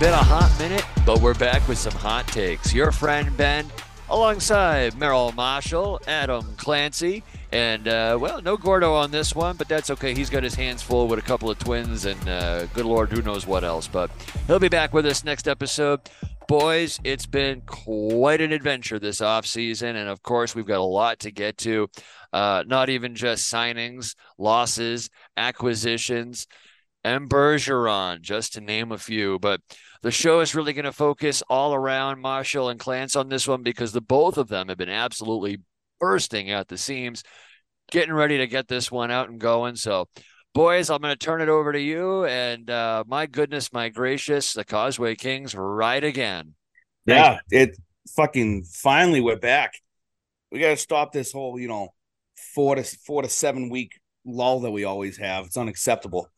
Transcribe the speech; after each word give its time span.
been 0.00 0.14
a 0.14 0.16
hot 0.16 0.50
minute, 0.58 0.86
but 1.04 1.20
we're 1.20 1.34
back 1.34 1.68
with 1.68 1.76
some 1.76 1.92
hot 1.92 2.26
takes. 2.28 2.72
Your 2.72 2.90
friend 2.90 3.36
Ben, 3.36 3.66
alongside 4.08 4.96
Merrill 4.96 5.30
Marshall, 5.32 6.00
Adam 6.06 6.54
Clancy, 6.56 7.22
and, 7.52 7.86
uh, 7.86 8.16
well, 8.18 8.40
no 8.40 8.56
Gordo 8.56 8.94
on 8.94 9.10
this 9.10 9.34
one, 9.34 9.56
but 9.56 9.68
that's 9.68 9.90
okay. 9.90 10.14
He's 10.14 10.30
got 10.30 10.42
his 10.42 10.54
hands 10.54 10.80
full 10.82 11.06
with 11.06 11.18
a 11.18 11.22
couple 11.22 11.50
of 11.50 11.58
twins, 11.58 12.06
and 12.06 12.26
uh, 12.26 12.64
good 12.68 12.86
Lord, 12.86 13.12
who 13.12 13.20
knows 13.20 13.46
what 13.46 13.62
else. 13.62 13.88
But 13.88 14.10
he'll 14.46 14.58
be 14.58 14.70
back 14.70 14.94
with 14.94 15.04
us 15.04 15.22
next 15.22 15.46
episode. 15.46 16.00
Boys, 16.48 16.98
it's 17.04 17.26
been 17.26 17.60
quite 17.66 18.40
an 18.40 18.52
adventure 18.52 18.98
this 18.98 19.20
offseason, 19.20 19.96
and 19.96 20.08
of 20.08 20.22
course, 20.22 20.54
we've 20.54 20.64
got 20.64 20.80
a 20.80 20.82
lot 20.82 21.18
to 21.18 21.30
get 21.30 21.58
to. 21.58 21.88
Uh, 22.32 22.64
not 22.66 22.88
even 22.88 23.14
just 23.14 23.52
signings, 23.52 24.14
losses, 24.38 25.10
acquisitions, 25.36 26.46
and 27.04 27.28
Bergeron, 27.28 28.20
just 28.20 28.54
to 28.54 28.60
name 28.60 28.92
a 28.92 28.98
few. 28.98 29.38
But 29.38 29.60
the 30.02 30.10
show 30.10 30.40
is 30.40 30.54
really 30.54 30.72
going 30.72 30.84
to 30.84 30.92
focus 30.92 31.42
all 31.48 31.74
around 31.74 32.20
Marshall 32.20 32.68
and 32.68 32.80
Clance 32.80 33.18
on 33.18 33.28
this 33.28 33.46
one 33.46 33.62
because 33.62 33.92
the 33.92 34.00
both 34.00 34.38
of 34.38 34.48
them 34.48 34.68
have 34.68 34.78
been 34.78 34.88
absolutely 34.88 35.58
bursting 35.98 36.50
at 36.50 36.68
the 36.68 36.78
seams, 36.78 37.22
getting 37.90 38.14
ready 38.14 38.38
to 38.38 38.46
get 38.46 38.68
this 38.68 38.90
one 38.90 39.10
out 39.10 39.28
and 39.28 39.38
going. 39.38 39.76
So, 39.76 40.06
boys, 40.54 40.88
I'm 40.88 41.02
going 41.02 41.12
to 41.12 41.18
turn 41.18 41.42
it 41.42 41.48
over 41.48 41.72
to 41.72 41.80
you. 41.80 42.24
And 42.24 42.70
uh, 42.70 43.04
my 43.06 43.26
goodness, 43.26 43.72
my 43.72 43.90
gracious, 43.90 44.54
the 44.54 44.64
Causeway 44.64 45.16
Kings 45.16 45.54
right 45.54 46.02
again. 46.02 46.54
Yeah, 47.04 47.38
it 47.50 47.76
fucking 48.16 48.64
finally 48.64 49.20
we're 49.20 49.38
back. 49.38 49.74
We 50.50 50.60
got 50.60 50.70
to 50.70 50.76
stop 50.76 51.12
this 51.12 51.32
whole, 51.32 51.58
you 51.58 51.68
know, 51.68 51.88
four 52.54 52.74
to 52.74 52.82
four 52.82 53.22
to 53.22 53.28
seven 53.28 53.68
week 53.68 54.00
lull 54.24 54.60
that 54.60 54.70
we 54.70 54.84
always 54.84 55.18
have. 55.18 55.46
It's 55.46 55.56
unacceptable. 55.56 56.28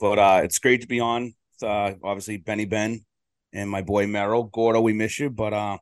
But 0.00 0.18
uh 0.18 0.40
it's 0.42 0.58
great 0.58 0.80
to 0.82 0.86
be 0.86 1.00
on. 1.00 1.34
Uh 1.62 1.94
obviously 2.02 2.36
Benny 2.36 2.64
Ben 2.64 3.04
and 3.52 3.70
my 3.70 3.82
boy 3.82 4.06
Merrill. 4.06 4.44
Gordo, 4.44 4.80
we 4.80 4.92
miss 4.92 5.18
you, 5.18 5.30
but 5.30 5.52
uh 5.52 5.78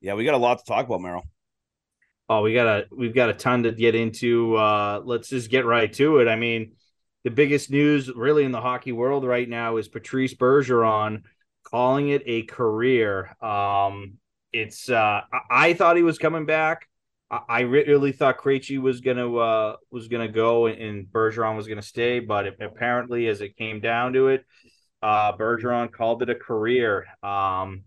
yeah, 0.00 0.14
we 0.14 0.24
got 0.24 0.34
a 0.34 0.38
lot 0.38 0.58
to 0.58 0.64
talk 0.64 0.86
about, 0.86 1.00
Merrill. 1.00 1.24
Oh, 2.28 2.42
we 2.42 2.54
got 2.54 2.66
a 2.66 2.86
we've 2.90 3.14
got 3.14 3.30
a 3.30 3.34
ton 3.34 3.64
to 3.64 3.72
get 3.72 3.94
into. 3.94 4.56
Uh 4.56 5.00
let's 5.04 5.28
just 5.28 5.50
get 5.50 5.64
right 5.64 5.92
to 5.94 6.18
it. 6.18 6.28
I 6.28 6.36
mean, 6.36 6.72
the 7.24 7.30
biggest 7.30 7.70
news 7.70 8.10
really 8.14 8.44
in 8.44 8.52
the 8.52 8.60
hockey 8.60 8.92
world 8.92 9.24
right 9.24 9.48
now 9.48 9.76
is 9.76 9.88
Patrice 9.88 10.34
Bergeron 10.34 11.22
calling 11.64 12.08
it 12.08 12.22
a 12.26 12.42
career. 12.42 13.36
Um 13.42 14.18
it's 14.52 14.88
uh 14.88 15.22
I 15.50 15.74
thought 15.74 15.96
he 15.96 16.02
was 16.02 16.18
coming 16.18 16.46
back. 16.46 16.88
I 17.48 17.60
really 17.60 18.12
thought 18.12 18.38
Krejci 18.38 18.78
was 18.78 19.00
gonna 19.00 19.34
uh, 19.34 19.76
was 19.90 20.08
gonna 20.08 20.28
go 20.28 20.66
and 20.66 21.06
Bergeron 21.06 21.56
was 21.56 21.66
gonna 21.66 21.80
stay, 21.80 22.20
but 22.20 22.46
it, 22.46 22.56
apparently, 22.60 23.26
as 23.26 23.40
it 23.40 23.56
came 23.56 23.80
down 23.80 24.12
to 24.12 24.28
it, 24.28 24.44
uh, 25.02 25.36
Bergeron 25.36 25.92
called 25.92 26.22
it 26.22 26.30
a 26.30 26.34
career. 26.34 27.06
Um, 27.22 27.84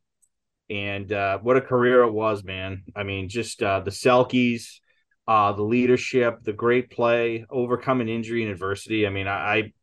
and 0.69 1.11
uh, 1.11 1.39
what 1.39 1.57
a 1.57 1.61
career 1.61 2.03
it 2.03 2.11
was, 2.11 2.43
man! 2.43 2.83
I 2.95 3.03
mean, 3.03 3.29
just 3.29 3.61
uh, 3.61 3.81
the 3.81 3.91
Selkes, 3.91 4.79
uh, 5.27 5.53
the 5.53 5.63
leadership, 5.63 6.39
the 6.43 6.53
great 6.53 6.89
play, 6.89 7.45
overcoming 7.49 8.09
injury 8.09 8.41
and 8.41 8.51
adversity. 8.51 9.05
I 9.05 9.11
mean, 9.11 9.27
I, 9.27 9.73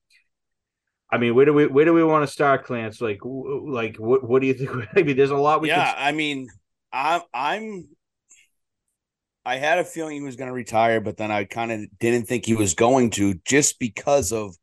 I 1.11 1.19
mean, 1.19 1.37
where 1.37 1.45
do 1.45 1.53
we 1.53 1.67
where 1.67 1.85
do 1.85 1.95
we 1.95 2.03
want 2.03 2.27
to 2.27 2.33
start, 2.33 2.67
Clance? 2.67 3.01
Like, 3.01 3.21
like 3.23 3.97
what 3.97 4.29
what 4.29 4.43
do 4.43 4.49
you 4.49 4.55
think? 4.55 4.71
I 4.97 5.03
mean, 5.03 5.17
there's 5.17 5.31
a 5.31 5.37
lot 5.37 5.61
we. 5.61 5.69
Yeah, 5.69 5.95
can... 5.95 5.95
I 5.99 6.11
mean, 6.11 6.49
I'm 6.93 7.21
I'm 7.33 7.89
I 9.45 9.57
had 9.57 9.79
a 9.79 9.85
feeling 9.85 10.17
he 10.17 10.23
was 10.23 10.37
going 10.37 10.49
to 10.49 10.55
retire, 10.55 11.01
but 11.01 11.17
then 11.17 11.31
I 11.31 11.45
kind 11.45 11.73
of 11.73 11.99
didn't 11.99 12.27
think 12.27 12.47
he 12.47 12.55
was 12.55 12.75
going 12.75 13.11
to 13.11 13.35
just 13.45 13.79
because 13.79 14.33
of 14.33 14.57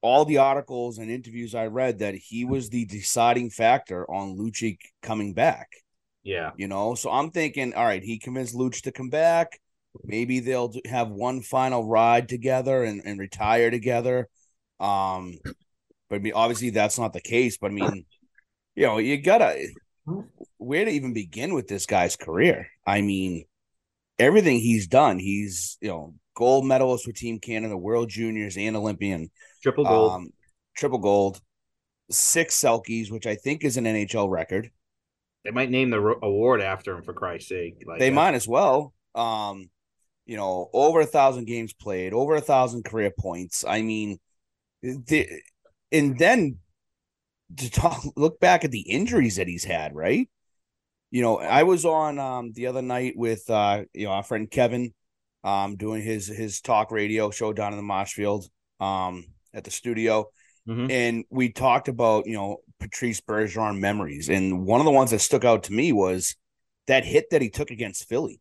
all 0.00 0.24
the 0.24 0.38
articles 0.38 0.98
and 0.98 1.10
interviews 1.10 1.54
I 1.54 1.66
read 1.66 1.98
that 1.98 2.14
he 2.14 2.44
was 2.44 2.70
the 2.70 2.84
deciding 2.84 3.50
factor 3.50 4.08
on 4.10 4.36
Lucic 4.36 4.78
coming 5.02 5.34
back. 5.34 5.68
Yeah. 6.22 6.50
You 6.56 6.68
know, 6.68 6.94
so 6.94 7.10
I'm 7.10 7.30
thinking, 7.30 7.74
all 7.74 7.84
right, 7.84 8.02
he 8.02 8.18
convinced 8.18 8.54
Luch 8.54 8.82
to 8.82 8.92
come 8.92 9.10
back. 9.10 9.60
Maybe 10.04 10.40
they'll 10.40 10.72
have 10.86 11.08
one 11.08 11.40
final 11.40 11.86
ride 11.86 12.28
together 12.28 12.84
and, 12.84 13.02
and 13.04 13.18
retire 13.18 13.70
together. 13.70 14.28
Um, 14.78 15.38
but 16.08 16.16
I 16.16 16.18
mean, 16.18 16.34
obviously 16.34 16.70
that's 16.70 16.98
not 16.98 17.12
the 17.12 17.20
case. 17.20 17.56
But 17.56 17.70
I 17.70 17.74
mean, 17.74 18.04
you 18.76 18.86
know, 18.86 18.98
you 18.98 19.20
gotta 19.20 19.66
where 20.58 20.84
to 20.84 20.90
even 20.90 21.12
begin 21.12 21.54
with 21.54 21.68
this 21.68 21.86
guy's 21.86 22.16
career. 22.16 22.68
I 22.86 23.00
mean, 23.00 23.44
everything 24.18 24.58
he's 24.58 24.86
done. 24.86 25.18
He's 25.18 25.78
you 25.80 25.88
know 25.88 26.14
gold 26.38 26.64
medalist 26.64 27.04
with 27.04 27.16
Team 27.16 27.40
Canada, 27.40 27.76
World 27.76 28.08
Juniors, 28.08 28.56
and 28.56 28.76
Olympian. 28.76 29.28
Triple 29.60 29.84
gold. 29.84 30.12
Um, 30.12 30.30
triple 30.76 31.00
gold. 31.00 31.40
Six 32.12 32.54
Selkes, 32.54 33.10
which 33.10 33.26
I 33.26 33.34
think 33.34 33.64
is 33.64 33.76
an 33.76 33.84
NHL 33.84 34.30
record. 34.30 34.70
They 35.44 35.50
might 35.50 35.68
name 35.68 35.90
the 35.90 35.98
award 36.22 36.60
after 36.60 36.94
him 36.94 37.02
for 37.02 37.12
Christ's 37.12 37.48
sake. 37.48 37.82
Like 37.84 37.98
they 37.98 38.10
that. 38.10 38.14
might 38.14 38.34
as 38.34 38.46
well. 38.46 38.94
Um, 39.16 39.68
you 40.26 40.36
know, 40.36 40.70
over 40.72 41.00
a 41.00 41.06
thousand 41.06 41.46
games 41.46 41.72
played, 41.72 42.12
over 42.12 42.36
a 42.36 42.40
thousand 42.40 42.84
career 42.84 43.10
points. 43.10 43.64
I 43.66 43.82
mean, 43.82 44.20
the, 44.80 45.28
and 45.90 46.16
then 46.16 46.58
to 47.56 47.68
talk, 47.68 48.00
look 48.16 48.38
back 48.38 48.64
at 48.64 48.70
the 48.70 48.82
injuries 48.82 49.36
that 49.36 49.48
he's 49.48 49.64
had, 49.64 49.92
right? 49.92 50.28
you 51.10 51.22
know, 51.22 51.38
I 51.38 51.62
was 51.62 51.84
on 51.84 52.18
um 52.18 52.52
the 52.52 52.66
other 52.66 52.82
night 52.82 53.14
with 53.16 53.48
uh 53.48 53.84
you 53.94 54.06
know 54.06 54.12
our 54.12 54.22
friend 54.22 54.50
Kevin, 54.50 54.92
um 55.48 55.76
doing 55.76 56.02
his 56.02 56.26
his 56.26 56.60
talk 56.60 56.90
radio 56.90 57.30
show 57.30 57.52
down 57.52 57.72
in 57.72 57.76
the 57.76 57.82
Marshfield, 57.82 58.48
um 58.80 59.24
at 59.54 59.64
the 59.64 59.70
studio, 59.70 60.30
mm-hmm. 60.68 60.90
and 60.90 61.24
we 61.30 61.50
talked 61.50 61.88
about 61.88 62.26
you 62.26 62.34
know 62.34 62.58
Patrice 62.80 63.20
Bergeron 63.20 63.78
memories, 63.78 64.28
and 64.28 64.64
one 64.66 64.80
of 64.80 64.84
the 64.84 64.92
ones 64.92 65.10
that 65.10 65.20
stuck 65.20 65.44
out 65.44 65.64
to 65.64 65.72
me 65.72 65.92
was 65.92 66.36
that 66.86 67.04
hit 67.04 67.30
that 67.30 67.42
he 67.42 67.50
took 67.50 67.70
against 67.70 68.08
Philly, 68.08 68.40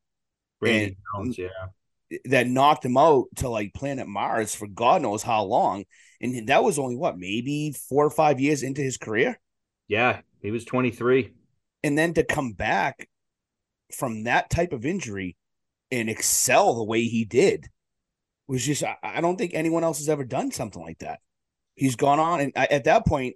and, 0.62 0.96
Jones, 1.16 1.38
yeah, 1.38 2.20
that 2.26 2.48
knocked 2.48 2.86
him 2.86 2.98
out 2.98 3.26
to 3.38 3.50
like 3.50 3.74
planet 3.74 4.08
Mars 4.08 4.56
for 4.56 4.68
God 4.68 5.02
knows 5.02 5.24
how 5.24 5.44
long, 5.44 5.86
and 6.22 6.48
that 6.48 6.64
was 6.64 6.80
only 6.80 6.96
what 6.96 7.18
maybe 7.18 7.74
four 7.90 8.06
or 8.06 8.12
five 8.12 8.40
years 8.40 8.64
into 8.64 8.82
his 8.82 8.98
career. 8.98 9.40
Yeah, 9.88 10.22
he 10.42 10.52
was 10.52 10.66
twenty 10.66 10.92
three 10.92 11.34
and 11.84 11.98
then 11.98 12.14
to 12.14 12.24
come 12.24 12.54
back 12.54 13.08
from 13.94 14.24
that 14.24 14.50
type 14.50 14.74
of 14.74 14.86
injury 14.86 15.36
and 15.92 16.10
excel 16.10 16.76
the 16.76 16.84
way 16.84 17.04
he 17.04 17.26
did 17.26 17.68
was 18.48 18.66
just 18.66 18.84
I, 19.04 19.22
don't 19.22 19.38
think 19.38 19.54
anyone 19.54 19.84
else 19.84 20.00
has 20.00 20.10
ever 20.10 20.24
done 20.24 20.52
something 20.52 20.82
like 20.82 21.00
that. 21.00 21.20
He's 21.76 21.96
gone 21.96 22.20
on 22.20 22.40
and 22.40 22.58
at 22.58 22.86
that 22.86 23.06
point 23.06 23.36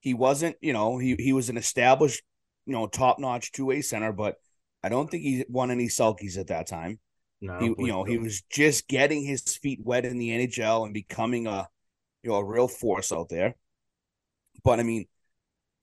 he 0.00 0.14
wasn't, 0.14 0.56
you 0.60 0.72
know, 0.72 0.98
he 0.98 1.14
he 1.18 1.32
was 1.32 1.48
an 1.48 1.56
established, 1.56 2.22
you 2.66 2.72
know, 2.72 2.86
top-notch 2.86 3.52
two-way 3.52 3.82
center, 3.82 4.12
but 4.12 4.36
I 4.82 4.88
don't 4.88 5.10
think 5.10 5.22
he 5.22 5.44
won 5.48 5.70
any 5.70 5.86
Selkes 5.86 6.36
at 6.38 6.48
that 6.48 6.66
time. 6.66 6.98
No, 7.40 7.58
he, 7.58 7.66
you 7.78 7.86
know, 7.86 8.04
he 8.04 8.18
was 8.18 8.42
just 8.50 8.88
getting 8.88 9.24
his 9.24 9.42
feet 9.42 9.80
wet 9.82 10.04
in 10.04 10.18
the 10.18 10.30
NHL 10.30 10.84
and 10.84 10.94
becoming 10.94 11.46
a, 11.46 11.68
you 12.22 12.30
know, 12.30 12.36
a 12.36 12.44
real 12.44 12.68
force 12.68 13.12
out 13.12 13.28
there. 13.28 13.56
But 14.64 14.80
I 14.80 14.82
mean, 14.82 15.06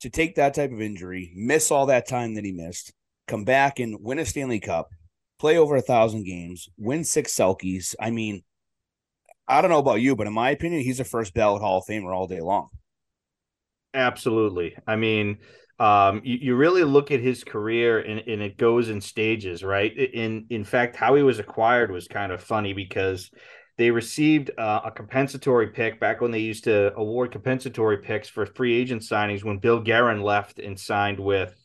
to 0.02 0.10
take 0.10 0.36
that 0.36 0.54
type 0.54 0.72
of 0.72 0.82
injury, 0.82 1.32
miss 1.36 1.72
all 1.72 1.88
that 1.88 2.08
time 2.08 2.36
that 2.36 2.46
he 2.46 2.52
missed, 2.52 2.94
come 3.28 3.44
back 3.44 3.80
and 3.80 4.02
win 4.02 4.20
a 4.20 4.26
Stanley 4.26 4.60
Cup, 4.60 4.90
play 5.40 5.58
over 5.58 5.76
a 5.76 5.82
thousand 5.82 6.26
games, 6.26 6.70
win 6.78 7.04
six 7.04 7.34
Selkes. 7.34 7.96
I 8.00 8.12
mean, 8.12 8.44
I 9.48 9.62
don't 9.62 9.72
know 9.72 9.80
about 9.80 10.02
you, 10.02 10.16
but 10.16 10.28
in 10.28 10.34
my 10.34 10.52
opinion, 10.52 10.82
he's 10.84 11.00
a 11.00 11.06
first 11.06 11.34
ballot 11.34 11.62
Hall 11.62 11.80
of 11.80 11.86
Famer 11.86 12.16
all 12.16 12.28
day 12.28 12.42
long. 12.42 12.70
Absolutely. 13.94 14.76
I 14.86 14.96
mean, 14.96 15.40
um, 15.80 16.22
you, 16.24 16.38
you 16.42 16.56
really 16.56 16.84
look 16.84 17.10
at 17.10 17.22
his 17.22 17.44
career 17.44 18.00
and, 18.00 18.20
and 18.28 18.42
it 18.42 18.58
goes 18.58 18.90
in 18.90 19.02
stages, 19.02 19.64
right? 19.64 19.96
In 19.98 20.46
in 20.50 20.64
fact, 20.64 20.96
how 20.96 21.16
he 21.16 21.24
was 21.24 21.40
acquired 21.40 21.90
was 21.90 22.08
kind 22.08 22.32
of 22.32 22.44
funny 22.44 22.74
because 22.74 23.32
they 23.78 23.90
received 23.90 24.52
uh, 24.58 24.82
a 24.84 24.92
compensatory 24.92 25.68
pick 25.68 26.00
back 26.00 26.20
when 26.20 26.32
they 26.32 26.40
used 26.40 26.66
to 26.66 26.94
award 26.96 27.32
compensatory 27.32 27.98
picks 27.98 28.28
for 28.28 28.46
free 28.46 28.78
agent 28.78 29.02
signings 29.02 29.44
when 29.44 29.58
Bill 29.58 29.80
Guerin 29.80 30.22
left 30.22 30.60
and 30.60 30.78
signed 30.78 31.20
with 31.20 31.56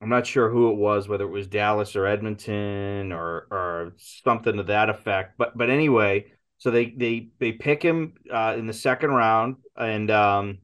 I'm 0.00 0.08
not 0.08 0.26
sure 0.26 0.48
who 0.48 0.70
it 0.70 0.76
was, 0.76 1.08
whether 1.08 1.24
it 1.24 1.30
was 1.30 1.48
Dallas 1.48 1.96
or 1.96 2.06
Edmonton 2.06 3.12
or 3.12 3.48
or 3.50 3.94
something 3.96 4.56
to 4.56 4.62
that 4.64 4.90
effect. 4.90 5.36
But 5.38 5.56
but 5.58 5.70
anyway, 5.70 6.32
so 6.58 6.70
they 6.70 6.90
they 6.90 7.30
they 7.38 7.52
pick 7.52 7.82
him 7.82 8.14
uh, 8.32 8.54
in 8.56 8.66
the 8.66 8.72
second 8.72 9.10
round, 9.10 9.56
and 9.76 10.10
um, 10.10 10.58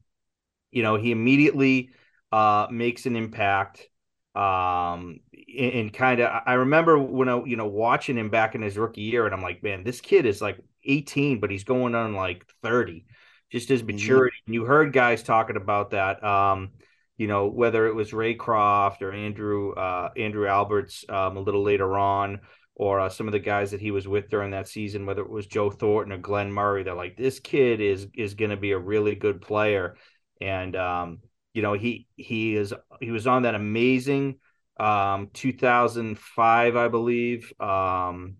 you 0.71 0.83
know 0.83 0.95
he 0.95 1.11
immediately 1.11 1.91
uh, 2.31 2.67
makes 2.71 3.05
an 3.05 3.15
impact. 3.15 3.87
Um, 4.35 5.21
and, 5.57 5.93
kind 5.93 6.19
of 6.19 6.41
I 6.45 6.55
remember 6.55 6.99
when 6.99 7.29
I 7.29 7.43
you 7.43 7.55
know 7.55 7.67
watching 7.67 8.17
him 8.17 8.29
back 8.29 8.55
in 8.55 8.61
his 8.61 8.77
rookie 8.77 9.01
year, 9.01 9.25
and 9.25 9.33
I'm 9.33 9.41
like, 9.41 9.63
man, 9.63 9.83
this 9.83 10.01
kid 10.01 10.25
is 10.25 10.41
like 10.41 10.59
18, 10.85 11.39
but 11.39 11.51
he's 11.51 11.63
going 11.63 11.95
on 11.95 12.13
like 12.13 12.45
30. 12.63 13.05
Just 13.51 13.69
his 13.69 13.81
mm-hmm. 13.81 13.95
maturity. 13.95 14.37
Mm-hmm. 14.37 14.51
And 14.51 14.53
you 14.55 14.65
heard 14.65 14.93
guys 14.93 15.23
talking 15.23 15.55
about 15.55 15.91
that. 15.91 16.23
Um, 16.23 16.71
you 17.17 17.27
know, 17.27 17.47
whether 17.47 17.87
it 17.87 17.95
was 17.95 18.11
Raycroft 18.11 19.01
or 19.01 19.11
Andrew 19.11 19.73
uh, 19.73 20.09
Andrew 20.17 20.47
Alberts 20.47 21.05
um, 21.09 21.37
a 21.37 21.41
little 21.41 21.63
later 21.63 21.97
on, 21.97 22.41
or 22.75 22.99
uh, 22.99 23.09
some 23.09 23.27
of 23.27 23.31
the 23.31 23.39
guys 23.39 23.71
that 23.71 23.81
he 23.81 23.91
was 23.91 24.07
with 24.07 24.29
during 24.29 24.51
that 24.51 24.67
season, 24.67 25.05
whether 25.05 25.21
it 25.21 25.29
was 25.29 25.47
Joe 25.47 25.69
Thornton 25.69 26.13
or 26.13 26.17
Glen 26.17 26.51
Murray, 26.51 26.83
they're 26.83 26.93
like, 26.93 27.17
this 27.17 27.39
kid 27.39 27.81
is 27.81 28.07
is 28.13 28.33
going 28.33 28.51
to 28.51 28.57
be 28.57 28.71
a 28.71 28.79
really 28.79 29.15
good 29.15 29.41
player, 29.41 29.95
and 30.41 30.75
um, 30.75 31.19
you 31.55 31.61
know 31.61 31.73
he 31.73 32.05
he 32.17 32.55
is 32.55 32.73
he 32.99 33.09
was 33.09 33.25
on 33.25 33.43
that 33.43 33.55
amazing 33.55 34.35
um 34.77 35.29
2005 35.33 36.75
i 36.75 36.87
believe 36.89 37.51
um 37.61 38.35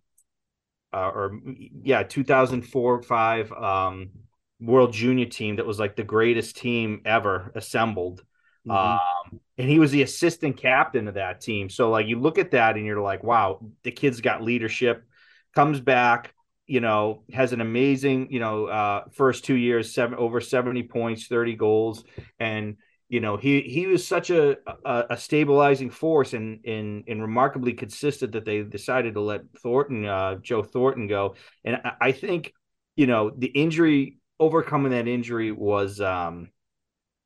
uh, 0.94 1.10
or 1.10 1.40
yeah 1.82 2.04
2004 2.04 3.02
5 3.02 3.52
um 3.54 4.10
world 4.60 4.94
junior 4.94 5.26
team 5.26 5.56
that 5.56 5.66
was 5.66 5.80
like 5.80 5.96
the 5.96 6.04
greatest 6.04 6.58
team 6.58 7.02
ever 7.06 7.52
assembled 7.56 8.22
mm-hmm. 8.68 8.72
um 8.72 9.40
and 9.58 9.70
he 9.70 9.80
was 9.80 9.92
the 9.92 10.02
assistant 10.02 10.58
captain 10.58 11.08
of 11.08 11.14
that 11.14 11.40
team. 11.40 11.70
So 11.70 11.90
like 11.90 12.08
you 12.08 12.20
look 12.20 12.38
at 12.38 12.52
that 12.52 12.76
and 12.76 12.86
you're 12.86 13.02
like 13.02 13.24
wow 13.24 13.62
the 13.84 13.92
kid's 13.92 14.22
got 14.22 14.42
leadership 14.42 15.04
comes 15.54 15.80
back 15.80 16.34
you 16.68 16.82
know 16.82 17.24
has 17.32 17.54
an 17.54 17.62
amazing 17.62 18.28
you 18.32 18.40
know 18.40 18.66
uh 18.66 19.04
first 19.14 19.46
two 19.46 19.54
years 19.54 19.94
seven 19.94 20.18
over 20.18 20.42
70 20.42 20.84
points 20.84 21.28
30 21.28 21.56
goals. 21.56 22.04
And 22.40 22.78
you 23.08 23.20
know 23.20 23.38
he 23.38 23.62
he 23.62 23.86
was 23.88 24.08
such 24.08 24.30
a, 24.30 24.58
a, 24.84 25.06
a 25.12 25.18
stabilizing 25.18 25.92
force 25.92 26.34
and 26.34 26.66
and 26.66 27.04
and 27.08 27.22
remarkably 27.22 27.74
consistent 27.74 28.32
that 28.32 28.46
they 28.46 28.64
decided 28.64 29.14
to 29.14 29.22
let 29.22 29.42
Thornton 29.62 30.06
uh, 30.06 30.36
Joe 30.36 30.64
Thornton 30.64 31.08
go. 31.08 31.36
And 31.64 31.82
I, 31.84 31.92
I, 32.02 32.12
think 32.12 32.52
you 32.96 33.06
know 33.06 33.30
the 33.30 33.48
injury 33.48 34.18
overcoming 34.40 34.92
that 34.92 35.08
injury 35.08 35.52
was 35.52 36.02
um 36.02 36.50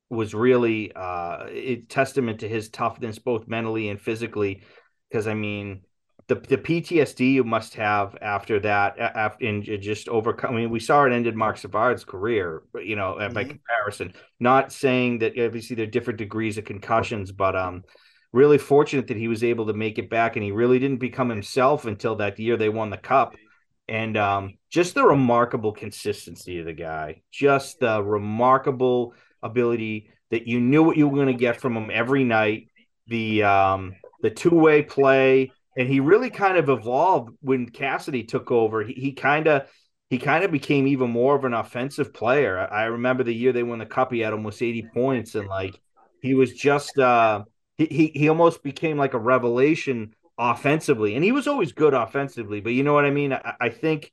was 0.10 0.34
really 0.34 0.92
uh 0.96 1.46
a 1.50 1.82
testament 1.88 2.40
to 2.40 2.50
his 2.50 2.70
toughness 2.70 3.20
both 3.20 3.48
mentally 3.48 3.90
and 3.90 4.02
physically 4.02 4.64
because 5.10 5.28
I 5.28 5.34
mean 5.34 5.82
the 6.30 6.36
the 6.36 6.58
PTSD 6.58 7.34
you 7.34 7.44
must 7.44 7.74
have 7.74 8.16
after 8.22 8.60
that, 8.62 8.98
after 9.00 9.44
in 9.46 9.64
just 9.82 10.08
overcome. 10.08 10.54
I 10.54 10.58
mean, 10.58 10.70
we 10.70 10.80
saw 10.80 11.04
it 11.04 11.12
ended 11.12 11.36
Marc 11.36 11.58
Savard's 11.58 12.06
career, 12.06 12.62
you 12.76 12.96
know, 12.96 13.18
mm-hmm. 13.20 13.34
by 13.34 13.44
comparison. 13.44 14.14
Not 14.40 14.72
saying 14.72 15.20
that 15.20 15.38
obviously 15.38 15.76
there 15.76 15.88
are 15.88 15.90
different 15.90 16.20
degrees 16.20 16.60
of 16.60 16.66
concussions, 16.66 17.32
but 17.32 17.56
um, 17.56 17.84
really 18.32 18.60
fortunate 18.60 19.08
that 19.08 19.18
he 19.18 19.28
was 19.28 19.44
able 19.44 19.66
to 19.66 19.74
make 19.74 19.98
it 19.98 20.10
back, 20.10 20.36
and 20.36 20.46
he 20.46 20.52
really 20.52 20.78
didn't 20.78 21.00
become 21.00 21.30
himself 21.30 21.86
until 21.86 22.16
that 22.18 22.40
year 22.40 22.56
they 22.56 22.70
won 22.70 22.92
the 22.92 22.98
cup. 22.98 23.36
And 23.88 24.16
um, 24.16 24.54
just 24.70 24.94
the 24.94 25.04
remarkable 25.04 25.72
consistency 25.72 26.60
of 26.60 26.66
the 26.66 26.74
guy, 26.74 27.24
just 27.32 27.80
the 27.80 28.04
remarkable 28.04 29.16
ability 29.42 30.12
that 30.32 30.48
you 30.48 30.60
knew 30.60 30.84
what 30.84 30.98
you 30.98 31.08
were 31.08 31.16
going 31.16 31.28
to 31.28 31.34
get 31.34 31.60
from 31.60 31.76
him 31.76 31.90
every 31.92 32.24
night. 32.24 32.68
The 33.08 33.44
um, 33.44 33.96
the 34.22 34.30
two 34.30 34.54
way 34.54 34.84
play 34.84 35.52
and 35.80 35.88
he 35.88 36.02
really 36.02 36.30
kind 36.30 36.58
of 36.58 36.68
evolved 36.68 37.34
when 37.40 37.70
Cassidy 37.70 38.24
took 38.24 38.52
over. 38.52 38.84
He, 38.84 39.14
kind 39.14 39.48
of 39.48 39.70
he 40.10 40.18
kind 40.18 40.44
of 40.44 40.52
became 40.52 40.88
even 40.88 41.10
more 41.10 41.36
of 41.38 41.46
an 41.46 41.54
offensive 41.54 42.14
player. 42.14 42.60
I, 42.60 42.82
I, 42.82 42.84
remember 42.86 43.24
the 43.24 43.34
year 43.34 43.54
they 43.54 43.64
won 43.64 43.80
the 43.80 43.86
cup, 43.86 44.12
he 44.12 44.20
had 44.20 44.34
almost 44.34 44.62
80 44.62 44.90
points, 44.94 45.36
and 45.36 45.48
like 45.48 45.80
he 46.22 46.34
was 46.34 46.54
just 46.54 47.00
uh 47.00 47.44
he, 47.78 47.86
he 47.86 48.08
he 48.08 48.30
almost 48.30 48.62
became 48.62 48.98
like 48.98 49.14
a 49.14 49.20
revelation 49.20 50.14
offensively. 50.38 51.16
And 51.16 51.24
he 51.24 51.32
was 51.32 51.48
always 51.48 51.72
good 51.72 51.94
offensively, 51.94 52.60
but 52.60 52.74
you 52.74 52.84
know 52.84 52.94
what 52.94 53.06
I 53.06 53.12
mean? 53.12 53.32
I, 53.32 53.54
I 53.62 53.70
think 53.70 54.12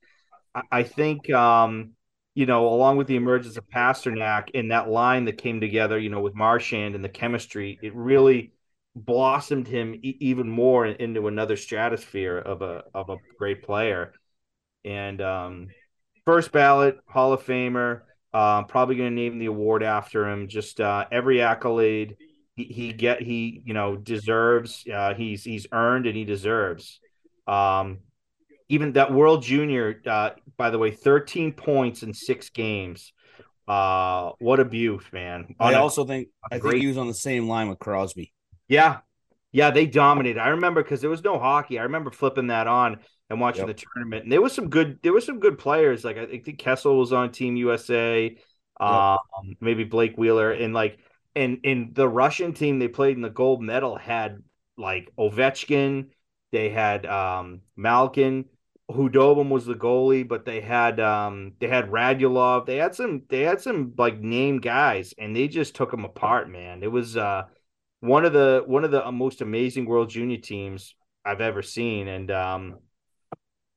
I 0.70 0.84
think 0.84 1.29
um 1.31 1.95
you 2.36 2.44
know, 2.44 2.68
along 2.68 2.98
with 2.98 3.06
the 3.06 3.16
emergence 3.16 3.56
of 3.56 3.66
Pastrnak 3.70 4.50
in 4.50 4.68
that 4.68 4.90
line 4.90 5.24
that 5.24 5.38
came 5.38 5.58
together, 5.58 5.98
you 5.98 6.10
know, 6.10 6.20
with 6.20 6.34
Marchand 6.34 6.94
and 6.94 7.02
the 7.02 7.08
chemistry, 7.08 7.78
it 7.82 7.94
really 7.94 8.52
blossomed 8.94 9.66
him 9.66 9.94
e- 9.94 10.18
even 10.20 10.46
more 10.46 10.84
into 10.84 11.28
another 11.28 11.56
stratosphere 11.56 12.36
of 12.36 12.60
a 12.60 12.84
of 12.92 13.08
a 13.08 13.16
great 13.38 13.62
player. 13.62 14.12
And 14.84 15.22
um, 15.22 15.68
first 16.26 16.52
ballot 16.52 16.98
Hall 17.08 17.32
of 17.32 17.42
Famer. 17.42 18.02
Uh, 18.34 18.64
probably 18.64 18.96
going 18.96 19.08
to 19.08 19.16
name 19.16 19.38
the 19.38 19.46
award 19.46 19.82
after 19.82 20.28
him. 20.28 20.46
Just 20.46 20.78
uh, 20.78 21.06
every 21.10 21.40
accolade 21.40 22.18
he, 22.54 22.64
he 22.64 22.92
get 22.92 23.22
he 23.22 23.62
you 23.64 23.72
know 23.72 23.96
deserves. 23.96 24.84
Uh, 24.92 25.14
he's 25.14 25.42
he's 25.42 25.66
earned 25.72 26.06
and 26.06 26.14
he 26.14 26.26
deserves. 26.26 27.00
Um, 27.46 28.00
even 28.68 28.92
that 28.92 29.12
World 29.12 29.42
Junior, 29.42 30.00
uh, 30.06 30.30
by 30.56 30.70
the 30.70 30.78
way, 30.78 30.90
thirteen 30.90 31.52
points 31.52 32.02
in 32.02 32.14
six 32.14 32.50
games. 32.50 33.12
Uh, 33.68 34.32
what 34.38 34.60
a 34.60 34.64
beaut, 34.64 35.04
man! 35.12 35.54
On 35.58 35.74
I 35.74 35.78
also 35.78 36.04
think 36.04 36.28
I 36.50 36.58
great... 36.58 36.72
think 36.72 36.82
he 36.82 36.88
was 36.88 36.98
on 36.98 37.08
the 37.08 37.14
same 37.14 37.48
line 37.48 37.68
with 37.68 37.78
Crosby. 37.78 38.32
Yeah, 38.68 38.98
yeah, 39.52 39.70
they 39.70 39.86
dominated. 39.86 40.38
I 40.40 40.48
remember 40.48 40.82
because 40.82 41.00
there 41.00 41.10
was 41.10 41.24
no 41.24 41.38
hockey. 41.38 41.78
I 41.78 41.84
remember 41.84 42.10
flipping 42.10 42.48
that 42.48 42.66
on 42.66 42.98
and 43.30 43.40
watching 43.40 43.66
yep. 43.66 43.76
the 43.76 43.84
tournament. 43.94 44.24
And 44.24 44.32
there 44.32 44.42
was 44.42 44.52
some 44.52 44.69
good. 44.69 44.98
There 45.02 45.12
was 45.12 45.24
some 45.24 45.40
good 45.40 45.58
players. 45.58 46.04
Like 46.04 46.19
I 46.19 46.26
think 46.26 46.58
Kessel 46.58 46.98
was 46.98 47.12
on 47.12 47.32
Team 47.32 47.56
USA. 47.56 48.24
Yep. 48.24 48.40
Um, 48.78 49.19
maybe 49.60 49.84
Blake 49.84 50.19
Wheeler 50.19 50.52
and 50.52 50.74
like 50.74 50.98
and 51.34 51.60
in 51.62 51.92
the 51.94 52.06
Russian 52.06 52.52
team 52.52 52.78
they 52.78 52.88
played 52.88 53.16
in 53.16 53.22
the 53.22 53.30
gold 53.30 53.62
medal 53.62 53.96
had 53.96 54.42
like 54.76 55.10
Ovechkin. 55.19 56.08
They 56.52 56.69
had 56.69 57.06
um 57.06 57.62
Malkin. 57.76 58.44
Khudobin 58.90 59.48
was 59.48 59.66
the 59.66 59.74
goalie, 59.74 60.26
but 60.26 60.44
they 60.44 60.60
had 60.60 61.00
um 61.00 61.54
they 61.58 61.68
had 61.68 61.90
Radulov. 61.90 62.66
They 62.66 62.76
had 62.76 62.94
some 62.94 63.22
they 63.28 63.42
had 63.42 63.60
some 63.60 63.94
like 63.98 64.20
name 64.20 64.58
guys, 64.58 65.14
and 65.18 65.34
they 65.34 65.48
just 65.48 65.74
took 65.74 65.90
them 65.90 66.04
apart, 66.04 66.48
man. 66.48 66.82
It 66.82 66.92
was 66.92 67.16
uh 67.16 67.44
one 68.00 68.24
of 68.24 68.32
the 68.32 68.62
one 68.66 68.84
of 68.84 68.90
the 68.90 69.06
uh, 69.06 69.12
most 69.12 69.40
amazing 69.40 69.86
World 69.86 70.10
Junior 70.10 70.38
teams 70.38 70.94
I've 71.24 71.40
ever 71.40 71.62
seen, 71.62 72.08
and 72.08 72.30
um, 72.30 72.78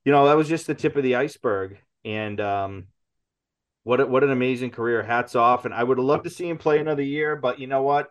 you 0.05 0.11
know 0.11 0.27
that 0.27 0.37
was 0.37 0.47
just 0.47 0.67
the 0.67 0.75
tip 0.75 0.95
of 0.95 1.03
the 1.03 1.15
iceberg. 1.15 1.77
And 2.05 2.39
um, 2.39 2.87
what 3.83 3.99
a, 3.99 4.05
what 4.05 4.23
an 4.23 4.31
amazing 4.31 4.71
career! 4.71 5.03
Hats 5.03 5.35
off, 5.35 5.65
and 5.65 5.73
I 5.73 5.83
would 5.83 5.97
have 5.97 6.05
loved 6.05 6.25
to 6.25 6.29
see 6.29 6.47
him 6.47 6.57
play 6.57 6.79
another 6.79 7.01
year, 7.01 7.35
but 7.35 7.59
you 7.59 7.67
know 7.67 7.83
what? 7.83 8.09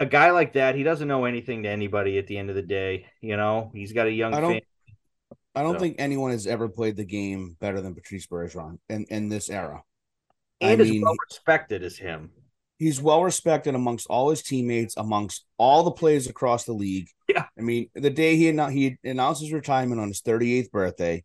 A 0.00 0.06
guy 0.06 0.30
like 0.30 0.54
that, 0.54 0.74
he 0.74 0.82
doesn't 0.82 1.06
know 1.06 1.24
anything 1.24 1.62
to 1.62 1.68
anybody. 1.68 2.18
At 2.18 2.26
the 2.26 2.36
end 2.36 2.50
of 2.50 2.56
the 2.56 2.62
day, 2.62 3.06
you 3.20 3.36
know, 3.36 3.70
he's 3.74 3.92
got 3.92 4.06
a 4.06 4.12
young. 4.12 4.34
I 4.34 4.40
don't. 4.40 4.50
Family, 4.50 4.66
I 5.54 5.62
don't 5.62 5.74
so. 5.74 5.80
think 5.80 5.96
anyone 5.98 6.32
has 6.32 6.46
ever 6.46 6.68
played 6.68 6.96
the 6.96 7.04
game 7.04 7.56
better 7.60 7.80
than 7.80 7.94
Patrice 7.94 8.26
Bergeron 8.26 8.78
in 8.88 9.04
in 9.08 9.28
this 9.28 9.50
era. 9.50 9.82
And 10.60 10.80
I 10.80 10.84
as 10.84 11.00
well 11.00 11.14
respected 11.28 11.82
as 11.82 11.96
him 11.96 12.30
he's 12.78 13.00
well 13.00 13.22
respected 13.22 13.74
amongst 13.74 14.06
all 14.08 14.30
his 14.30 14.42
teammates, 14.42 14.96
amongst 14.96 15.44
all 15.58 15.84
the 15.84 15.90
players 15.90 16.28
across 16.28 16.64
the 16.64 16.72
league. 16.72 17.08
Yeah, 17.28 17.44
I 17.58 17.62
mean, 17.62 17.88
the 17.94 18.10
day 18.10 18.36
he 18.36 18.52
he 18.52 18.96
announced 19.04 19.40
his 19.40 19.52
retirement 19.52 20.00
on 20.00 20.08
his 20.08 20.22
38th 20.22 20.70
birthday, 20.70 21.24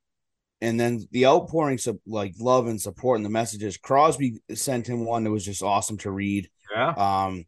and 0.62 0.80
then 0.80 1.06
the 1.12 1.26
outpouring 1.26 1.80
of 1.88 2.00
like 2.06 2.34
love 2.40 2.68
and 2.68 2.82
support 2.82 3.18
and 3.18 3.26
the 3.26 3.30
messages. 3.30 3.78
Crosby 3.78 4.40
sent 4.54 4.88
him 4.88 5.06
one 5.06 5.24
that 5.24 5.32
was 5.32 5.46
just 5.46 5.64
awesome 5.64 5.98
to 6.00 6.12
read. 6.12 6.50
Yeah. 6.74 6.92
Um, 6.92 7.46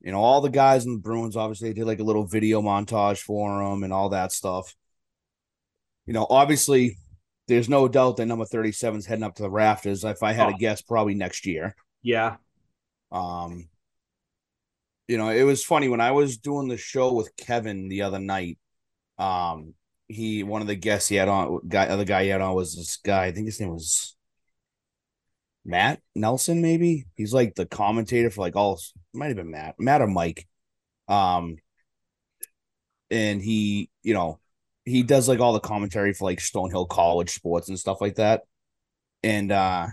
you 0.00 0.12
know, 0.12 0.20
all 0.20 0.42
the 0.42 0.50
guys 0.50 0.84
in 0.84 0.92
the 0.92 1.00
Bruins 1.00 1.36
obviously 1.36 1.72
did 1.72 1.86
like 1.86 2.00
a 2.00 2.04
little 2.04 2.26
video 2.26 2.60
montage 2.60 3.20
for 3.20 3.62
him 3.62 3.84
and 3.84 3.92
all 3.92 4.10
that 4.10 4.32
stuff. 4.32 4.74
You 6.06 6.12
know, 6.12 6.26
obviously, 6.28 6.98
there's 7.48 7.68
no 7.68 7.88
doubt 7.88 8.16
that 8.16 8.26
number 8.26 8.44
37 8.44 8.98
is 8.98 9.06
heading 9.06 9.24
up 9.24 9.34
to 9.36 9.42
the 9.42 9.50
rafters. 9.50 10.04
If 10.04 10.22
I 10.22 10.32
had 10.32 10.48
oh. 10.48 10.54
a 10.54 10.58
guess, 10.58 10.82
probably 10.82 11.14
next 11.14 11.46
year. 11.46 11.74
Yeah. 12.02 12.36
Um, 13.10 13.68
you 15.08 15.18
know, 15.18 15.28
it 15.28 15.42
was 15.42 15.64
funny 15.64 15.88
when 15.88 16.00
I 16.00 16.12
was 16.12 16.38
doing 16.38 16.68
the 16.68 16.76
show 16.76 17.12
with 17.12 17.36
Kevin 17.36 17.88
the 17.88 18.02
other 18.02 18.18
night. 18.18 18.58
Um, 19.18 19.74
he 20.08 20.42
one 20.42 20.60
of 20.60 20.66
the 20.66 20.74
guests 20.74 21.08
he 21.08 21.16
had 21.16 21.28
on 21.28 21.60
guy 21.66 21.86
other 21.86 22.04
guy 22.04 22.24
he 22.24 22.28
had 22.28 22.40
on 22.40 22.54
was 22.54 22.76
this 22.76 22.96
guy. 22.96 23.26
I 23.26 23.32
think 23.32 23.46
his 23.46 23.60
name 23.60 23.70
was 23.70 24.16
Matt 25.64 26.00
Nelson. 26.14 26.60
Maybe 26.60 27.06
he's 27.16 27.32
like 27.32 27.54
the 27.54 27.66
commentator 27.66 28.30
for 28.30 28.42
like 28.42 28.56
all. 28.56 28.80
Might 29.12 29.28
have 29.28 29.36
been 29.36 29.50
Matt, 29.50 29.76
Matt 29.78 30.02
or 30.02 30.06
Mike. 30.06 30.46
Um, 31.08 31.56
and 33.10 33.40
he, 33.40 33.90
you 34.02 34.14
know, 34.14 34.40
he 34.84 35.02
does 35.02 35.28
like 35.28 35.40
all 35.40 35.52
the 35.52 35.60
commentary 35.60 36.12
for 36.12 36.24
like 36.24 36.38
Stonehill 36.38 36.88
College 36.88 37.30
sports 37.30 37.68
and 37.68 37.78
stuff 37.78 38.00
like 38.00 38.16
that. 38.16 38.42
And 39.22 39.50
uh 39.50 39.88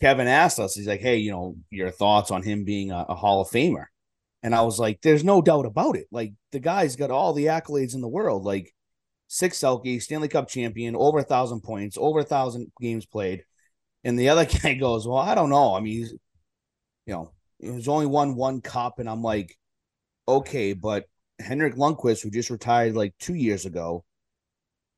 Kevin 0.00 0.26
asked 0.26 0.58
us, 0.58 0.74
he's 0.74 0.88
like, 0.88 1.00
hey, 1.00 1.18
you 1.18 1.30
know, 1.30 1.56
your 1.70 1.90
thoughts 1.90 2.30
on 2.30 2.42
him 2.42 2.64
being 2.64 2.90
a, 2.90 3.06
a 3.08 3.14
Hall 3.14 3.40
of 3.40 3.48
Famer. 3.48 3.86
And 4.42 4.54
I 4.54 4.62
was 4.62 4.78
like, 4.78 5.00
there's 5.02 5.24
no 5.24 5.40
doubt 5.40 5.66
about 5.66 5.96
it. 5.96 6.06
Like 6.10 6.34
the 6.52 6.58
guy's 6.58 6.96
got 6.96 7.10
all 7.10 7.32
the 7.32 7.46
accolades 7.46 7.94
in 7.94 8.00
the 8.00 8.08
world, 8.08 8.44
like 8.44 8.74
six 9.28 9.58
Selke, 9.58 10.02
Stanley 10.02 10.28
Cup 10.28 10.48
champion, 10.48 10.96
over 10.96 11.18
a 11.18 11.24
thousand 11.24 11.62
points, 11.62 11.96
over 11.98 12.20
a 12.20 12.24
thousand 12.24 12.70
games 12.80 13.06
played. 13.06 13.44
And 14.02 14.18
the 14.18 14.28
other 14.28 14.44
guy 14.62 14.74
goes, 14.74 15.06
Well, 15.06 15.18
I 15.18 15.34
don't 15.34 15.50
know. 15.50 15.74
I 15.74 15.80
mean, 15.80 15.98
he's, 15.98 16.12
you 17.06 17.14
know, 17.14 17.32
he's 17.58 17.88
only 17.88 18.06
won 18.06 18.34
one 18.34 18.60
cup. 18.60 18.98
And 18.98 19.08
I'm 19.08 19.22
like, 19.22 19.56
okay, 20.28 20.72
but 20.72 21.06
Henrik 21.38 21.74
Lundqvist, 21.74 22.22
who 22.22 22.30
just 22.30 22.50
retired 22.50 22.94
like 22.94 23.14
two 23.18 23.34
years 23.34 23.66
ago, 23.66 24.04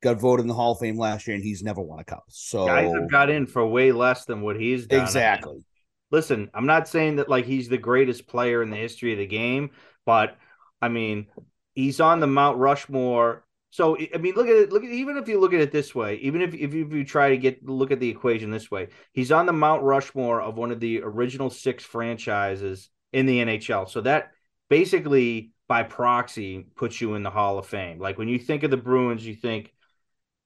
got 0.03 0.19
voted 0.19 0.43
in 0.43 0.47
the 0.47 0.53
Hall 0.53 0.73
of 0.73 0.79
Fame 0.79 0.97
last 0.97 1.27
year, 1.27 1.35
and 1.35 1.43
he's 1.43 1.63
never 1.63 1.81
won 1.81 1.99
a 1.99 2.03
cup. 2.03 2.23
So 2.29 2.65
guys 2.65 2.93
have 2.93 3.09
got 3.09 3.29
in 3.29 3.47
for 3.47 3.65
way 3.65 3.91
less 3.91 4.25
than 4.25 4.41
what 4.41 4.59
he's 4.59 4.87
done. 4.87 5.01
Exactly. 5.01 5.51
I 5.51 5.55
mean, 5.55 5.65
listen, 6.11 6.49
I'm 6.53 6.65
not 6.67 6.87
saying 6.87 7.17
that 7.17 7.29
like 7.29 7.45
he's 7.45 7.69
the 7.69 7.77
greatest 7.77 8.27
player 8.27 8.61
in 8.61 8.69
the 8.69 8.77
history 8.77 9.13
of 9.13 9.19
the 9.19 9.25
game, 9.25 9.71
but 10.05 10.37
I 10.81 10.89
mean, 10.89 11.27
he's 11.73 11.99
on 11.99 12.19
the 12.19 12.27
Mount 12.27 12.57
Rushmore 12.57 13.43
So 13.69 13.97
I 14.13 14.17
mean, 14.17 14.35
look 14.35 14.47
at 14.47 14.55
it. 14.55 14.71
Look 14.71 14.83
at 14.83 14.89
even 14.91 15.17
if 15.17 15.27
you 15.27 15.39
look 15.39 15.53
at 15.53 15.59
it 15.59 15.71
this 15.71 15.93
way, 15.93 16.15
even 16.17 16.41
if 16.41 16.53
if 16.53 16.73
you, 16.73 16.85
if 16.85 16.93
you 16.93 17.03
try 17.03 17.29
to 17.29 17.37
get 17.37 17.65
look 17.67 17.91
at 17.91 17.99
the 17.99 18.09
equation 18.09 18.51
this 18.51 18.71
way, 18.71 18.89
he's 19.13 19.31
on 19.31 19.45
the 19.45 19.53
Mount 19.53 19.83
Rushmore 19.83 20.41
of 20.41 20.57
one 20.57 20.71
of 20.71 20.79
the 20.79 21.01
original 21.01 21.49
six 21.49 21.83
franchises 21.83 22.89
in 23.11 23.25
the 23.25 23.39
NHL. 23.39 23.89
So 23.89 24.01
that 24.01 24.31
basically, 24.69 25.51
by 25.67 25.83
proxy, 25.83 26.65
puts 26.75 27.01
you 27.01 27.15
in 27.15 27.23
the 27.23 27.29
Hall 27.29 27.59
of 27.59 27.67
Fame. 27.67 27.99
Like 27.99 28.17
when 28.17 28.27
you 28.29 28.39
think 28.39 28.63
of 28.63 28.71
the 28.71 28.77
Bruins, 28.77 29.25
you 29.25 29.35
think 29.35 29.73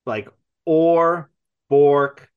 like 0.06 0.30
Orr, 0.66 1.30
Bourque, 1.70 2.30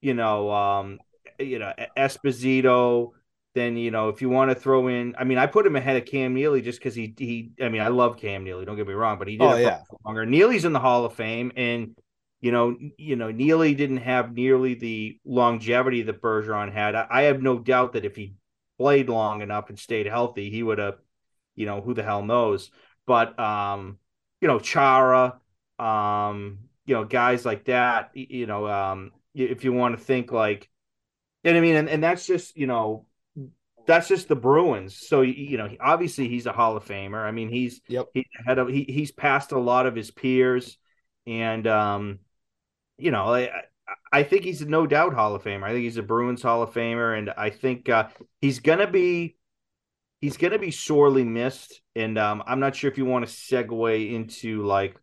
you 0.00 0.14
know, 0.14 0.50
um, 0.52 1.00
you 1.38 1.58
know, 1.58 1.72
Esposito, 1.96 3.12
then 3.54 3.76
you 3.76 3.90
know 3.90 4.08
if 4.08 4.22
you 4.22 4.28
want 4.28 4.50
to 4.50 4.54
throw 4.54 4.88
in, 4.88 5.14
I 5.18 5.24
mean, 5.24 5.38
I 5.38 5.46
put 5.46 5.66
him 5.66 5.76
ahead 5.76 5.96
of 5.96 6.06
Cam 6.06 6.34
Neely 6.34 6.62
just 6.62 6.78
because 6.78 6.94
he 6.94 7.14
he. 7.16 7.52
I 7.60 7.68
mean, 7.68 7.82
I 7.82 7.88
love 7.88 8.16
Cam 8.18 8.44
Neely. 8.44 8.64
Don't 8.64 8.76
get 8.76 8.86
me 8.86 8.94
wrong, 8.94 9.18
but 9.18 9.28
he 9.28 9.36
did 9.36 9.50
Oh, 9.50 9.56
yeah. 9.56 9.82
longer. 10.04 10.26
Neely's 10.26 10.64
in 10.64 10.72
the 10.72 10.80
Hall 10.80 11.04
of 11.04 11.14
Fame, 11.14 11.52
and 11.56 11.96
you 12.40 12.52
know, 12.52 12.76
you 12.98 13.16
know, 13.16 13.30
Neely 13.30 13.74
didn't 13.74 13.98
have 13.98 14.32
nearly 14.32 14.74
the 14.74 15.18
longevity 15.24 16.02
that 16.02 16.22
Bergeron 16.22 16.72
had. 16.72 16.94
I, 16.94 17.06
I 17.10 17.22
have 17.22 17.42
no 17.42 17.58
doubt 17.58 17.94
that 17.94 18.04
if 18.04 18.14
he 18.16 18.34
played 18.78 19.08
long 19.08 19.42
enough 19.42 19.70
and 19.70 19.78
stayed 19.78 20.06
healthy, 20.06 20.50
he 20.50 20.62
would 20.62 20.78
have, 20.78 20.98
you 21.58 21.66
know, 21.66 21.80
who 21.80 21.94
the 21.94 22.02
hell 22.02 22.22
knows. 22.22 22.70
But 23.06 23.38
um, 23.38 23.98
you 24.40 24.48
know, 24.48 24.58
Chara, 24.58 25.40
um, 25.78 26.58
you 26.86 26.94
know, 26.94 27.04
guys 27.04 27.44
like 27.44 27.64
that, 27.66 28.10
you 28.14 28.46
know, 28.46 28.66
um, 28.68 29.12
if 29.34 29.64
you 29.64 29.72
want 29.72 29.98
to 29.98 30.02
think 30.04 30.32
like, 30.32 30.68
and 31.44 31.56
I 31.56 31.60
mean, 31.60 31.76
and, 31.76 31.88
and 31.88 32.02
that's 32.02 32.26
just, 32.26 32.56
you 32.56 32.66
know, 32.66 33.06
that's 33.86 34.08
just 34.08 34.28
the 34.28 34.36
Bruins. 34.36 34.96
So 34.96 35.22
you 35.22 35.56
know, 35.56 35.68
obviously 35.80 36.28
he's 36.28 36.46
a 36.46 36.52
Hall 36.52 36.76
of 36.76 36.84
Famer. 36.84 37.24
I 37.24 37.30
mean, 37.30 37.48
he's 37.48 37.80
Yep. 37.88 38.08
he 38.14 38.26
had 38.46 38.58
a, 38.58 38.66
he 38.70 38.84
he's 38.88 39.12
passed 39.12 39.52
a 39.52 39.58
lot 39.58 39.86
of 39.86 39.94
his 39.94 40.10
peers, 40.10 40.76
and 41.26 41.66
um, 41.66 42.18
you 42.98 43.10
know, 43.10 43.34
I 43.34 43.50
I- 44.12 44.22
think 44.24 44.44
he's 44.44 44.60
no 44.62 44.86
doubt 44.86 45.14
Hall 45.14 45.34
of 45.34 45.42
Famer. 45.44 45.64
I 45.64 45.72
think 45.72 45.84
he's 45.84 45.96
a 45.96 46.02
Bruins 46.02 46.42
Hall 46.42 46.62
of 46.62 46.72
Famer, 46.74 47.16
and 47.18 47.30
I 47.30 47.50
think 47.50 47.88
uh, 47.88 48.08
he's 48.42 48.60
gonna 48.60 48.86
be 48.90 49.37
he's 50.20 50.36
gonna 50.36 50.58
be 50.58 50.70
sorely 50.70 51.24
missed. 51.24 51.80
And 51.94 52.18
um, 52.18 52.42
I'm 52.46 52.60
not 52.60 52.76
sure 52.76 52.90
if 52.90 52.98
you 52.98 53.04
want 53.04 53.26
to 53.26 53.32
segue 53.32 54.12
into 54.12 54.62
like 54.62 55.00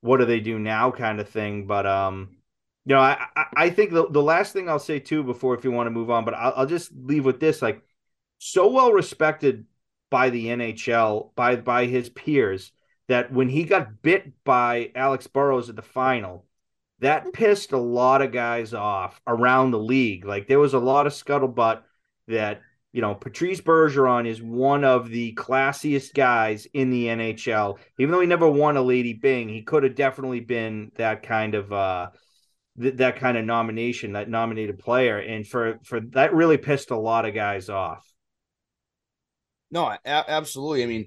what 0.00 0.18
do 0.18 0.26
they 0.26 0.40
do 0.40 0.58
now 0.58 0.90
kind 0.90 1.20
of 1.20 1.28
thing, 1.28 1.66
but 1.66 1.86
um, 1.86 2.36
you 2.84 2.94
know, 2.94 3.00
I 3.00 3.26
I, 3.36 3.44
I 3.56 3.70
think 3.70 3.92
the 3.92 4.08
the 4.08 4.22
last 4.22 4.52
thing 4.52 4.68
I'll 4.68 4.78
say 4.78 4.98
too 5.00 5.22
before 5.22 5.54
if 5.54 5.64
you 5.64 5.70
want 5.70 5.86
to 5.86 5.90
move 5.92 6.10
on, 6.10 6.24
but 6.24 6.34
I'll, 6.34 6.52
I'll 6.56 6.66
just 6.66 6.92
leave 6.92 7.24
with 7.24 7.40
this 7.40 7.62
like 7.62 7.82
so 8.38 8.70
well 8.70 8.92
respected 8.92 9.66
by 10.10 10.30
the 10.30 10.46
NHL 10.46 11.34
by 11.34 11.56
by 11.56 11.86
his 11.86 12.08
peers 12.08 12.72
that 13.08 13.32
when 13.32 13.48
he 13.48 13.64
got 13.64 14.02
bit 14.02 14.44
by 14.44 14.92
Alex 14.94 15.26
Burrows 15.26 15.68
at 15.68 15.76
the 15.76 15.82
final, 15.82 16.46
that 17.00 17.32
pissed 17.32 17.72
a 17.72 17.78
lot 17.78 18.22
of 18.22 18.32
guys 18.32 18.74
off 18.74 19.20
around 19.26 19.70
the 19.70 19.78
league. 19.78 20.24
Like 20.24 20.46
there 20.46 20.58
was 20.58 20.74
a 20.74 20.78
lot 20.78 21.06
of 21.06 21.12
scuttlebutt 21.12 21.82
that 22.28 22.62
you 22.98 23.02
know 23.02 23.14
Patrice 23.14 23.60
Bergeron 23.60 24.26
is 24.26 24.42
one 24.42 24.82
of 24.82 25.08
the 25.08 25.32
classiest 25.34 26.14
guys 26.14 26.66
in 26.74 26.90
the 26.90 27.04
NHL. 27.04 27.78
Even 27.96 28.10
though 28.10 28.18
he 28.18 28.26
never 28.26 28.50
won 28.50 28.76
a 28.76 28.82
Lady 28.82 29.12
Byng, 29.12 29.48
he 29.48 29.62
could 29.62 29.84
have 29.84 29.94
definitely 29.94 30.40
been 30.40 30.90
that 30.96 31.22
kind 31.22 31.54
of 31.54 31.72
uh 31.72 32.08
th- 32.76 32.96
that 32.96 33.20
kind 33.20 33.38
of 33.38 33.44
nomination, 33.44 34.14
that 34.14 34.28
nominated 34.28 34.80
player. 34.80 35.16
And 35.16 35.46
for 35.46 35.78
for 35.84 36.00
that 36.10 36.34
really 36.34 36.56
pissed 36.56 36.90
a 36.90 36.98
lot 36.98 37.24
of 37.24 37.36
guys 37.36 37.68
off. 37.68 38.04
No, 39.70 39.86
a- 39.86 40.00
absolutely. 40.04 40.82
I 40.82 40.86
mean, 40.86 41.06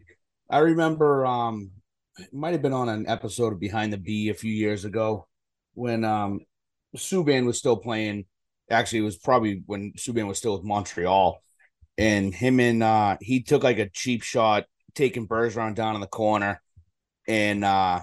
I 0.49 0.59
remember 0.59 1.25
um 1.25 1.71
it 2.17 2.33
might 2.33 2.53
have 2.53 2.61
been 2.61 2.71
on 2.71 2.87
an 2.87 3.05
episode 3.05 3.51
of 3.51 3.59
Behind 3.59 3.91
the 3.91 3.97
B 3.97 4.29
a 4.29 4.33
few 4.33 4.53
years 4.53 4.85
ago 4.85 5.27
when 5.73 6.05
um 6.05 6.39
Subban 6.95 7.45
was 7.45 7.57
still 7.57 7.75
playing. 7.75 8.27
Actually, 8.69 8.99
it 8.99 9.11
was 9.11 9.17
probably 9.17 9.61
when 9.65 9.91
Subban 9.97 10.29
was 10.29 10.37
still 10.37 10.53
with 10.53 10.63
Montreal. 10.63 11.41
And 12.01 12.33
him 12.33 12.59
and 12.59 12.81
uh 12.83 13.17
he 13.21 13.43
took 13.43 13.63
like 13.63 13.79
a 13.79 13.89
cheap 13.89 14.23
shot, 14.23 14.65
taking 14.95 15.27
Bergeron 15.27 15.75
down 15.75 15.95
in 15.95 16.01
the 16.01 16.07
corner. 16.07 16.61
And 17.27 17.63
uh 17.63 18.01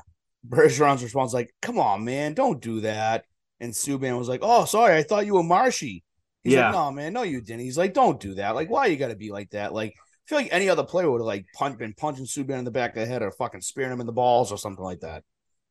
Bergeron's 0.49 1.03
response 1.03 1.29
was 1.29 1.35
like, 1.35 1.53
Come 1.61 1.79
on, 1.79 2.05
man, 2.05 2.35
don't 2.35 2.61
do 2.63 2.81
that. 2.81 3.25
And 3.61 3.73
Subban 3.73 4.17
was 4.19 4.29
like, 4.29 4.41
Oh, 4.43 4.65
sorry, 4.65 4.97
I 4.97 5.03
thought 5.03 5.27
you 5.27 5.35
were 5.35 5.43
Marshy. 5.43 6.05
He's 6.45 6.55
Yeah. 6.55 6.67
like, 6.67 6.75
No, 6.75 6.93
man, 6.93 7.13
no, 7.13 7.23
you 7.23 7.41
didn't. 7.41 7.63
He's 7.63 7.79
like, 7.79 7.93
Don't 7.93 8.21
do 8.21 8.35
that. 8.35 8.55
Like, 8.55 8.71
why 8.71 8.87
you 8.87 8.97
gotta 8.97 9.17
be 9.17 9.31
like 9.33 9.51
that? 9.51 9.73
Like 9.73 9.91
I 9.97 10.25
feel 10.29 10.39
like 10.39 10.53
any 10.53 10.69
other 10.69 10.85
player 10.85 11.11
would 11.11 11.21
have 11.21 11.27
like 11.27 11.47
punch, 11.55 11.79
been 11.79 11.95
punching 11.95 12.27
Subban 12.27 12.59
in 12.59 12.65
the 12.65 12.71
back 12.71 12.91
of 12.97 13.01
the 13.01 13.07
head 13.07 13.23
or 13.23 13.31
fucking 13.33 13.63
spearing 13.63 13.93
him 13.93 14.01
in 14.01 14.07
the 14.07 14.13
balls 14.13 14.53
or 14.53 14.59
something 14.59 14.85
like 14.85 15.01
that. 15.01 15.25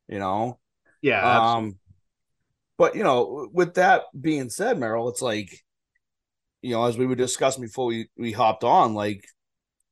You 0.10 0.19
know? 0.19 0.60
Yeah, 1.01 1.22
absolutely. 1.25 1.69
Um 1.69 1.79
but 2.77 2.96
you 2.96 3.03
know, 3.03 3.50
with 3.53 3.75
that 3.75 4.03
being 4.19 4.50
said, 4.50 4.77
Merrill, 4.77 5.10
it's 5.10 5.22
like, 5.22 5.63
you 6.62 6.72
know, 6.72 6.86
as 6.86 6.98
we 6.98 7.06
were 7.06 7.16
discussing 7.16 7.64
before 7.64 7.86
we, 7.88 8.10
we 8.18 8.32
hopped 8.32 8.64
on, 8.64 8.94
like 8.94 9.26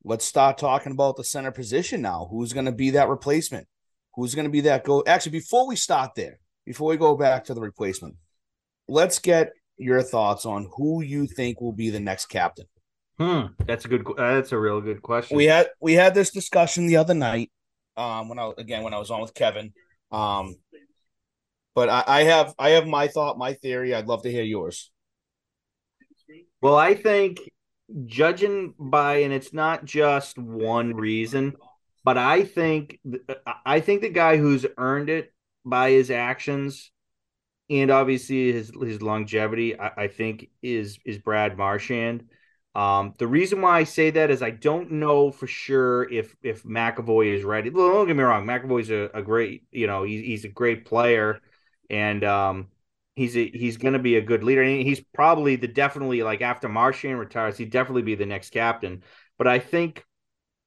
let's 0.04 0.26
start 0.26 0.58
talking 0.58 0.92
about 0.92 1.16
the 1.18 1.24
center 1.24 1.52
position 1.52 2.02
now. 2.02 2.28
Who's 2.30 2.54
gonna 2.54 2.72
be 2.72 2.92
that 2.92 3.10
replacement? 3.10 3.68
Who's 4.16 4.36
gonna 4.36 4.50
be 4.50 4.62
that 4.62 4.84
go 4.84 5.04
actually 5.06 5.34
before 5.34 5.68
we 5.68 5.76
start 5.76 6.12
there, 6.16 6.40
before 6.66 6.90
we 6.90 6.98
go 6.98 7.16
back 7.16 7.46
to 7.46 7.54
the 7.54 7.62
replacement, 7.62 8.16
let's 8.88 9.20
get 9.20 9.52
your 9.78 10.02
thoughts 10.02 10.46
on 10.46 10.70
who 10.78 11.02
you 11.02 11.28
think 11.28 11.60
will 11.60 11.74
be 11.74 11.90
the 11.90 12.00
next 12.00 12.28
captain. 12.28 12.66
Hmm, 13.18 13.48
that's 13.66 13.86
a 13.86 13.88
good. 13.88 14.06
That's 14.18 14.52
a 14.52 14.58
real 14.58 14.82
good 14.82 15.02
question. 15.02 15.38
we 15.38 15.46
had 15.46 15.70
we 15.80 15.94
had 15.94 16.14
this 16.14 16.32
discussion 16.32 16.88
the 16.88 16.98
other 16.98 17.14
night 17.14 17.50
um 17.98 18.28
when 18.28 18.38
i 18.38 18.52
again 18.58 18.84
when 18.84 18.94
i 18.94 18.98
was 18.98 19.10
on 19.10 19.22
with 19.22 19.34
kevin 19.34 19.72
um 20.12 20.56
but 21.74 21.88
I, 21.88 22.04
I 22.06 22.24
have 22.24 22.54
i 22.60 22.70
have 22.72 22.86
my 22.86 23.08
thought 23.08 23.38
my 23.38 23.54
theory 23.54 23.96
i'd 23.96 24.08
love 24.08 24.24
to 24.24 24.30
hear 24.32 24.44
yours 24.44 24.92
Well, 26.66 26.78
I 26.78 26.96
think 26.96 27.42
judging 28.08 28.74
by, 28.80 29.18
and 29.18 29.32
it's 29.32 29.54
not 29.54 29.86
just 29.86 30.36
one 30.40 30.96
reason, 30.96 31.58
but 32.04 32.18
I 32.18 32.44
think 32.44 33.00
I 33.64 33.82
think 33.82 34.02
the 34.02 34.10
guy 34.10 34.38
who's 34.38 34.66
earned 34.76 35.12
it 35.12 35.32
by 35.64 35.92
his 35.92 36.10
actions 36.10 36.90
and 37.70 37.92
obviously 37.92 38.52
his 38.52 38.72
his 38.82 39.04
longevity, 39.04 39.80
I, 39.80 40.06
I 40.06 40.08
think 40.08 40.50
is 40.64 40.98
is 41.06 41.20
Brad 41.20 41.56
Marchand. 41.56 42.30
Um, 42.74 43.14
the 43.20 43.28
reason 43.28 43.62
why 43.62 43.78
I 43.78 43.84
say 43.84 44.10
that 44.10 44.32
is 44.32 44.42
I 44.42 44.50
don't 44.50 44.94
know 44.94 45.30
for 45.32 45.46
sure 45.46 46.12
if 46.12 46.36
if 46.42 46.64
McAvoy 46.64 47.36
is 47.36 47.44
ready. 47.44 47.70
Well, 47.70 47.92
don't 47.94 48.08
get 48.08 48.16
me 48.16 48.24
wrong, 48.24 48.48
McAvoy's 48.48 48.90
a, 48.90 49.12
a 49.14 49.22
great, 49.22 49.66
you 49.72 49.86
know, 49.86 50.02
he's 50.02 50.26
he's 50.26 50.46
a 50.46 50.50
great 50.50 50.86
player, 50.86 51.42
and 51.92 52.24
um, 52.24 52.70
he's 53.16 53.36
a, 53.36 53.50
he's 53.50 53.78
going 53.78 53.94
to 53.94 54.00
be 54.00 54.18
a 54.18 54.22
good 54.22 54.44
leader. 54.44 54.62
And 54.62 54.82
he's 54.82 55.02
probably 55.14 55.56
the 55.56 55.68
definitely 55.68 56.24
like 56.24 56.42
after 56.42 56.70
Marchand 56.70 57.20
retires, 57.20 57.58
he'd 57.58 57.72
definitely 57.72 58.04
be 58.04 58.16
the 58.16 58.26
next 58.26 58.52
captain. 58.52 59.04
But 59.38 59.48
I 59.48 59.60
think, 59.60 60.04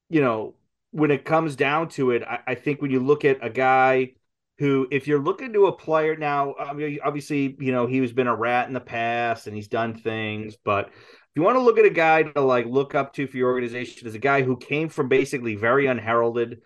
you 0.09 0.21
know, 0.21 0.55
when 0.91 1.11
it 1.11 1.25
comes 1.25 1.55
down 1.55 1.89
to 1.89 2.11
it, 2.11 2.23
I, 2.23 2.39
I 2.47 2.55
think 2.55 2.81
when 2.81 2.91
you 2.91 2.99
look 2.99 3.25
at 3.25 3.43
a 3.43 3.49
guy 3.49 4.13
who, 4.57 4.87
if 4.91 5.07
you're 5.07 5.21
looking 5.21 5.53
to 5.53 5.67
a 5.67 5.71
player 5.71 6.15
now, 6.15 6.55
I 6.59 6.73
mean, 6.73 6.99
obviously, 7.03 7.55
you 7.59 7.71
know, 7.71 7.87
he 7.87 7.97
has 7.99 8.11
been 8.11 8.27
a 8.27 8.35
rat 8.35 8.67
in 8.67 8.73
the 8.73 8.79
past 8.79 9.47
and 9.47 9.55
he's 9.55 9.67
done 9.67 9.93
things, 9.93 10.57
but 10.63 10.87
if 10.87 11.35
you 11.35 11.43
want 11.43 11.57
to 11.57 11.61
look 11.61 11.77
at 11.77 11.85
a 11.85 11.91
guy 11.91 12.23
to 12.23 12.41
like 12.41 12.65
look 12.65 12.95
up 12.95 13.13
to 13.13 13.27
for 13.27 13.37
your 13.37 13.51
organization, 13.51 14.07
as 14.07 14.15
a 14.15 14.19
guy 14.19 14.41
who 14.41 14.57
came 14.57 14.89
from 14.89 15.07
basically 15.09 15.55
very 15.55 15.85
unheralded, 15.85 16.61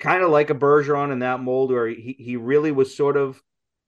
kind 0.00 0.22
of 0.22 0.30
like 0.30 0.48
a 0.48 0.54
Bergeron 0.54 1.12
in 1.12 1.18
that 1.18 1.40
mold, 1.40 1.70
where 1.70 1.86
he 1.86 2.16
he 2.18 2.36
really 2.36 2.72
was 2.72 2.96
sort 2.96 3.18
of 3.18 3.40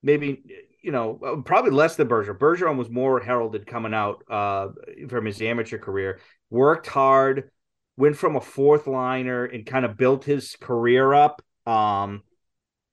maybe 0.02 0.45
you 0.84 0.92
know 0.92 1.42
probably 1.46 1.70
less 1.70 1.96
than 1.96 2.08
Bergeron. 2.08 2.38
Bergeron 2.38 2.76
was 2.76 2.90
more 2.90 3.18
heralded 3.18 3.66
coming 3.66 3.94
out 3.94 4.22
uh, 4.30 4.68
from 5.08 5.24
his 5.24 5.40
amateur 5.40 5.78
career. 5.78 6.20
Worked 6.50 6.86
hard, 6.86 7.50
went 7.96 8.16
from 8.18 8.36
a 8.36 8.40
fourth 8.40 8.86
liner, 8.86 9.46
and 9.46 9.64
kind 9.64 9.86
of 9.86 9.96
built 9.96 10.24
his 10.24 10.56
career 10.60 11.14
up. 11.14 11.42
Um, 11.66 12.22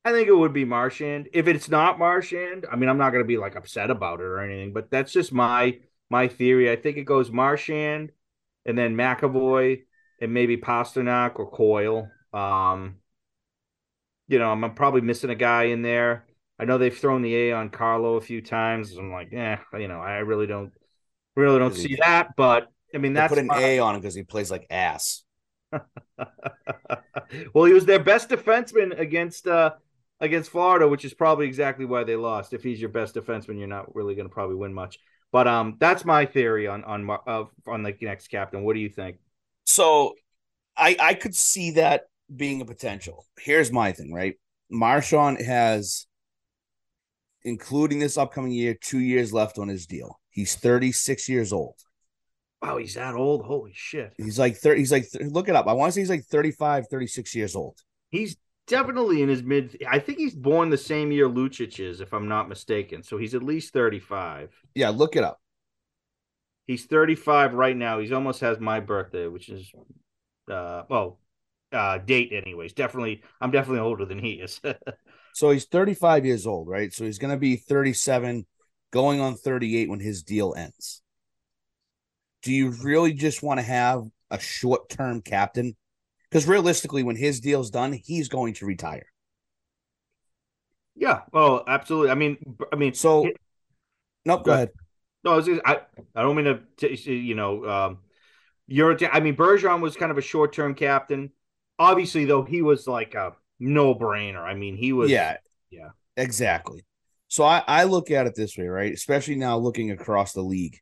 I 0.05 0.13
think 0.13 0.29
it 0.29 0.35
would 0.35 0.53
be 0.53 0.63
Marchand. 0.63 1.27
If 1.33 1.47
it's 1.47 1.69
not 1.69 1.99
Marchand, 1.99 2.65
I 2.71 2.77
mean, 2.77 2.89
I'm 2.89 2.97
not 2.97 3.11
going 3.11 3.23
to 3.23 3.27
be 3.27 3.37
like 3.37 3.57
upset 3.57 3.91
about 3.91 4.21
it 4.21 4.25
or 4.25 4.39
anything, 4.39 4.71
but 4.71 4.89
that's 4.89 5.11
just 5.11 5.33
my 5.33 5.79
my 6.09 6.29
theory. 6.29 6.71
I 6.71 6.77
think 6.77 6.95
it 6.95 7.03
goes 7.03 7.29
Marchand, 7.29 8.11
and 8.65 8.77
then 8.77 8.95
McAvoy, 8.95 9.81
and 10.21 10.33
maybe 10.33 10.55
Pastrnak 10.55 11.37
or 11.39 11.51
Coyle. 11.51 12.09
Um, 12.33 12.99
you 14.29 14.39
know, 14.39 14.49
I'm 14.49 14.73
probably 14.75 15.01
missing 15.01 15.29
a 15.29 15.35
guy 15.35 15.63
in 15.65 15.81
there. 15.81 16.25
I 16.61 16.65
know 16.65 16.77
they've 16.77 16.97
thrown 16.97 17.23
the 17.23 17.35
A 17.35 17.53
on 17.53 17.69
Carlo 17.69 18.15
a 18.15 18.21
few 18.21 18.41
times. 18.41 18.95
I'm 18.95 19.11
like, 19.11 19.29
yeah, 19.31 19.59
you 19.73 19.87
know, 19.87 19.99
I 19.99 20.19
really 20.19 20.47
don't, 20.47 20.71
really 21.35 21.59
don't 21.59 21.75
see 21.75 21.97
that. 22.01 22.35
But 22.37 22.71
I 22.93 22.99
mean, 22.99 23.13
that's 23.13 23.31
put 23.31 23.39
an 23.39 23.47
my- 23.47 23.59
a 23.59 23.79
on 23.79 23.95
him 23.95 24.01
because 24.01 24.15
he 24.15 24.23
plays 24.23 24.51
like 24.51 24.67
ass 24.69 25.23
well, 27.53 27.65
he 27.65 27.73
was 27.73 27.85
their 27.85 28.03
best 28.03 28.29
defenseman 28.29 28.99
against 28.99 29.47
uh 29.47 29.71
against 30.19 30.51
Florida, 30.51 30.87
which 30.87 31.05
is 31.05 31.13
probably 31.13 31.47
exactly 31.47 31.85
why 31.85 32.03
they 32.03 32.15
lost. 32.15 32.53
If 32.53 32.63
he's 32.63 32.79
your 32.79 32.89
best 32.89 33.15
defenseman, 33.15 33.57
you're 33.57 33.67
not 33.67 33.95
really 33.95 34.15
going 34.15 34.27
to 34.27 34.33
probably 34.33 34.55
win 34.55 34.73
much. 34.73 34.99
But 35.31 35.47
um, 35.47 35.77
that's 35.79 36.05
my 36.05 36.25
theory 36.25 36.67
on 36.67 36.83
on 36.83 37.09
uh, 37.09 37.45
on 37.67 37.83
the 37.83 37.95
next 38.01 38.27
captain. 38.27 38.63
What 38.63 38.73
do 38.73 38.79
you 38.81 38.89
think? 38.89 39.17
so 39.63 40.15
i 40.75 40.95
i 40.99 41.13
could 41.13 41.35
see 41.35 41.71
that 41.71 42.05
being 42.35 42.61
a 42.61 42.65
potential 42.65 43.25
here's 43.37 43.71
my 43.71 43.91
thing 43.91 44.11
right 44.13 44.35
Marchand 44.71 45.41
has, 45.41 46.07
including 47.43 47.99
this 47.99 48.17
upcoming 48.17 48.51
year, 48.51 48.75
two 48.79 48.99
years 48.99 49.33
left 49.33 49.57
on 49.57 49.67
his 49.67 49.85
deal. 49.85 50.19
He's 50.29 50.55
36 50.55 51.27
years 51.29 51.51
old. 51.53 51.75
Wow, 52.61 52.77
he's 52.77 52.93
that 52.93 53.15
old. 53.15 53.43
Holy 53.45 53.71
shit. 53.73 54.13
He's 54.17 54.37
like 54.37 54.55
30. 54.55 54.79
He's 54.79 54.91
like, 54.91 55.05
look 55.19 55.49
it 55.49 55.55
up. 55.55 55.67
I 55.67 55.73
want 55.73 55.89
to 55.89 55.93
say 55.93 56.01
he's 56.01 56.09
like 56.09 56.25
35, 56.25 56.87
36 56.87 57.35
years 57.35 57.55
old. 57.55 57.79
He's 58.09 58.37
definitely 58.67 59.23
in 59.23 59.29
his 59.29 59.41
mid. 59.41 59.83
I 59.89 59.99
think 59.99 60.19
he's 60.19 60.35
born 60.35 60.69
the 60.69 60.77
same 60.77 61.11
year 61.11 61.27
Lucic 61.27 61.79
is, 61.79 62.01
if 62.01 62.13
I'm 62.13 62.27
not 62.27 62.49
mistaken. 62.49 63.01
So 63.03 63.17
he's 63.17 63.33
at 63.33 63.41
least 63.41 63.73
35. 63.73 64.51
Yeah, 64.75 64.89
look 64.89 65.15
it 65.15 65.23
up. 65.23 65.39
He's 66.67 66.85
35 66.85 67.55
right 67.55 67.75
now. 67.75 67.99
He's 67.99 68.11
almost 68.11 68.41
has 68.41 68.59
my 68.59 68.79
birthday, 68.79 69.27
which 69.27 69.49
is, 69.49 69.71
uh, 70.49 70.83
well, 70.87 71.19
uh, 71.71 71.97
date 71.97 72.31
anyways. 72.31 72.73
Definitely, 72.73 73.23
I'm 73.41 73.51
definitely 73.51 73.79
older 73.79 74.05
than 74.05 74.19
he 74.19 74.33
is. 74.33 74.61
so 75.33 75.51
he's 75.51 75.65
35 75.65 76.25
years 76.25 76.45
old, 76.45 76.67
right? 76.67 76.93
So 76.93 77.05
he's 77.05 77.19
going 77.19 77.31
to 77.31 77.39
be 77.39 77.55
37, 77.55 78.45
going 78.91 79.19
on 79.19 79.35
38 79.35 79.89
when 79.89 79.99
his 79.99 80.23
deal 80.23 80.53
ends. 80.55 81.01
Do 82.43 82.51
you 82.51 82.71
really 82.83 83.13
just 83.13 83.43
want 83.43 83.59
to 83.59 83.65
have 83.65 84.03
a 84.29 84.39
short 84.39 84.89
term 84.89 85.21
captain? 85.21 85.75
Because 86.29 86.47
realistically, 86.47 87.03
when 87.03 87.15
his 87.15 87.39
deal's 87.39 87.69
done, 87.69 87.93
he's 87.93 88.29
going 88.29 88.53
to 88.55 88.65
retire. 88.65 89.05
Yeah. 90.95 91.21
Oh, 91.33 91.63
absolutely. 91.67 92.11
I 92.11 92.15
mean, 92.15 92.37
I 92.71 92.75
mean, 92.75 92.93
so. 92.93 93.27
it, 93.27 93.37
nope. 94.25 94.43
Go 94.45 94.53
ahead. 94.53 94.69
No, 95.23 95.33
I, 95.33 95.35
was, 95.35 95.49
I, 95.65 95.81
I 96.15 96.21
don't 96.21 96.35
mean 96.35 96.59
to, 96.77 97.13
you 97.13 97.35
know, 97.35 97.65
um, 97.65 97.97
you're. 98.67 98.97
I 99.11 99.19
mean, 99.19 99.35
Bergeron 99.35 99.81
was 99.81 99.95
kind 99.95 100.11
of 100.11 100.17
a 100.17 100.21
short 100.21 100.53
term 100.53 100.73
captain. 100.73 101.31
Obviously, 101.77 102.25
though, 102.25 102.43
he 102.43 102.61
was 102.61 102.87
like 102.87 103.13
a 103.13 103.33
no 103.61 103.95
brainer. 103.95 104.41
I 104.41 104.53
mean, 104.53 104.75
he 104.75 104.91
was. 104.91 105.09
Yeah. 105.09 105.37
Yeah. 105.69 105.89
Exactly. 106.17 106.85
So 107.29 107.45
I, 107.45 107.63
I 107.65 107.83
look 107.85 108.11
at 108.11 108.27
it 108.27 108.35
this 108.35 108.57
way, 108.57 108.67
right? 108.67 108.91
Especially 108.91 109.35
now 109.35 109.57
looking 109.57 109.91
across 109.91 110.33
the 110.33 110.41
league 110.41 110.81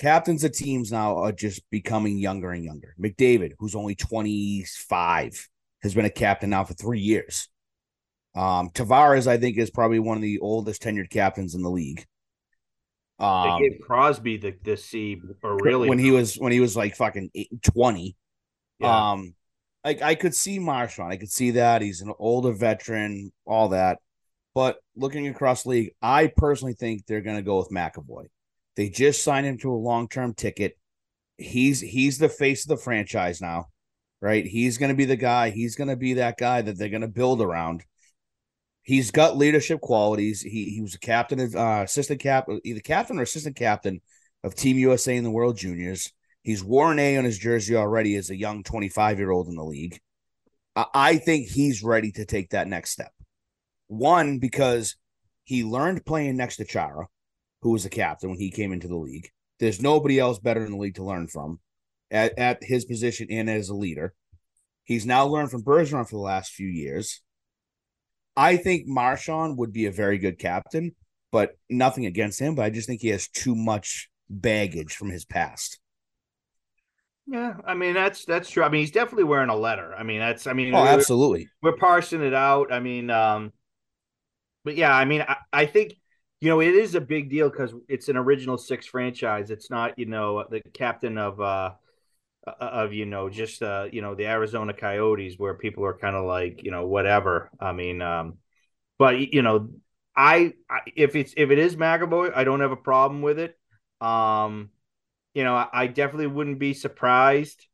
captains 0.00 0.44
of 0.44 0.52
teams 0.52 0.90
now 0.90 1.18
are 1.18 1.32
just 1.32 1.62
becoming 1.70 2.18
younger 2.18 2.50
and 2.50 2.64
younger. 2.64 2.94
McDavid, 2.98 3.52
who's 3.58 3.74
only 3.74 3.94
25, 3.94 5.48
has 5.82 5.94
been 5.94 6.06
a 6.06 6.10
captain 6.10 6.50
now 6.50 6.64
for 6.64 6.74
three 6.74 7.00
years. 7.00 7.48
Um, 8.34 8.70
Tavares, 8.70 9.26
I 9.26 9.36
think, 9.36 9.58
is 9.58 9.70
probably 9.70 9.98
one 9.98 10.16
of 10.16 10.22
the 10.22 10.38
oldest 10.38 10.82
tenured 10.82 11.10
captains 11.10 11.54
in 11.54 11.62
the 11.62 11.70
league. 11.70 12.06
Um, 13.18 13.60
they 13.60 13.68
gave 13.68 13.80
Crosby 13.82 14.38
the 14.38 14.54
the 14.64 14.78
C 14.78 15.20
or 15.42 15.58
really 15.60 15.90
when 15.90 15.98
he 15.98 16.10
was 16.10 16.36
when 16.36 16.52
he 16.52 16.60
was 16.60 16.74
like 16.74 16.96
fucking 16.96 17.30
20. 17.74 18.16
Yeah. 18.78 19.10
Um, 19.10 19.34
like 19.84 20.02
I 20.02 20.14
could 20.14 20.34
see 20.34 20.58
Marchand. 20.58 21.12
I 21.12 21.16
could 21.16 21.30
see 21.30 21.52
that 21.52 21.82
he's 21.82 22.00
an 22.00 22.12
older 22.18 22.52
veteran, 22.52 23.32
all 23.46 23.68
that. 23.70 23.98
But 24.54 24.78
looking 24.96 25.28
across 25.28 25.66
league, 25.66 25.92
I 26.02 26.26
personally 26.36 26.74
think 26.74 27.06
they're 27.06 27.20
going 27.20 27.36
to 27.36 27.42
go 27.42 27.58
with 27.58 27.70
McAvoy. 27.70 28.26
They 28.76 28.88
just 28.88 29.22
signed 29.22 29.46
him 29.46 29.58
to 29.58 29.72
a 29.72 29.74
long 29.74 30.08
term 30.08 30.34
ticket. 30.34 30.76
He's 31.38 31.80
he's 31.80 32.18
the 32.18 32.28
face 32.28 32.64
of 32.64 32.68
the 32.68 32.82
franchise 32.82 33.40
now, 33.40 33.66
right? 34.20 34.44
He's 34.44 34.78
going 34.78 34.90
to 34.90 34.96
be 34.96 35.06
the 35.06 35.16
guy. 35.16 35.50
He's 35.50 35.76
going 35.76 35.88
to 35.88 35.96
be 35.96 36.14
that 36.14 36.38
guy 36.38 36.62
that 36.62 36.78
they're 36.78 36.88
going 36.88 37.00
to 37.02 37.08
build 37.08 37.40
around. 37.40 37.84
He's 38.82 39.10
got 39.10 39.36
leadership 39.36 39.80
qualities. 39.80 40.42
He 40.42 40.66
he 40.66 40.80
was 40.80 40.94
a 40.94 40.98
captain 40.98 41.40
of 41.40 41.54
uh, 41.54 41.82
assistant 41.84 42.20
cap, 42.20 42.48
either 42.64 42.80
captain 42.80 43.18
or 43.18 43.22
assistant 43.22 43.56
captain 43.56 44.00
of 44.42 44.54
Team 44.54 44.78
USA 44.78 45.16
in 45.16 45.24
the 45.24 45.30
World 45.30 45.56
Juniors. 45.56 46.12
He's 46.42 46.64
worn 46.64 46.98
A 46.98 47.16
on 47.16 47.24
his 47.24 47.38
jersey 47.38 47.76
already 47.76 48.16
as 48.16 48.30
a 48.30 48.36
young 48.36 48.62
25 48.62 49.18
year 49.18 49.30
old 49.30 49.48
in 49.48 49.56
the 49.56 49.64
league. 49.64 50.00
I 50.76 51.16
think 51.16 51.48
he's 51.48 51.82
ready 51.82 52.12
to 52.12 52.24
take 52.24 52.50
that 52.50 52.68
next 52.68 52.90
step. 52.90 53.12
One, 53.88 54.38
because 54.38 54.96
he 55.44 55.64
learned 55.64 56.06
playing 56.06 56.36
next 56.36 56.56
to 56.56 56.64
Chara 56.64 57.08
who 57.62 57.70
was 57.70 57.84
the 57.84 57.90
captain 57.90 58.30
when 58.30 58.38
he 58.38 58.50
came 58.50 58.72
into 58.72 58.88
the 58.88 58.96
league. 58.96 59.30
There's 59.58 59.82
nobody 59.82 60.18
else 60.18 60.38
better 60.38 60.64
in 60.64 60.72
the 60.72 60.78
league 60.78 60.94
to 60.94 61.04
learn 61.04 61.28
from 61.28 61.60
at, 62.10 62.38
at 62.38 62.64
his 62.64 62.84
position 62.84 63.28
and 63.30 63.50
as 63.50 63.68
a 63.68 63.74
leader. 63.74 64.14
He's 64.84 65.06
now 65.06 65.26
learned 65.26 65.50
from 65.50 65.62
Bergeron 65.62 66.08
for 66.08 66.16
the 66.16 66.22
last 66.22 66.52
few 66.52 66.66
years. 66.66 67.20
I 68.36 68.56
think 68.56 68.86
Marchand 68.86 69.58
would 69.58 69.72
be 69.72 69.86
a 69.86 69.92
very 69.92 70.18
good 70.18 70.38
captain, 70.38 70.94
but 71.30 71.58
nothing 71.68 72.06
against 72.06 72.40
him. 72.40 72.54
But 72.54 72.64
I 72.64 72.70
just 72.70 72.88
think 72.88 73.02
he 73.02 73.08
has 73.08 73.28
too 73.28 73.54
much 73.54 74.08
baggage 74.30 74.94
from 74.94 75.10
his 75.10 75.24
past. 75.24 75.78
Yeah, 77.30 77.54
I 77.64 77.74
mean 77.74 77.94
that's 77.94 78.24
that's 78.24 78.50
true. 78.50 78.64
I 78.64 78.68
mean 78.68 78.80
he's 78.80 78.90
definitely 78.90 79.24
wearing 79.24 79.50
a 79.50 79.56
letter. 79.56 79.94
I 79.94 80.02
mean 80.02 80.18
that's 80.18 80.46
I 80.46 80.52
mean 80.52 80.74
oh 80.74 80.84
absolutely 80.84 81.48
we're, 81.62 81.70
we're 81.70 81.76
parsing 81.78 82.22
it 82.22 82.34
out. 82.34 82.72
I 82.72 82.80
mean, 82.80 83.08
um, 83.08 83.52
but 84.64 84.76
yeah, 84.76 84.94
I 84.94 85.04
mean 85.04 85.22
I, 85.22 85.36
I 85.52 85.66
think 85.66 85.94
you 86.40 86.48
know, 86.48 86.60
it 86.60 86.74
is 86.74 86.94
a 86.94 87.00
big 87.00 87.30
deal 87.30 87.50
because 87.50 87.74
it's 87.88 88.08
an 88.08 88.16
original 88.16 88.56
six 88.56 88.86
franchise. 88.86 89.50
It's 89.50 89.70
not, 89.70 89.98
you 89.98 90.06
know, 90.06 90.44
the 90.48 90.62
captain 90.72 91.18
of 91.18 91.40
uh 91.40 91.72
of 92.46 92.92
you 92.94 93.04
know 93.04 93.28
just 93.28 93.62
uh 93.62 93.86
you 93.92 94.00
know 94.00 94.14
the 94.14 94.26
Arizona 94.26 94.72
Coyotes 94.72 95.38
where 95.38 95.54
people 95.54 95.84
are 95.84 95.96
kind 95.96 96.16
of 96.16 96.24
like 96.24 96.62
you 96.64 96.70
know 96.70 96.86
whatever. 96.86 97.50
I 97.60 97.72
mean, 97.72 98.00
um, 98.02 98.38
but 98.98 99.32
you 99.32 99.42
know, 99.42 99.70
I, 100.16 100.54
I 100.68 100.80
if 100.96 101.14
it's 101.14 101.34
if 101.36 101.50
it 101.50 101.58
is 101.58 101.76
McAvoy, 101.76 102.32
I 102.34 102.44
don't 102.44 102.60
have 102.60 102.72
a 102.72 102.76
problem 102.76 103.22
with 103.22 103.38
it. 103.38 103.58
Um, 104.00 104.70
you 105.34 105.44
know, 105.44 105.54
I, 105.54 105.68
I 105.72 105.86
definitely 105.86 106.28
wouldn't 106.28 106.58
be 106.58 106.74
surprised 106.74 107.66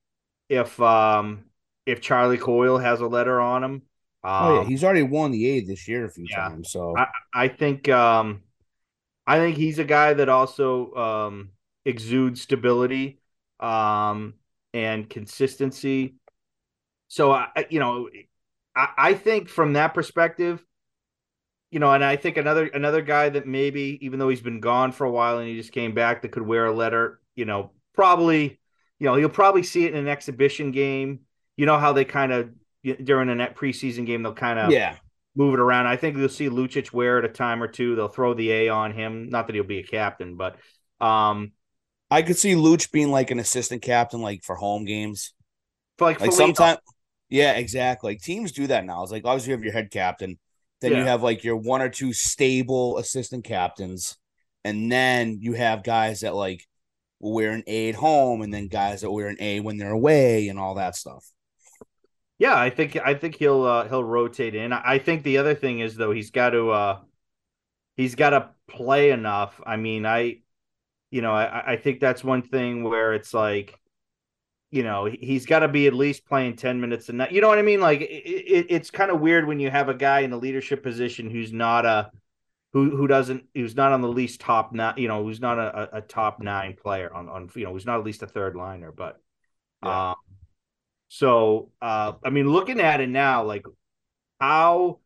if 0.49 0.81
um 0.81 1.45
if 1.85 2.01
Charlie 2.01 2.39
Coyle 2.39 2.79
has 2.79 3.01
a 3.01 3.07
letter 3.07 3.41
on 3.41 3.65
him. 3.65 3.83
Um, 4.25 4.45
oh 4.47 4.55
yeah, 4.55 4.61
um, 4.61 4.67
he's 4.67 4.85
already 4.85 5.03
won 5.03 5.31
the 5.31 5.47
A 5.51 5.61
this 5.61 5.87
year 5.89 6.05
a 6.05 6.11
few 6.11 6.27
yeah, 6.29 6.49
times. 6.49 6.73
So 6.73 6.97
I, 6.97 7.07
I 7.35 7.49
think 7.49 7.89
um 7.89 8.43
I 9.27 9.39
think 9.39 9.57
he's 9.57 9.79
a 9.79 9.85
guy 9.85 10.15
that 10.15 10.29
also 10.29 10.95
um, 10.95 11.51
exudes 11.85 12.43
stability 12.43 13.19
um, 13.59 14.35
and 14.73 15.09
consistency. 15.11 16.15
So 17.09 17.33
I, 17.33 17.67
you 17.69 17.81
know, 17.81 18.09
I, 18.75 18.89
I 18.97 19.15
think 19.15 19.49
from 19.49 19.73
that 19.73 19.95
perspective, 19.95 20.65
you 21.71 21.81
know, 21.81 21.91
and 21.93 22.05
I 22.05 22.17
think 22.17 22.37
another 22.37 22.67
another 22.67 23.03
guy 23.03 23.29
that 23.29 23.47
maybe 23.47 23.99
even 24.01 24.19
though 24.19 24.29
he's 24.29 24.41
been 24.41 24.61
gone 24.61 24.93
for 24.93 25.05
a 25.05 25.11
while 25.11 25.39
and 25.39 25.49
he 25.49 25.57
just 25.57 25.73
came 25.73 25.93
back 25.95 26.23
that 26.23 26.31
could 26.31 26.47
wear 26.47 26.67
a 26.67 26.73
letter, 26.73 27.21
you 27.37 27.45
know, 27.45 27.71
probably, 27.95 28.59
you 28.99 29.07
know, 29.07 29.17
you'll 29.17 29.29
probably 29.29 29.63
see 29.63 29.85
it 29.85 29.95
in 29.95 30.01
an 30.01 30.09
exhibition 30.09 30.73
game. 30.73 31.21
You 31.57 31.67
know 31.67 31.79
how 31.79 31.93
they 31.93 32.05
kind 32.05 32.33
of 32.33 32.51
during 32.83 33.29
a 33.29 33.35
net 33.35 33.57
preseason 33.57 34.07
game 34.07 34.23
they'll 34.23 34.35
kind 34.35 34.59
of 34.59 34.71
yeah 34.71 34.97
move 35.37 35.55
it 35.55 35.61
around. 35.61 35.87
I 35.87 35.97
think 35.97 36.17
you'll 36.17 36.29
see 36.29 36.49
Lucic 36.49 36.93
wear 36.93 37.19
it 37.19 37.25
a 37.25 37.29
time 37.29 37.63
or 37.63 37.69
two. 37.69 37.95
They'll 37.95 38.09
throw 38.09 38.35
the 38.35 38.51
A 38.51 38.69
on 38.71 38.93
him. 38.93 39.29
Not 39.29 39.47
that 39.47 39.55
he'll 39.55 39.65
be 39.65 39.79
a 39.79 39.85
captain, 39.85 40.37
but 40.37 40.57
um, 41.01 41.53
I 42.11 42.23
could 42.23 42.39
see 42.39 42.55
Luch 42.55 42.91
being 42.91 43.11
like 43.11 43.31
an 43.31 43.39
assistant 43.39 43.83
captain, 43.83 44.23
like 44.23 44.43
for 44.43 44.57
home 44.57 44.85
games. 44.85 45.35
For 45.99 46.07
like, 46.07 46.21
like 46.21 46.33
sometimes, 46.33 46.79
yeah, 47.29 47.53
exactly. 47.53 48.13
Like 48.13 48.23
teams 48.23 48.53
do 48.53 48.67
that 48.69 48.85
now. 48.85 49.03
It's 49.03 49.13
like 49.13 49.25
obviously 49.25 49.51
you 49.51 49.57
have 49.57 49.65
your 49.65 49.73
head 49.75 49.91
captain, 49.91 50.39
then 50.81 50.93
yeah. 50.93 50.99
you 50.99 51.05
have 51.05 51.23
like 51.23 51.45
your 51.45 51.57
one 51.57 51.83
or 51.83 51.91
two 51.91 52.13
stable 52.13 52.97
assistant 52.99 53.45
captains, 53.45 54.17
and 54.65 54.91
then 54.91 55.39
you 55.41 55.53
have 55.53 55.85
guys 55.85 56.21
that 56.21 56.35
like 56.35 56.67
wear 57.21 57.53
an 57.53 57.65
A 57.67 57.91
at 57.91 57.95
home, 57.95 58.43
and 58.43 58.53
then 58.53 58.69
guys 58.69 59.01
that 59.01 59.11
wear 59.11 59.29
an 59.29 59.37
A 59.41 59.61
when 59.61 59.77
they're 59.77 59.91
away, 59.91 60.49
and 60.49 60.59
all 60.59 60.75
that 60.75 60.97
stuff. 60.97 61.27
Yeah, 62.39 62.59
I 62.59 62.71
think 62.71 62.97
I 62.97 63.15
think 63.15 63.37
he'll 63.37 63.65
uh, 63.65 63.89
he'll 63.89 64.05
rotate 64.05 64.55
in. 64.55 64.73
I 64.73 64.99
think 64.99 65.23
the 65.23 65.39
other 65.39 65.55
thing 65.55 65.81
is 65.81 65.97
though 65.97 66.13
he's 66.13 66.31
got 66.31 66.51
to 66.51 66.71
uh, 66.71 67.01
he's 67.97 68.15
got 68.15 68.31
to 68.31 68.51
play 68.69 69.11
enough. 69.11 69.61
I 69.65 69.77
mean, 69.77 70.05
I 70.05 70.41
you 71.11 71.23
know 71.23 71.33
I, 71.33 71.73
I 71.73 71.77
think 71.77 72.01
that's 72.01 72.23
one 72.23 72.43
thing 72.43 72.83
where 72.85 73.15
it's 73.15 73.33
like 73.33 73.79
you 74.71 74.83
know 74.83 75.07
he's 75.07 75.47
got 75.47 75.61
to 75.61 75.69
be 75.69 75.87
at 75.87 75.95
least 75.95 76.27
playing 76.27 76.57
10 76.57 76.81
minutes 76.81 77.09
a 77.09 77.13
night 77.13 77.33
you 77.33 77.41
know 77.41 77.49
what 77.49 77.59
i 77.59 77.63
mean 77.63 77.81
like 77.81 78.01
it, 78.01 78.05
it, 78.05 78.67
it's 78.69 78.91
kind 78.91 79.11
of 79.11 79.21
weird 79.21 79.47
when 79.47 79.61
you 79.61 79.71
have 79.71 79.89
a 79.89 79.95
guy 79.95 80.21
in 80.21 80.33
a 80.33 80.37
leadership 80.37 80.83
position 80.83 81.31
who's 81.31 81.53
not 81.53 81.87
a 81.87 82.11
who 82.77 82.97
who 82.97 83.07
doesn't 83.07 83.45
who's 83.55 83.75
not 83.75 83.93
on 83.93 84.01
the 84.03 84.09
least 84.09 84.41
top 84.41 84.73
nine 84.73 84.95
you 84.97 85.09
know 85.09 85.23
who's 85.23 85.41
not 85.41 85.59
a, 85.59 85.97
a 85.97 86.01
top 86.01 86.41
nine 86.41 86.77
player 86.81 87.13
on 87.13 87.29
on 87.29 87.49
you 87.55 87.65
know 87.65 87.73
who's 87.73 87.87
not 87.87 87.99
at 87.99 88.05
least 88.05 88.23
a 88.23 88.27
third 88.27 88.55
liner 88.55 88.93
but 88.93 89.21
yeah. 89.83 90.11
um 90.11 90.17
so, 91.09 91.71
uh, 91.81 92.13
I 92.25 92.31
mean, 92.31 92.51
looking 92.51 92.81
at 92.81 93.01
it 93.01 93.09
now, 93.09 93.45
like 93.45 93.65
how, 94.41 95.01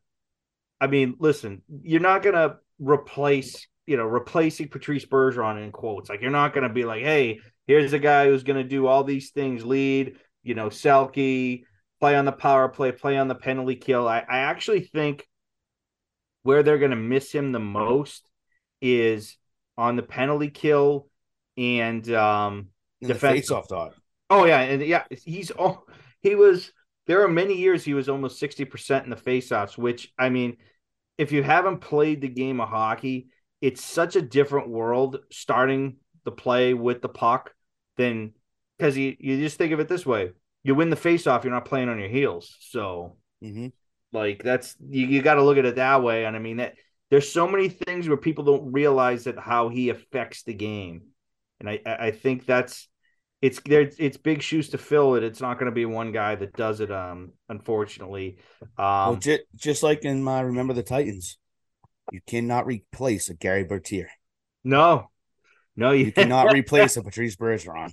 I 0.81 0.87
mean, 0.87 1.17
listen, 1.19 1.63
you're 1.83 2.01
not 2.01 2.23
gonna 2.23 2.57
replace, 2.79 3.67
you 3.87 3.97
know, 3.97 4.05
replacing 4.05 4.69
Patrice 4.69 5.05
Bergeron 5.05 5.63
in 5.63 5.73
quotes. 5.73 6.09
Like, 6.09 6.23
you're 6.23 6.31
not 6.31 6.55
gonna 6.55 6.73
be 6.73 6.85
like, 6.85 7.03
hey, 7.03 7.41
here's 7.67 7.93
a 7.93 7.99
guy 7.99 8.27
who's 8.27 8.43
gonna 8.43 8.65
do 8.65 8.87
all 8.87 9.05
these 9.05 9.31
things, 9.31 9.65
lead, 9.65 10.17
you 10.43 10.55
know, 10.55 10.69
Selke, 10.69 11.65
play 12.01 12.17
on 12.17 12.25
the 12.25 12.33
power 12.33 12.69
play, 12.69 12.93
play 12.93 13.19
on 13.19 13.29
the 13.29 13.35
penalty 13.35 13.77
kill. 13.77 14.09
I, 14.09 14.21
I 14.21 14.39
actually 14.39 14.81
think 14.81 15.27
where 16.43 16.63
they're 16.63 16.79
gonna 16.79 16.97
miss 16.97 17.33
him 17.33 17.53
the 17.53 17.61
most 17.61 18.27
is 18.81 19.37
on 19.77 19.97
the 19.97 20.03
penalty 20.03 20.49
kill 20.49 21.09
and 21.57 22.11
um 22.15 22.69
defense 23.03 23.51
off 23.51 23.69
dog. 23.69 23.95
Oh 24.29 24.45
yeah, 24.45 24.61
and 24.61 24.83
yeah, 24.83 25.05
he's 25.25 25.53
oh 25.59 25.85
he 26.23 26.35
was 26.35 26.73
there 27.07 27.23
are 27.23 27.29
many 27.29 27.55
years 27.55 27.85
he 27.85 27.95
was 27.95 28.09
almost 28.09 28.41
60% 28.41 29.05
in 29.05 29.11
the 29.11 29.17
faceoffs, 29.17 29.77
which 29.77 30.13
I 30.19 30.29
mean, 30.29 30.57
if 31.19 31.33
you 31.33 31.43
haven't 31.43 31.79
played 31.79 32.21
the 32.21 32.29
game 32.29 32.61
of 32.61 32.69
hockey, 32.69 33.29
it's 33.61 33.85
such 33.85 34.17
a 34.17 34.23
different 34.23 34.69
world 34.69 35.19
starting 35.31 35.97
the 36.25 36.31
play 36.31 36.75
with 36.75 37.03
the 37.03 37.09
puck 37.09 37.53
than 37.97 38.33
because 38.79 38.97
you, 38.97 39.17
you 39.19 39.39
just 39.39 39.59
think 39.59 39.73
of 39.73 39.81
it 39.81 39.89
this 39.89 40.07
way. 40.07 40.33
You 40.63 40.75
win 40.75 40.91
the 40.91 40.97
faceoff, 40.97 41.43
you're 41.45 41.53
not 41.53 41.65
playing 41.65 41.89
on 41.89 41.99
your 41.99 42.09
heels. 42.09 42.57
So 42.61 43.17
Mm-hmm. 43.43 43.69
Like 44.13 44.43
that's 44.43 44.77
you, 44.81 45.07
you 45.07 45.23
got 45.23 45.35
to 45.35 45.43
look 45.43 45.59
at 45.59 45.65
it 45.65 45.77
that 45.77 46.03
way. 46.03 46.25
And 46.25 46.35
I 46.35 46.39
mean 46.39 46.59
that 46.59 46.75
there's 47.11 47.31
so 47.31 47.47
many 47.49 47.69
things 47.69 48.09
where 48.09 48.17
people 48.17 48.45
don't 48.45 48.73
realize 48.73 49.25
that 49.25 49.39
how 49.39 49.69
he 49.69 49.89
affects 49.91 50.43
the 50.43 50.55
game. 50.55 51.03
And 51.61 51.69
I 51.69 51.81
I 51.85 52.11
think 52.11 52.47
that's 52.47 52.89
it's 53.43 53.61
there 53.61 53.91
it's 53.99 54.17
big 54.17 54.43
shoes 54.43 54.71
to 54.71 54.79
fill 54.79 55.15
it. 55.15 55.23
It's 55.23 55.41
not 55.41 55.59
going 55.59 55.71
to 55.71 55.75
be 55.75 55.87
one 55.87 56.13
guy 56.13 56.35
that 56.35 56.55
does 56.55 56.81
it 56.81 56.91
um 56.91 57.33
unfortunately. 57.49 58.39
well, 59.05 59.17
Um 59.17 59.21
ju- 59.21 59.39
just 59.55 59.83
like 59.83 60.05
in 60.05 60.23
my 60.23 60.41
Remember 60.41 60.73
the 60.75 60.83
Titans, 60.83 61.39
you 62.11 62.21
cannot 62.27 62.67
replace 62.67 63.29
a 63.29 63.35
Gerry 63.35 63.65
Bertier. 63.65 64.11
no. 64.65 65.11
No, 65.77 65.93
you 65.93 66.07
You 66.07 66.13
cannot 66.13 66.49
replace 66.53 66.97
a 66.97 67.03
Patrice 67.03 67.37
Bergeron. 67.37 67.93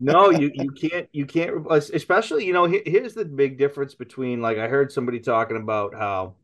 No, 0.00 0.30
you 0.30 0.50
you 0.54 0.70
can't 0.72 1.08
you 1.12 1.26
can't 1.26 1.66
especially 1.70 2.46
you 2.46 2.52
know 2.52 2.64
here's 2.64 3.14
the 3.14 3.24
big 3.24 3.58
difference 3.58 3.94
between 3.94 4.40
like 4.40 4.58
I 4.58 4.68
heard 4.68 4.92
somebody 4.92 5.20
talking 5.20 5.56
about 5.56 5.94
how 5.94 6.34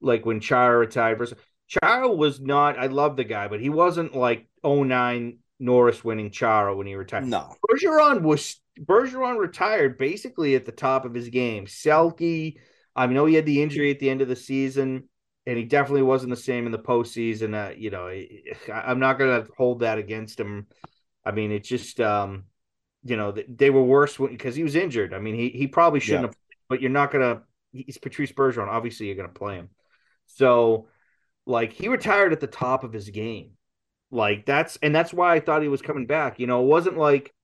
like 0.00 0.26
when 0.26 0.40
Chara 0.40 0.78
retired 0.78 1.18
versus 1.18 1.38
Chara 1.68 2.08
was 2.08 2.40
not 2.40 2.78
I 2.78 2.86
love 2.86 3.16
the 3.16 3.24
guy 3.24 3.48
but 3.48 3.60
he 3.60 3.68
wasn't 3.68 4.14
like 4.14 4.48
09 4.64 5.38
Norris 5.60 6.04
winning 6.04 6.30
Chara 6.30 6.74
when 6.76 6.86
he 6.86 6.94
retired. 6.94 7.26
No. 7.26 7.54
Bergeron 7.68 8.22
was 8.22 8.60
Bergeron 8.80 9.38
retired 9.38 9.98
basically 9.98 10.54
at 10.54 10.64
the 10.64 10.72
top 10.72 11.04
of 11.04 11.14
his 11.14 11.28
game. 11.28 11.66
Selke, 11.66 12.58
I 12.94 13.06
know 13.06 13.26
he 13.26 13.34
had 13.34 13.46
the 13.46 13.62
injury 13.62 13.90
at 13.90 13.98
the 13.98 14.10
end 14.10 14.22
of 14.22 14.28
the 14.28 14.36
season, 14.36 15.08
and 15.46 15.58
he 15.58 15.64
definitely 15.64 16.02
wasn't 16.02 16.30
the 16.30 16.36
same 16.36 16.66
in 16.66 16.72
the 16.72 16.78
postseason. 16.78 17.54
Uh, 17.54 17.74
you 17.76 17.90
know, 17.90 18.06
I, 18.06 18.30
I'm 18.72 19.00
not 19.00 19.18
going 19.18 19.42
to 19.42 19.50
hold 19.56 19.80
that 19.80 19.98
against 19.98 20.38
him. 20.38 20.68
I 21.28 21.32
mean, 21.32 21.52
it's 21.52 21.68
just, 21.68 22.00
um, 22.00 22.44
you 23.04 23.16
know, 23.16 23.32
they 23.48 23.70
were 23.70 23.82
worse 23.84 24.16
because 24.18 24.56
he 24.56 24.64
was 24.64 24.76
injured. 24.76 25.14
I 25.14 25.20
mean, 25.20 25.34
he 25.36 25.50
he 25.50 25.66
probably 25.68 26.00
shouldn't 26.00 26.24
Yeah. 26.24 26.28
have, 26.28 26.36
but 26.68 26.80
you're 26.82 26.90
not 26.90 27.12
going 27.12 27.24
to. 27.36 27.42
He's 27.72 27.98
Patrice 27.98 28.32
Bergeron. 28.32 28.68
Obviously, 28.68 29.06
you're 29.06 29.16
going 29.16 29.28
to 29.28 29.34
play 29.34 29.56
him. 29.56 29.70
So, 30.26 30.88
like, 31.46 31.72
he 31.72 31.88
retired 31.88 32.32
at 32.32 32.40
the 32.40 32.46
top 32.48 32.84
of 32.84 32.92
his 32.92 33.10
game. 33.10 33.52
Like 34.12 34.46
that's 34.46 34.76
and 34.82 34.94
that's 34.94 35.12
why 35.14 35.34
I 35.36 35.40
thought 35.40 35.62
he 35.62 35.68
was 35.68 35.82
coming 35.82 36.06
back. 36.06 36.40
You 36.40 36.46
know, 36.46 36.62
it 36.64 36.66
wasn't 36.68 36.98
like 36.98 37.34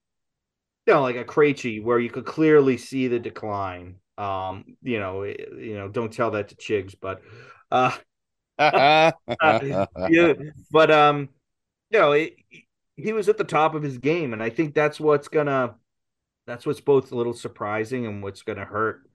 you 0.86 0.94
know, 0.94 1.02
like 1.02 1.16
a 1.16 1.24
Krejci 1.24 1.82
where 1.82 1.98
you 1.98 2.10
could 2.10 2.26
clearly 2.26 2.76
see 2.76 3.08
the 3.08 3.18
decline. 3.18 3.96
Um, 4.18 4.76
you 4.82 5.00
know, 5.00 5.24
you 5.24 5.74
know, 5.76 5.88
don't 5.88 6.12
tell 6.12 6.30
that 6.32 6.48
to 6.48 6.54
Chigs, 6.56 6.94
but 7.00 7.22
uh 7.70 7.96
yeah, 10.06 10.34
but 10.70 10.90
um, 10.90 11.28
you 11.90 11.98
know, 11.98 12.12
it, 12.12 12.36
he 12.96 13.12
was 13.12 13.28
at 13.28 13.38
the 13.38 13.44
top 13.44 13.74
of 13.74 13.82
his 13.82 13.98
game, 13.98 14.32
and 14.32 14.42
I 14.42 14.50
think 14.50 14.74
that's 14.74 15.00
what's 15.00 15.28
gonna 15.28 15.74
that's 16.46 16.66
what's 16.66 16.80
both 16.80 17.12
a 17.12 17.16
little 17.16 17.32
surprising 17.32 18.06
and 18.06 18.22
what's 18.22 18.42
gonna 18.42 18.64
hurt 18.64 19.08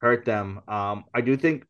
hurt 0.00 0.24
them. 0.24 0.60
Um, 0.68 1.04
I 1.14 1.20
do 1.20 1.36
think 1.36 1.66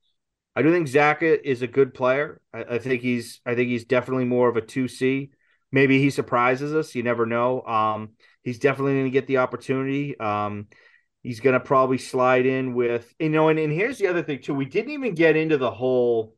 I 0.57 0.63
do 0.63 0.73
think 0.73 0.89
Zacha 0.89 1.41
is 1.43 1.63
a 1.63 1.67
good 1.67 1.95
player. 1.95 2.41
I, 2.53 2.65
I 2.75 2.79
think 2.79 3.03
he's 3.03 3.41
I 3.45 3.55
think 3.55 3.69
he's 3.69 3.85
definitely 3.85 4.25
more 4.25 4.49
of 4.49 4.57
a 4.57 4.61
two 4.61 4.89
C. 4.89 5.31
Maybe 5.73 5.99
he 5.99 6.11
surprises 6.11 6.75
us. 6.75 6.95
You 6.95 7.03
never 7.03 7.27
know. 7.27 7.63
Um, 7.63 8.11
he's 8.45 8.61
definitely 8.61 8.93
going 8.93 9.05
to 9.07 9.11
get 9.11 9.27
the 9.27 9.39
opportunity. 9.39 10.19
Um, 10.21 10.69
he's 11.23 11.41
going 11.41 11.55
to 11.55 11.61
probably 11.61 11.99
slide 11.99 12.47
in 12.47 12.75
with 12.75 13.13
you 13.19 13.31
know, 13.31 13.49
and, 13.49 13.59
and 13.59 13.73
here's 13.73 13.99
the 13.99 14.07
other 14.07 14.23
thing 14.23 14.41
too. 14.41 14.55
We 14.55 14.67
didn't 14.67 14.93
even 14.93 15.15
get 15.15 15.37
into 15.37 15.59
the 15.59 15.71
whole, 15.71 16.37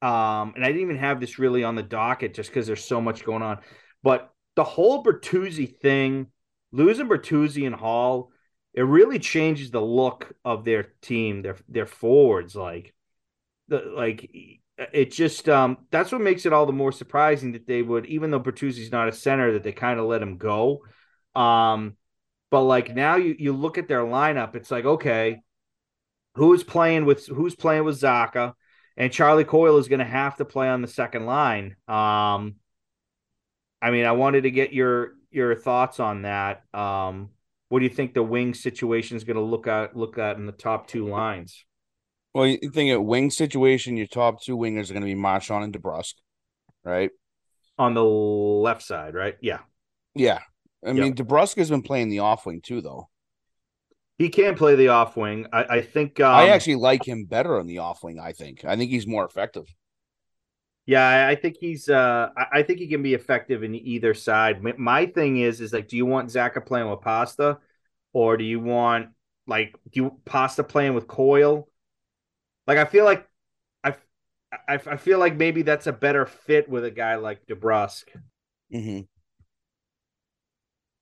um, 0.00 0.54
and 0.56 0.64
I 0.64 0.68
didn't 0.68 0.82
even 0.82 0.96
have 0.96 1.20
this 1.20 1.38
really 1.38 1.62
on 1.62 1.74
the 1.74 1.82
docket 1.82 2.32
just 2.32 2.48
because 2.50 2.66
there's 2.66 2.84
so 2.84 3.00
much 3.00 3.24
going 3.24 3.42
on. 3.42 3.58
But 4.04 4.30
the 4.54 4.64
whole 4.64 5.02
Bertuzzi 5.02 5.76
thing, 5.80 6.28
losing 6.70 7.08
Bertuzzi 7.08 7.66
and 7.66 7.74
Hall, 7.74 8.30
it 8.74 8.82
really 8.82 9.18
changes 9.18 9.70
the 9.70 9.80
look 9.80 10.32
of 10.44 10.64
their 10.64 10.92
team, 11.00 11.40
their 11.42 11.56
their 11.68 11.86
forwards. 11.86 12.54
Like 12.54 12.94
the 13.68 13.78
like 13.96 14.30
it 14.92 15.10
just 15.10 15.48
um 15.48 15.78
that's 15.90 16.12
what 16.12 16.20
makes 16.20 16.44
it 16.44 16.52
all 16.52 16.66
the 16.66 16.72
more 16.72 16.92
surprising 16.92 17.52
that 17.52 17.66
they 17.66 17.80
would 17.80 18.06
even 18.06 18.30
though 18.30 18.40
Bertuzzi's 18.40 18.92
not 18.92 19.08
a 19.08 19.12
center 19.12 19.52
that 19.52 19.62
they 19.62 19.72
kind 19.72 19.98
of 19.98 20.06
let 20.06 20.20
him 20.20 20.36
go 20.36 20.84
um 21.34 21.96
but 22.50 22.62
like 22.62 22.94
now 22.94 23.16
you 23.16 23.36
you 23.38 23.52
look 23.52 23.78
at 23.78 23.86
their 23.86 24.02
lineup 24.02 24.56
it's 24.56 24.72
like 24.72 24.84
okay 24.84 25.40
who's 26.34 26.64
playing 26.64 27.04
with 27.04 27.26
who's 27.28 27.54
playing 27.54 27.84
with 27.84 28.00
Zacha 28.00 28.54
and 28.96 29.12
Charlie 29.12 29.44
Coyle 29.44 29.78
is 29.78 29.88
going 29.88 30.00
to 30.00 30.04
have 30.04 30.36
to 30.36 30.44
play 30.44 30.68
on 30.68 30.82
the 30.82 30.88
second 30.88 31.24
line 31.24 31.76
um 31.86 32.56
I 33.84 33.90
mean 33.90 34.04
I 34.06 34.12
wanted 34.12 34.42
to 34.42 34.50
get 34.50 34.72
your 34.72 35.14
your 35.30 35.54
thoughts 35.54 36.00
on 36.00 36.22
that 36.22 36.64
um 36.74 37.30
what 37.68 37.80
do 37.80 37.84
you 37.84 37.90
think 37.90 38.14
the 38.14 38.22
wing 38.22 38.54
situation 38.54 39.16
is 39.16 39.24
going 39.24 39.36
to 39.36 39.42
look 39.42 39.66
at 39.66 39.96
look 39.96 40.18
at 40.18 40.36
in 40.36 40.46
the 40.46 40.52
top 40.52 40.86
two 40.86 41.08
lines 41.08 41.64
Well, 42.34 42.46
you 42.46 42.70
think 42.70 42.90
at 42.90 43.04
wing 43.04 43.30
situation, 43.30 43.96
your 43.96 44.06
top 44.08 44.42
two 44.42 44.56
wingers 44.56 44.90
are 44.90 44.94
going 44.94 45.02
to 45.02 45.06
be 45.06 45.14
Marchand 45.14 45.64
and 45.64 45.72
DeBrusk, 45.72 46.14
right? 46.84 47.10
on 47.78 47.94
the 47.94 48.04
left 48.04 48.82
side 48.82 49.14
right 49.14 49.36
yeah 49.40 49.60
Yeah. 50.14 50.40
I 50.86 50.92
Yep. 50.92 50.96
mean, 51.02 51.14
DeBrusk 51.14 51.56
has 51.56 51.70
been 51.70 51.82
playing 51.82 52.10
the 52.10 52.18
off 52.20 52.46
wing 52.46 52.60
too, 52.60 52.80
though. 52.80 53.08
He 54.18 54.28
can 54.28 54.54
play 54.54 54.74
the 54.76 54.88
off 54.88 55.16
wing. 55.16 55.46
I, 55.52 55.64
I 55.64 55.82
think. 55.82 56.20
Um, 56.20 56.34
I 56.36 56.48
actually 56.48 56.76
like 56.76 57.06
him 57.06 57.24
better 57.24 57.58
on 57.58 57.66
the 57.66 57.78
off 57.78 58.02
wing. 58.02 58.18
I 58.20 58.32
think. 58.32 58.64
I 58.64 58.76
think 58.76 58.90
he's 58.90 59.06
more 59.06 59.24
effective. 59.24 59.66
Yeah, 60.86 61.28
I- 61.28 61.34
think 61.36 61.56
he's. 61.58 61.88
Uh, 61.88 62.28
I 62.52 62.62
think 62.62 62.78
he 62.78 62.88
can 62.88 63.02
be 63.02 63.14
effective 63.14 63.62
in 63.62 63.74
either 63.74 64.12
side. 64.12 64.62
My- 64.62 65.06
thing 65.06 65.38
is, 65.38 65.60
is 65.60 65.72
like, 65.72 65.88
do 65.88 65.96
you 65.96 66.06
want 66.06 66.28
Zacha 66.28 66.64
playing 66.64 66.90
with 66.90 67.00
Pasta, 67.00 67.58
or 68.12 68.36
do 68.36 68.44
you 68.44 68.60
want 68.60 69.08
like 69.46 69.76
do 69.90 70.02
you 70.02 70.20
Pasta 70.24 70.64
playing 70.64 70.94
with 70.94 71.06
Coyle? 71.06 71.68
Like, 72.66 72.78
I 72.78 72.86
feel 72.86 73.04
like, 73.04 73.28
I, 73.82 73.94
I, 74.52 74.74
I 74.74 74.96
feel 74.96 75.18
like 75.18 75.36
maybe 75.36 75.62
that's 75.62 75.86
a 75.86 75.92
better 75.92 76.24
fit 76.24 76.68
with 76.68 76.84
a 76.84 76.90
guy 76.90 77.16
like 77.16 77.46
DeBrusk. 77.46 78.04
Mm-hmm. 78.72 79.00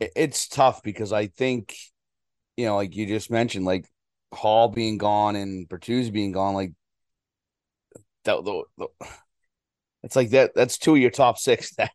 It's 0.01 0.49
tough 0.49 0.83
because 0.83 1.13
I 1.13 1.29
think, 1.29 1.77
you 2.57 2.67
know, 2.67 2.75
like 2.75 2.97
you 2.97 3.07
just 3.07 3.31
mentioned, 3.31 3.65
like 3.65 3.87
Hall 4.33 4.69
being 4.69 4.99
gone 4.99 5.37
and 5.37 5.69
Bertuzzi 5.69 6.13
being 6.13 6.33
gone, 6.33 6.55
like 6.55 6.73
that. 8.25 8.45
The, 8.45 8.65
the, 8.79 8.89
it's 10.03 10.17
like 10.17 10.31
that. 10.31 10.53
That's 10.55 10.79
two 10.79 10.95
of 10.95 11.01
your 11.01 11.11
top 11.11 11.39
six 11.39 11.75
that 11.77 11.93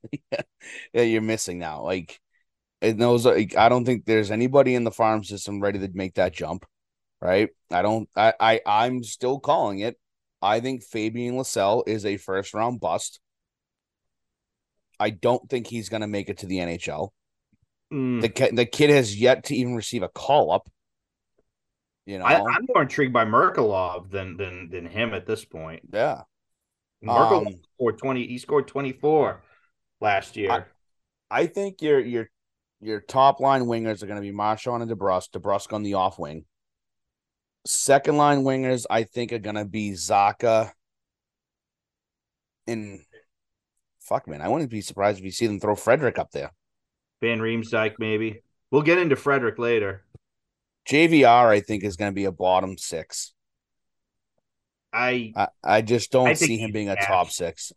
that 0.94 1.06
you're 1.06 1.22
missing 1.22 1.60
now. 1.60 1.84
Like, 1.84 2.20
it 2.82 2.98
knows. 2.98 3.26
like, 3.26 3.56
I 3.58 3.70
don't 3.70 3.86
think 3.86 4.06
there's 4.06 4.32
anybody 4.32 4.76
in 4.76 4.84
the 4.84 4.92
farm 4.92 5.24
system 5.24 5.62
ready 5.62 5.80
to 5.80 5.90
make 5.94 6.16
that 6.16 6.34
jump. 6.34 6.66
Right? 7.22 7.50
I 7.72 7.82
don't. 7.82 8.10
I. 8.16 8.34
I. 8.40 8.62
I'm 8.66 9.04
still 9.04 9.40
calling 9.40 9.80
it. 9.80 9.98
I 10.42 10.60
think 10.60 10.84
Fabian 10.84 11.36
Lysell 11.36 11.84
is 11.88 12.06
a 12.06 12.18
first 12.18 12.54
round 12.54 12.80
bust. 12.80 13.20
I 15.00 15.10
don't 15.10 15.50
think 15.50 15.68
he's 15.68 15.90
going 15.90 16.02
to 16.02 16.08
make 16.08 16.30
it 16.30 16.40
to 16.40 16.46
the 16.46 16.58
NHL. 16.58 17.10
Mm. 17.92 18.22
The 18.22 18.56
the 18.56 18.66
kid 18.66 18.90
has 18.90 19.20
yet 19.20 19.46
to 19.46 19.56
even 19.56 19.76
receive 19.76 20.04
a 20.04 20.10
call 20.10 20.52
up. 20.52 20.70
You 22.06 22.20
know, 22.20 22.26
I, 22.26 22.36
I'm 22.36 22.66
more 22.74 22.84
intrigued 22.84 23.14
by 23.14 23.26
Merkulov 23.26 24.12
than 24.12 24.38
than 24.38 24.70
than 24.70 24.86
him 24.86 25.14
at 25.14 25.26
this 25.26 25.44
point. 25.44 25.82
yeah. 25.92 26.22
Merkulov 27.04 27.48
Um, 27.48 27.60
scored 27.76 27.98
twenty. 27.98 28.28
He 28.28 28.38
scored 28.38 28.68
twenty 28.68 28.92
four 28.92 29.44
last 30.02 30.36
year. 30.36 30.68
I 31.30 31.46
think 31.46 31.82
your 31.82 32.00
your 32.00 32.30
your 32.82 33.02
top 33.02 33.40
line 33.40 33.64
wingers 33.64 34.04
are 34.04 34.08
going 34.08 34.18
to 34.18 34.22
be 34.22 34.32
Marchand 34.32 34.82
and 34.82 34.92
DeBrusk. 34.92 35.30
DeBrusk 35.32 35.74
on 35.74 35.84
the 35.84 35.96
off 35.96 36.20
wing. 36.20 36.46
Second 37.66 38.18
line 38.18 38.44
wingers, 38.44 38.86
I 38.90 39.04
think, 39.04 39.34
are 39.34 39.40
going 39.40 39.56
to 39.56 39.66
be 39.66 39.92
Zacha. 39.92 40.72
And 42.66 43.02
fuck, 44.00 44.28
man, 44.28 44.42
I 44.42 44.48
wouldn't 44.48 44.72
be 44.72 44.82
surprised 44.82 45.20
if 45.20 45.26
you 45.26 45.32
see 45.32 45.48
them 45.48 45.60
throw 45.60 45.76
Frederic 45.76 46.18
up 46.18 46.32
there. 46.32 46.52
Van 47.22 47.40
Riemsdyk, 47.40 47.96
maybe. 48.00 48.42
We'll 48.72 48.84
get 48.84 49.00
into 49.00 49.16
Frederic 49.16 49.58
later. 49.58 50.04
JVR, 50.88 51.48
I 51.48 51.60
think, 51.60 51.84
is 51.84 51.98
going 51.98 52.12
to 52.12 52.16
be 52.16 52.26
a 52.26 52.32
bottom 52.32 52.78
six. 52.78 53.34
I 54.98 55.34
I, 55.36 55.48
I 55.64 55.82
just 55.82 56.12
don't 56.12 56.28
I 56.28 56.34
see 56.34 56.58
him 56.58 56.72
being 56.72 56.90
a 56.90 56.96
top 56.96 57.30
six. 57.30 57.72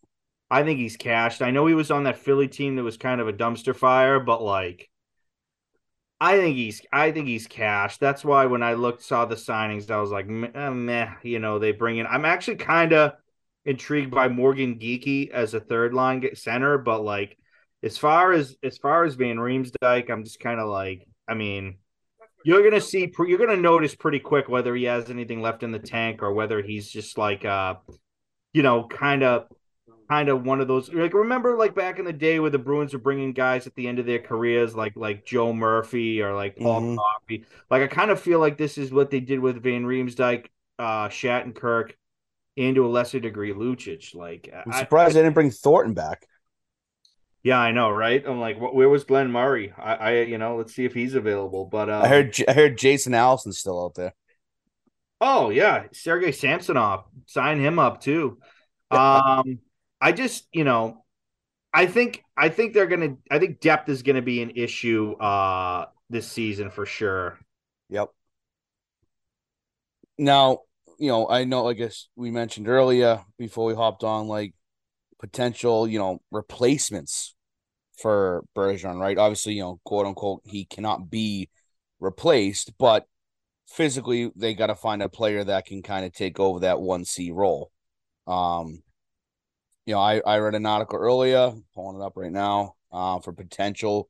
I 0.50 0.64
think 0.64 0.80
he's 0.80 0.96
cashed. 0.96 1.42
I 1.42 1.52
know 1.52 1.66
he 1.66 1.74
was 1.74 1.90
on 1.90 2.04
that 2.04 2.18
Philly 2.18 2.48
team 2.48 2.76
that 2.76 2.83
was 2.83 2.96
kind 2.96 3.20
of 3.20 3.28
a 3.28 3.33
dumpster 3.33 3.74
fire, 3.74 4.18
but 4.18 4.42
like 4.42 4.88
I 6.20 6.37
think 6.37 6.56
he's 6.56 6.83
I 6.92 7.12
think 7.12 7.28
he's 7.28 7.46
cashed. 7.46 8.00
That's 8.00 8.24
why 8.24 8.46
when 8.46 8.62
I 8.62 8.74
looked 8.74 9.02
saw 9.02 9.24
the 9.24 9.37
signings, 9.37 9.90
I 9.90 10.00
was 10.00 10.11
like, 10.11 10.26
meh, 10.26 10.50
eh, 10.54 10.70
meh 10.70 11.11
you 11.22 11.38
know, 11.38 11.59
they 11.59 11.72
bring 11.72 11.98
in. 11.98 12.06
I'm 12.06 12.24
actually 12.24 12.56
kind 12.56 12.92
of 12.92 13.12
intrigued 13.64 14.11
by 14.11 14.28
Morgan 14.28 14.78
Geekie 14.78 15.30
as 15.30 15.54
a 15.54 15.61
third 15.61 15.94
line 15.94 16.24
center, 16.35 16.78
but 16.78 17.02
like 17.02 17.37
as 17.83 17.96
far 17.96 18.33
as 18.33 18.56
as 18.62 18.76
far 18.78 19.04
as 19.04 19.14
Van 19.14 19.37
Riemsdyk, 19.37 20.11
I'm 20.11 20.24
just 20.24 20.40
kind 20.40 20.61
of 20.61 20.68
like, 20.68 21.06
I 21.28 21.35
mean, 21.35 21.78
you're 22.44 22.62
gonna 22.62 22.81
see 22.81 23.12
you're 23.26 23.38
gonna 23.38 23.57
notice 23.57 23.94
pretty 23.94 24.20
quick 24.20 24.48
whether 24.48 24.74
he 24.74 24.85
has 24.85 25.11
anything 25.11 25.42
left 25.42 25.62
in 25.62 25.72
the 25.72 25.79
tank 25.79 26.22
or 26.22 26.33
whether 26.33 26.62
he's 26.62 26.88
just 26.88 27.18
like 27.18 27.44
uh 27.44 27.74
you 28.53 28.62
know 28.62 28.87
kind 28.87 29.22
of 29.22 29.46
kind 30.11 30.29
of 30.29 30.44
one 30.44 30.61
of 30.61 30.66
those 30.66 30.92
like 30.92 31.14
remember 31.14 31.57
like 31.57 31.72
back 31.74 32.00
in 32.00 32.05
the 32.05 32.12
day 32.12 32.40
where 32.40 32.50
the 32.50 32.59
Bruins 32.59 32.92
were 32.92 32.98
bringing 32.98 33.33
guys 33.33 33.68
at 33.68 33.74
the 33.76 33.87
end 33.87 34.00
of 34.00 34.07
their 34.07 34.18
careers 34.18 34.74
like 34.74 34.94
like 34.96 35.24
Joe 35.24 35.53
Murphy 35.53 36.20
or 36.20 36.35
like 36.35 36.57
Paul 36.57 36.81
mm-hmm. 36.81 36.96
Coffey. 36.96 37.44
Like 37.70 37.83
I 37.83 37.87
kind 37.87 38.11
of 38.11 38.20
feel 38.20 38.40
like 38.40 38.59
this 38.59 38.76
is 38.76 38.92
what 38.92 39.11
they 39.11 39.20
did 39.20 39.38
with 39.38 39.62
Van 39.62 39.85
Riemsdyk, 39.85 40.46
uh, 40.81 41.09
Shattenkirk, 41.09 41.92
and 42.57 42.74
to 42.74 42.87
a 42.87 42.88
lesser 42.88 43.20
degree 43.20 43.53
Lucic. 43.53 44.12
Like 44.12 44.53
I'm 44.53 44.72
surprised 44.72 45.12
I, 45.12 45.20
they 45.20 45.22
didn't 45.22 45.35
bring 45.35 45.53
Thornton 45.53 45.94
back. 45.94 46.26
Yeah, 47.42 47.59
I 47.59 47.72
know, 47.72 47.90
right? 47.90 48.22
I'm 48.26 48.38
like, 48.38 48.59
where 48.59 48.88
was 48.88 49.05
Glen 49.05 49.31
Murray? 49.31 49.72
I, 49.76 49.94
I 49.94 50.12
you 50.22 50.37
know, 50.37 50.57
let's 50.57 50.74
see 50.74 50.85
if 50.85 50.92
he's 50.92 51.14
available. 51.14 51.64
But 51.64 51.88
uh, 51.88 52.00
I 52.05 52.09
heard 52.09 52.37
I 52.46 52.53
heard 52.53 52.76
Jason 52.76 53.14
Allison's 53.14 53.59
still 53.59 53.83
out 53.83 53.94
there. 53.94 54.12
Oh 55.20 55.50
yeah, 55.50 55.85
Sergey 55.92 56.33
Samsonov, 56.33 57.05
sign 57.26 57.61
him 57.61 57.79
up 57.79 58.00
too. 58.00 58.38
Um, 58.90 59.61
I 60.00 60.12
just, 60.12 60.48
you 60.53 60.64
know, 60.64 61.05
I 61.72 61.87
think 61.87 62.22
I 62.37 62.48
think 62.48 62.74
they're 62.74 62.87
gonna 62.87 63.16
I 63.31 63.38
think 63.38 63.61
depth 63.61 63.88
is 63.88 64.03
gonna 64.03 64.22
be 64.22 64.42
an 64.42 64.53
issue 64.57 65.12
uh 65.12 65.87
this 66.09 66.26
season 66.26 66.70
for 66.70 66.87
sure. 66.87 67.38
Yep. 67.90 68.11
Now, 70.18 70.61
you 70.98 71.09
know, 71.09 71.29
I 71.29 71.44
know 71.44 71.68
I 71.68 71.74
guess 71.74 72.09
we 72.16 72.31
mentioned 72.31 72.68
earlier 72.68 73.24
before 73.38 73.66
we 73.66 73.74
hopped 73.74 74.05
on 74.05 74.26
like 74.26 74.55
potential, 75.20 75.87
you 75.87 75.98
know, 75.98 76.20
replacements 76.30 77.35
for 78.00 78.42
Bergeron, 78.56 78.98
right? 78.98 79.18
Obviously, 79.18 79.54
you 79.54 79.62
know, 79.62 79.80
quote 79.85 80.06
unquote, 80.06 80.40
he 80.44 80.64
cannot 80.64 81.11
be 81.11 81.50
replaced, 82.00 82.72
but 82.78 83.06
physically 83.68 84.33
they 84.35 84.54
got 84.54 84.68
to 84.68 84.74
find 84.74 85.02
a 85.02 85.09
player 85.09 85.44
that 85.44 85.66
can 85.66 85.83
kind 85.83 86.04
of 86.04 86.12
take 86.12 86.40
over 86.40 86.61
that 86.61 86.76
1C 86.78 87.30
role. 87.33 87.70
Um, 88.26 88.83
you 89.87 89.94
know, 89.94 90.00
I, 90.00 90.20
I 90.26 90.38
read 90.38 90.54
an 90.54 90.66
article 90.66 90.98
earlier, 90.98 91.52
pulling 91.74 92.00
it 92.00 92.04
up 92.04 92.14
right 92.16 92.33
now, 92.33 92.74
uh, 92.92 93.20
for 93.20 93.33
potential 93.33 94.09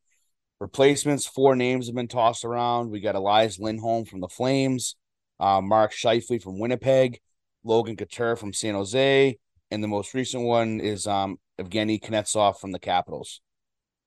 replacements. 0.60 1.26
Four 1.26 1.56
names 1.56 1.86
have 1.86 1.96
been 1.96 2.08
tossed 2.08 2.44
around. 2.44 2.90
We 2.90 3.00
got 3.00 3.14
Elias 3.16 3.58
Lindholm 3.58 4.04
from 4.04 4.20
the 4.20 4.28
Flames, 4.28 4.96
uh, 5.40 5.60
Mark 5.60 5.92
Scheifele 5.92 6.42
from 6.42 6.58
Winnipeg, 6.58 7.20
Logan 7.64 7.96
Couture 7.96 8.36
from 8.36 8.52
San 8.52 8.74
Jose, 8.74 9.38
and 9.70 9.82
the 9.82 9.88
most 9.88 10.14
recent 10.14 10.44
one 10.44 10.80
is 10.80 11.06
um, 11.06 11.38
Evgeny 11.60 12.00
Kuznetsov 12.00 12.58
from 12.58 12.72
the 12.72 12.78
Capitals. 12.78 13.40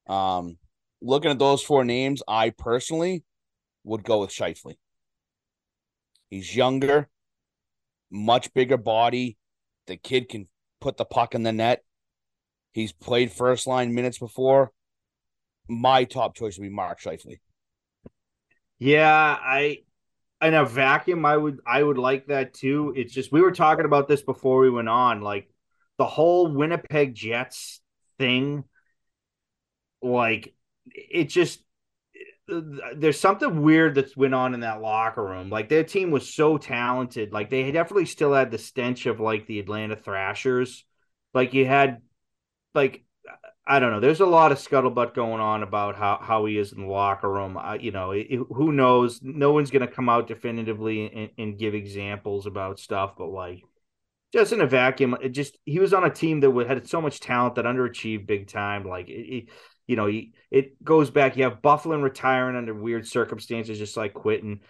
Um, 0.08 0.58
looking 1.02 1.32
at 1.32 1.40
those 1.40 1.62
four 1.62 1.86
names, 1.86 2.22
I 2.28 2.50
personally 2.50 3.24
would 3.84 4.04
go 4.04 4.22
with 4.22 4.30
Scheifele. 4.30 4.76
He's 6.30 6.56
younger, 6.56 7.10
much 8.12 8.54
bigger 8.54 8.78
body. 8.78 9.38
The 9.88 9.98
kid 9.98 10.30
can 10.30 10.48
put 10.82 10.98
the 10.98 11.06
puck 11.06 11.36
in 11.36 11.44
the 11.44 11.54
net. 11.54 11.84
He's 12.74 12.92
played 12.92 13.32
first 13.32 13.68
line 13.68 13.94
minutes 13.94 14.18
before. 14.18 14.72
My 15.70 16.04
top 16.04 16.36
choice 16.36 16.58
would 16.58 16.64
be 16.64 16.70
Mark 16.70 17.00
Scheifele. 17.00 17.40
Yeah, 18.80 19.38
I 19.40 19.80
in 20.42 20.54
a 20.54 20.66
vacuum, 20.66 21.26
I 21.26 21.38
would 21.38 21.60
I 21.66 21.82
would 21.82 21.98
like 21.98 22.28
that 22.28 22.54
too. 22.54 22.94
It's 22.98 23.14
just 23.14 23.32
we 23.32 23.42
were 23.42 23.52
talking 23.52 23.86
about 23.86 24.08
this 24.08 24.22
before 24.22 24.60
we 24.60 24.70
went 24.70 24.90
on, 24.90 25.22
like 25.22 25.53
the 25.98 26.06
whole 26.06 26.48
Winnipeg 26.48 27.16
Jets 27.16 27.82
thing. 28.18 28.64
Like 30.02 30.54
it 30.88 31.26
just 31.26 31.62
there's 32.48 33.20
something 33.20 33.62
weird 33.62 33.96
that's 33.96 34.18
went 34.18 34.34
on 34.34 34.54
in 34.54 34.62
that 34.62 34.82
locker 34.82 35.24
room. 35.24 35.50
Like 35.50 35.70
their 35.70 35.84
team 35.84 36.12
was 36.12 36.32
so 36.32 36.58
talented. 36.58 37.32
Like 37.32 37.50
they 37.50 37.72
definitely 37.72 38.06
still 38.06 38.34
had 38.34 38.52
the 38.52 38.58
stench 38.58 39.06
of 39.06 39.20
like 39.20 39.48
the 39.48 39.60
Atlanta 39.60 39.96
Thrashers. 39.96 40.84
Like 41.34 41.54
you 41.54 41.66
had 41.66 42.02
like 42.76 43.04
I 43.66 43.80
don't 43.80 43.92
know. 43.92 44.02
There's 44.02 44.20
a 44.20 44.26
lot 44.26 44.52
of 44.52 44.58
scuttlebutt 44.58 45.14
going 45.14 45.40
on 45.40 45.64
about 45.64 45.96
how, 45.96 46.20
how 46.22 46.46
he 46.46 46.58
is 46.58 46.74
in 46.74 46.82
the 46.82 46.88
locker 46.88 47.32
room. 47.32 47.58
You 47.80 47.92
know, 47.92 48.12
it, 48.12 48.28
who 48.50 48.74
knows? 48.74 49.22
No 49.24 49.54
one's 49.54 49.72
going 49.72 49.88
to 49.88 49.94
come 49.94 50.10
out 50.10 50.28
definitively 50.28 51.10
and, 51.10 51.30
and, 51.38 51.58
give 51.58 51.74
examples 51.74 52.46
about 52.46 52.78
stuff, 52.78 53.14
but 53.18 53.28
like 53.28 53.64
just 54.34 54.52
in 54.52 54.62
a 54.62 54.68
vacuum, 54.68 55.16
it 55.22 55.30
just 55.30 55.58
he 55.64 55.80
was 55.80 55.94
on 55.94 56.04
a 56.04 56.10
team 56.10 56.40
that 56.40 56.68
had 56.68 56.90
so 56.90 57.00
much 57.00 57.20
talent 57.20 57.56
that 57.56 57.66
underachieved 57.66 58.26
big 58.26 58.48
time. 58.48 58.84
Like 58.84 59.08
it, 59.08 59.12
it 59.12 59.50
you 59.86 59.96
know, 59.96 60.10
it 60.50 60.84
goes 60.84 61.12
back. 61.12 61.38
You 61.38 61.44
have 61.44 61.62
Byfuglien 61.62 62.02
retiring 62.02 62.56
under 62.56 62.74
weird 62.74 63.08
circumstances, 63.08 63.78
just 63.78 63.96
like 63.96 64.14
quitting. 64.14 64.62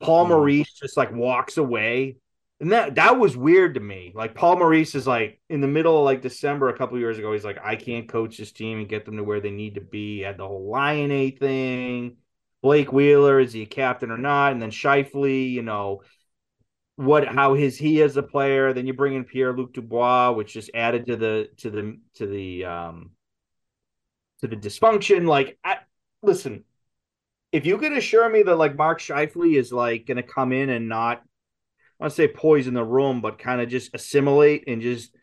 Paul 0.00 0.24
mm-hmm. 0.24 0.32
Maurice 0.32 0.72
just 0.72 0.96
like 0.96 1.12
walks 1.12 1.56
away. 1.56 2.16
And 2.60 2.72
that 2.72 2.96
that 2.96 3.18
was 3.18 3.36
weird 3.36 3.74
to 3.74 3.80
me. 3.80 4.12
Like 4.14 4.34
Paul 4.34 4.56
Maurice 4.56 4.94
is 4.94 5.06
like 5.06 5.40
in 5.48 5.60
the 5.60 5.68
middle 5.68 5.98
of 5.98 6.04
like 6.04 6.22
December 6.22 6.68
a 6.68 6.76
couple 6.76 6.98
years 6.98 7.18
ago. 7.18 7.32
He's 7.32 7.44
like, 7.44 7.58
I 7.62 7.76
can't 7.76 8.08
coach 8.08 8.38
this 8.38 8.52
team 8.52 8.78
and 8.78 8.88
get 8.88 9.04
them 9.04 9.16
to 9.16 9.24
where 9.24 9.40
they 9.40 9.50
need 9.50 9.76
to 9.76 9.80
be. 9.80 10.16
He 10.18 10.22
had 10.22 10.36
the 10.36 10.46
whole 10.46 10.70
Laine 10.70 11.36
thing. 11.36 12.16
Blake 12.60 12.92
Wheeler 12.92 13.40
is 13.40 13.52
he 13.52 13.62
a 13.62 13.66
captain 13.66 14.10
or 14.10 14.18
not? 14.18 14.52
And 14.52 14.62
then 14.62 14.70
Scheifele, 14.70 15.50
you 15.50 15.62
know, 15.62 16.02
what 16.96 17.26
how 17.26 17.54
his 17.54 17.76
he 17.78 18.02
as 18.02 18.16
a 18.16 18.22
player. 18.22 18.72
Then 18.72 18.86
you 18.86 18.92
bring 18.92 19.14
in 19.14 19.24
Pierre 19.24 19.52
Luc 19.56 19.72
Dubois, 19.72 20.32
which 20.32 20.52
just 20.52 20.70
added 20.74 21.06
to 21.06 21.16
the 21.16 21.48
to 21.58 21.70
the 21.70 21.98
to 22.14 22.26
the 22.26 22.64
um 22.64 23.10
to 24.40 24.48
the 24.48 24.56
dysfunction. 24.56 25.26
Like, 25.26 25.58
I, 25.64 25.78
listen, 26.22 26.64
if 27.52 27.64
you 27.64 27.78
can 27.78 27.94
assure 27.94 28.28
me 28.28 28.42
that 28.42 28.56
like 28.56 28.76
Mark 28.76 29.00
Scheifele 29.00 29.56
is 29.56 29.72
like 29.72 30.06
going 30.06 30.16
to 30.16 30.22
come 30.22 30.52
in 30.52 30.68
and 30.68 30.88
not, 30.88 31.18
I 31.18 32.04
want 32.04 32.10
to 32.10 32.16
say 32.16 32.28
poison 32.28 32.74
the 32.74 32.84
room, 32.84 33.20
but 33.20 33.38
kind 33.38 33.60
of 33.60 33.68
just 33.68 33.94
assimilate 33.94 34.64
and 34.66 34.82
just 34.82 35.14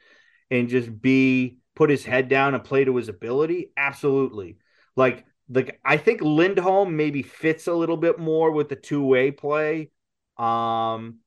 and 0.50 0.70
just 0.70 1.02
be 1.02 1.58
put 1.76 1.90
his 1.90 2.04
head 2.04 2.30
down 2.30 2.56
and 2.56 2.64
play 2.64 2.86
to 2.86 2.96
his 2.96 3.10
ability, 3.10 3.72
absolutely. 3.78 4.58
Like, 4.96 5.26
like 5.50 5.80
I 5.84 5.98
think 5.98 6.22
Lindholm 6.22 6.96
maybe 6.96 7.22
fits 7.24 7.68
a 7.68 7.74
little 7.74 7.98
bit 7.98 8.20
more 8.20 8.52
with 8.52 8.70
the 8.70 8.76
two 8.76 9.04
way 9.04 9.32
play, 9.32 9.92
um, 10.38 11.20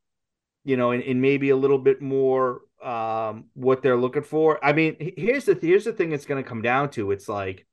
you 0.65 0.77
know, 0.77 0.93
and, 0.93 1.03
and 1.03 1.21
maybe 1.21 1.51
a 1.51 1.57
little 1.57 1.79
bit 1.79 2.01
more 2.01 2.63
um 2.83 3.45
what 3.55 3.83
they're 3.83 3.97
looking 3.97 4.23
for. 4.23 4.65
I 4.65 4.73
mean, 4.73 4.97
here's 5.17 5.45
the 5.45 5.59
here's 5.61 5.85
the 5.85 5.93
thing 5.93 6.13
it's 6.13 6.27
going 6.27 6.43
to 6.43 6.49
come 6.49 6.63
down 6.63 6.91
to. 6.91 7.13
It's 7.13 7.29
like 7.29 7.67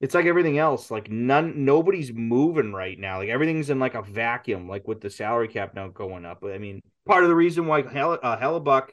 it's 0.00 0.14
like 0.14 0.26
everything 0.26 0.58
else. 0.58 0.90
Like 0.90 1.10
none, 1.10 1.64
nobody's 1.64 2.12
moving 2.12 2.72
right 2.72 2.98
now. 2.98 3.18
Like 3.18 3.28
everything's 3.28 3.70
in 3.70 3.78
like 3.78 3.94
a 3.94 4.02
vacuum. 4.02 4.68
Like 4.68 4.88
with 4.88 5.00
the 5.00 5.10
salary 5.10 5.48
cap 5.48 5.74
now 5.74 5.88
going 5.88 6.24
up. 6.24 6.40
But 6.40 6.52
I 6.52 6.58
mean, 6.58 6.80
part 7.06 7.22
of 7.22 7.28
the 7.28 7.36
reason 7.36 7.66
why 7.66 7.82
Hell, 7.82 8.18
uh, 8.22 8.38
Hellebuyck, 8.38 8.90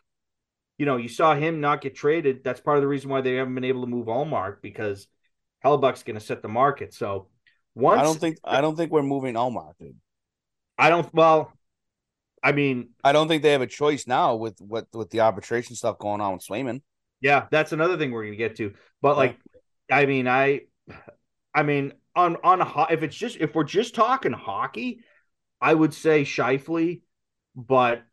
you 0.77 0.85
know, 0.85 0.97
you 0.97 1.07
saw 1.07 1.33
him 1.33 1.61
not 1.61 1.81
get 1.81 1.95
traded. 1.95 2.43
That's 2.43 2.59
part 2.59 2.77
of 2.77 2.81
the 2.81 2.87
reason 2.87 3.09
why 3.09 3.21
they 3.21 3.35
haven't 3.35 3.55
been 3.55 3.63
able 3.63 3.81
to 3.81 3.87
move 3.87 4.07
Ullmark 4.07 4.61
because 4.61 5.07
Hellebuyck's 5.63 6.03
going 6.03 6.19
to 6.19 6.25
set 6.25 6.41
the 6.41 6.49
market. 6.49 6.93
So 6.93 7.27
once 7.73 7.99
I 7.99 8.03
don't 8.03 8.19
think 8.19 8.37
I 8.43 8.59
don't 8.59 8.75
think 8.75 8.91
we're 8.91 9.01
moving 9.01 9.35
Ullmark. 9.35 9.73
Dude. 9.79 9.95
I 10.77 10.89
don't. 10.89 11.11
Well, 11.13 11.53
I 12.43 12.51
mean, 12.51 12.89
I 13.03 13.11
don't 13.11 13.27
think 13.27 13.43
they 13.43 13.51
have 13.51 13.61
a 13.61 13.67
choice 13.67 14.07
now 14.07 14.35
with 14.35 14.59
what 14.61 14.87
with 14.93 15.09
the 15.09 15.21
arbitration 15.21 15.75
stuff 15.75 15.97
going 15.97 16.21
on 16.21 16.33
with 16.33 16.45
Swayman. 16.45 16.81
Yeah, 17.19 17.47
that's 17.49 17.71
another 17.71 17.97
thing 17.97 18.11
we're 18.11 18.23
going 18.23 18.33
to 18.33 18.37
get 18.37 18.55
to. 18.57 18.73
But 19.01 19.17
like, 19.17 19.37
I 19.91 20.05
mean, 20.05 20.27
I 20.27 20.61
I 21.53 21.63
mean, 21.63 21.93
on 22.15 22.37
on 22.43 22.61
if 22.91 23.03
it's 23.03 23.15
just 23.15 23.37
if 23.37 23.55
we're 23.55 23.63
just 23.63 23.95
talking 23.95 24.33
hockey, 24.33 25.01
I 25.59 25.73
would 25.73 25.93
say 25.93 26.23
Scheifele, 26.23 27.01
but 27.55 28.03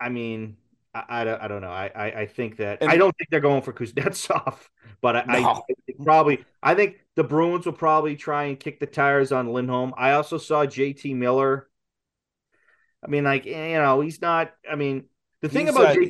I 0.00 0.08
mean, 0.08 0.56
I, 0.94 1.04
I, 1.08 1.44
I 1.44 1.48
don't 1.48 1.60
know. 1.60 1.70
I, 1.70 1.90
I, 1.94 2.04
I 2.20 2.26
think 2.26 2.56
that 2.56 2.78
and, 2.80 2.90
I 2.90 2.96
don't 2.96 3.14
think 3.16 3.30
they're 3.30 3.40
going 3.40 3.62
for 3.62 3.72
Kuznetsov, 3.72 4.56
but 5.02 5.16
I, 5.16 5.24
no. 5.24 5.48
I, 5.48 5.52
I 5.52 6.04
probably 6.04 6.44
I 6.62 6.74
think 6.74 6.96
the 7.14 7.24
Bruins 7.24 7.66
will 7.66 7.74
probably 7.74 8.16
try 8.16 8.44
and 8.44 8.58
kick 8.58 8.80
the 8.80 8.86
tires 8.86 9.32
on 9.32 9.52
Lindholm. 9.52 9.92
I 9.96 10.12
also 10.12 10.38
saw 10.38 10.64
JT 10.64 11.14
Miller. 11.14 11.68
I 13.04 13.08
mean, 13.08 13.24
like 13.24 13.46
you 13.46 13.54
know, 13.54 14.00
he's 14.00 14.20
not. 14.20 14.52
I 14.70 14.74
mean, 14.76 15.04
the 15.42 15.48
thing 15.48 15.68
about 15.68 15.96
uh, 15.96 16.06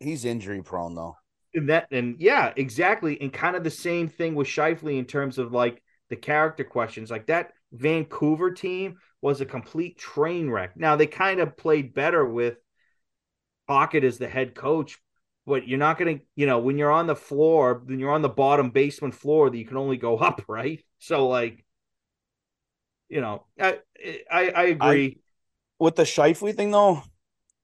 he's 0.00 0.24
injury 0.24 0.62
prone 0.62 0.94
though. 0.94 1.16
And 1.54 1.68
that 1.68 1.88
and 1.90 2.16
yeah, 2.18 2.52
exactly. 2.56 3.20
And 3.20 3.32
kind 3.32 3.56
of 3.56 3.64
the 3.64 3.70
same 3.70 4.08
thing 4.08 4.34
with 4.34 4.48
Scheifele 4.48 4.98
in 4.98 5.04
terms 5.04 5.38
of 5.38 5.52
like 5.52 5.82
the 6.08 6.16
character 6.16 6.64
questions. 6.64 7.10
Like 7.10 7.26
that 7.26 7.52
Vancouver 7.72 8.50
team 8.50 8.96
was 9.20 9.40
a 9.40 9.46
complete 9.46 9.98
train 9.98 10.50
wreck. 10.50 10.76
Now 10.76 10.96
they 10.96 11.06
kind 11.06 11.40
of 11.40 11.56
played 11.56 11.94
better 11.94 12.24
with 12.24 12.56
Tocchet 13.68 14.04
as 14.04 14.18
the 14.18 14.28
head 14.28 14.54
coach, 14.54 14.98
but 15.46 15.68
you're 15.68 15.78
not 15.78 15.98
gonna, 15.98 16.20
you 16.34 16.46
know, 16.46 16.58
when 16.58 16.78
you're 16.78 16.90
on 16.90 17.06
the 17.06 17.16
floor, 17.16 17.82
when 17.84 17.98
you're 17.98 18.12
on 18.12 18.22
the 18.22 18.28
bottom 18.28 18.70
basement 18.70 19.14
floor, 19.14 19.50
that 19.50 19.56
you 19.56 19.66
can 19.66 19.76
only 19.76 19.96
go 19.96 20.18
up, 20.18 20.42
right? 20.48 20.82
So 20.98 21.28
like, 21.28 21.64
you 23.08 23.20
know, 23.20 23.44
I 23.60 23.78
I, 24.30 24.50
I 24.50 24.62
agree. 24.64 25.21
With 25.82 25.96
the 25.96 26.04
Scheifele 26.04 26.54
thing 26.56 26.70
though, 26.70 27.02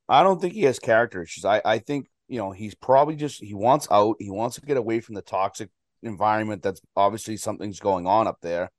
I 0.09 0.25
don't 0.25 0.41
think 0.41 0.55
he 0.55 0.63
has 0.63 0.81
character 0.81 1.23
issues. 1.23 1.45
I, 1.45 1.63
I 1.65 1.79
think 1.79 2.09
you 2.27 2.37
know, 2.37 2.51
he's 2.51 2.75
probably 2.75 3.15
just 3.15 3.41
he 3.41 3.55
wants 3.55 3.87
out. 3.93 4.17
He 4.19 4.29
wants 4.29 4.57
to 4.57 4.63
get 4.67 4.77
away 4.77 4.99
from 4.99 5.15
the 5.15 5.23
toxic 5.23 5.71
environment. 6.03 6.65
That's 6.65 6.81
obviously 6.97 7.37
something's 7.37 7.79
going 7.79 8.09
on 8.09 8.27
up 8.27 8.39
there. 8.43 8.73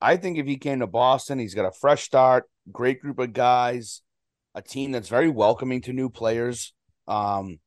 I 0.00 0.16
think 0.16 0.38
if 0.38 0.46
he 0.46 0.56
came 0.56 0.80
to 0.80 0.86
Boston, 0.86 1.38
he's 1.38 1.54
got 1.54 1.66
a 1.66 1.70
fresh 1.70 2.04
start, 2.04 2.44
great 2.72 3.02
group 3.02 3.18
of 3.18 3.34
guys, 3.34 4.00
a 4.54 4.62
team 4.62 4.92
that's 4.92 5.10
very 5.10 5.28
welcoming 5.28 5.82
to 5.82 5.92
new 5.92 6.08
players. 6.08 6.72
Um, 7.06 7.60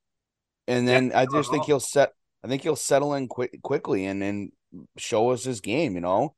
and 0.68 0.88
then 0.88 1.10
yeah, 1.10 1.20
I 1.20 1.26
just 1.32 1.52
think 1.52 1.66
he'll 1.66 1.80
set. 1.80 2.14
I 2.44 2.48
think 2.48 2.64
he'll 2.64 2.76
settle 2.76 3.14
in 3.14 3.28
quick, 3.28 3.62
quickly 3.62 4.08
and 4.08 4.20
then 4.20 4.52
show 4.98 5.30
us 5.30 5.44
his 5.44 5.62
game. 5.62 5.94
You 5.94 6.02
know, 6.02 6.34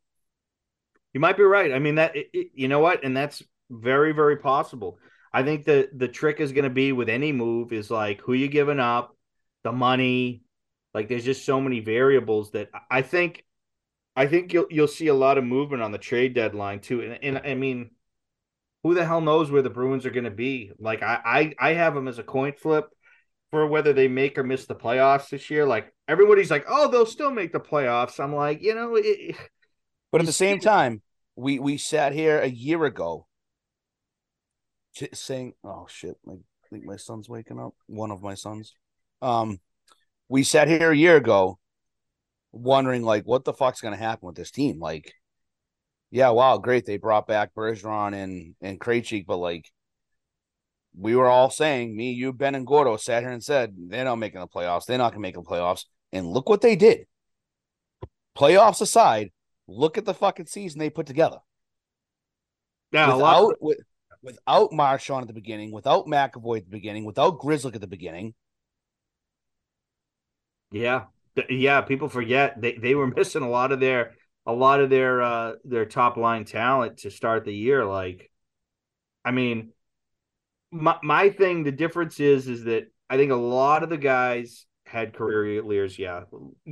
you 1.14 1.22
might 1.22 1.38
be 1.38 1.44
right. 1.44 1.72
I 1.72 1.80
mean 1.80 1.96
that. 1.96 2.18
It, 2.18 2.32
it, 2.34 2.48
you 2.54 2.68
know 2.68 2.80
what? 2.80 3.06
And 3.06 3.16
that's 3.16 3.42
very, 3.70 4.12
very 4.12 4.38
possible. 4.38 4.98
I 5.34 5.44
think 5.44 5.66
the 5.66 5.90
the 5.94 6.08
trick 6.08 6.40
is 6.40 6.54
going 6.54 6.64
to 6.64 6.70
be 6.70 6.92
with 6.94 7.10
any 7.10 7.32
move 7.32 7.74
is 7.74 7.92
like 7.92 8.22
who 8.22 8.34
you 8.34 8.48
giving 8.48 8.80
up, 8.80 9.16
the 9.64 9.72
money. 9.72 10.44
Like 10.94 11.10
there's 11.10 11.26
just 11.26 11.46
so 11.46 11.60
many 11.60 11.82
variables 11.82 12.52
that 12.52 12.70
I 12.90 13.02
think 13.02 13.44
I 14.16 14.28
think 14.28 14.54
you'll 14.54 14.68
you'll 14.70 14.88
see 14.88 15.08
a 15.08 15.14
lot 15.14 15.38
of 15.38 15.44
movement 15.44 15.84
on 15.84 15.92
the 15.92 15.98
trade 15.98 16.34
deadline 16.34 16.80
too. 16.80 17.02
And, 17.02 17.20
and 17.22 17.38
I 17.46 17.54
mean, 17.56 17.92
who 18.84 18.94
the 18.94 19.06
hell 19.06 19.20
knows 19.20 19.52
where 19.52 19.62
the 19.62 19.70
Bruins 19.70 20.06
are 20.06 20.12
going 20.12 20.24
to 20.24 20.32
be? 20.32 20.72
Like 20.80 21.04
I, 21.04 21.54
I 21.60 21.70
I 21.72 21.74
have 21.74 21.96
them 21.96 22.08
as 22.08 22.18
a 22.18 22.24
coin 22.24 22.54
flip 22.54 22.86
for 23.52 23.68
whether 23.68 23.92
they 23.92 24.08
make 24.08 24.38
or 24.38 24.44
miss 24.44 24.68
the 24.68 24.76
playoffs 24.76 25.30
this 25.30 25.50
year. 25.50 25.66
Like 25.66 25.94
everybody's 26.08 26.52
like, 26.52 26.66
oh, 26.70 26.90
they'll 26.90 27.06
still 27.06 27.32
make 27.32 27.52
the 27.52 27.60
playoffs. 27.60 28.24
I'm 28.24 28.34
like, 28.34 28.62
you 28.62 28.74
know, 28.74 28.96
it, 28.96 29.36
but 30.14 30.22
at 30.22 30.28
the 30.28 30.34
same 30.34 30.62
time, 30.62 31.02
we 31.36 31.60
we 31.60 31.78
sat 31.78 32.14
here 32.14 32.40
a 32.40 32.48
year 32.48 32.86
ago 32.86 33.25
saying, 35.14 35.54
"Oh 35.64 35.86
shit!" 35.90 36.18
I 36.28 36.34
think 36.70 36.86
my 36.86 36.98
son's 36.98 37.30
waking 37.30 37.60
up. 37.60 37.74
One 37.88 38.12
of 38.12 38.22
my 38.22 38.34
sons. 38.36 38.74
Um, 39.22 39.60
we 40.28 40.44
sat 40.44 40.68
here 40.68 40.92
a 40.92 40.98
year 40.98 41.18
ago, 41.18 41.60
wondering 42.52 43.04
like, 43.04 43.24
what 43.26 43.44
the 43.44 43.54
fuck's 43.54 43.82
gonna 43.82 43.98
happen 43.98 44.26
with 44.26 44.36
this 44.36 44.52
team? 44.52 44.80
Like, 44.80 45.14
yeah, 46.12 46.30
wow, 46.30 46.58
great, 46.58 46.86
they 46.86 46.98
brought 46.98 47.28
back 47.28 47.54
Bergeron 47.54 48.14
and 48.14 48.56
and 48.62 48.80
Krejci, 48.80 49.26
but 49.26 49.38
like, 49.38 49.70
we 50.98 51.16
were 51.16 51.28
all 51.28 51.50
saying, 51.50 51.96
me, 51.96 52.12
you, 52.12 52.34
Ben, 52.34 52.56
and 52.56 52.66
Gordo 52.66 52.98
sat 52.98 53.24
here 53.24 53.32
and 53.32 53.44
said 53.44 53.76
they're 53.78 54.06
not 54.06 54.16
making 54.16 54.40
the 54.40 54.48
playoffs. 54.48 54.86
They're 54.86 54.98
not 54.98 55.12
gonna 55.12 55.22
make 55.22 55.36
the 55.36 55.42
playoffs, 55.42 55.86
and 56.12 56.28
look 56.28 56.50
what 56.50 56.62
they 56.62 56.76
did. 56.76 57.06
Playoffs 58.38 58.82
aside, 58.82 59.32
look 59.68 59.98
at 59.98 60.06
the 60.06 60.14
fucking 60.14 60.48
season 60.48 60.80
they 60.80 60.90
put 60.90 61.06
together. 61.06 61.40
Yeah, 62.92 63.14
without, 63.14 63.52
of- 63.52 63.58
with, 63.60 63.78
without 64.26 64.74
Marchand 64.74 65.22
at 65.22 65.28
the 65.28 65.34
beginning, 65.34 65.72
without 65.72 66.08
McAvoy 66.08 66.58
at 66.58 66.66
the 66.66 66.72
beginning, 66.72 67.06
without 67.06 67.40
Grzelcyk 67.40 67.76
at 67.76 67.82
the 67.82 67.88
beginning. 67.88 68.34
Yeah, 70.72 71.06
yeah. 71.48 71.82
People 71.82 72.10
forget 72.10 72.60
they 72.60 72.74
they 72.74 72.96
were 72.96 73.08
missing 73.16 73.44
a 73.44 73.50
lot 73.50 73.72
of 73.72 73.80
their 73.80 74.16
a 74.46 74.52
lot 74.52 74.82
of 74.82 74.90
their 74.90 75.22
uh 75.22 75.54
their 75.64 75.86
top 75.86 76.18
line 76.18 76.44
talent 76.44 76.98
to 77.00 77.12
start 77.12 77.46
the 77.46 77.54
year. 77.54 77.86
Like, 77.86 78.32
I 79.24 79.32
mean, 79.32 79.72
my 80.72 80.98
my 81.04 81.30
thing. 81.30 81.64
The 81.64 81.72
difference 81.72 82.20
is 82.20 82.48
is 82.48 82.64
that 82.64 82.92
I 83.10 83.18
think 83.18 83.32
a 83.32 83.36
lot 83.36 83.84
of 83.84 83.90
the 83.90 83.98
guys 83.98 84.66
had 84.88 85.14
career 85.14 85.64
years. 85.64 86.00
Yeah, 86.00 86.24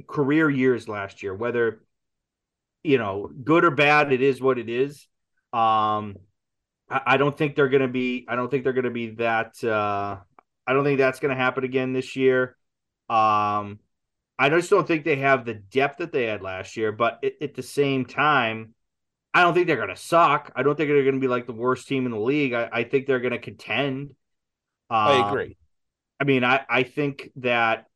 career 0.08 0.50
years 0.50 0.88
last 0.88 1.22
year. 1.22 1.36
Whether 1.36 1.84
you 2.82 2.98
know 2.98 3.30
good 3.44 3.64
or 3.64 3.72
bad, 3.72 4.12
it 4.12 4.24
is 4.24 4.42
what 4.42 4.58
it 4.58 4.70
is. 4.70 5.08
Um, 5.54 6.16
I, 6.90 7.18
don't 7.18 7.38
think 7.38 7.56
they're 7.56 7.70
going 7.70 7.82
to 7.82 7.88
be. 7.88 8.26
I 8.28 8.36
don't 8.36 8.50
think 8.50 8.64
they're 8.64 8.74
going 8.74 8.84
to 8.84 8.92
be 8.92 9.12
that. 9.12 9.64
Uh, 9.64 10.18
I 10.68 10.74
don't 10.74 10.84
think 10.84 11.00
that's 11.00 11.20
going 11.20 11.36
to 11.36 11.42
happen 11.42 11.64
again 11.64 11.94
this 11.94 12.16
year. 12.16 12.56
Um, 13.10 13.80
I 14.38 14.50
just 14.50 14.70
don't 14.70 14.88
think 14.88 15.04
they 15.04 15.18
have 15.18 15.46
the 15.46 15.54
depth 15.54 16.00
that 16.00 16.12
they 16.12 16.26
had 16.26 16.42
last 16.42 16.78
year. 16.78 16.92
But 16.92 17.24
at, 17.24 17.34
at 17.42 17.54
the 17.56 17.64
same 17.64 18.06
time, 18.06 18.74
I 19.34 19.42
don't 19.42 19.54
think 19.54 19.68
they're 19.68 19.78
going 19.78 19.90
to 19.90 19.96
suck. 19.96 20.52
I 20.56 20.64
don't 20.64 20.76
think 20.76 20.90
they're 20.90 21.04
going 21.04 21.16
to 21.16 21.22
be 21.22 21.28
like 21.28 21.48
the 21.48 21.54
worst 21.54 21.88
team 21.88 22.06
in 22.06 22.12
the 22.12 22.20
league. 22.20 22.54
I, 22.54 22.70
I 22.72 22.84
think 22.84 23.08
they're 23.08 23.20
going 23.20 23.32
to 23.32 23.40
contend. 23.40 24.12
Um, 24.90 25.08
I 25.08 25.30
agree. 25.30 25.58
I 26.20 26.26
mean, 26.26 26.44
I, 26.44 26.62
I 26.70 26.84
think 26.84 27.32
that 27.38 27.88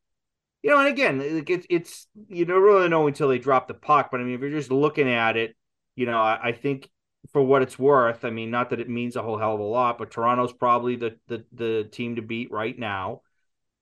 you 0.62 0.70
know, 0.70 0.80
and 0.80 0.88
again, 0.88 1.44
it's 1.46 1.66
it's 1.70 2.06
you 2.28 2.44
don't 2.44 2.62
really 2.62 2.88
know 2.88 3.06
until 3.06 3.28
they 3.28 3.38
drop 3.38 3.68
the 3.68 3.74
puck. 3.74 4.10
But 4.10 4.20
I 4.20 4.24
mean, 4.24 4.34
if 4.34 4.40
you're 4.40 4.50
just 4.50 4.72
looking 4.72 5.08
at 5.08 5.36
it, 5.36 5.56
you 5.94 6.06
know, 6.06 6.18
I, 6.20 6.48
I 6.48 6.52
think 6.52 6.90
for 7.32 7.42
what 7.42 7.62
it's 7.62 7.78
worth, 7.78 8.24
I 8.24 8.30
mean, 8.30 8.50
not 8.50 8.70
that 8.70 8.80
it 8.80 8.88
means 8.88 9.16
a 9.16 9.22
whole 9.22 9.38
hell 9.38 9.54
of 9.54 9.60
a 9.60 9.64
lot, 9.64 9.98
but 9.98 10.10
Toronto's 10.10 10.52
probably 10.52 10.96
the 10.96 11.16
the 11.28 11.44
the 11.52 11.88
team 11.90 12.16
to 12.16 12.22
beat 12.22 12.50
right 12.50 12.78
now. 12.78 13.22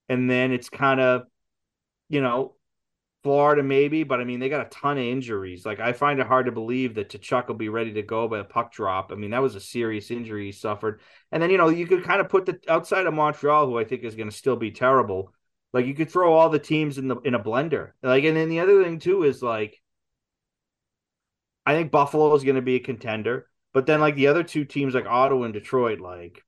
And 0.09 0.31
then 0.31 0.53
it's 0.53 0.69
kind 0.69 1.01
of, 1.01 1.25
you 2.09 2.21
know, 2.21 2.57
Florida 3.27 3.63
maybe, 3.63 4.05
but 4.05 4.21
I 4.21 4.25
mean 4.25 4.39
they 4.39 4.49
got 4.49 4.67
a 4.67 4.71
ton 4.71 4.99
of 4.99 5.05
injuries. 5.05 5.67
Like 5.67 5.81
I 5.81 5.93
find 5.93 6.21
it 6.21 6.27
hard 6.29 6.47
to 6.47 6.53
believe 6.53 6.95
that 6.95 7.09
Tkachuk 7.09 7.49
will 7.49 7.57
be 7.57 7.69
ready 7.69 7.93
to 7.95 8.03
go 8.03 8.29
by 8.29 8.39
a 8.39 8.45
puck 8.45 8.73
drop. 8.73 9.11
I 9.11 9.17
mean 9.17 9.31
that 9.31 9.43
was 9.43 9.57
a 9.57 9.61
serious 9.61 10.13
injury 10.13 10.47
he 10.47 10.53
suffered. 10.53 11.01
And 11.33 11.43
then 11.43 11.51
you 11.51 11.59
know 11.59 11.69
you 11.69 11.89
could 11.89 12.05
kind 12.05 12.21
of 12.21 12.29
put 12.29 12.47
the 12.47 12.61
outside 12.69 13.07
of 13.07 13.15
Montreal, 13.15 13.67
who 13.67 13.79
I 13.79 13.85
think 13.85 14.05
is 14.05 14.15
going 14.15 14.31
to 14.31 14.37
still 14.37 14.55
be 14.55 14.71
terrible. 14.71 15.33
Like 15.73 15.87
you 15.87 15.95
could 15.95 16.11
throw 16.11 16.35
all 16.35 16.51
the 16.51 16.61
teams 16.61 16.99
in 16.99 17.09
the 17.09 17.17
in 17.17 17.35
a 17.35 17.43
blender. 17.43 17.93
Like 18.01 18.23
and 18.23 18.37
then 18.37 18.49
the 18.49 18.61
other 18.61 18.85
thing 18.85 19.01
too 19.01 19.25
is 19.25 19.43
like 19.43 19.81
I 21.67 21.75
think 21.75 21.91
Buffalo 21.91 22.33
is 22.35 22.45
going 22.45 22.57
to 22.57 22.63
be 22.63 22.77
a 22.77 22.81
contender. 22.81 23.49
But 23.75 23.85
then, 23.85 24.01
like 24.01 24.15
the 24.15 24.29
other 24.29 24.43
two 24.43 24.65
teams, 24.65 24.95
like 24.95 25.05
Ottawa 25.05 25.43
and 25.43 25.53
Detroit, 25.53 26.01
like, 26.01 26.43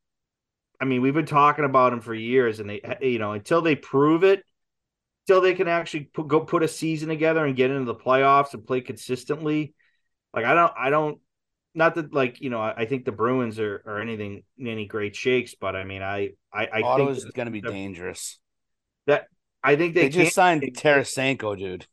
I 0.81 0.87
mean, 0.87 1.03
we've 1.03 1.13
been 1.13 1.27
talking 1.27 1.65
about 1.67 1.91
them 1.91 2.01
for 2.01 2.15
years, 2.15 2.61
and 2.61 2.71
they, 2.71 2.81
you 3.03 3.19
know, 3.19 3.33
until 3.33 3.61
they 3.61 3.75
prove 3.75 4.25
it, 4.25 4.45
until 5.27 5.43
they 5.43 5.55
can 5.55 5.69
actually 5.69 6.05
put, 6.05 6.29
go 6.29 6.41
put 6.41 6.63
a 6.63 6.69
season 6.69 7.09
together 7.09 7.45
and 7.45 7.57
get 7.57 7.71
into 7.71 7.85
the 7.85 7.95
playoffs 7.95 8.55
and 8.55 8.67
play 8.67 8.81
consistently. 8.81 9.75
Like, 10.33 10.47
I 10.47 10.55
don't, 10.55 10.73
I 10.79 10.89
don't, 10.89 11.19
not 11.75 11.97
that 11.97 12.15
like 12.15 12.41
you 12.41 12.49
know, 12.49 12.61
I, 12.61 12.75
I 12.79 12.85
think 12.87 13.05
the 13.05 13.13
Bruins 13.13 13.59
are 13.59 13.83
are 13.87 14.01
anything 14.01 14.45
any 14.59 14.87
great 14.87 15.15
shakes, 15.15 15.55
but 15.55 15.77
I 15.77 15.85
mean, 15.85 16.03
I, 16.03 16.31
I, 16.53 16.67
I 16.67 16.83
Ottawa's 16.83 17.25
think 17.25 17.35
going 17.35 17.47
to 17.47 17.53
be 17.53 17.61
dangerous. 17.61 18.39
That 19.07 19.27
I 19.63 19.77
think 19.77 19.95
they, 19.95 20.03
they 20.03 20.09
just 20.09 20.35
signed 20.35 20.63
Tarasenko, 20.63 21.59
dude. 21.59 21.87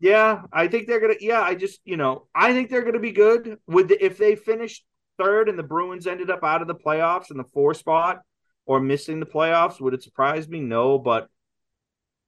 Yeah, 0.00 0.42
I 0.50 0.66
think 0.66 0.86
they're 0.86 1.00
gonna. 1.00 1.14
Yeah, 1.20 1.42
I 1.42 1.54
just 1.54 1.80
you 1.84 1.96
know 1.98 2.26
I 2.34 2.52
think 2.54 2.70
they're 2.70 2.84
gonna 2.84 2.98
be 2.98 3.12
good 3.12 3.58
with 3.66 3.88
the, 3.88 4.02
if 4.04 4.16
they 4.16 4.34
finish 4.34 4.82
third 5.18 5.48
and 5.50 5.58
the 5.58 5.62
Bruins 5.62 6.06
ended 6.06 6.30
up 6.30 6.42
out 6.42 6.62
of 6.62 6.68
the 6.68 6.74
playoffs 6.74 7.30
in 7.30 7.36
the 7.36 7.44
four 7.44 7.74
spot 7.74 8.22
or 8.64 8.80
missing 8.80 9.20
the 9.20 9.26
playoffs. 9.26 9.80
Would 9.80 9.92
it 9.92 10.02
surprise 10.02 10.48
me? 10.48 10.60
No, 10.60 10.98
but 10.98 11.28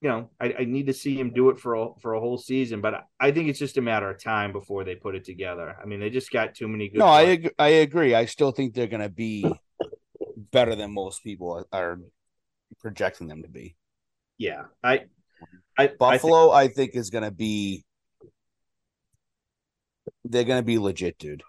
you 0.02 0.10
know 0.10 0.28
I, 0.38 0.54
I 0.60 0.64
need 0.64 0.88
to 0.88 0.92
see 0.92 1.18
him 1.18 1.32
do 1.32 1.48
it 1.48 1.58
for 1.58 1.74
a, 1.74 1.88
for 2.02 2.12
a 2.12 2.20
whole 2.20 2.36
season. 2.36 2.82
But 2.82 3.06
I 3.18 3.30
think 3.30 3.48
it's 3.48 3.58
just 3.58 3.78
a 3.78 3.82
matter 3.82 4.10
of 4.10 4.22
time 4.22 4.52
before 4.52 4.84
they 4.84 4.94
put 4.94 5.14
it 5.14 5.24
together. 5.24 5.74
I 5.82 5.86
mean, 5.86 6.00
they 6.00 6.10
just 6.10 6.30
got 6.30 6.54
too 6.54 6.68
many 6.68 6.90
good. 6.90 6.98
No, 6.98 7.06
I 7.06 7.22
ag- 7.22 7.54
I 7.58 7.68
agree. 7.68 8.14
I 8.14 8.26
still 8.26 8.50
think 8.50 8.74
they're 8.74 8.86
gonna 8.86 9.08
be 9.08 9.50
better 10.50 10.74
than 10.74 10.92
most 10.92 11.22
people 11.22 11.66
are 11.72 11.98
projecting 12.80 13.28
them 13.28 13.42
to 13.42 13.48
be. 13.48 13.76
Yeah, 14.36 14.64
I 14.82 15.04
I, 15.82 15.90
Buffalo, 15.98 16.50
I 16.50 16.68
think, 16.68 16.72
I 16.72 16.74
think 16.74 16.96
is 16.96 17.10
going 17.10 17.24
to 17.24 17.30
be. 17.30 17.84
They're 20.24 20.44
going 20.44 20.60
to 20.60 20.66
be 20.66 20.78
legit, 20.78 21.18
dude. 21.18 21.42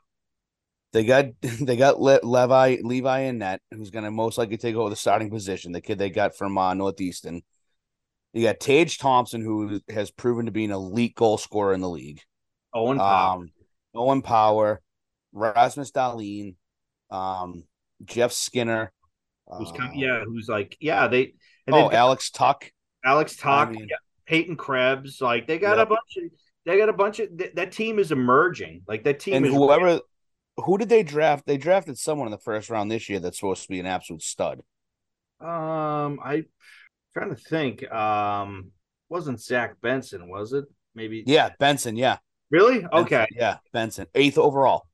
They 0.93 1.03
got 1.03 1.25
they 1.41 1.75
got 1.75 1.99
Le- 1.99 2.21
Levi 2.23 2.77
Levi 2.81 3.19
and 3.19 3.39
net, 3.39 3.61
who's 3.71 3.89
going 3.89 4.05
to 4.05 4.11
most 4.11 4.37
likely 4.37 4.57
take 4.57 4.75
over 4.75 4.89
the 4.89 4.95
starting 4.95 5.29
position. 5.29 5.71
The 5.73 5.81
kid 5.81 5.97
they 5.97 6.09
got 6.09 6.37
from 6.37 6.57
uh, 6.57 6.73
Northeastern. 6.73 7.41
You 8.31 8.43
got 8.43 8.59
Tage 8.59 8.97
Thompson, 8.97 9.41
who 9.41 9.79
has 9.89 10.09
proven 10.09 10.45
to 10.45 10.51
be 10.51 10.65
an 10.65 10.71
elite 10.71 11.15
goal 11.15 11.37
scorer 11.37 11.73
in 11.73 11.81
the 11.81 11.89
league. 11.89 12.21
Owen 12.73 12.97
Power, 12.97 13.35
um, 13.35 13.51
Owen 13.93 14.21
Power, 14.23 14.81
Rasmus 15.33 15.91
Dahlin, 15.91 16.55
um, 17.11 17.63
Jeff 18.03 18.31
Skinner. 18.31 18.91
Who's 19.45 19.71
uh, 19.71 19.89
yeah, 19.93 20.23
who's 20.23 20.47
like 20.47 20.77
yeah 20.79 21.07
they. 21.07 21.33
oh, 21.71 21.91
Alex 21.91 22.31
Tuch. 22.31 22.71
Alex 23.05 23.35
Tuch. 23.35 23.67
I 23.67 23.71
mean, 23.71 23.87
yeah, 23.89 23.97
Peyton 24.25 24.55
Krebs, 24.55 25.21
like 25.21 25.47
they 25.47 25.59
got 25.59 25.77
yep. 25.77 25.87
a 25.87 25.89
bunch 25.89 26.17
of 26.17 26.23
they 26.65 26.77
got 26.77 26.89
a 26.89 26.93
bunch 26.93 27.19
of 27.19 27.37
th- 27.37 27.53
that 27.55 27.71
team 27.71 27.99
is 27.99 28.11
emerging. 28.11 28.83
Like 28.87 29.03
that 29.03 29.19
team 29.19 29.35
and 29.35 29.45
is 29.45 29.53
whoever 29.53 29.99
who 30.57 30.77
did 30.77 30.89
they 30.89 31.03
draft? 31.03 31.45
They 31.45 31.57
drafted 31.57 31.97
someone 31.97 32.27
in 32.27 32.31
the 32.31 32.37
first 32.37 32.69
round 32.69 32.91
this 32.91 33.09
year 33.09 33.19
that's 33.19 33.39
supposed 33.39 33.63
to 33.63 33.69
be 33.69 33.79
an 33.79 33.85
absolute 33.85 34.21
stud. 34.21 34.61
Um, 35.39 36.19
I 36.23 36.45
trying 37.13 37.29
to 37.29 37.35
think. 37.35 37.89
Um, 37.91 38.71
wasn't 39.09 39.39
Zach 39.41 39.75
Benson, 39.81 40.27
was 40.29 40.53
it? 40.53 40.65
Maybe. 40.95 41.23
Yeah, 41.27 41.49
Benson. 41.59 41.95
Yeah. 41.95 42.17
Really? 42.49 42.79
Benson, 42.79 42.99
okay. 42.99 43.27
Yeah, 43.31 43.57
Benson, 43.71 44.07
eighth 44.15 44.37
overall. 44.37 44.87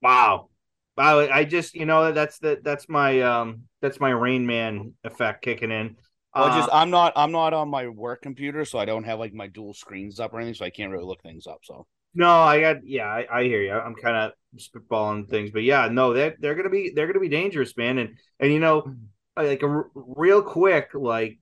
Wow. 0.00 0.48
Wow. 0.96 1.20
I 1.20 1.44
just 1.44 1.74
you 1.74 1.86
know 1.86 2.12
that's 2.12 2.38
the 2.38 2.60
that's 2.62 2.88
my 2.88 3.20
um 3.22 3.62
that's 3.80 4.00
my 4.00 4.10
Rain 4.10 4.46
Man 4.46 4.94
effect 5.04 5.42
kicking 5.42 5.70
in. 5.70 5.96
Well, 6.34 6.44
uh, 6.44 6.56
just 6.56 6.70
I'm 6.72 6.90
not 6.90 7.12
I'm 7.16 7.32
not 7.32 7.52
on 7.52 7.68
my 7.68 7.88
work 7.88 8.22
computer, 8.22 8.64
so 8.64 8.78
I 8.78 8.84
don't 8.84 9.04
have 9.04 9.18
like 9.18 9.34
my 9.34 9.46
dual 9.46 9.74
screens 9.74 10.18
up 10.20 10.32
or 10.32 10.38
anything, 10.38 10.54
so 10.54 10.64
I 10.64 10.70
can't 10.70 10.92
really 10.92 11.04
look 11.04 11.22
things 11.22 11.46
up. 11.46 11.60
So 11.62 11.86
no, 12.14 12.30
I 12.30 12.60
got 12.60 12.86
yeah, 12.86 13.06
I, 13.06 13.26
I 13.30 13.44
hear 13.44 13.62
you. 13.62 13.72
I'm 13.72 13.94
kind 13.94 14.16
of 14.16 14.32
spitballing 14.58 15.28
things, 15.28 15.50
but 15.50 15.62
yeah, 15.62 15.88
no, 15.88 16.12
they 16.12 16.34
they're 16.38 16.54
gonna 16.54 16.70
be 16.70 16.92
they're 16.94 17.06
gonna 17.06 17.20
be 17.20 17.28
dangerous, 17.28 17.76
man. 17.76 17.98
And 17.98 18.18
and 18.40 18.52
you 18.52 18.60
know, 18.60 18.94
like 19.36 19.62
a, 19.62 19.84
real 19.94 20.42
quick, 20.42 20.90
like 20.94 21.38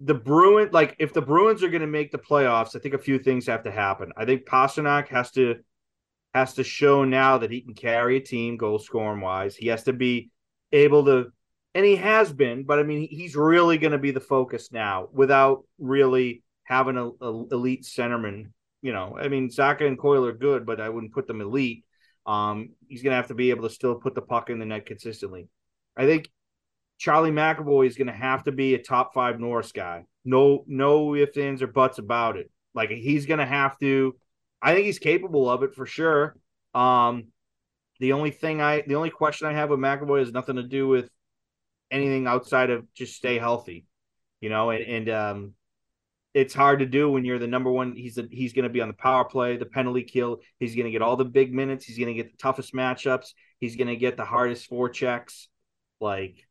the 0.00 0.14
Bruin, 0.14 0.70
like 0.72 0.96
if 0.98 1.12
the 1.12 1.22
Bruins 1.22 1.62
are 1.62 1.70
gonna 1.70 1.86
make 1.86 2.12
the 2.12 2.18
playoffs, 2.18 2.76
I 2.76 2.78
think 2.78 2.94
a 2.94 2.98
few 2.98 3.18
things 3.18 3.46
have 3.46 3.64
to 3.64 3.70
happen. 3.70 4.12
I 4.16 4.24
think 4.24 4.46
Pastrnak 4.46 5.08
has 5.08 5.30
to 5.32 5.56
has 6.34 6.54
to 6.54 6.64
show 6.64 7.04
now 7.04 7.38
that 7.38 7.50
he 7.50 7.60
can 7.60 7.74
carry 7.74 8.16
a 8.16 8.20
team 8.20 8.56
goal 8.56 8.78
scoring 8.78 9.20
wise. 9.20 9.56
He 9.56 9.68
has 9.68 9.84
to 9.84 9.92
be 9.92 10.30
able 10.72 11.04
to, 11.06 11.32
and 11.78 11.86
he 11.86 11.94
has 11.94 12.32
been, 12.32 12.64
but 12.64 12.80
I 12.80 12.82
mean, 12.82 13.06
he's 13.08 13.36
really 13.36 13.78
going 13.78 13.92
to 13.92 13.98
be 13.98 14.10
the 14.10 14.18
focus 14.18 14.72
now 14.72 15.08
without 15.12 15.62
really 15.78 16.42
having 16.64 16.96
a, 16.96 17.06
a 17.24 17.44
elite 17.52 17.84
centerman. 17.84 18.50
You 18.82 18.92
know, 18.92 19.16
I 19.16 19.28
mean, 19.28 19.48
Zacha 19.48 19.86
and 19.86 19.96
Coyle 19.96 20.26
are 20.26 20.32
good, 20.32 20.66
but 20.66 20.80
I 20.80 20.88
wouldn't 20.88 21.12
put 21.12 21.28
them 21.28 21.40
elite. 21.40 21.84
Um, 22.26 22.70
he's 22.88 23.04
going 23.04 23.12
to 23.12 23.16
have 23.16 23.28
to 23.28 23.36
be 23.36 23.50
able 23.50 23.68
to 23.68 23.72
still 23.72 23.94
put 23.94 24.16
the 24.16 24.22
puck 24.22 24.50
in 24.50 24.58
the 24.58 24.66
net 24.66 24.86
consistently. 24.86 25.46
I 25.96 26.06
think 26.06 26.28
Charlie 26.98 27.30
McAvoy 27.30 27.86
is 27.86 27.96
going 27.96 28.08
to 28.08 28.12
have 28.12 28.42
to 28.44 28.52
be 28.52 28.74
a 28.74 28.82
top 28.82 29.14
five 29.14 29.38
Norris 29.38 29.70
guy. 29.70 30.04
No, 30.24 30.64
no 30.66 31.14
ifs, 31.14 31.36
ands, 31.36 31.62
or 31.62 31.68
buts 31.68 31.98
about 31.98 32.36
it. 32.36 32.50
Like 32.74 32.90
he's 32.90 33.26
going 33.26 33.38
to 33.38 33.46
have 33.46 33.78
to. 33.78 34.16
I 34.60 34.74
think 34.74 34.86
he's 34.86 34.98
capable 34.98 35.48
of 35.48 35.62
it 35.62 35.76
for 35.76 35.86
sure. 35.86 36.34
Um, 36.74 37.28
the 38.00 38.14
only 38.14 38.32
thing 38.32 38.60
I, 38.60 38.82
the 38.84 38.96
only 38.96 39.10
question 39.10 39.46
I 39.46 39.52
have 39.52 39.70
with 39.70 39.78
McAvoy 39.78 40.18
has 40.18 40.32
nothing 40.32 40.56
to 40.56 40.64
do 40.64 40.88
with 40.88 41.08
anything 41.90 42.26
outside 42.26 42.70
of 42.70 42.92
just 42.94 43.14
stay 43.14 43.38
healthy, 43.38 43.86
you 44.40 44.50
know. 44.50 44.70
And, 44.70 44.84
and 44.84 45.08
um, 45.08 45.54
it's 46.34 46.54
hard 46.54 46.80
to 46.80 46.86
do 46.86 47.10
when 47.10 47.24
you're 47.24 47.38
the 47.38 47.46
number 47.46 47.70
one. 47.70 47.94
He's 47.94 48.18
a, 48.18 48.26
he's 48.30 48.52
going 48.52 48.64
to 48.64 48.68
be 48.68 48.80
on 48.80 48.88
the 48.88 48.94
power 48.94 49.24
play, 49.24 49.56
the 49.56 49.66
penalty 49.66 50.02
kill. 50.02 50.38
He's 50.58 50.74
going 50.74 50.86
to 50.86 50.92
get 50.92 51.02
all 51.02 51.16
the 51.16 51.24
big 51.24 51.52
minutes. 51.52 51.84
He's 51.84 51.98
going 51.98 52.14
to 52.14 52.22
get 52.22 52.30
the 52.30 52.38
toughest 52.38 52.74
matchups. 52.74 53.32
He's 53.60 53.76
going 53.76 53.88
to 53.88 53.96
get 53.96 54.16
the 54.16 54.24
hardest 54.24 54.70
forechecks. 54.70 55.46
Like, 56.00 56.46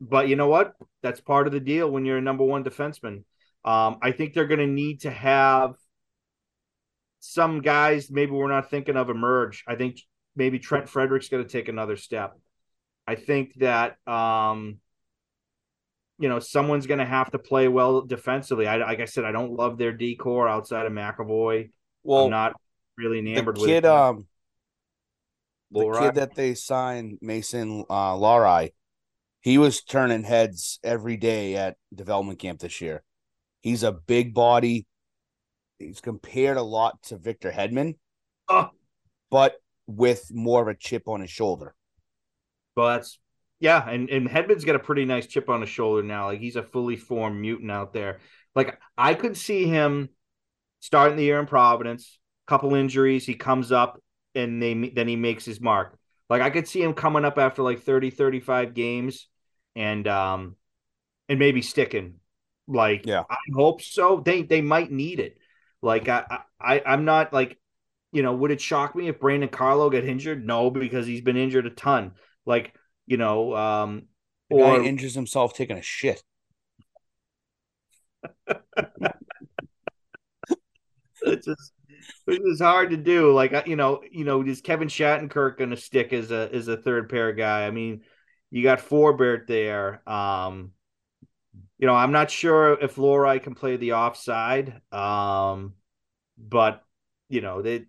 but 0.00 0.28
you 0.28 0.36
know 0.36 0.48
what? 0.48 0.74
That's 1.02 1.20
part 1.20 1.46
of 1.46 1.52
the 1.52 1.60
deal 1.60 1.90
when 1.90 2.04
you're 2.04 2.18
a 2.18 2.22
number 2.22 2.44
one 2.44 2.64
defenseman. 2.64 3.24
Um, 3.64 3.98
I 4.00 4.12
think 4.12 4.32
they're 4.32 4.46
going 4.46 4.60
to 4.60 4.66
need 4.66 5.00
to 5.00 5.10
have 5.10 5.74
some 7.20 7.60
guys 7.60 8.10
maybe 8.10 8.30
we're 8.30 8.48
not 8.48 8.70
thinking 8.70 8.96
of 8.96 9.10
emerge. 9.10 9.64
I 9.66 9.74
think 9.74 10.00
maybe 10.36 10.58
Trent 10.58 10.88
Frederic's 10.88 11.28
going 11.28 11.42
to 11.42 11.48
take 11.48 11.68
another 11.68 11.96
step. 11.96 12.38
I 13.06 13.14
think 13.14 13.54
that 13.56 13.96
um, 14.06 14.78
you 16.18 16.28
know 16.28 16.38
someone's 16.38 16.86
going 16.86 16.98
to 16.98 17.04
have 17.04 17.30
to 17.32 17.38
play 17.38 17.68
well 17.68 18.02
defensively. 18.02 18.66
I, 18.66 18.76
like 18.78 19.00
I 19.00 19.04
said, 19.04 19.24
I 19.24 19.32
don't 19.32 19.52
love 19.52 19.78
their 19.78 19.92
D 19.92 20.16
corps 20.16 20.48
outside 20.48 20.86
of 20.86 20.92
McAvoy. 20.92 21.70
Well, 22.02 22.24
I'm 22.24 22.30
not 22.30 22.54
really 22.96 23.18
enamored 23.18 23.58
with 23.58 23.66
kid. 23.66 23.84
it. 23.84 23.86
Um, 23.86 24.26
the 25.70 25.90
kid 26.00 26.14
that 26.14 26.34
they 26.34 26.54
signed, 26.54 27.18
Mason 27.20 27.84
uh, 27.90 28.14
Lohrei, 28.14 28.72
he 29.40 29.58
was 29.58 29.82
turning 29.82 30.22
heads 30.22 30.78
every 30.82 31.16
day 31.16 31.56
at 31.56 31.76
development 31.94 32.38
camp 32.38 32.60
this 32.60 32.80
year. 32.80 33.02
He's 33.60 33.82
a 33.82 33.92
big 33.92 34.32
body. 34.32 34.86
He's 35.78 36.00
compared 36.00 36.56
a 36.56 36.62
lot 36.62 37.02
to 37.04 37.18
Victor 37.18 37.50
Hedman, 37.50 37.96
Oh, 38.48 38.70
but 39.30 39.56
with 39.86 40.30
more 40.32 40.62
of 40.62 40.68
a 40.68 40.74
chip 40.74 41.08
on 41.08 41.20
his 41.20 41.30
shoulder. 41.30 41.74
But 42.76 42.96
that's 42.96 43.18
yeah, 43.58 43.88
and 43.88 44.08
and 44.10 44.28
Hedman's 44.28 44.64
got 44.64 44.76
a 44.76 44.80
pretty 44.80 45.04
nice 45.04 45.26
chip 45.26 45.48
on 45.48 45.62
his 45.62 45.70
shoulder 45.70 46.02
now. 46.02 46.26
Like 46.26 46.40
he's 46.40 46.56
a 46.56 46.62
fully 46.62 46.96
formed 46.96 47.40
mutant 47.40 47.72
out 47.72 47.92
there. 47.92 48.20
Like 48.54 48.78
I 48.96 49.14
could 49.14 49.36
see 49.36 49.66
him 49.66 50.10
starting 50.80 51.16
the 51.16 51.24
year 51.24 51.40
in 51.40 51.46
Providence, 51.46 52.18
couple 52.46 52.74
injuries, 52.74 53.26
he 53.26 53.34
comes 53.34 53.72
up 53.72 54.00
and 54.34 54.62
they 54.62 54.74
then 54.90 55.08
he 55.08 55.16
makes 55.16 55.44
his 55.44 55.60
mark. 55.60 55.98
Like 56.28 56.42
I 56.42 56.50
could 56.50 56.68
see 56.68 56.82
him 56.82 56.94
coming 56.94 57.24
up 57.24 57.38
after 57.38 57.62
like 57.62 57.82
30 57.82 58.10
35 58.10 58.74
games 58.74 59.28
and 59.74 60.06
um 60.06 60.56
and 61.28 61.38
maybe 61.38 61.62
sticking. 61.62 62.16
Like 62.68 63.06
Yeah. 63.06 63.22
I 63.28 63.38
hope 63.54 63.82
so. 63.82 64.20
They 64.24 64.42
they 64.42 64.60
might 64.60 64.90
need 64.92 65.18
it. 65.18 65.38
Like 65.82 66.08
I 66.08 66.42
I 66.60 66.82
I'm 66.84 67.04
not 67.04 67.32
like 67.32 67.58
you 68.12 68.22
know, 68.22 68.34
would 68.34 68.50
it 68.50 68.60
shock 68.60 68.94
me 68.94 69.08
if 69.08 69.20
Brandon 69.20 69.48
Carlo 69.48 69.90
got 69.90 70.04
injured? 70.04 70.46
No, 70.46 70.70
because 70.70 71.06
he's 71.06 71.20
been 71.20 71.36
injured 71.36 71.66
a 71.66 71.70
ton. 71.70 72.12
Like, 72.46 72.74
you 73.06 73.16
know, 73.16 73.54
um 73.54 74.08
The 74.50 74.56
guy 74.56 74.76
or 74.76 74.82
injures 74.82 75.14
himself 75.14 75.54
taking 75.54 75.78
a 75.78 75.82
shit. 75.82 76.22
it's 81.22 81.46
just 81.46 81.72
it's 82.26 82.60
hard 82.60 82.90
to 82.90 82.96
do. 82.96 83.32
Like 83.32 83.66
you 83.66 83.76
know, 83.76 84.02
you 84.10 84.24
know, 84.24 84.42
is 84.42 84.60
Kevin 84.60 84.88
Shattenkirk 84.88 85.58
going 85.58 85.70
to 85.70 85.76
stick 85.76 86.12
as 86.12 86.30
a 86.30 86.48
as 86.52 86.68
a 86.68 86.76
third 86.76 87.08
pair 87.08 87.32
guy? 87.32 87.66
I 87.66 87.70
mean, 87.70 88.02
you 88.50 88.62
got 88.62 88.80
Forbort 88.80 89.46
there. 89.46 90.08
Um, 90.08 90.72
you 91.78 91.86
know, 91.86 91.94
I'm 91.94 92.12
not 92.12 92.30
sure 92.30 92.78
if 92.80 92.96
Lohrei 92.96 93.42
can 93.42 93.54
play 93.54 93.76
the 93.76 93.94
offside. 93.94 94.80
Um, 94.92 95.74
but 96.38 96.82
you 97.28 97.40
know, 97.40 97.62
they, 97.62 97.86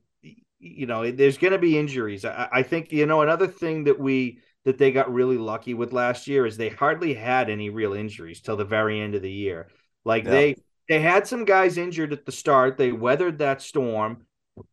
you 0.60 0.86
know, 0.86 1.10
there's 1.12 1.38
going 1.38 1.54
to 1.54 1.60
be 1.60 1.78
injuries. 1.78 2.26
I, 2.26 2.50
I 2.52 2.64
think 2.64 2.92
you 2.92 3.06
know 3.06 3.22
another 3.22 3.48
thing 3.48 3.86
that 3.86 4.00
we 4.00 4.40
that 4.68 4.78
they 4.78 4.92
got 4.92 5.14
really 5.14 5.38
lucky 5.38 5.74
with 5.74 5.94
last 5.94 6.28
year 6.28 6.46
is 6.46 6.58
they 6.58 6.68
hardly 6.68 7.14
had 7.14 7.50
any 7.50 7.70
real 7.70 7.94
injuries 7.94 8.42
till 8.42 8.58
the 8.58 8.66
very 8.66 9.00
end 9.00 9.16
of 9.16 9.22
the 9.22 9.32
year. 9.32 9.70
Like 10.04 10.26
Yeah. 10.26 10.30
they 10.32 10.56
they 10.90 11.00
had 11.00 11.26
some 11.26 11.46
guys 11.46 11.78
injured 11.78 12.12
at 12.12 12.26
the 12.26 12.34
start. 12.34 12.76
They 12.76 12.92
weathered 12.92 13.38
that 13.40 13.62
storm, 13.62 14.26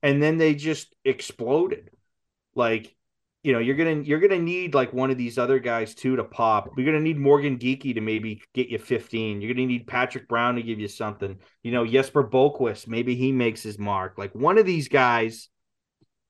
and 0.02 0.20
then 0.20 0.36
they 0.36 0.56
just 0.56 0.92
exploded. 1.04 1.90
Like, 2.56 2.92
you 3.44 3.52
know, 3.52 3.60
you're 3.60 3.76
gonna 3.76 4.02
you're 4.02 4.18
gonna 4.18 4.40
need 4.40 4.74
like 4.74 4.92
one 4.92 5.12
of 5.12 5.16
these 5.16 5.38
other 5.38 5.60
guys 5.60 5.94
too 5.94 6.16
to 6.16 6.24
pop. 6.24 6.72
You're 6.76 6.86
gonna 6.86 6.98
need 6.98 7.18
Morgan 7.18 7.56
Geekie 7.56 7.94
to 7.94 8.00
maybe 8.00 8.42
get 8.52 8.70
you 8.70 8.78
15. 8.78 9.40
You're 9.40 9.54
gonna 9.54 9.66
need 9.68 9.86
Patrick 9.86 10.26
Brown 10.26 10.56
to 10.56 10.62
give 10.62 10.80
you 10.80 10.88
something. 10.88 11.38
You 11.62 11.70
know, 11.70 11.86
Jesper 11.86 12.24
Boqvist, 12.24 12.88
maybe 12.88 13.14
he 13.14 13.30
makes 13.30 13.62
his 13.62 13.78
mark. 13.78 14.18
Like 14.18 14.34
one 14.34 14.58
of 14.58 14.66
these 14.66 14.88
guys 14.88 15.48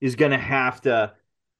is 0.01 0.15
gonna 0.15 0.37
have 0.37 0.81
to 0.81 1.13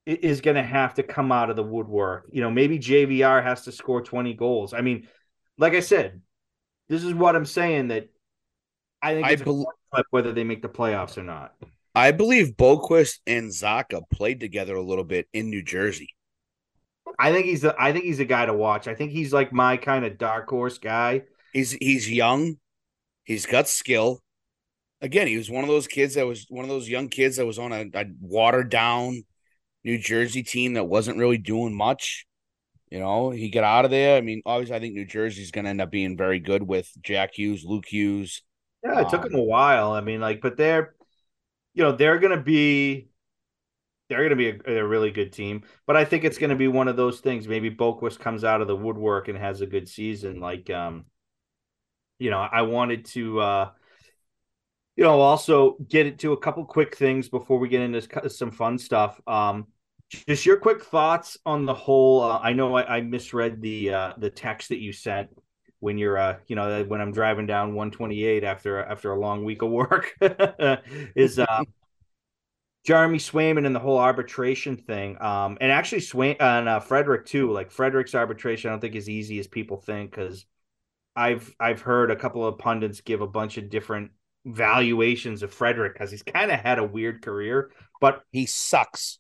is 0.05 0.41
gonna 0.41 0.63
have 0.63 0.93
to 0.95 1.03
come 1.03 1.31
out 1.31 1.49
of 1.49 1.55
the 1.55 1.63
woodwork. 1.63 2.29
You 2.31 2.41
know, 2.41 2.51
maybe 2.51 2.79
JVR 2.79 3.43
has 3.43 3.63
to 3.63 3.71
score 3.71 4.01
20 4.01 4.33
goals. 4.33 4.73
I 4.73 4.81
mean, 4.81 5.07
like 5.57 5.73
I 5.73 5.79
said, 5.79 6.21
this 6.89 7.03
is 7.03 7.13
what 7.13 7.35
I'm 7.35 7.45
saying 7.45 7.89
that 7.89 8.09
I 9.01 9.13
think 9.15 9.27
I 9.27 9.31
it's 9.31 9.41
a 9.41 9.45
bel- 9.45 9.73
whether 10.11 10.33
they 10.33 10.43
make 10.43 10.61
the 10.61 10.69
playoffs 10.69 11.17
or 11.17 11.23
not. 11.23 11.53
I 11.95 12.11
believe 12.11 12.57
Boqvist 12.57 13.19
and 13.25 13.49
Zacha 13.49 14.01
played 14.11 14.39
together 14.39 14.75
a 14.75 14.81
little 14.81 15.05
bit 15.05 15.27
in 15.31 15.49
New 15.49 15.63
Jersey. 15.63 16.09
I 17.17 17.31
think 17.31 17.45
he's 17.45 17.63
I 17.63 17.93
think 17.93 18.03
he's 18.03 18.19
a 18.19 18.25
guy 18.25 18.45
to 18.45 18.53
watch. 18.53 18.87
I 18.87 18.95
think 18.95 19.11
he's 19.11 19.31
like 19.31 19.53
my 19.53 19.77
kind 19.77 20.05
of 20.05 20.17
dark 20.17 20.49
horse 20.49 20.77
guy. 20.77 21.23
He's 21.53 21.71
he's 21.71 22.11
young, 22.11 22.57
he's 23.23 23.45
got 23.45 23.67
skill. 23.67 24.21
Again, 25.01 25.27
he 25.27 25.37
was 25.37 25.49
one 25.49 25.63
of 25.63 25.69
those 25.69 25.87
kids 25.87 26.15
that 26.15 26.25
was 26.25 26.45
one 26.49 26.65
of 26.65 26.69
those 26.69 26.89
young 26.89 27.09
kids 27.09 27.37
that 27.37 27.45
was 27.45 27.59
on 27.59 27.71
a, 27.71 27.85
a 27.93 28.05
watered 28.19 28.69
down 28.69 29.23
New 29.85 29.99
Jersey 29.99 30.43
team 30.43 30.75
that 30.75 30.85
wasn't 30.85 31.19
really 31.19 31.39
doing 31.39 31.75
much. 31.75 32.27
You 32.91 32.99
know, 32.99 33.31
he 33.31 33.49
got 33.49 33.63
out 33.65 33.85
of 33.85 33.91
there. 33.91 34.17
I 34.17 34.21
mean, 34.21 34.41
obviously, 34.45 34.75
I 34.75 34.79
think 34.81 34.95
New 34.95 35.05
Jersey's 35.05 35.51
going 35.51 35.65
to 35.65 35.71
end 35.71 35.81
up 35.81 35.91
being 35.91 36.17
very 36.17 36.39
good 36.39 36.63
with 36.63 36.91
Jack 37.03 37.35
Hughes, 37.35 37.65
Luke 37.65 37.85
Hughes. 37.87 38.43
Yeah, 38.83 39.01
it 39.01 39.09
took 39.09 39.23
Um, 39.23 39.25
him 39.25 39.35
a 39.35 39.41
while. 39.43 39.91
I 39.93 40.01
mean, 40.01 40.21
like, 40.21 40.41
but 40.41 40.57
they're, 40.57 40.95
you 41.73 41.83
know, 41.83 41.93
they're 41.93 42.19
gonna 42.19 42.41
be, 42.41 43.09
they're 44.09 44.23
gonna 44.23 44.35
be 44.37 44.49
a, 44.49 44.79
a 44.81 44.87
really 44.87 45.11
good 45.11 45.33
team. 45.33 45.63
But 45.87 45.97
I 45.97 46.05
think 46.05 46.23
it's 46.23 46.37
gonna 46.39 46.55
be 46.55 46.67
one 46.69 46.87
of 46.87 46.97
those 46.97 47.21
things. 47.21 47.47
Maybe 47.47 47.71
Boqvist 47.71 48.19
comes 48.19 48.43
out 48.43 48.61
of 48.61 48.67
the 48.67 48.75
woodwork 48.75 49.27
and 49.29 49.37
has 49.37 49.61
a 49.61 49.67
good 49.67 49.89
season. 49.89 50.39
Like, 50.39 50.69
um, 50.71 51.05
you 52.19 52.29
know, 52.29 52.39
I 52.39 52.61
wanted 52.63 53.05
to, 53.05 53.39
uh, 53.39 53.69
you 54.95 55.03
know, 55.03 55.19
also 55.19 55.75
get 55.89 56.05
into 56.07 56.31
a 56.33 56.37
couple 56.37 56.63
quick 56.65 56.95
things 56.95 57.27
before 57.27 57.59
we 57.59 57.67
get 57.67 57.81
into 57.81 58.29
some 58.29 58.51
fun 58.51 58.77
stuff. 58.77 59.19
Um, 59.27 59.67
just 60.09 60.45
your 60.45 60.57
quick 60.57 60.83
thoughts 60.83 61.37
on 61.45 61.65
the 61.65 61.73
whole. 61.73 62.21
Uh, 62.21 62.39
I 62.41 62.53
know 62.53 62.75
I, 62.75 62.97
I 62.97 63.01
misread 63.01 63.61
the 63.61 63.93
uh, 63.93 64.13
the 64.17 64.29
text 64.29 64.69
that 64.69 64.79
you 64.79 64.91
sent 64.93 65.29
when 65.79 65.97
you're 65.97 66.17
uh 66.17 66.37
you 66.47 66.55
know 66.55 66.83
when 66.85 67.01
I'm 67.01 67.11
driving 67.11 67.45
down 67.45 67.75
128 67.75 68.43
after 68.43 68.79
after 68.83 69.11
a 69.11 69.19
long 69.19 69.43
week 69.43 69.61
of 69.61 69.69
work 69.69 70.13
is 71.15 71.37
uh 71.37 71.63
Jeremy 72.85 73.17
Swayman 73.17 73.65
and 73.65 73.75
the 73.75 73.79
whole 73.79 73.97
arbitration 73.97 74.77
thing 74.77 75.19
um 75.21 75.57
and 75.59 75.71
actually 75.71 76.01
Swain 76.01 76.35
and 76.39 76.69
uh, 76.69 76.79
Frederic 76.79 77.25
too 77.25 77.51
like 77.51 77.71
Frederic's 77.71 78.15
arbitration 78.15 78.69
I 78.69 78.73
don't 78.73 78.79
think 78.79 78.95
is 78.95 79.09
easy 79.09 79.39
as 79.39 79.47
people 79.47 79.77
think 79.77 80.13
cuz 80.13 80.45
I've 81.15 81.55
I've 81.59 81.81
heard 81.81 82.11
a 82.11 82.15
couple 82.15 82.45
of 82.47 82.59
pundits 82.59 83.01
give 83.01 83.21
a 83.21 83.27
bunch 83.27 83.57
of 83.57 83.69
different 83.69 84.11
valuations 84.45 85.43
of 85.43 85.53
Frederic 85.53 85.97
cuz 85.97 86.11
he's 86.11 86.23
kind 86.23 86.51
of 86.51 86.59
had 86.59 86.79
a 86.79 86.83
weird 86.85 87.23
career 87.23 87.71
but 88.01 88.23
He 88.31 88.45
sucks. 88.45 89.19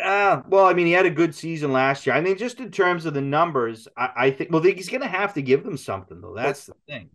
Uh, 0.00 0.42
well, 0.48 0.64
I 0.64 0.72
mean, 0.72 0.86
he 0.86 0.92
had 0.92 1.06
a 1.06 1.10
good 1.10 1.34
season 1.34 1.72
last 1.72 2.06
year. 2.06 2.14
I 2.14 2.20
mean, 2.20 2.38
just 2.38 2.60
in 2.60 2.70
terms 2.70 3.04
of 3.04 3.12
the 3.14 3.20
numbers, 3.20 3.88
I, 3.96 4.10
I 4.16 4.30
think. 4.30 4.50
Well, 4.50 4.62
he's 4.62 4.88
going 4.88 5.02
to 5.02 5.08
have 5.08 5.34
to 5.34 5.42
give 5.42 5.64
them 5.64 5.76
something, 5.76 6.20
though. 6.20 6.34
That's 6.34 6.66
the 6.66 6.74
thing. 6.88 7.10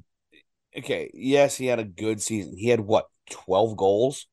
Okay, 0.78 1.10
yes, 1.14 1.56
he 1.56 1.66
had 1.66 1.80
a 1.80 1.84
good 1.84 2.22
season. 2.22 2.56
He 2.56 2.68
had 2.70 2.82
what, 2.82 3.08
12 3.32 3.76
goals? 3.76 4.28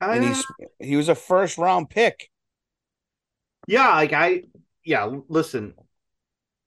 And 0.00 0.24
Uh, 0.24 0.28
he's 0.28 0.44
he 0.80 0.96
was 0.96 1.08
a 1.08 1.14
first 1.14 1.58
round 1.58 1.90
pick. 1.90 2.30
yeah, 3.66 3.94
like 3.94 4.12
I, 4.12 4.42
yeah. 4.84 5.10
Listen, 5.28 5.74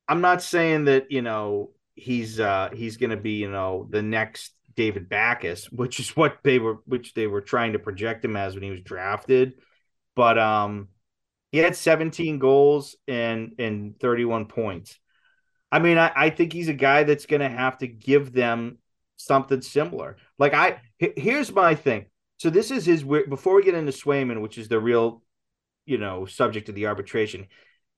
I'm 0.07 0.22
not 0.22 0.41
saying 0.41 0.86
that 0.86 1.12
you 1.12 1.22
know 1.22 1.72
he's 1.95 2.39
uh 2.39 2.70
he's 2.74 2.97
going 2.97 3.12
to 3.12 3.18
be 3.18 3.34
you 3.34 3.49
know 3.51 3.88
the 3.89 4.01
next 4.01 4.53
David 4.76 5.10
Backes, 5.10 5.72
which 5.72 5.99
is 5.99 6.16
what 6.16 6.39
they 6.43 6.60
were, 6.60 6.80
which 6.86 7.14
they 7.14 7.28
were 7.28 7.41
trying 7.41 7.74
to 7.74 7.80
project 7.80 8.24
him 8.26 8.36
as 8.36 8.53
when 8.53 8.64
he 8.64 8.72
was 8.72 8.82
drafted. 8.82 9.53
but 10.16 10.38
um, 10.39 10.89
he 11.52 11.58
had 11.58 11.76
17 11.76 12.39
goals 12.39 12.95
and 13.08 13.54
and 13.60 14.00
31 14.00 14.45
points. 14.45 15.00
I 15.72 15.80
mean, 15.80 15.97
I, 15.97 16.12
I 16.16 16.30
think 16.30 16.54
he's 16.54 16.68
a 16.68 16.74
guy 16.74 17.04
that's 17.04 17.26
going 17.26 17.41
to 17.41 17.50
have 17.50 17.78
to 17.80 17.88
give 17.88 18.34
them 18.34 18.80
something 19.18 19.62
similar. 19.62 20.18
Like 20.38 20.54
I, 20.54 20.82
here's 20.97 21.52
my 21.52 21.76
thing. 21.76 22.06
So 22.38 22.50
this 22.50 22.72
is 22.72 22.86
his. 22.86 23.04
Before 23.04 23.56
we 23.56 23.64
get 23.64 23.76
into 23.76 23.91
Swayman, 23.91 24.41
which 24.41 24.58
is 24.58 24.68
the 24.68 24.80
real, 24.80 25.22
you 25.86 25.97
know, 25.97 26.26
subject 26.26 26.70
of 26.70 26.76
the 26.76 26.88
arbitration, 26.88 27.47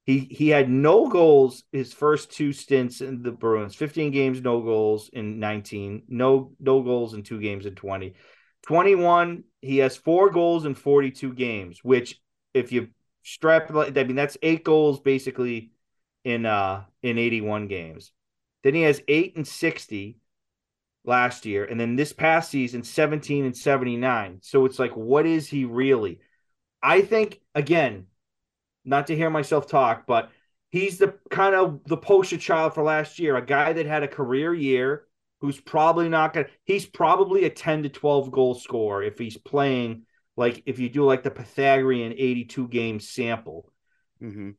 he 0.04 0.20
he 0.20 0.49
had 0.49 0.70
no 0.70 1.08
goals 1.08 1.64
his 1.72 1.93
first 1.93 2.32
two 2.32 2.52
stints 2.54 3.02
in 3.02 3.22
the 3.22 3.32
Bruins. 3.32 3.76
15 3.76 4.12
games, 4.12 4.41
no 4.41 4.62
goals 4.62 5.10
in 5.14 5.39
19. 5.39 6.04
No 6.08 6.54
no 6.60 6.82
goals 6.82 7.14
in 7.14 7.24
two 7.24 7.39
games 7.39 7.66
in 7.66 7.76
20. 7.76 8.16
21, 8.64 9.43
he 9.62 9.80
has 9.80 9.97
four 9.97 10.30
goals 10.30 10.66
in 10.66 10.76
42 10.76 11.34
games, 11.34 11.80
which 11.84 12.20
if 12.54 12.72
you 12.72 12.89
strap 13.24 13.74
I 13.74 13.89
mean 13.91 14.15
that's 14.15 14.38
eight 14.41 14.63
goals 14.63 14.99
basically 14.99 15.72
in 16.24 16.45
uh 16.45 16.84
in 17.01 17.17
81 17.17 17.67
games. 17.67 18.11
Then 18.63 18.76
he 18.76 18.84
has 18.84 19.01
8 19.07 19.36
and 19.36 19.47
60 19.47 20.17
last 21.03 21.45
year 21.45 21.65
and 21.65 21.80
then 21.80 21.95
this 21.95 22.13
past 22.13 22.51
season 22.51 22.84
17 22.84 23.45
and 23.45 23.57
79. 23.57 24.39
So 24.41 24.65
it's 24.65 24.80
like 24.80 24.95
what 24.95 25.26
is 25.26 25.47
he 25.47 25.65
really? 25.65 26.19
I 26.82 27.01
think 27.01 27.41
again, 27.55 28.07
not 28.86 29.07
to 29.07 29.15
hear 29.15 29.30
myself 29.30 29.67
talk, 29.67 30.05
but 30.07 30.32
he's 30.72 30.97
the 30.97 31.15
kind 31.30 31.55
of 31.55 31.82
the 31.86 31.97
poster 31.97 32.38
child 32.38 32.74
for 32.74 32.84
last 32.84 33.19
year, 33.19 33.36
a 33.36 33.45
guy 33.45 33.74
that 33.74 33.86
had 33.86 34.03
a 34.03 34.07
career 34.07 34.53
year 34.53 35.05
who's 35.41 35.59
probably 35.59 36.07
not 36.07 36.34
going 36.34 36.45
to 36.45 36.51
he's 36.63 36.86
probably 36.86 37.45
a 37.45 37.49
10 37.49 37.84
to 37.84 37.89
12 37.89 38.32
goal 38.32 38.53
scorer 38.53 39.03
if 39.03 39.17
he's 39.17 39.38
playing 39.38 40.03
like 40.41 40.63
if 40.65 40.79
you 40.79 40.89
do 40.89 41.05
like 41.05 41.21
the 41.21 41.29
Pythagorean 41.29 42.13
82 42.13 42.67
game 42.67 42.99
sample. 42.99 43.71
Mm-hmm. 44.19 44.51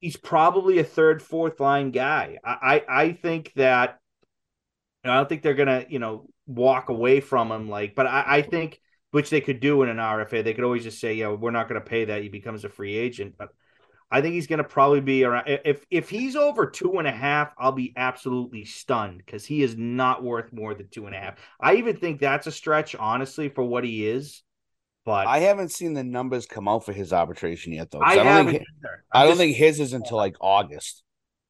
He's 0.00 0.16
probably 0.16 0.80
a 0.80 0.84
third, 0.84 1.22
fourth 1.22 1.60
line 1.60 1.92
guy. 1.92 2.38
I, 2.44 2.82
I, 2.88 3.02
I 3.02 3.12
think 3.12 3.52
that 3.54 4.00
I 5.04 5.14
don't 5.14 5.28
think 5.28 5.42
they're 5.42 5.54
gonna, 5.54 5.86
you 5.88 6.00
know, 6.00 6.28
walk 6.46 6.88
away 6.88 7.20
from 7.20 7.52
him 7.52 7.68
like, 7.68 7.94
but 7.94 8.06
I, 8.06 8.24
I 8.26 8.42
think 8.42 8.80
which 9.12 9.30
they 9.30 9.40
could 9.40 9.60
do 9.60 9.82
in 9.84 9.88
an 9.88 9.98
RFA. 9.98 10.42
They 10.42 10.54
could 10.54 10.64
always 10.64 10.82
just 10.82 11.00
say, 11.00 11.14
yeah, 11.14 11.28
we're 11.28 11.52
not 11.52 11.68
gonna 11.68 11.80
pay 11.80 12.06
that. 12.06 12.22
He 12.22 12.28
becomes 12.28 12.64
a 12.64 12.68
free 12.68 12.96
agent. 12.96 13.36
But 13.38 13.50
I 14.10 14.20
think 14.20 14.34
he's 14.34 14.46
going 14.46 14.58
to 14.58 14.64
probably 14.64 15.02
be 15.02 15.22
around. 15.22 15.44
If 15.46 15.84
if 15.90 16.08
he's 16.08 16.34
over 16.34 16.66
two 16.66 16.98
and 16.98 17.06
a 17.06 17.12
half, 17.12 17.52
I'll 17.58 17.72
be 17.72 17.92
absolutely 17.94 18.64
stunned 18.64 19.18
because 19.18 19.44
he 19.44 19.62
is 19.62 19.76
not 19.76 20.24
worth 20.24 20.50
more 20.50 20.74
than 20.74 20.88
two 20.88 21.06
and 21.06 21.14
a 21.14 21.18
half. 21.18 21.34
I 21.60 21.74
even 21.74 21.94
think 21.96 22.18
that's 22.18 22.46
a 22.46 22.52
stretch, 22.52 22.94
honestly, 22.96 23.50
for 23.50 23.62
what 23.62 23.84
he 23.84 24.08
is. 24.08 24.42
But 25.08 25.26
I 25.26 25.38
haven't 25.38 25.72
seen 25.72 25.94
the 25.94 26.04
numbers 26.04 26.44
come 26.44 26.68
out 26.68 26.84
for 26.84 26.92
his 26.92 27.14
arbitration 27.14 27.72
yet, 27.72 27.90
though. 27.90 28.00
I, 28.00 28.12
I 28.12 28.16
don't 28.16 28.50
think. 28.50 28.62
I 29.10 29.22
don't 29.22 29.30
just- 29.30 29.40
think 29.40 29.56
his 29.56 29.80
is 29.80 29.94
until 29.94 30.18
like 30.18 30.36
August. 30.38 31.02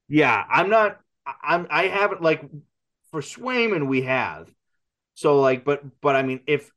Yeah, 0.09 0.45
I'm 0.49 0.71
not. 0.71 1.01
I'm. 1.43 1.67
I 1.69 1.89
haven't 1.89 2.23
like 2.23 2.43
for 3.11 3.21
Swayman. 3.21 3.89
We 3.89 4.03
have. 4.03 4.49
So 5.15 5.41
like, 5.41 5.65
but 5.65 5.83
but 6.01 6.15
I 6.15 6.23
mean, 6.23 6.41
if 6.47 6.71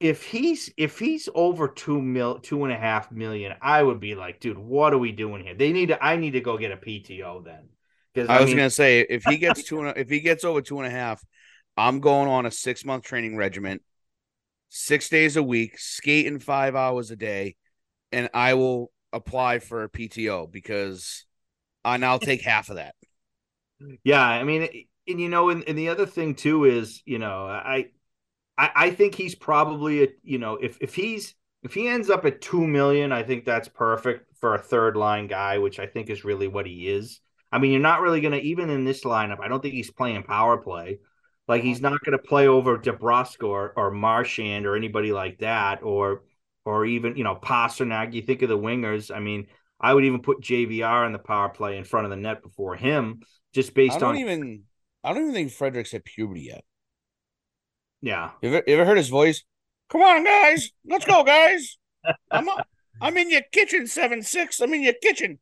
if 0.00 0.24
he's 0.24 0.72
if 0.76 0.98
he's 0.98 1.28
over 1.36 1.68
two 1.68 2.02
mil 2.02 2.40
two 2.40 2.64
and 2.64 2.72
a 2.72 2.76
half 2.76 3.12
million, 3.12 3.54
I 3.62 3.80
would 3.80 4.00
be 4.00 4.16
like, 4.16 4.40
dude, 4.40 4.58
what 4.58 4.92
are 4.92 4.98
we 4.98 5.12
doing 5.12 5.44
here? 5.44 5.54
They 5.54 5.72
need 5.72 5.90
to. 5.90 6.04
I 6.04 6.16
need 6.16 6.32
to 6.32 6.40
go 6.40 6.58
get 6.58 6.72
a 6.72 6.76
PTO 6.76 7.44
then. 7.44 7.68
Because 8.12 8.28
I, 8.28 8.40
was 8.40 8.48
mean, 8.48 8.56
gonna 8.56 8.70
say 8.70 9.02
if 9.02 9.22
he 9.22 9.36
gets 9.36 9.62
two 9.62 9.82
and 9.82 9.96
if 9.96 10.10
he 10.10 10.18
gets 10.18 10.42
over 10.42 10.62
two 10.62 10.78
and 10.78 10.86
a 10.88 10.90
half, 10.90 11.22
I'm 11.76 12.00
going 12.00 12.28
on 12.28 12.44
a 12.44 12.50
six 12.50 12.84
month 12.84 13.04
training 13.04 13.36
regiment, 13.36 13.82
six 14.68 15.08
days 15.08 15.36
a 15.36 15.42
week, 15.42 15.78
skating 15.78 16.38
five 16.38 16.74
hours 16.74 17.10
a 17.10 17.16
day, 17.16 17.56
and 18.12 18.28
I 18.34 18.54
will 18.54 18.90
apply 19.12 19.58
for 19.58 19.84
a 19.84 19.88
PTO 19.88 20.50
because 20.50 21.24
and 21.84 22.04
I'll 22.04 22.18
take 22.18 22.42
half 22.42 22.68
of 22.68 22.76
that. 22.76 22.94
Yeah, 24.04 24.22
I 24.22 24.44
mean, 24.44 24.68
and 25.06 25.20
you 25.20 25.28
know, 25.28 25.50
and, 25.50 25.64
and 25.68 25.78
the 25.78 25.88
other 25.88 26.06
thing 26.06 26.34
too 26.34 26.64
is, 26.64 27.02
you 27.06 27.18
know, 27.18 27.46
I, 27.46 27.86
I, 28.56 28.70
I 28.74 28.90
think 28.90 29.14
he's 29.14 29.34
probably 29.34 30.04
a, 30.04 30.08
you 30.22 30.38
know, 30.38 30.56
if 30.56 30.78
if 30.80 30.94
he's 30.94 31.34
if 31.62 31.74
he 31.74 31.88
ends 31.88 32.10
up 32.10 32.24
at 32.24 32.40
two 32.40 32.66
million, 32.66 33.12
I 33.12 33.22
think 33.22 33.44
that's 33.44 33.68
perfect 33.68 34.36
for 34.38 34.54
a 34.54 34.58
third 34.58 34.96
line 34.96 35.26
guy, 35.26 35.58
which 35.58 35.78
I 35.78 35.86
think 35.86 36.10
is 36.10 36.24
really 36.24 36.48
what 36.48 36.66
he 36.66 36.88
is. 36.88 37.20
I 37.50 37.58
mean, 37.58 37.72
you're 37.72 37.80
not 37.80 38.00
really 38.00 38.20
gonna 38.20 38.36
even 38.38 38.70
in 38.70 38.84
this 38.84 39.04
lineup. 39.04 39.40
I 39.40 39.48
don't 39.48 39.62
think 39.62 39.74
he's 39.74 39.90
playing 39.90 40.24
power 40.24 40.58
play. 40.58 40.98
Like 41.48 41.62
he's 41.62 41.80
not 41.80 42.00
gonna 42.04 42.18
play 42.18 42.46
over 42.46 42.78
DeBrusk 42.78 43.42
or 43.42 43.72
or 43.74 43.90
Marchand 43.90 44.66
or 44.66 44.76
anybody 44.76 45.12
like 45.12 45.38
that, 45.38 45.82
or 45.82 46.22
or 46.64 46.84
even 46.84 47.16
you 47.16 47.24
know 47.24 47.34
Pastrnak. 47.34 48.12
You 48.12 48.22
think 48.22 48.42
of 48.42 48.50
the 48.50 48.58
wingers. 48.58 49.14
I 49.14 49.18
mean, 49.18 49.46
I 49.80 49.94
would 49.94 50.04
even 50.04 50.20
put 50.20 50.42
JVR 50.42 51.06
in 51.06 51.12
the 51.12 51.18
power 51.18 51.48
play 51.48 51.78
in 51.78 51.84
front 51.84 52.04
of 52.04 52.10
the 52.10 52.16
net 52.16 52.42
before 52.42 52.76
him, 52.76 53.22
just 53.54 53.74
based 53.74 53.96
I 53.96 54.00
don't 54.00 54.10
on 54.10 54.16
even 54.18 54.64
I 55.02 55.12
don't 55.12 55.22
even 55.22 55.34
think 55.34 55.52
Frederic's 55.52 55.92
hit 55.92 56.04
puberty 56.04 56.42
yet. 56.42 56.64
yeah. 58.02 58.32
You 58.42 58.50
ever, 58.50 58.64
you 58.66 58.74
ever 58.74 58.84
heard 58.84 58.98
his 58.98 59.08
voice? 59.08 59.44
Come 59.88 60.02
on, 60.02 60.24
guys, 60.24 60.70
let's 60.84 61.06
go, 61.06 61.24
guys. 61.24 61.78
I'm 62.30 62.48
up. 62.48 62.66
I'm 63.00 63.16
in 63.16 63.30
your 63.30 63.42
kitchen, 63.52 63.86
seven 63.86 64.22
six. 64.22 64.60
I'm 64.60 64.74
in 64.74 64.82
your 64.82 64.94
kitchen. 64.94 65.38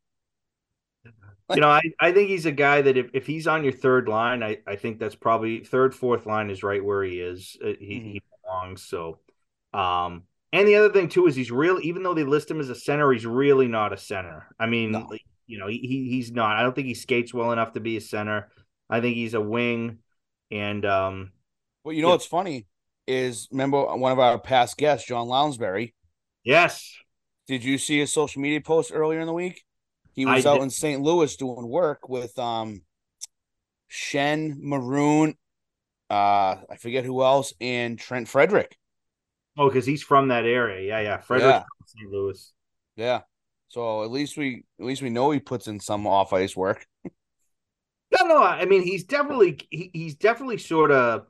You 1.55 1.61
know, 1.61 1.69
I, 1.69 1.81
I 1.99 2.11
think 2.11 2.29
he's 2.29 2.45
a 2.45 2.51
guy 2.51 2.81
that 2.81 2.97
if, 2.97 3.09
if 3.13 3.25
he's 3.25 3.47
on 3.47 3.63
your 3.63 3.73
third 3.73 4.07
line, 4.07 4.43
I, 4.43 4.57
I 4.67 4.75
think 4.75 4.99
that's 4.99 5.15
probably 5.15 5.63
third, 5.63 5.95
fourth 5.95 6.25
line 6.25 6.49
is 6.49 6.63
right 6.63 6.83
where 6.83 7.03
he 7.03 7.19
is. 7.19 7.57
Uh, 7.63 7.73
He, 7.79 7.99
Mhm. 7.99 8.11
he 8.13 8.21
belongs. 8.43 8.83
So, 8.83 9.19
um, 9.73 10.23
and 10.53 10.67
the 10.67 10.75
other 10.75 10.91
thing 10.91 11.09
too 11.09 11.27
is 11.27 11.35
he's 11.35 11.51
real. 11.51 11.79
Even 11.81 12.03
though 12.03 12.13
they 12.13 12.23
list 12.23 12.49
him 12.51 12.59
as 12.59 12.69
a 12.69 12.75
center, 12.75 13.11
he's 13.11 13.25
really 13.25 13.67
not 13.67 13.93
a 13.93 13.97
center. 13.97 14.47
I 14.59 14.65
mean, 14.65 14.91
No. 14.91 15.09
you 15.45 15.57
know, 15.59 15.67
he, 15.67 15.77
he 15.79 16.09
he's 16.09 16.31
not. 16.31 16.57
I 16.57 16.63
don't 16.63 16.73
think 16.75 16.87
he 16.87 16.93
skates 16.93 17.33
well 17.33 17.51
enough 17.51 17.73
to 17.73 17.79
be 17.79 17.97
a 17.97 18.01
center. 18.01 18.49
I 18.89 19.01
think 19.01 19.15
he's 19.15 19.33
a 19.33 19.41
wing, 19.41 19.99
and 20.51 20.85
um, 20.85 21.31
Well, 21.83 21.93
you 21.93 22.01
know 22.01 22.09
Yeah. 22.09 22.13
what's 22.13 22.25
funny 22.25 22.65
is 23.07 23.47
remember 23.51 23.85
one 23.95 24.11
of 24.11 24.19
our 24.19 24.39
past 24.39 24.77
guests, 24.77 25.07
John 25.07 25.27
Lounsbury. 25.27 25.93
yes, 26.43 26.97
Did 27.47 27.63
you 27.63 27.77
see 27.77 27.99
his 27.99 28.11
social 28.11 28.41
media 28.41 28.59
post 28.61 28.91
earlier 28.93 29.19
in 29.21 29.27
the 29.27 29.33
week? 29.33 29.63
He 30.17 30.25
I 30.25 30.33
was 30.33 30.45
out 30.45 30.59
did. 30.59 30.63
in 30.63 30.69
St. 30.69 31.01
Louis 31.01 31.33
doing 31.37 31.69
work 31.69 32.09
with 32.09 32.37
um 32.37 32.81
Shen 33.89 34.57
Maroon, 34.61 35.37
uh, 36.09 36.57
I 36.69 36.77
forget 36.79 37.05
who 37.05 37.23
else, 37.23 37.53
and 37.61 37.99
Trent 37.99 38.27
Frederic. 38.29 38.77
oh, 39.57 39.67
because 39.69 39.85
he's 39.85 40.03
from 40.03 40.29
that 40.29 40.45
area. 40.45 40.87
Yeah, 40.87 40.99
yeah. 41.01 41.17
Frederic 41.19 41.57
Yeah. 41.61 41.63
St. 41.85 42.11
Louis. 42.11 42.53
Yeah. 42.95 43.21
So 43.69 44.03
at 44.03 44.11
least 44.11 44.37
we 44.37 44.63
at 44.79 44.85
least 44.85 45.01
we 45.01 45.09
know 45.09 45.31
he 45.31 45.39
puts 45.39 45.67
in 45.67 45.79
some 45.79 46.07
off 46.07 46.33
ice 46.33 46.55
work. 46.55 46.85
No, 48.11 48.25
no. 48.25 48.41
I 48.43 48.65
mean, 48.65 48.83
he's 48.83 49.03
definitely 49.03 49.59
he, 49.69 49.89
he's 49.93 50.15
definitely 50.15 50.57
sort 50.59 50.91
of 50.91 51.27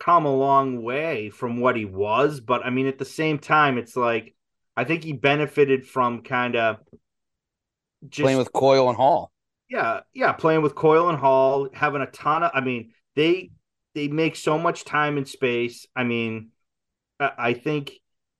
come 0.00 0.26
a 0.26 0.34
long 0.34 0.82
way 0.82 1.30
from 1.30 1.60
what 1.60 1.76
he 1.76 1.84
was, 1.86 2.40
but 2.40 2.64
I 2.64 2.70
mean, 2.70 2.86
at 2.86 2.98
the 2.98 3.04
same 3.06 3.38
time, 3.38 3.78
it's 3.78 3.96
like 3.96 4.34
I 4.76 4.84
think 4.84 5.04
he 5.04 5.12
benefited 5.14 5.86
from 5.86 6.22
kind 6.22 6.56
of 6.56 6.78
just 8.08 8.22
playing 8.22 8.38
with 8.38 8.52
Coyle 8.52 8.88
and 8.88 8.96
Hall. 8.96 9.32
yeah, 9.68 10.00
yeah, 10.12 10.32
playing 10.32 10.62
with 10.62 10.74
Coyle 10.74 11.08
and 11.08 11.18
Hall, 11.18 11.68
having 11.72 12.02
a 12.02 12.06
ton 12.06 12.42
of. 12.42 12.50
I 12.54 12.60
mean, 12.60 12.92
they 13.16 13.50
they 13.94 14.08
make 14.08 14.36
so 14.36 14.58
much 14.58 14.84
time 14.84 15.16
and 15.16 15.26
space. 15.28 15.86
I 15.96 16.04
mean, 16.04 16.50
I, 17.20 17.32
I 17.38 17.54
think 17.54 17.92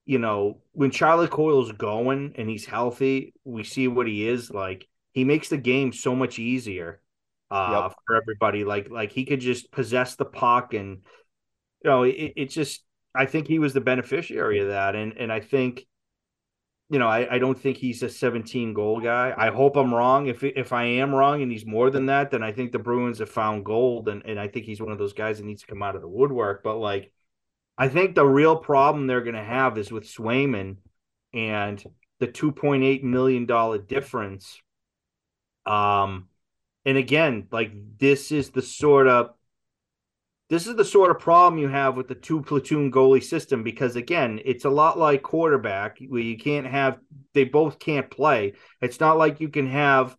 you 0.05 0.19
know 0.19 0.61
when 0.73 0.91
Charlie 0.91 1.27
Coyle's 1.27 1.71
going 1.73 2.33
and 2.37 2.49
he's 2.49 2.65
healthy, 2.65 3.33
we 3.43 3.63
see 3.63 3.87
what 3.87 4.07
he 4.07 4.27
is 4.27 4.51
like. 4.51 4.87
He 5.13 5.23
makes 5.25 5.49
the 5.49 5.57
game 5.57 5.93
so 5.93 6.15
much 6.15 6.39
easier 6.39 7.01
uh, 7.51 7.83
Yep. 7.83 7.93
for 8.07 8.15
everybody. 8.17 8.63
Like 8.65 8.89
like 8.89 9.11
he 9.11 9.25
could 9.25 9.41
just 9.41 9.71
possess 9.71 10.15
the 10.15 10.25
puck 10.25 10.73
and 10.73 10.99
you 11.83 11.89
know 11.89 12.03
it, 12.03 12.33
it 12.35 12.49
just. 12.49 12.83
I 13.15 13.27
think 13.27 13.47
he 13.47 13.59
was 13.59 13.73
the 13.73 13.81
beneficiary 13.81 14.59
of 14.59 14.69
that, 14.69 14.95
and 14.95 15.13
and 15.17 15.31
I 15.31 15.39
think 15.39 15.85
you 16.89 16.99
know, 16.99 17.07
I, 17.07 17.35
I 17.35 17.39
don't 17.39 17.59
think 17.59 17.77
he's 17.77 18.03
a 18.03 18.09
17 18.09 18.73
goal 18.73 18.99
guy. 18.99 19.33
I 19.35 19.49
hope 19.49 19.75
I'm 19.77 19.93
wrong. 19.93 20.27
If 20.27 20.43
if 20.43 20.73
I 20.73 20.83
am 20.83 21.13
wrong 21.15 21.41
and 21.41 21.51
he's 21.51 21.65
more 21.65 21.89
than 21.89 22.07
that, 22.07 22.31
then 22.31 22.43
I 22.43 22.51
think 22.51 22.71
the 22.71 22.79
Bruins 22.79 23.19
have 23.19 23.29
found 23.29 23.65
gold, 23.65 24.09
and 24.09 24.23
and 24.25 24.39
I 24.39 24.47
think 24.47 24.65
he's 24.65 24.81
one 24.81 24.91
of 24.91 24.97
those 24.99 25.13
guys 25.13 25.37
that 25.37 25.45
needs 25.45 25.61
to 25.61 25.67
come 25.67 25.81
out 25.81 25.95
of 25.95 26.01
the 26.01 26.07
woodwork. 26.07 26.63
But 26.63 26.77
like, 26.77 27.11
I 27.77 27.87
think 27.89 28.15
the 28.15 28.25
real 28.25 28.55
problem 28.55 29.07
they're 29.07 29.21
going 29.21 29.35
to 29.35 29.43
have 29.43 29.77
is 29.77 29.91
with 29.91 30.05
Swayman 30.05 30.77
and 31.33 31.83
the 32.19 32.27
2.8 32.27 33.03
million 33.03 33.45
dollar 33.45 33.79
difference. 33.79 34.61
Um, 35.65 36.27
and 36.85 36.97
again, 36.97 37.47
like 37.51 37.71
this 37.97 38.31
is 38.31 38.49
the 38.51 38.61
sort 38.61 39.07
of 39.07 39.33
this 40.53 40.67
is 40.67 40.75
the 40.75 40.85
sort 40.85 41.09
of 41.09 41.17
problem 41.17 41.59
you 41.59 41.67
have 41.67 41.95
with 41.95 42.07
the 42.07 42.13
two 42.13 42.39
platoon 42.41 42.91
goalie 42.91 43.23
system 43.23 43.63
because 43.63 43.95
again 43.95 44.39
it's 44.45 44.65
a 44.65 44.69
lot 44.69 44.99
like 44.99 45.23
quarterback 45.23 45.97
where 46.07 46.21
you 46.21 46.37
can't 46.37 46.67
have 46.67 46.99
they 47.33 47.43
both 47.43 47.79
can't 47.79 48.11
play 48.11 48.53
it's 48.79 48.99
not 48.99 49.17
like 49.17 49.41
you 49.41 49.49
can 49.49 49.65
have 49.65 50.15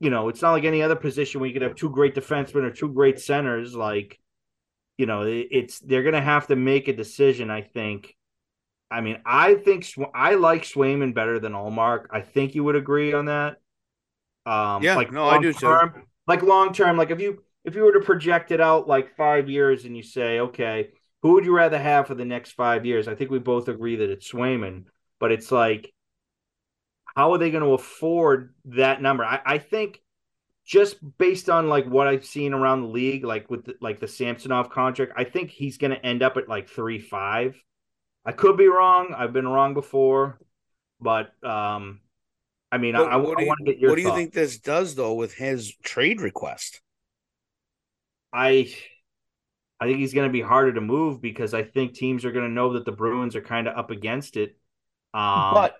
you 0.00 0.08
know 0.08 0.30
it's 0.30 0.40
not 0.40 0.52
like 0.52 0.64
any 0.64 0.82
other 0.82 0.96
position 0.96 1.38
where 1.38 1.48
you 1.48 1.52
could 1.52 1.62
have 1.62 1.74
two 1.74 1.90
great 1.90 2.14
defensemen 2.14 2.62
or 2.62 2.70
two 2.70 2.88
great 2.88 3.20
centers 3.20 3.74
like 3.74 4.18
you 4.96 5.04
know 5.04 5.22
it's 5.26 5.78
they're 5.80 6.02
gonna 6.02 6.18
have 6.20 6.46
to 6.46 6.56
make 6.56 6.88
a 6.88 6.96
decision 6.96 7.50
i 7.50 7.60
think 7.60 8.14
I 8.90 9.02
mean, 9.02 9.20
I 9.26 9.56
think 9.56 9.86
I 10.14 10.36
like 10.36 10.62
Swayman 10.62 11.12
better 11.12 11.38
than 11.38 11.52
Ullmark. 11.52 12.06
I 12.10 12.22
think 12.22 12.54
you 12.54 12.64
would 12.64 12.74
agree 12.74 13.12
on 13.12 13.26
that. 13.26 13.58
Um, 14.46 14.82
yeah, 14.82 14.96
like 14.96 15.12
no, 15.12 15.28
I 15.28 15.38
do 15.38 15.52
term. 15.52 16.04
Like 16.26 16.42
long 16.42 16.72
term, 16.72 16.96
like 16.96 17.10
if 17.10 17.20
you 17.20 17.42
if 17.68 17.76
you 17.76 17.82
were 17.82 17.92
to 17.92 18.00
project 18.00 18.50
it 18.50 18.60
out 18.60 18.88
like 18.88 19.14
five 19.14 19.48
years 19.48 19.84
and 19.84 19.96
you 19.96 20.02
say, 20.02 20.40
okay, 20.40 20.88
who 21.22 21.34
would 21.34 21.44
you 21.44 21.54
rather 21.54 21.78
have 21.78 22.06
for 22.06 22.14
the 22.14 22.24
next 22.24 22.52
five 22.52 22.86
years? 22.86 23.06
I 23.06 23.14
think 23.14 23.30
we 23.30 23.38
both 23.38 23.68
agree 23.68 23.96
that 23.96 24.10
it's 24.10 24.32
Swayman, 24.32 24.84
but 25.20 25.32
it's 25.32 25.52
like, 25.52 25.92
how 27.14 27.32
are 27.32 27.38
they 27.38 27.50
going 27.50 27.64
to 27.64 27.74
afford 27.74 28.54
that 28.64 29.02
number? 29.02 29.24
I, 29.24 29.40
I 29.44 29.58
think 29.58 30.00
just 30.64 30.96
based 31.18 31.50
on 31.50 31.68
like 31.68 31.86
what 31.86 32.06
I've 32.06 32.24
seen 32.24 32.54
around 32.54 32.82
the 32.82 32.88
league, 32.88 33.24
like 33.24 33.50
with 33.50 33.66
the, 33.66 33.74
like 33.80 34.00
the 34.00 34.08
Samsonov 34.08 34.70
contract, 34.70 35.12
I 35.16 35.24
think 35.24 35.50
he's 35.50 35.76
going 35.76 35.90
to 35.90 36.06
end 36.06 36.22
up 36.22 36.36
at 36.36 36.48
like 36.48 36.68
three 36.68 36.98
five. 36.98 37.62
I 38.24 38.32
could 38.32 38.56
be 38.56 38.68
wrong. 38.68 39.14
I've 39.16 39.32
been 39.32 39.48
wrong 39.48 39.74
before, 39.74 40.38
but 41.00 41.32
um, 41.44 42.00
I 42.70 42.78
mean, 42.78 42.94
I, 42.94 43.00
I, 43.00 43.12
I 43.12 43.16
want 43.16 43.38
to 43.38 43.64
get 43.64 43.78
your. 43.78 43.90
What 43.90 43.96
do 43.96 44.02
you 44.02 44.14
think 44.14 44.32
this 44.32 44.58
does 44.58 44.94
though 44.94 45.14
with 45.14 45.34
his 45.34 45.74
trade 45.82 46.20
request? 46.20 46.80
I, 48.38 48.72
I 49.80 49.86
think 49.86 49.98
he's 49.98 50.14
going 50.14 50.28
to 50.28 50.32
be 50.32 50.40
harder 50.40 50.72
to 50.72 50.80
move 50.80 51.20
because 51.20 51.54
I 51.54 51.64
think 51.64 51.94
teams 51.94 52.24
are 52.24 52.30
going 52.30 52.44
to 52.44 52.52
know 52.52 52.74
that 52.74 52.84
the 52.84 52.92
Bruins 52.92 53.34
are 53.34 53.40
kind 53.40 53.66
of 53.66 53.76
up 53.76 53.90
against 53.90 54.36
it. 54.36 54.56
Um, 55.12 55.54
but, 55.54 55.76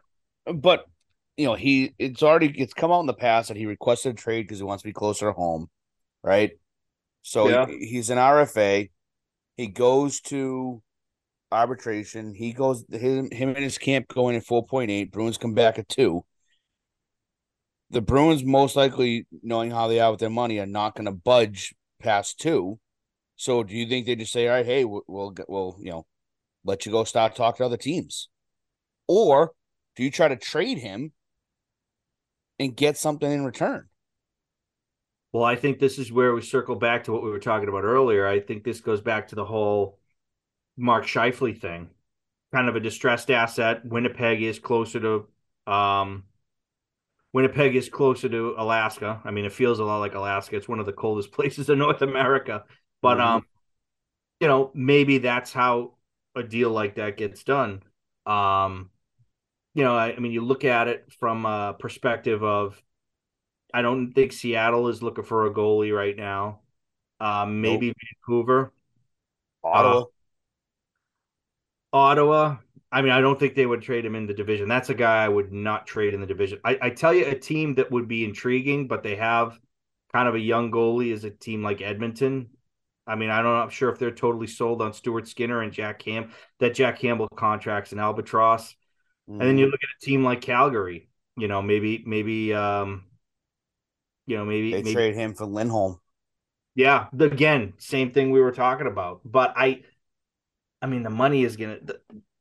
but 0.52 0.86
you 1.36 1.46
know, 1.46 1.54
he 1.54 1.94
it's 2.00 2.24
already 2.24 2.48
it's 2.60 2.74
come 2.74 2.90
out 2.90 3.00
in 3.00 3.06
the 3.06 3.14
past 3.14 3.46
that 3.46 3.56
he 3.56 3.66
requested 3.66 4.12
a 4.12 4.16
trade 4.16 4.42
because 4.42 4.58
he 4.58 4.64
wants 4.64 4.82
to 4.82 4.88
be 4.88 4.92
closer 4.92 5.26
to 5.26 5.32
home, 5.32 5.68
right? 6.24 6.50
So 7.22 7.48
yeah. 7.48 7.66
he, 7.66 7.86
he's 7.86 8.10
an 8.10 8.18
RFA. 8.18 8.90
He 9.56 9.68
goes 9.68 10.20
to 10.22 10.82
arbitration. 11.52 12.34
He 12.34 12.52
goes 12.52 12.84
him, 12.90 13.30
him 13.30 13.50
and 13.50 13.58
his 13.58 13.78
camp 13.78 14.08
going 14.08 14.34
at 14.34 14.44
four 14.44 14.66
point 14.66 14.90
eight. 14.90 15.12
Bruins 15.12 15.38
come 15.38 15.54
back 15.54 15.78
at 15.78 15.88
two 15.88 16.24
the 17.90 18.00
Bruins 18.02 18.44
most 18.44 18.76
likely, 18.76 19.26
knowing 19.42 19.70
how 19.70 19.88
they 19.88 20.00
are 20.00 20.10
with 20.10 20.20
their 20.20 20.30
money, 20.30 20.58
are 20.58 20.66
not 20.66 20.94
going 20.94 21.06
to 21.06 21.12
budge 21.12 21.74
past 22.00 22.38
two. 22.40 22.78
So, 23.36 23.62
do 23.62 23.74
you 23.74 23.86
think 23.86 24.06
they 24.06 24.16
just 24.16 24.32
say, 24.32 24.48
"All 24.48 24.54
right, 24.54 24.66
hey, 24.66 24.84
we'll, 24.84 25.02
we'll, 25.06 25.34
we'll, 25.48 25.76
you 25.80 25.90
know, 25.90 26.06
let 26.64 26.86
you 26.86 26.92
go 26.92 27.04
start 27.04 27.36
talking 27.36 27.58
to 27.58 27.66
other 27.66 27.76
teams," 27.76 28.28
or 29.06 29.52
do 29.96 30.04
you 30.04 30.10
try 30.10 30.28
to 30.28 30.36
trade 30.36 30.78
him 30.78 31.12
and 32.58 32.76
get 32.76 32.96
something 32.96 33.30
in 33.30 33.44
return? 33.44 33.88
Well, 35.32 35.44
I 35.44 35.56
think 35.56 35.78
this 35.78 35.98
is 35.98 36.10
where 36.10 36.34
we 36.34 36.40
circle 36.40 36.76
back 36.76 37.04
to 37.04 37.12
what 37.12 37.22
we 37.22 37.30
were 37.30 37.38
talking 37.38 37.68
about 37.68 37.84
earlier. 37.84 38.26
I 38.26 38.40
think 38.40 38.64
this 38.64 38.80
goes 38.80 39.00
back 39.00 39.28
to 39.28 39.34
the 39.34 39.44
whole 39.44 39.98
Mark 40.76 41.04
Scheifele 41.04 41.60
thing, 41.60 41.90
kind 42.52 42.68
of 42.68 42.76
a 42.76 42.80
distressed 42.80 43.30
asset. 43.30 43.84
Winnipeg 43.84 44.42
is 44.42 44.58
closer 44.58 45.00
to 45.00 45.72
um, 45.72 46.24
Winnipeg 47.32 47.76
is 47.76 47.88
closer 47.88 48.28
to 48.28 48.54
Alaska. 48.56 49.20
I 49.24 49.30
mean, 49.30 49.44
it 49.44 49.52
feels 49.52 49.78
a 49.78 49.84
lot 49.84 49.98
like 49.98 50.14
Alaska. 50.14 50.56
It's 50.56 50.68
one 50.68 50.80
of 50.80 50.86
the 50.86 50.92
coldest 50.92 51.32
places 51.32 51.68
in 51.68 51.78
North 51.78 52.02
America. 52.02 52.64
But 53.02 53.18
mm-hmm. 53.18 53.36
um, 53.36 53.46
you 54.40 54.48
know, 54.48 54.70
maybe 54.74 55.18
that's 55.18 55.52
how 55.52 55.94
a 56.34 56.42
deal 56.42 56.70
like 56.70 56.96
that 56.96 57.16
gets 57.16 57.42
done. 57.44 57.82
Um, 58.26 58.90
you 59.74 59.84
know, 59.84 59.96
I, 59.96 60.14
I 60.14 60.18
mean, 60.18 60.32
you 60.32 60.40
look 60.40 60.64
at 60.64 60.88
it 60.88 61.12
from 61.18 61.44
a 61.44 61.74
perspective 61.78 62.42
of, 62.42 62.80
I 63.72 63.82
don't 63.82 64.12
think 64.12 64.32
Seattle 64.32 64.88
is 64.88 65.02
looking 65.02 65.24
for 65.24 65.46
a 65.46 65.52
goalie 65.52 65.94
right 65.94 66.16
now. 66.16 66.60
Um, 67.20 67.60
maybe 67.60 67.88
nope. 67.88 67.96
Vancouver, 68.26 68.72
Ottawa, 69.62 70.00
uh, 70.00 70.04
Ottawa. 71.92 72.56
I 72.90 73.02
mean, 73.02 73.12
I 73.12 73.20
don't 73.20 73.38
think 73.38 73.54
they 73.54 73.66
would 73.66 73.82
trade 73.82 74.04
him 74.04 74.14
in 74.14 74.26
the 74.26 74.34
division. 74.34 74.68
That's 74.68 74.88
a 74.88 74.94
guy 74.94 75.24
I 75.24 75.28
would 75.28 75.52
not 75.52 75.86
trade 75.86 76.14
in 76.14 76.20
the 76.20 76.26
division. 76.26 76.58
I, 76.64 76.78
I 76.80 76.90
tell 76.90 77.12
you, 77.12 77.26
a 77.26 77.34
team 77.34 77.74
that 77.74 77.90
would 77.90 78.08
be 78.08 78.24
intriguing, 78.24 78.88
but 78.88 79.02
they 79.02 79.16
have 79.16 79.58
kind 80.12 80.26
of 80.26 80.34
a 80.34 80.40
young 80.40 80.70
goalie 80.70 81.12
is 81.12 81.24
a 81.24 81.30
team 81.30 81.62
like 81.62 81.82
Edmonton. 81.82 82.48
I 83.06 83.14
mean, 83.14 83.30
I 83.30 83.42
don't, 83.42 83.54
I'm 83.54 83.70
sure 83.70 83.90
if 83.90 83.98
they're 83.98 84.10
totally 84.10 84.46
sold 84.46 84.80
on 84.80 84.92
Stuart 84.92 85.28
Skinner 85.28 85.62
and 85.62 85.72
Jack 85.72 85.98
Cam 85.98 86.32
that 86.60 86.74
Jack 86.74 86.98
Campbell 86.98 87.28
contracts 87.34 87.92
and 87.92 88.00
Albatross. 88.00 88.74
Mm. 89.28 89.32
And 89.32 89.40
then 89.40 89.58
you 89.58 89.66
mm-hmm. 89.66 89.72
look 89.72 89.80
at 89.82 90.02
a 90.02 90.04
team 90.04 90.24
like 90.24 90.40
Calgary, 90.40 91.08
you 91.36 91.48
know, 91.48 91.60
maybe, 91.60 92.02
maybe, 92.06 92.54
um, 92.54 93.04
you 94.26 94.36
know, 94.36 94.44
maybe 94.44 94.72
they 94.72 94.82
maybe, 94.82 94.94
trade 94.94 95.14
him 95.14 95.34
for 95.34 95.46
Lindholm. 95.46 96.00
Yeah, 96.74 97.06
again, 97.18 97.74
same 97.78 98.12
thing 98.12 98.30
we 98.30 98.40
were 98.40 98.52
talking 98.52 98.86
about. 98.86 99.20
But 99.24 99.54
I, 99.56 99.82
I 100.80 100.86
mean, 100.86 101.02
the 101.02 101.10
money 101.10 101.44
is 101.44 101.56
gonna 101.56 101.78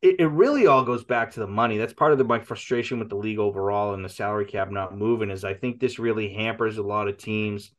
it, 0.01 0.19
it 0.19 0.27
really 0.27 0.67
all 0.67 0.83
goes 0.83 1.03
back 1.03 1.31
to 1.31 1.39
the 1.39 1.47
money. 1.47 1.77
That's 1.77 1.93
part 1.93 2.11
of 2.11 2.17
the, 2.17 2.23
my 2.23 2.39
frustration 2.39 2.99
with 2.99 3.09
the 3.09 3.15
league 3.15 3.39
overall 3.39 3.93
and 3.93 4.05
the 4.05 4.09
salary 4.09 4.45
cap 4.45 4.69
not 4.69 4.95
moving 4.95 5.31
is 5.31 5.43
I 5.43 5.53
think 5.53 5.79
this 5.79 5.99
really 5.99 6.33
hampers 6.33 6.77
a 6.77 6.83
lot 6.83 7.07
of 7.07 7.17
teams 7.17 7.71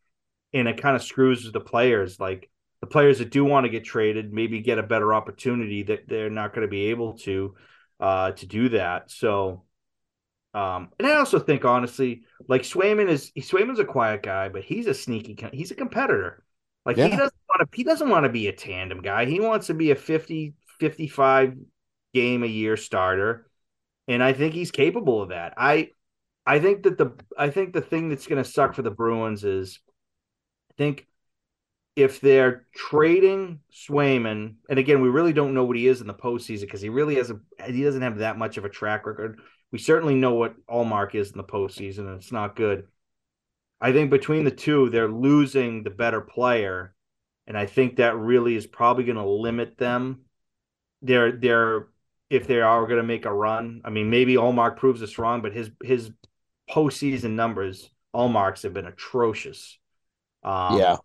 and 0.53 0.67
it 0.67 0.81
kind 0.81 0.97
of 0.97 1.03
screws 1.03 1.51
the 1.51 1.61
players. 1.61 2.19
Like 2.19 2.51
the 2.81 2.87
players 2.87 3.19
that 3.19 3.31
do 3.31 3.45
want 3.45 3.65
to 3.65 3.71
get 3.71 3.85
traded 3.85 4.33
maybe 4.33 4.61
get 4.61 4.79
a 4.79 4.83
better 4.83 5.15
opportunity 5.15 5.85
that 5.85 6.09
they're 6.09 6.31
not 6.31 6.55
going 6.55 6.67
to 6.67 6.71
be 6.71 6.87
able 6.87 7.15
to 7.19 7.55
uh 8.01 8.33
to 8.33 8.47
do 8.47 8.69
that. 8.71 9.11
So 9.11 9.65
um 10.55 10.89
and 10.99 11.07
I 11.07 11.17
also 11.17 11.39
think 11.39 11.65
honestly, 11.65 12.23
like 12.49 12.63
Swayman 12.63 13.09
is 13.09 13.31
Swayman's 13.39 13.79
a 13.79 13.85
quiet 13.85 14.25
guy, 14.25 14.49
but 14.49 14.65
he's 14.65 14.89
a 14.89 14.95
sneaky 14.95 15.39
he's 15.53 15.71
a 15.71 15.77
competitor. 15.77 16.45
Like 16.85 16.97
yeah. 16.97 17.07
he 17.07 17.11
doesn't 17.17 17.35
want 17.49 17.71
to 17.71 17.77
he 17.77 17.85
doesn't 17.85 18.09
want 18.09 18.25
to 18.25 18.31
be 18.31 18.49
a 18.49 18.53
tandem 18.53 19.03
guy. 19.03 19.27
He 19.27 19.39
wants 19.39 19.69
to 19.69 19.75
be 19.75 19.93
a 19.93 19.97
50 19.97 20.55
55 20.81 21.55
game 22.15 22.43
a 22.43 22.47
year 22.47 22.77
starter, 22.77 23.51
and 24.07 24.23
I 24.23 24.33
think 24.33 24.55
he's 24.55 24.71
capable 24.71 25.23
of 25.23 25.31
that. 25.31 25.55
I 25.57 25.91
I 26.47 26.61
think 26.61 26.85
that 26.85 26.97
the 26.97 27.13
I 27.37 27.51
think 27.51 27.73
the 27.73 27.81
thing 27.81 28.09
that's 28.09 28.27
going 28.27 28.43
to 28.43 28.51
suck 28.51 28.75
for 28.75 28.83
the 28.83 28.91
Bruins 28.91 29.45
is 29.45 29.81
I 30.71 30.75
think 30.79 31.07
if 31.95 32.21
they're 32.21 32.65
trading 32.75 33.61
Swayman, 33.73 34.55
and 34.71 34.79
again, 34.79 35.03
we 35.03 35.09
really 35.09 35.33
don't 35.33 35.53
know 35.53 35.65
what 35.65 35.77
he 35.77 35.89
is 35.89 36.01
in 36.01 36.07
the 36.07 36.15
postseason 36.15 36.63
because 36.63 36.81
he 36.81 36.89
really 36.89 37.17
has 37.17 37.31
a 37.31 37.41
he 37.67 37.83
doesn't 37.83 38.03
have 38.03 38.19
that 38.19 38.39
much 38.39 38.57
of 38.57 38.65
a 38.65 38.69
track 38.69 39.05
record. 39.05 39.41
We 39.73 39.79
certainly 39.79 40.15
know 40.15 40.35
what 40.35 40.55
Ullmark 40.69 41.15
is 41.15 41.33
in 41.33 41.37
the 41.37 41.45
postseason, 41.45 42.07
and 42.07 42.17
it's 42.17 42.33
not 42.33 42.57
good. 42.57 42.87
I 43.81 43.93
think 43.93 44.11
between 44.11 44.45
the 44.45 44.51
two, 44.51 44.91
they're 44.91 45.11
losing 45.11 45.83
the 45.83 45.91
better 45.91 46.21
player, 46.21 46.95
and 47.47 47.59
I 47.59 47.67
think 47.67 47.97
that 47.97 48.17
really 48.17 48.55
is 48.55 48.67
probably 48.67 49.05
going 49.05 49.17
to 49.17 49.29
limit 49.29 49.77
them. 49.77 50.21
They're 51.03 51.33
they're 51.33 51.89
if 52.31 52.47
they 52.47 52.61
are 52.61 52.87
going 52.87 52.99
to 52.99 53.03
make 53.03 53.25
a 53.25 53.33
run. 53.33 53.81
I 53.85 53.91
mean, 53.91 54.11
maybe 54.11 54.35
Ullmark 54.35 54.77
proves 54.77 55.03
us 55.03 55.19
wrong, 55.19 55.43
but 55.43 55.53
his 55.53 55.71
his 55.83 56.11
postseason 56.71 57.33
numbers, 57.33 57.91
Ullmark's 58.15 58.63
have 58.63 58.75
been 58.75 58.87
atrocious. 58.87 59.79
Um, 60.43 60.79
yeah. 60.79 60.97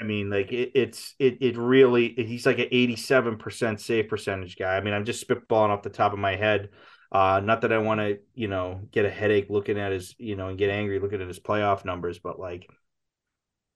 I 0.00 0.04
mean, 0.04 0.28
like 0.28 0.52
it, 0.52 0.72
it's 0.74 1.14
it 1.18 1.38
it 1.40 1.56
really 1.56 2.14
he's 2.16 2.44
like 2.46 2.58
an 2.58 2.68
eighty 2.70 2.96
seven 2.96 3.38
percent 3.38 3.80
save 3.80 4.08
percentage 4.08 4.56
guy. 4.56 4.76
I 4.76 4.80
mean, 4.80 4.92
I'm 4.92 5.04
just 5.04 5.26
spitballing 5.26 5.70
off 5.70 5.82
the 5.82 5.90
top 5.90 6.12
of 6.12 6.18
my 6.18 6.36
head. 6.36 6.70
Uh, 7.10 7.40
not 7.42 7.62
that 7.62 7.72
I 7.72 7.78
want 7.78 8.00
to, 8.00 8.18
you 8.34 8.48
know, 8.48 8.80
get 8.90 9.06
a 9.06 9.10
headache 9.10 9.46
looking 9.48 9.78
at 9.78 9.92
his, 9.92 10.14
you 10.18 10.36
know, 10.36 10.48
and 10.48 10.58
get 10.58 10.70
angry 10.70 10.98
looking 10.98 11.22
at 11.22 11.28
his 11.28 11.38
playoff 11.38 11.84
numbers, 11.84 12.18
but 12.18 12.38
like 12.38 12.68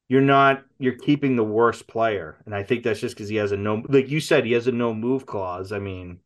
you're 0.09 0.21
not 0.21 0.65
you're 0.79 0.99
keeping 0.99 1.37
the 1.37 1.45
worst 1.45 1.87
player, 1.87 2.43
and 2.45 2.55
I 2.55 2.65
think 2.65 2.83
that's 2.83 3.01
just 3.01 3.15
because 3.15 3.29
he 3.29 3.37
has 3.37 3.53
a 3.53 3.57
no, 3.57 3.85
like 3.89 4.09
you 4.11 4.21
said, 4.21 4.45
he 4.45 4.53
has 4.53 4.67
a 4.67 4.73
no 4.73 4.93
move 4.93 5.25
clause. 5.25 5.71
I 5.73 5.79
mean, 5.79 6.19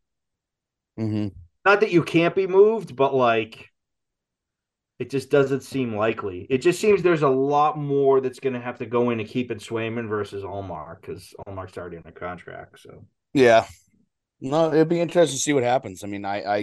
Mm-hmm. 0.99 1.29
Not 1.65 1.81
that 1.81 1.93
you 1.93 2.03
can't 2.03 2.35
be 2.35 2.47
moved, 2.47 2.95
but 2.95 3.15
like 3.15 3.71
it 4.99 5.11
just 5.11 5.31
doesn't 5.31 5.63
seem 5.63 5.97
likely. 5.97 6.47
It 6.49 6.59
just 6.59 6.81
seems 6.81 7.03
there's 7.03 7.23
a 7.23 7.29
lot 7.29 7.77
more 7.77 8.21
that's 8.21 8.41
going 8.41 8.53
to 8.53 8.61
have 8.61 8.79
to 8.79 8.87
go 8.87 9.11
in 9.11 9.19
to 9.19 9.25
keep 9.25 9.51
it 9.51 9.59
Swayman 9.59 10.09
versus 10.09 10.45
Ullmark 10.45 11.01
because 11.01 11.35
Ullmark's 11.47 11.77
already 11.77 11.97
in 11.97 12.07
a 12.07 12.13
contract. 12.13 12.81
So 12.81 13.05
yeah, 13.33 13.67
no, 14.41 14.73
it'd 14.73 14.89
be 14.89 15.01
interesting 15.01 15.37
to 15.37 15.43
see 15.43 15.53
what 15.53 15.65
happens. 15.65 16.05
I 16.05 16.07
mean, 16.07 16.25
I, 16.25 16.43
I, 16.43 16.57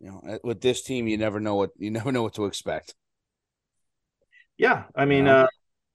you 0.00 0.10
know, 0.10 0.38
with 0.44 0.60
this 0.60 0.82
team, 0.82 1.08
you 1.08 1.18
never 1.18 1.40
know 1.40 1.56
what 1.56 1.70
you 1.76 1.90
never 1.90 2.12
know 2.12 2.22
what 2.22 2.34
to 2.34 2.44
expect. 2.44 2.94
Yeah, 4.56 4.84
I 4.94 5.06
mean, 5.06 5.26
uh, 5.26 5.48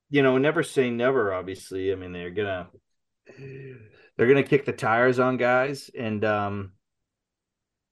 you 0.10 0.24
know, 0.24 0.38
never 0.38 0.64
say 0.64 0.90
never. 0.90 1.34
Obviously, 1.34 1.92
I 1.92 1.96
mean, 1.96 2.12
they're 2.12 2.32
gonna 2.32 2.68
they're 4.18 4.28
gonna 4.28 4.44
kick 4.44 4.66
the 4.66 4.74
tires 4.74 5.20
on 5.20 5.38
guys, 5.38 5.90
and 5.98 6.26
um, 6.26 6.72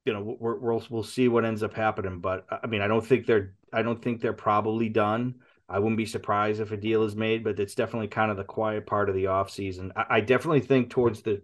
you 0.05 0.13
know 0.13 0.37
we're, 0.39 0.55
we'll 0.55 0.83
we'll 0.89 1.03
see 1.03 1.27
what 1.27 1.45
ends 1.45 1.63
up 1.63 1.73
happening. 1.73 2.19
But 2.19 2.45
I 2.49 2.67
mean, 2.67 2.81
I 2.81 2.87
don't 2.87 3.05
think 3.05 3.25
they're 3.25 3.53
I 3.73 3.81
don't 3.81 4.01
think 4.01 4.21
they're 4.21 4.33
probably 4.33 4.89
done. 4.89 5.35
I 5.67 5.79
wouldn't 5.79 5.97
be 5.97 6.05
surprised 6.05 6.61
if 6.61 6.71
a 6.71 6.77
deal 6.77 7.03
is 7.03 7.15
made, 7.15 7.43
but 7.43 7.59
it's 7.59 7.73
definitely 7.75 8.07
kind 8.07 8.29
of 8.29 8.37
the 8.37 8.43
quiet 8.43 8.85
part 8.85 9.09
of 9.09 9.15
the 9.15 9.27
off 9.27 9.49
season. 9.49 9.91
I, 9.95 10.05
I 10.09 10.21
definitely 10.21 10.61
think 10.61 10.91
towards 10.91 11.23
the 11.23 11.41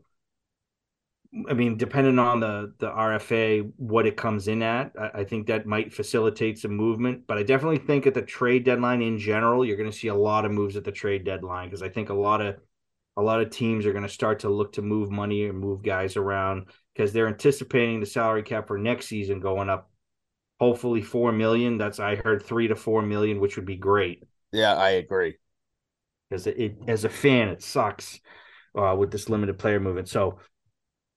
I 1.49 1.53
mean, 1.53 1.77
depending 1.77 2.19
on 2.19 2.41
the 2.41 2.73
the 2.77 2.89
RFA, 2.89 3.71
what 3.77 4.05
it 4.05 4.17
comes 4.17 4.47
in 4.47 4.61
at, 4.61 4.91
I, 4.99 5.21
I, 5.21 5.23
think 5.23 5.47
that 5.47 5.65
might 5.65 5.93
facilitate 5.93 6.59
some 6.59 6.75
movement. 6.75 7.25
But 7.25 7.37
I 7.37 7.43
definitely 7.43 7.77
think 7.77 8.05
at 8.05 8.13
the 8.13 8.21
trade 8.21 8.65
deadline 8.65 9.01
in 9.01 9.17
general, 9.17 9.65
you're 9.65 9.77
going 9.77 9.89
to 9.89 9.97
see 9.97 10.09
a 10.09 10.15
lot 10.15 10.43
of 10.45 10.51
moves 10.51 10.75
at 10.75 10.83
the 10.83 10.91
trade 10.91 11.23
deadline 11.23 11.69
because 11.69 11.81
I 11.81 11.89
think 11.89 12.09
a 12.09 12.13
lot 12.13 12.41
of 12.41 12.57
a 13.15 13.21
lot 13.21 13.41
of 13.41 13.49
teams 13.49 13.85
are 13.85 13.93
going 13.93 14.03
to 14.03 14.09
start 14.09 14.39
to 14.39 14.49
look 14.49 14.73
to 14.73 14.81
move 14.81 15.09
money 15.09 15.45
and 15.45 15.57
move 15.57 15.83
guys 15.83 16.17
around 16.17 16.67
because 16.93 17.13
they're 17.13 17.27
anticipating 17.27 17.99
the 17.99 18.05
salary 18.05 18.43
cap 18.43 18.67
for 18.67 18.77
next 18.77 19.07
season 19.07 19.39
going 19.39 19.69
up 19.69 19.89
hopefully 20.59 21.01
4 21.01 21.31
million 21.31 21.77
that's 21.77 21.99
i 21.99 22.15
heard 22.15 22.43
3 22.43 22.67
to 22.67 22.75
4 22.75 23.01
million 23.01 23.39
which 23.39 23.55
would 23.55 23.65
be 23.65 23.75
great 23.77 24.23
Yeah, 24.51 24.75
I 24.75 24.91
agree. 24.91 25.37
because 26.29 26.47
it, 26.47 26.57
it 26.59 26.77
as 26.87 27.03
a 27.03 27.09
fan 27.09 27.49
it 27.49 27.61
sucks 27.61 28.19
uh, 28.77 28.95
with 28.97 29.11
this 29.11 29.29
limited 29.29 29.57
player 29.59 29.79
movement 29.79 30.07
so 30.07 30.39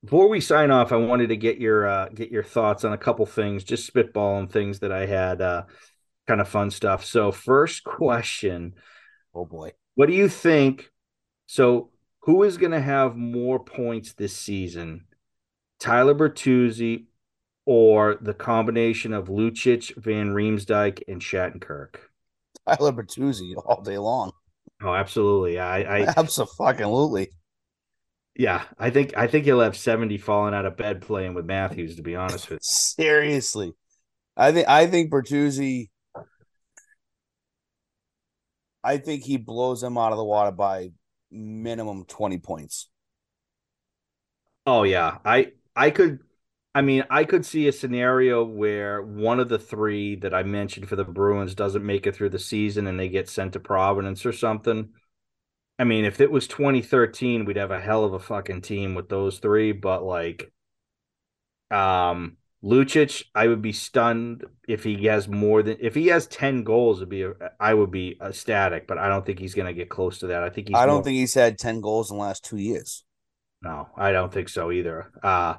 before 0.02 0.28
we 0.28 0.40
sign 0.40 0.70
off 0.70 0.92
i 0.92 0.96
wanted 0.96 1.28
to 1.28 1.36
get 1.36 1.58
your 1.58 1.86
uh, 1.86 2.08
get 2.08 2.30
your 2.30 2.42
thoughts 2.42 2.84
on 2.84 2.92
a 2.92 2.98
couple 2.98 3.24
things 3.26 3.64
just 3.64 3.92
spitballing 3.92 4.50
things 4.50 4.80
that 4.80 4.92
i 4.92 5.06
had 5.06 5.40
uh, 5.40 5.62
kind 6.26 6.40
of 6.40 6.48
fun 6.48 6.70
stuff 6.70 7.04
so 7.04 7.32
first 7.32 7.84
question 7.84 8.74
Oh 9.34 9.44
boy. 9.44 9.72
what 9.96 10.06
do 10.06 10.12
you 10.14 10.28
think? 10.28 10.90
So, 11.46 11.90
who 12.20 12.44
is 12.44 12.56
going 12.56 12.70
to 12.72 12.80
have 12.80 13.16
more 13.16 13.58
points 13.58 14.12
this 14.12 14.36
season? 14.36 15.06
Tyler 15.84 16.14
Bertuzzi 16.14 17.04
or 17.66 18.16
the 18.18 18.32
combination 18.32 19.12
of 19.12 19.28
Lucic, 19.28 19.94
Van 19.96 20.30
Riemsdyk, 20.30 21.02
and 21.08 21.20
Shattenkirk? 21.20 21.96
Tyler 22.66 22.92
Bertuzzi 22.92 23.52
all 23.66 23.82
day 23.82 23.98
long. 23.98 24.32
Oh, 24.82 24.94
absolutely. 24.94 25.58
I, 25.58 25.80
I, 25.98 26.14
Absolutely. 26.16 27.28
yeah, 28.34 28.64
I 28.78 28.88
think, 28.88 29.14
I 29.14 29.26
think 29.26 29.44
he'll 29.44 29.60
have 29.60 29.76
seventy 29.76 30.16
falling 30.16 30.54
out 30.54 30.64
of 30.64 30.78
bed 30.78 31.02
playing 31.02 31.34
with 31.34 31.44
Matthews. 31.44 31.96
To 31.96 32.02
be 32.02 32.16
honest 32.16 32.48
with 32.48 32.56
you, 32.56 32.60
Seriously. 32.62 33.74
I 34.38 34.52
think 34.52 34.66
I 34.66 34.86
think 34.86 35.12
Bertuzzi 35.12 35.90
I 38.82 38.96
think 38.96 39.22
he 39.24 39.36
blows 39.36 39.82
them 39.82 39.98
out 39.98 40.12
of 40.12 40.18
the 40.18 40.24
water 40.24 40.50
by 40.50 40.92
minimum 41.30 42.04
20 42.06 42.38
points. 42.38 42.88
Oh 44.66 44.82
yeah, 44.84 45.18
I, 45.24 45.52
I 45.76 45.90
could. 45.90 46.20
I 46.76 46.82
mean, 46.82 47.04
I 47.08 47.22
could 47.24 47.46
see 47.46 47.68
a 47.68 47.72
scenario 47.72 48.42
where 48.44 49.00
one 49.00 49.38
of 49.38 49.48
the 49.48 49.60
three 49.60 50.16
that 50.16 50.34
I 50.34 50.42
mentioned 50.42 50.88
for 50.88 50.96
the 50.96 51.04
Bruins 51.04 51.54
doesn't 51.54 51.86
make 51.86 52.04
it 52.06 52.16
through 52.16 52.30
the 52.30 52.38
season 52.40 52.88
and 52.88 52.98
they 52.98 53.08
get 53.08 53.28
sent 53.28 53.52
to 53.52 53.60
Providence 53.60 54.26
or 54.26 54.32
something. 54.32 54.88
I 55.78 55.84
mean, 55.84 56.04
if 56.04 56.20
it 56.20 56.32
was 56.32 56.48
2013, 56.48 57.44
we'd 57.44 57.56
have 57.56 57.70
a 57.70 57.80
hell 57.80 58.04
of 58.04 58.12
a 58.12 58.18
fucking 58.18 58.62
team 58.62 58.94
with 58.96 59.08
those 59.08 59.38
three, 59.38 59.70
but 59.72 60.02
like 60.04 60.52
um 61.70 62.36
Lucic, 62.62 63.24
I 63.34 63.46
would 63.46 63.60
be 63.60 63.72
stunned 63.72 64.44
if 64.66 64.84
he 64.84 65.04
has 65.04 65.28
more 65.28 65.62
than 65.62 65.76
if 65.80 65.94
he 65.94 66.06
has 66.08 66.26
10 66.26 66.64
goals, 66.64 66.98
it'd 66.98 67.08
be 67.10 67.22
a, 67.22 67.32
I 67.60 67.74
would 67.74 67.90
be 67.90 68.18
ecstatic, 68.22 68.86
but 68.86 68.96
I 68.96 69.08
don't 69.08 69.24
think 69.26 69.38
he's 69.38 69.54
gonna 69.54 69.74
get 69.74 69.90
close 69.90 70.18
to 70.20 70.28
that. 70.28 70.42
I 70.42 70.48
think 70.48 70.68
he's 70.68 70.76
I 70.76 70.86
don't 70.86 70.96
more- 70.96 71.04
think 71.04 71.16
he's 71.16 71.34
had 71.34 71.58
10 71.58 71.80
goals 71.82 72.10
in 72.10 72.16
the 72.16 72.22
last 72.22 72.44
2 72.44 72.56
years. 72.56 73.04
No, 73.64 73.88
I 73.96 74.12
don't 74.12 74.32
think 74.32 74.48
so 74.48 74.70
either. 74.70 75.10
Uh 75.22 75.56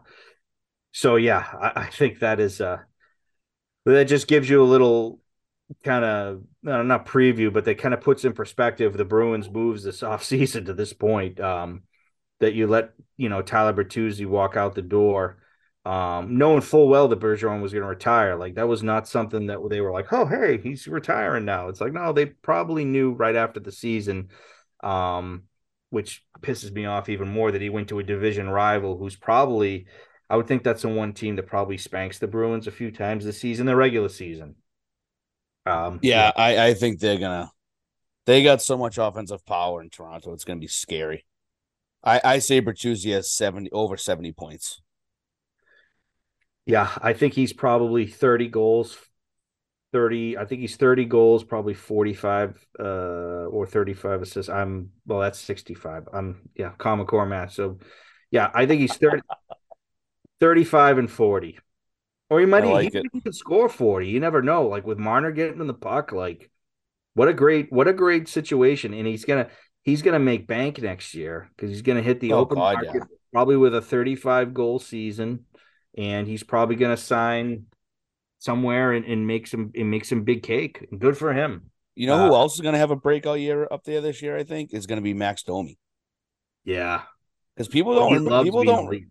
so 0.93 1.17
yeah, 1.17 1.45
I, 1.61 1.83
I 1.83 1.85
think 1.87 2.19
that 2.19 2.39
is 2.39 2.61
uh 2.61 2.79
that 3.85 4.05
just 4.05 4.27
gives 4.27 4.49
you 4.49 4.63
a 4.63 4.65
little 4.65 5.19
kind 5.83 6.05
of 6.05 6.43
not 6.63 7.05
preview, 7.05 7.51
but 7.53 7.65
that 7.65 7.77
kind 7.77 7.93
of 7.93 8.01
puts 8.01 8.25
in 8.25 8.33
perspective 8.33 8.93
the 8.93 9.05
Bruins 9.05 9.49
moves 9.49 9.83
this 9.83 10.01
offseason 10.01 10.65
to 10.65 10.73
this 10.73 10.93
point. 10.93 11.39
Um 11.39 11.83
that 12.39 12.53
you 12.53 12.67
let, 12.67 12.91
you 13.17 13.29
know, 13.29 13.41
Tyler 13.41 13.73
Bertuzzi 13.73 14.25
walk 14.25 14.57
out 14.57 14.75
the 14.75 14.81
door. 14.81 15.37
Um, 15.85 16.37
knowing 16.37 16.61
full 16.61 16.89
well 16.89 17.07
that 17.07 17.19
Bergeron 17.19 17.61
was 17.61 17.71
going 17.71 17.83
to 17.83 17.87
retire, 17.87 18.35
like 18.35 18.55
that 18.55 18.67
was 18.67 18.81
not 18.81 19.07
something 19.07 19.47
that 19.47 19.59
they 19.69 19.81
were 19.81 19.91
like, 19.91 20.11
"Oh, 20.11 20.25
hey, 20.25 20.57
he's 20.57 20.87
retiring 20.87 21.45
now." 21.45 21.67
It's 21.69 21.79
like, 21.79 21.93
no, 21.93 22.11
they 22.11 22.25
probably 22.25 22.85
knew 22.85 23.13
right 23.13 23.35
after 23.35 23.59
the 23.59 23.71
season, 23.71 24.29
um, 24.83 25.43
which 25.95 26.23
pisses 26.41 26.71
me 26.73 26.85
off 26.85 27.09
even 27.09 27.29
more 27.29 27.51
that 27.51 27.61
he 27.61 27.69
went 27.69 27.87
to 27.89 27.99
a 27.99 28.03
division 28.03 28.49
rival 28.49 28.97
who's 28.97 29.15
probably 29.15 29.87
I 30.29 30.35
would 30.37 30.47
think 30.47 30.63
that's 30.63 30.81
the 30.83 30.89
one 30.89 31.13
team 31.13 31.37
that 31.37 31.47
probably 31.47 31.77
spanks 31.77 32.19
the 32.19 32.27
Bruins 32.27 32.67
a 32.67 32.71
few 32.71 32.91
times 32.91 33.25
this 33.25 33.39
season, 33.39 33.65
the 33.65 33.75
regular 33.75 34.09
season. 34.09 34.55
Um, 35.65 35.99
Yeah, 36.01 36.31
I, 36.35 36.67
I 36.67 36.73
think 36.73 36.99
they're 36.99 37.17
gonna. 37.17 37.51
They 38.25 38.43
got 38.43 38.61
so 38.61 38.77
much 38.77 38.97
offensive 38.97 39.45
power 39.45 39.81
in 39.81 39.89
Toronto. 39.89 40.33
It's 40.33 40.43
gonna 40.43 40.59
be 40.59 40.67
scary. 40.67 41.25
I 42.03 42.21
I 42.23 42.39
say 42.39 42.61
Bertuzzi 42.61 43.13
has 43.13 43.31
seventy 43.31 43.71
over 43.71 43.97
seventy 43.97 44.33
points. 44.33 44.81
yeah, 46.65 46.91
I 47.01 47.13
think 47.13 47.33
he's 47.33 47.53
probably 47.53 48.07
30 48.07 48.47
goals, 48.47 48.97
30. 49.95 50.37
I 50.37 50.43
think 50.43 50.59
he's 50.59 50.75
30 50.75 51.05
goals, 51.05 51.45
probably 51.45 51.73
45 51.73 52.67
uh, 52.77 52.83
or 52.83 53.65
35 53.65 54.23
assists. 54.23 54.49
I'm 54.49 54.89
well, 55.05 55.21
that's 55.21 55.39
65. 55.39 56.09
I'm 56.11 56.49
yeah, 56.53 56.71
common 56.77 57.05
core 57.05 57.25
match. 57.25 57.55
So 57.55 57.79
yeah, 58.29 58.51
I 58.53 58.65
think 58.65 58.81
he's 58.81 58.97
30, 58.97 59.21
35 60.41 60.97
and 60.97 61.09
40. 61.09 61.59
Or 62.29 62.41
he 62.41 62.45
might 62.45 62.65
I 62.65 62.67
he, 62.67 62.73
like 62.73 62.91
he 62.91 62.97
might 62.99 63.05
even 63.13 63.31
score 63.31 63.69
40. 63.69 64.09
You 64.09 64.19
never 64.19 64.41
know. 64.41 64.67
Like 64.67 64.85
with 64.85 64.97
Marner 64.97 65.31
getting 65.31 65.61
in 65.61 65.67
the 65.67 65.73
puck, 65.73 66.11
like 66.11 66.51
what 67.13 67.29
a 67.29 67.33
great 67.33 67.71
what 67.71 67.87
a 67.87 67.93
great 67.93 68.27
situation. 68.27 68.93
And 68.93 69.07
he's 69.07 69.23
gonna 69.23 69.47
he's 69.83 70.01
gonna 70.01 70.19
make 70.19 70.45
bank 70.45 70.81
next 70.81 71.13
year 71.13 71.49
because 71.55 71.69
he's 71.69 71.83
gonna 71.83 72.01
hit 72.01 72.19
the 72.19 72.33
Oh, 72.33 72.39
open 72.39 72.57
God, 72.57 72.73
market 72.73 72.95
yeah. 72.95 73.03
probably 73.31 73.55
with 73.55 73.73
a 73.73 73.81
35 73.81 74.53
goal 74.53 74.79
season. 74.79 75.45
And 75.97 76.27
he's 76.27 76.43
probably 76.43 76.75
gonna 76.75 76.97
sign 76.97 77.67
somewhere 78.45 78.93
and, 78.93 79.05
and 79.05 79.25
make 79.25 79.47
some 79.47 79.71
and 79.75 79.89
make 79.91 80.05
some 80.05 80.23
big 80.23 80.43
cake. 80.43 80.85
Good 80.97 81.17
for 81.17 81.33
him. 81.33 81.71
You 81.95 82.07
know 82.07 82.17
who 82.27 82.33
Uh, 82.33 82.39
else 82.39 82.55
is 82.55 82.61
gonna 82.61 82.77
have 82.77 82.91
a 82.91 82.95
breakout 82.95 83.39
year 83.39 83.67
up 83.71 83.83
there 83.83 84.01
this 84.01 84.21
year? 84.21 84.37
I 84.37 84.43
think 84.43 84.73
is 84.73 84.85
gonna 84.85 85.01
be 85.01 85.13
Max 85.13 85.43
Domi 85.43 85.77
Yeah. 86.63 87.03
because 87.55 87.67
people 87.67 87.95
don't 87.95 88.23
loves 88.25 88.45
people 88.47 88.63
don't 88.63 88.87
elite. 88.87 89.07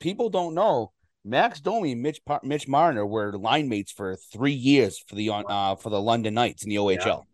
people 0.00 0.28
don't 0.30 0.54
know 0.54 0.92
Max 1.24 1.60
Domi, 1.60 1.94
Mitch 1.94 2.20
Mitch 2.42 2.66
Marner 2.66 3.06
were 3.06 3.32
line 3.38 3.68
mates 3.68 3.92
for 3.92 4.16
three 4.16 4.52
years 4.70 4.98
for 4.98 5.14
the 5.14 5.28
on 5.28 5.44
uh 5.48 5.76
for 5.76 5.90
the 5.90 6.00
London 6.00 6.34
Knights 6.34 6.64
in 6.64 6.70
the 6.70 6.76
OHL. 6.78 7.24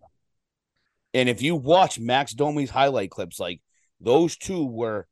And 1.14 1.28
if 1.28 1.40
you 1.40 1.56
watch 1.56 1.98
Max 1.98 2.34
Domi's 2.34 2.68
highlight 2.70 3.10
clips, 3.10 3.40
like 3.40 3.62
those 4.00 4.36
two 4.36 4.64
were 4.66 5.06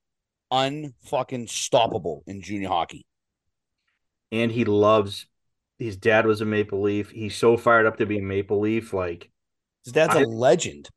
unfucking 0.53 1.49
stoppable 1.49 2.21
in 2.27 2.43
junior 2.43 2.69
hockey. 2.69 3.07
and 4.33 4.51
he 4.53 4.65
loves 4.65 5.27
his 5.79 5.97
dad 5.97 6.27
was 6.27 6.41
a 6.41 6.45
Maple 6.45 6.83
Leaf. 6.83 7.11
He's 7.11 7.37
so 7.37 7.57
fired 7.57 7.87
up 7.87 7.99
to 7.99 8.07
be 8.07 8.19
a 8.19 8.23
Maple 8.23 8.61
Leaf. 8.61 8.93
Like, 8.93 9.31
His 9.85 9.93
dad's 9.93 10.15
a 10.15 10.21
I- 10.21 10.25
legend. 10.25 10.89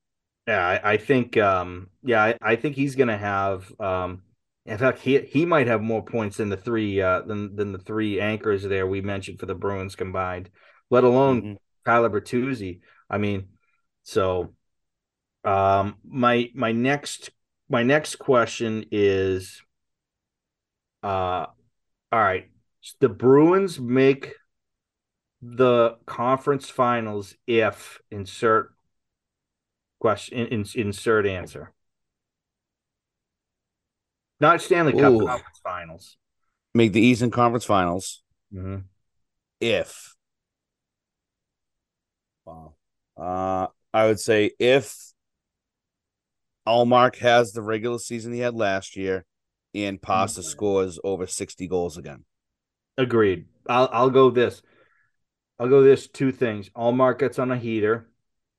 yeah, 0.48 0.66
I, 0.84 0.94
I 0.94 0.98
think, 0.98 1.38
um, 1.38 1.90
yeah, 2.04 2.24
I, 2.24 2.38
I 2.42 2.56
think 2.56 2.76
he's 2.76 2.96
gonna 2.96 3.18
have. 3.18 3.72
Um, 3.80 4.24
in 4.66 4.78
fact, 4.78 5.00
he 5.00 5.20
he 5.22 5.46
might 5.46 5.68
have 5.68 5.82
more 5.82 6.04
points 6.04 6.38
than 6.38 6.50
the 6.50 6.58
three 6.58 7.02
uh, 7.02 7.22
than 7.22 7.56
than 7.56 7.72
the 7.72 7.80
three 7.80 8.20
anchors 8.20 8.64
there 8.64 8.86
we 8.88 9.02
mentioned 9.02 9.40
for 9.40 9.46
the 9.48 9.56
Bruins 9.56 9.96
combined. 9.96 10.50
Let 10.90 11.04
alone 11.04 11.42
Mhm. 11.42 11.58
Tyler 11.86 12.10
Bertuzzi. 12.10 12.82
I 13.10 13.18
mean, 13.18 13.50
so 14.04 14.54
um, 15.44 15.98
my 16.04 16.50
my 16.54 16.72
next 16.72 17.32
my 17.70 17.84
next 17.84 18.16
question 18.18 18.86
is, 18.92 19.62
uh, 21.04 21.46
all 22.12 22.20
right, 22.20 22.50
the 23.00 23.10
Bruins 23.10 23.80
make 23.80 24.34
the 25.42 25.98
conference 26.06 26.70
finals 26.70 27.36
if 27.48 28.02
insert 28.12 28.74
question 30.00 30.38
in, 30.40 30.48
in- 30.48 30.66
insert 30.76 31.26
answer. 31.26 31.74
Not 34.40 34.62
Stanley 34.62 34.94
Cup 34.94 35.14
Ooh. 35.14 35.26
conference 35.26 35.60
finals. 35.64 36.18
Make 36.74 36.94
the 36.94 37.02
Eastern 37.02 37.32
Conference 37.32 37.66
Finals 37.66 38.22
Mhm. 38.54 38.84
if. 39.60 40.16
Wow. 42.46 42.76
Uh, 43.18 43.68
I 43.94 44.06
would 44.06 44.20
say 44.20 44.52
if 44.60 44.96
Ullmark 46.68 47.16
has 47.18 47.52
the 47.52 47.62
regular 47.62 47.98
season 48.00 48.32
he 48.34 48.40
had 48.40 48.54
last 48.56 48.96
year, 48.96 49.26
and 49.74 50.02
Pasta 50.02 50.42
Mhm. 50.42 50.46
scores 50.46 51.00
over 51.04 51.28
sixty 51.28 51.68
goals 51.68 51.98
again. 51.98 52.26
Agreed. 52.98 53.48
I'll 53.68 53.90
I'll 53.92 54.10
go 54.10 54.30
this. 54.30 54.62
I'll 55.60 55.68
go 55.70 55.82
this 55.82 56.07
two 56.07 56.32
things. 56.32 56.70
Ullmark 56.70 57.20
gets 57.20 57.38
on 57.39 57.51
a 57.51 57.57
heater, 57.57 58.07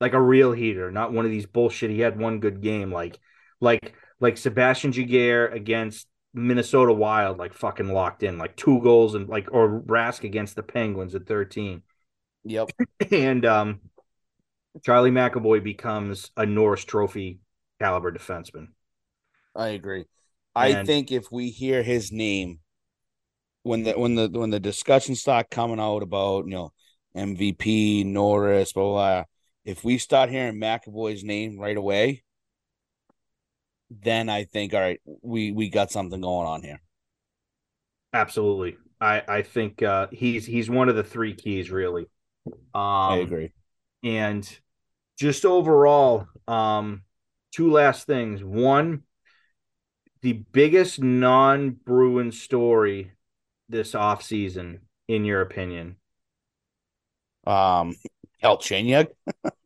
like 0.00 0.12
a 0.12 0.20
real 0.20 0.52
heater, 0.52 0.90
not 0.90 1.12
one 1.12 1.24
of 1.24 1.30
these 1.30 1.46
bullshit. 1.46 1.90
He 1.90 2.00
had 2.00 2.18
one 2.18 2.40
good 2.40 2.60
game, 2.60 2.92
like 2.92 3.18
like 3.60 3.94
like 4.20 4.36
Sebastian 4.36 4.92
Jaguar 4.92 5.46
against 5.48 6.06
Minnesota 6.34 6.92
Wild, 6.92 7.38
like 7.38 7.54
fucking 7.54 7.92
locked 7.92 8.22
in, 8.22 8.38
like 8.38 8.56
two 8.56 8.80
goals 8.82 9.14
and 9.14 9.28
like 9.28 9.48
or 9.52 9.80
Rask 9.80 10.24
against 10.24 10.56
the 10.56 10.62
Penguins 10.62 11.14
at 11.14 11.26
13. 11.26 11.82
Yep. 12.44 12.70
And 13.10 13.44
um 13.46 13.80
Charlie 14.84 15.10
McAvoy 15.10 15.62
becomes 15.64 16.30
a 16.36 16.46
Norris 16.46 16.84
Trophy 16.84 17.40
caliber 17.80 18.12
defenseman. 18.12 18.68
I 19.54 19.68
agree. 19.68 20.04
I 20.54 20.68
And- 20.68 20.86
think 20.86 21.10
if 21.10 21.32
we 21.32 21.50
hear 21.50 21.82
his 21.82 22.12
name 22.12 22.60
when 23.62 23.82
the 23.84 23.92
when 23.92 24.14
the 24.14 24.28
when 24.28 24.50
the 24.50 24.60
discussion 24.60 25.14
start 25.16 25.50
coming 25.50 25.80
out 25.80 26.02
about 26.02 26.44
you 26.46 26.52
know 26.52 26.72
MVP 27.16 28.04
Norris 28.06 28.72
blah 28.72 28.84
blah, 28.84 28.92
blah 28.92 29.24
if 29.64 29.84
we 29.84 29.98
start 29.98 30.30
hearing 30.30 30.60
McAvoy's 30.60 31.24
name 31.24 31.58
right 31.58 31.76
away, 31.76 32.22
then 33.90 34.28
I 34.28 34.44
think, 34.44 34.74
all 34.74 34.80
right, 34.80 35.00
we 35.22 35.52
we 35.52 35.68
got 35.68 35.90
something 35.90 36.20
going 36.20 36.46
on 36.46 36.62
here. 36.62 36.80
Absolutely. 38.12 38.76
I 39.00 39.22
I 39.28 39.42
think 39.42 39.82
uh, 39.82 40.08
he's 40.10 40.46
he's 40.46 40.70
one 40.70 40.88
of 40.88 40.96
the 40.96 41.04
three 41.04 41.34
keys 41.34 41.70
really. 41.70 42.06
Um, 42.46 42.52
I 42.74 43.16
agree. 43.16 43.52
And 44.02 44.48
just 45.18 45.44
overall, 45.44 46.26
um, 46.48 47.02
two 47.52 47.70
last 47.70 48.06
things. 48.06 48.42
One, 48.42 49.02
the 50.22 50.32
biggest 50.32 51.02
non-Bruin 51.02 52.32
story 52.32 53.12
this 53.68 53.94
off 53.94 54.22
season, 54.22 54.80
in 55.06 55.26
your 55.26 55.42
opinion? 55.42 55.96
Um, 57.50 57.96
Galchenyuk. 58.42 59.08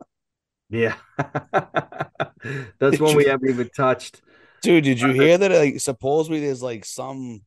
yeah, 0.71 0.97
that's 2.79 2.99
one 2.99 3.17
we 3.17 3.27
haven't 3.27 3.49
even 3.49 3.69
touched. 3.77 4.23
Dude, 4.63 4.85
did 4.85 5.01
you 5.01 5.13
hear 5.13 5.37
that? 5.37 5.51
Like, 5.51 5.81
supposedly 5.81 6.41
there's 6.41 6.63
like 6.63 6.85
some 6.85 7.43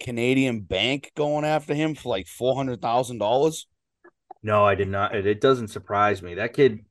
Canadian 0.00 0.60
bank 0.60 1.10
going 1.16 1.44
after 1.44 1.74
him 1.74 1.94
for 1.94 2.08
like 2.08 2.26
four 2.26 2.54
hundred 2.54 2.80
thousand 2.80 3.18
dollars. 3.18 3.66
No, 4.42 4.64
I 4.64 4.74
did 4.74 4.88
not. 4.88 5.14
It, 5.14 5.26
it 5.26 5.40
doesn't 5.40 5.68
surprise 5.68 6.22
me. 6.22 6.34
That 6.34 6.54
kid, 6.54 6.84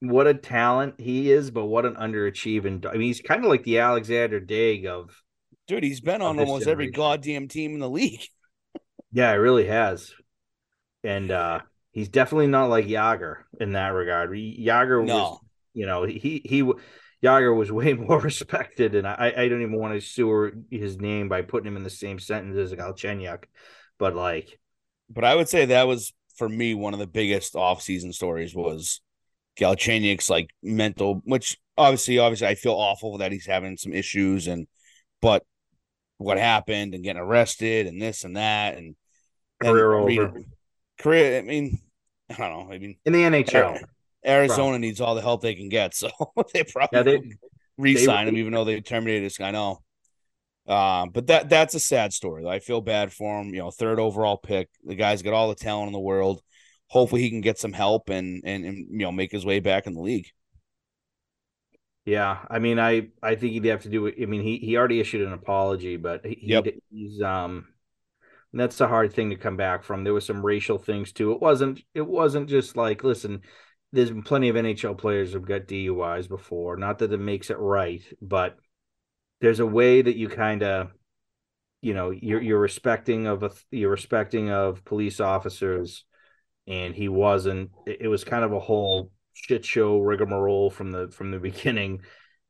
what 0.00 0.26
a 0.26 0.34
talent 0.34 0.94
he 0.98 1.30
is, 1.30 1.50
but 1.50 1.66
what 1.66 1.86
an 1.86 1.94
underachieving. 1.94 2.86
I 2.86 2.92
mean, 2.92 3.02
he's 3.02 3.20
kind 3.20 3.44
of 3.44 3.50
like 3.50 3.64
the 3.64 3.78
Alexander 3.78 4.40
Daigle 4.40 4.86
of. 4.86 5.22
Dude, 5.66 5.82
he's 5.82 6.02
been 6.02 6.20
on 6.20 6.38
almost 6.38 6.66
every 6.66 6.90
goddamn 6.90 7.48
team 7.48 7.74
in 7.74 7.80
the 7.80 7.90
league. 7.90 8.24
Yeah, 9.16 9.30
it 9.30 9.36
really 9.36 9.68
has. 9.68 10.12
And 11.04 11.30
uh 11.30 11.60
he's 11.94 12.08
definitely 12.08 12.48
not 12.48 12.68
like 12.68 12.86
Jagr 12.86 13.36
in 13.58 13.72
that 13.72 13.88
regard. 13.88 14.30
Jagr 14.30 15.06
no. 15.06 15.14
was, 15.14 15.38
you 15.72 15.86
know, 15.86 16.02
he 16.04 16.42
he 16.44 16.62
Jagr 17.22 17.56
was 17.56 17.72
way 17.72 17.94
more 17.94 18.20
respected, 18.20 18.94
and 18.94 19.06
I 19.06 19.32
I 19.34 19.48
don't 19.48 19.62
even 19.62 19.78
want 19.78 19.94
to 19.94 20.00
sewer 20.06 20.52
his 20.70 20.98
name 20.98 21.30
by 21.30 21.40
putting 21.40 21.68
him 21.68 21.78
in 21.78 21.84
the 21.84 21.90
same 21.90 22.18
sentence 22.18 22.56
as 22.56 22.78
Galchenyuk, 22.78 23.44
but 23.98 24.14
like, 24.14 24.58
but 25.08 25.24
I 25.24 25.34
would 25.34 25.48
say 25.48 25.64
that 25.66 25.86
was 25.86 26.12
for 26.36 26.48
me 26.48 26.74
one 26.74 26.92
of 26.92 26.98
the 26.98 27.06
biggest 27.06 27.54
off-season 27.54 28.12
stories 28.12 28.54
was 28.54 29.00
Galchenyuk's 29.56 30.28
like 30.28 30.50
mental, 30.62 31.22
which 31.24 31.56
obviously 31.78 32.18
obviously 32.18 32.48
I 32.48 32.56
feel 32.56 32.74
awful 32.74 33.18
that 33.18 33.32
he's 33.32 33.46
having 33.46 33.76
some 33.76 33.94
issues 33.94 34.48
and 34.48 34.66
but 35.22 35.44
what 36.18 36.38
happened 36.38 36.94
and 36.94 37.04
getting 37.04 37.22
arrested 37.22 37.86
and 37.86 38.00
this 38.00 38.24
and 38.24 38.36
that 38.36 38.76
and 38.76 38.96
career 39.60 39.92
over. 39.92 40.34
Career. 40.98 41.38
I 41.38 41.42
mean, 41.42 41.78
I 42.30 42.34
don't 42.36 42.68
know. 42.68 42.72
I 42.72 42.78
mean, 42.78 42.96
in 43.04 43.12
the 43.12 43.20
NHL, 43.20 43.80
Arizona 44.26 44.56
probably. 44.56 44.78
needs 44.78 45.00
all 45.00 45.14
the 45.14 45.20
help 45.20 45.42
they 45.42 45.54
can 45.54 45.68
get, 45.68 45.94
so 45.94 46.08
they 46.54 46.64
probably 46.64 46.98
yeah, 46.98 47.02
they, 47.02 47.20
re-sign 47.76 48.26
they, 48.26 48.30
him, 48.30 48.38
even 48.38 48.52
though 48.52 48.64
they 48.64 48.80
terminated 48.80 49.24
this 49.24 49.38
guy. 49.38 49.50
No, 49.50 49.80
um, 50.66 51.10
but 51.10 51.26
that 51.26 51.48
that's 51.48 51.74
a 51.74 51.80
sad 51.80 52.12
story. 52.12 52.46
I 52.46 52.58
feel 52.58 52.80
bad 52.80 53.12
for 53.12 53.40
him. 53.40 53.48
You 53.48 53.60
know, 53.60 53.70
third 53.70 54.00
overall 54.00 54.38
pick. 54.38 54.68
The 54.84 54.94
guy's 54.94 55.22
got 55.22 55.34
all 55.34 55.48
the 55.48 55.54
talent 55.54 55.88
in 55.88 55.92
the 55.92 56.00
world. 56.00 56.40
Hopefully, 56.88 57.22
he 57.22 57.30
can 57.30 57.42
get 57.42 57.58
some 57.58 57.72
help 57.72 58.08
and 58.08 58.42
and, 58.44 58.64
and 58.64 58.76
you 58.90 58.98
know 58.98 59.12
make 59.12 59.30
his 59.32 59.44
way 59.44 59.60
back 59.60 59.86
in 59.86 59.94
the 59.94 60.00
league. 60.00 60.28
Yeah, 62.06 62.38
I 62.50 62.58
mean, 62.58 62.78
I 62.78 63.08
I 63.22 63.34
think 63.34 63.52
he'd 63.52 63.66
have 63.66 63.82
to 63.82 63.90
do 63.90 64.06
it. 64.06 64.14
I 64.20 64.26
mean, 64.26 64.42
he 64.42 64.58
he 64.58 64.76
already 64.76 65.00
issued 65.00 65.26
an 65.26 65.34
apology, 65.34 65.96
but 65.96 66.24
he, 66.24 66.38
yep. 66.42 66.66
he's 66.90 67.20
um 67.20 67.66
that's 68.60 68.78
the 68.78 68.88
hard 68.88 69.12
thing 69.12 69.30
to 69.30 69.36
come 69.36 69.56
back 69.56 69.82
from. 69.82 70.04
There 70.04 70.14
was 70.14 70.26
some 70.26 70.44
racial 70.44 70.78
things 70.78 71.12
too. 71.12 71.32
It 71.32 71.40
wasn't 71.40 71.80
it 71.94 72.06
wasn't 72.06 72.48
just 72.48 72.76
like 72.76 73.04
listen. 73.04 73.42
There's 73.92 74.10
been 74.10 74.22
plenty 74.22 74.48
of 74.48 74.56
NHL 74.56 74.98
players 74.98 75.32
who've 75.32 75.46
got 75.46 75.66
DUIs 75.66 76.28
before. 76.28 76.76
Not 76.76 76.98
that 76.98 77.12
it 77.12 77.18
makes 77.18 77.50
it 77.50 77.58
right, 77.58 78.02
but 78.20 78.56
there's 79.40 79.60
a 79.60 79.66
way 79.66 80.02
that 80.02 80.16
you 80.16 80.28
kind 80.28 80.62
of, 80.62 80.90
you 81.80 81.94
know, 81.94 82.10
you're 82.10 82.42
you're 82.42 82.60
respecting 82.60 83.26
of 83.26 83.42
a 83.42 83.50
you're 83.70 83.90
respecting 83.90 84.50
of 84.50 84.84
police 84.84 85.20
officers, 85.20 86.04
and 86.66 86.94
he 86.94 87.08
wasn't. 87.08 87.70
It 87.86 88.08
was 88.08 88.24
kind 88.24 88.44
of 88.44 88.52
a 88.52 88.60
whole 88.60 89.10
shit 89.32 89.64
show 89.64 89.98
rigmarole 90.00 90.70
from 90.70 90.92
the 90.92 91.08
from 91.10 91.30
the 91.30 91.38
beginning 91.40 92.02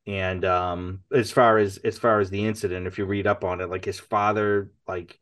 and 0.07 0.45
um 0.45 1.01
as 1.13 1.31
far 1.33 1.59
as 1.59 1.79
as 1.79 1.99
far 1.99 2.21
as 2.21 2.29
the 2.31 2.45
incident 2.45 2.87
if 2.87 2.99
you 2.99 3.07
read 3.07 3.27
up 3.27 3.43
on 3.43 3.61
it 3.61 3.71
like 3.71 3.85
his 3.85 3.99
father 3.99 4.71
like 4.87 5.19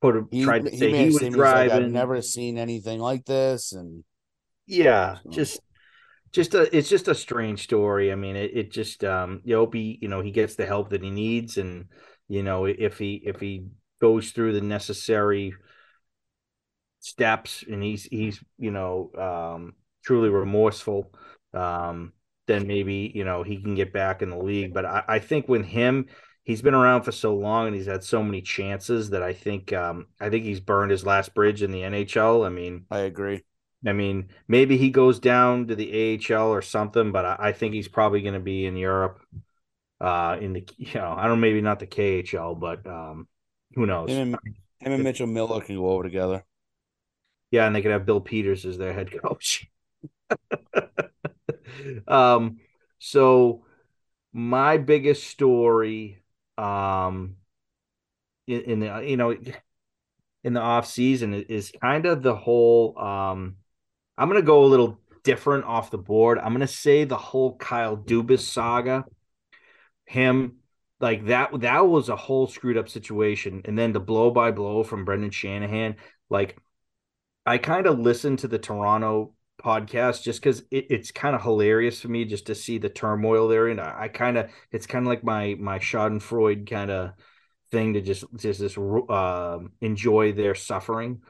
put 0.00 0.16
a, 0.16 0.24
he, 0.30 0.44
tried 0.44 0.64
to 0.64 0.76
say 0.76 0.90
he, 0.90 0.98
he 0.98 1.04
was 1.06 1.18
driving 1.18 1.70
like, 1.70 1.72
I've 1.72 1.90
never 1.90 2.22
seen 2.22 2.58
anything 2.58 3.00
like 3.00 3.24
this 3.24 3.72
and 3.72 4.04
yeah 4.66 5.18
so. 5.24 5.30
just 5.30 5.60
just 6.32 6.54
a 6.54 6.74
it's 6.76 6.88
just 6.88 7.08
a 7.08 7.14
strange 7.14 7.64
story 7.64 8.12
i 8.12 8.14
mean 8.14 8.36
it, 8.36 8.50
it 8.54 8.72
just 8.72 9.04
um 9.04 9.42
Yopi, 9.46 9.98
you 10.00 10.08
know 10.08 10.20
he 10.20 10.30
gets 10.30 10.54
the 10.54 10.66
help 10.66 10.90
that 10.90 11.02
he 11.02 11.10
needs 11.10 11.58
and 11.58 11.86
you 12.28 12.42
know 12.42 12.64
if 12.66 12.98
he 12.98 13.22
if 13.24 13.40
he 13.40 13.66
goes 14.00 14.30
through 14.30 14.52
the 14.52 14.60
necessary 14.60 15.52
steps 17.00 17.64
and 17.68 17.82
he's 17.82 18.04
he's 18.04 18.42
you 18.58 18.70
know 18.70 19.10
um 19.18 19.74
truly 20.04 20.28
remorseful, 20.28 21.12
um, 21.54 22.12
then 22.46 22.66
maybe 22.66 23.10
you 23.14 23.24
know 23.24 23.42
he 23.42 23.60
can 23.60 23.74
get 23.74 23.92
back 23.92 24.22
in 24.22 24.30
the 24.30 24.38
league. 24.38 24.74
But 24.74 24.84
I, 24.84 25.04
I, 25.06 25.18
think 25.18 25.48
with 25.48 25.64
him, 25.64 26.06
he's 26.50 26.62
been 26.62 26.74
around 26.74 27.02
for 27.02 27.12
so 27.12 27.34
long 27.34 27.68
and 27.68 27.76
he's 27.76 27.86
had 27.86 28.02
so 28.02 28.24
many 28.24 28.42
chances 28.42 29.10
that 29.10 29.22
I 29.22 29.32
think 29.32 29.72
um, 29.72 30.06
I 30.20 30.30
think 30.30 30.44
he's 30.44 30.58
burned 30.58 30.90
his 30.90 31.06
last 31.06 31.32
bridge 31.32 31.62
in 31.62 31.70
the 31.70 31.82
NHL. 31.82 32.44
I 32.44 32.48
mean, 32.48 32.86
I 32.90 33.00
agree. 33.00 33.44
I 33.86 33.92
mean, 33.92 34.30
maybe 34.48 34.76
he 34.76 34.90
goes 34.90 35.20
down 35.20 35.68
to 35.68 35.76
the 35.76 36.18
AHL 36.28 36.48
or 36.48 36.60
something, 36.60 37.12
but 37.12 37.24
I, 37.24 37.36
I 37.38 37.52
think 37.52 37.72
he's 37.74 37.86
probably 37.86 38.20
going 38.20 38.34
to 38.34 38.40
be 38.40 38.66
in 38.66 38.76
Europe. 38.76 39.20
Uh, 40.00 40.38
in 40.40 40.54
the 40.54 40.68
you 40.76 40.94
know, 40.94 41.14
I 41.16 41.22
don't 41.22 41.32
know, 41.32 41.36
maybe 41.36 41.60
not 41.60 41.78
the 41.78 41.86
KHL, 41.86 42.58
but 42.58 42.84
um, 42.86 43.28
who 43.74 43.86
knows? 43.86 44.10
Him 44.10 44.34
and, 44.34 44.54
him 44.80 44.92
and 44.92 45.04
Mitchell 45.04 45.26
Miller 45.26 45.60
can 45.60 45.76
go 45.76 45.90
over 45.90 46.02
together. 46.02 46.44
Yeah, 47.52 47.66
and 47.66 47.76
they 47.76 47.82
could 47.82 47.92
have 47.92 48.06
Bill 48.06 48.20
Peters 48.20 48.64
as 48.64 48.76
their 48.76 48.92
head 48.92 49.10
coach. 49.22 49.68
um, 52.08 52.58
so 52.98 53.64
my 54.32 54.78
biggest 54.78 55.26
story, 55.28 56.19
um, 56.60 57.36
in, 58.46 58.60
in, 58.62 58.80
the 58.80 59.04
you 59.06 59.16
know 59.16 59.34
in 60.44 60.52
the 60.52 60.60
off 60.60 60.86
season 60.86 61.34
is 61.34 61.72
kind 61.80 62.06
of 62.06 62.22
the 62.22 62.34
whole. 62.34 62.98
Um, 62.98 63.56
I'm 64.18 64.28
gonna 64.28 64.42
go 64.42 64.64
a 64.64 64.66
little 64.66 65.00
different 65.24 65.64
off 65.64 65.90
the 65.90 65.98
board. 65.98 66.38
I'm 66.38 66.52
gonna 66.52 66.66
say 66.66 67.04
the 67.04 67.16
whole 67.16 67.56
Kyle 67.56 67.96
Dubas 67.96 68.40
saga. 68.40 69.04
Him 70.04 70.56
like 71.00 71.26
that 71.26 71.60
that 71.60 71.88
was 71.88 72.08
a 72.08 72.16
whole 72.16 72.46
screwed 72.46 72.76
up 72.76 72.88
situation 72.88 73.62
and 73.64 73.78
then 73.78 73.92
the 73.92 74.00
blow 74.00 74.30
by 74.30 74.50
blow 74.50 74.82
from 74.82 75.04
Brendan 75.04 75.30
Shanahan 75.30 75.96
like 76.28 76.58
I 77.46 77.58
kind 77.58 77.86
of 77.86 77.98
listened 77.98 78.40
to 78.40 78.48
the 78.48 78.58
Toronto 78.58 79.34
podcast 79.60 80.22
just 80.22 80.40
because 80.40 80.60
it, 80.70 80.86
it's 80.90 81.12
kind 81.12 81.36
of 81.36 81.42
hilarious 81.42 82.00
for 82.00 82.08
me 82.08 82.24
just 82.24 82.46
to 82.46 82.54
see 82.54 82.78
the 82.78 82.88
turmoil 82.88 83.46
there 83.46 83.68
and 83.68 83.80
i, 83.80 84.04
I 84.04 84.08
kind 84.08 84.38
of 84.38 84.50
it's 84.72 84.86
kind 84.86 85.04
of 85.04 85.08
like 85.08 85.22
my 85.22 85.56
my 85.58 85.78
schadenfreude 85.78 86.68
kind 86.68 86.90
of 86.90 87.12
thing 87.70 87.94
to 87.94 88.00
just 88.00 88.24
just 88.36 88.60
just 88.60 88.78
uh, 88.78 89.58
enjoy 89.80 90.32
their 90.32 90.54
suffering. 90.54 91.22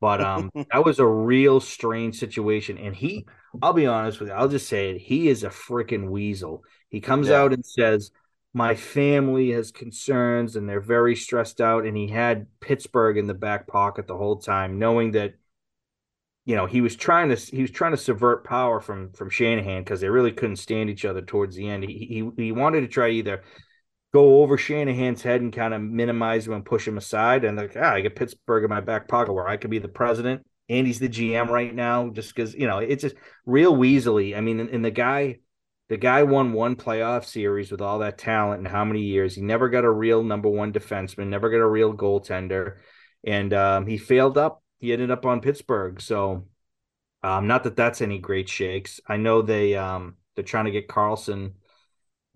But 0.00 0.20
um 0.20 0.50
that 0.72 0.84
was 0.84 0.98
a 0.98 1.06
real 1.06 1.60
strange 1.60 2.18
situation 2.18 2.78
and 2.78 2.94
he 2.94 3.26
i'll 3.62 3.72
be 3.72 3.86
honest 3.86 4.20
with 4.20 4.28
you 4.28 4.34
i'll 4.34 4.48
just 4.48 4.68
say 4.68 4.90
it 4.90 4.98
he 4.98 5.28
is 5.28 5.42
a 5.42 5.48
freaking 5.48 6.10
weasel. 6.10 6.64
He 6.90 7.00
comes 7.00 7.28
yeah. 7.28 7.40
out 7.40 7.52
and 7.52 7.64
says 7.64 8.10
my 8.52 8.74
family 8.74 9.50
has 9.50 9.70
concerns 9.70 10.56
and 10.56 10.68
they're 10.68 10.80
very 10.80 11.16
stressed 11.16 11.60
out 11.60 11.84
and 11.84 11.96
he 11.96 12.08
had 12.08 12.46
pittsburgh 12.60 13.16
in 13.16 13.26
the 13.26 13.34
back 13.34 13.66
pocket 13.66 14.06
the 14.06 14.16
whole 14.16 14.36
time 14.36 14.78
knowing 14.78 15.12
that 15.12 15.34
you 16.46 16.54
know 16.54 16.64
he 16.66 16.80
was 16.80 16.96
trying 16.96 17.28
to 17.28 17.36
he 17.36 17.60
was 17.60 17.72
trying 17.72 17.90
to 17.90 17.98
subvert 17.98 18.44
power 18.44 18.80
from 18.80 19.12
from 19.12 19.28
Shanahan 19.28 19.82
because 19.82 20.00
they 20.00 20.08
really 20.08 20.32
couldn't 20.32 20.56
stand 20.56 20.88
each 20.88 21.04
other 21.04 21.20
towards 21.20 21.56
the 21.56 21.68
end. 21.68 21.84
He 21.84 22.30
he 22.36 22.44
he 22.44 22.52
wanted 22.52 22.82
to 22.82 22.88
try 22.88 23.10
either 23.10 23.42
go 24.14 24.42
over 24.42 24.56
Shanahan's 24.56 25.22
head 25.22 25.42
and 25.42 25.52
kind 25.52 25.74
of 25.74 25.82
minimize 25.82 26.46
him 26.46 26.54
and 26.54 26.64
push 26.64 26.86
him 26.88 26.96
aside, 26.96 27.44
and 27.44 27.58
like 27.58 27.72
ah, 27.76 27.94
I 27.94 28.00
get 28.00 28.16
Pittsburgh 28.16 28.64
in 28.64 28.70
my 28.70 28.80
back 28.80 29.08
pocket 29.08 29.32
where 29.32 29.48
I 29.48 29.56
could 29.56 29.70
be 29.70 29.80
the 29.80 29.88
president. 29.88 30.46
and 30.68 30.86
he's 30.86 31.00
the 31.00 31.08
GM 31.08 31.48
right 31.48 31.74
now, 31.74 32.10
just 32.10 32.34
because 32.34 32.54
you 32.54 32.66
know 32.68 32.78
it's 32.78 33.02
just 33.02 33.16
real 33.44 33.74
weaselly. 33.76 34.36
I 34.36 34.40
mean, 34.40 34.60
and, 34.60 34.70
and 34.70 34.84
the 34.84 34.90
guy. 34.90 35.40
The 35.88 35.96
guy 35.96 36.24
won 36.24 36.52
one 36.52 36.74
playoff 36.74 37.24
series 37.24 37.70
with 37.70 37.80
all 37.80 38.00
that 38.00 38.18
talent 38.18 38.58
in 38.58 38.66
how 38.66 38.84
many 38.84 39.02
years? 39.02 39.36
He 39.36 39.40
never 39.40 39.68
got 39.68 39.84
a 39.84 39.90
real 39.90 40.24
number 40.24 40.48
one 40.48 40.72
defenseman, 40.72 41.28
never 41.28 41.48
got 41.48 41.58
a 41.58 41.68
real 41.68 41.94
goaltender, 41.94 42.78
and 43.24 43.54
um, 43.54 43.86
he 43.86 43.96
failed 43.96 44.36
up 44.36 44.64
he 44.78 44.92
ended 44.92 45.10
up 45.10 45.26
on 45.26 45.40
Pittsburgh. 45.40 46.00
So, 46.00 46.46
um, 47.22 47.46
not 47.46 47.64
that 47.64 47.76
that's 47.76 48.00
any 48.00 48.18
great 48.18 48.48
shakes. 48.48 49.00
I 49.06 49.16
know 49.16 49.42
they 49.42 49.76
um 49.76 50.16
they're 50.34 50.44
trying 50.44 50.66
to 50.66 50.70
get 50.70 50.88
Karlsson. 50.88 51.52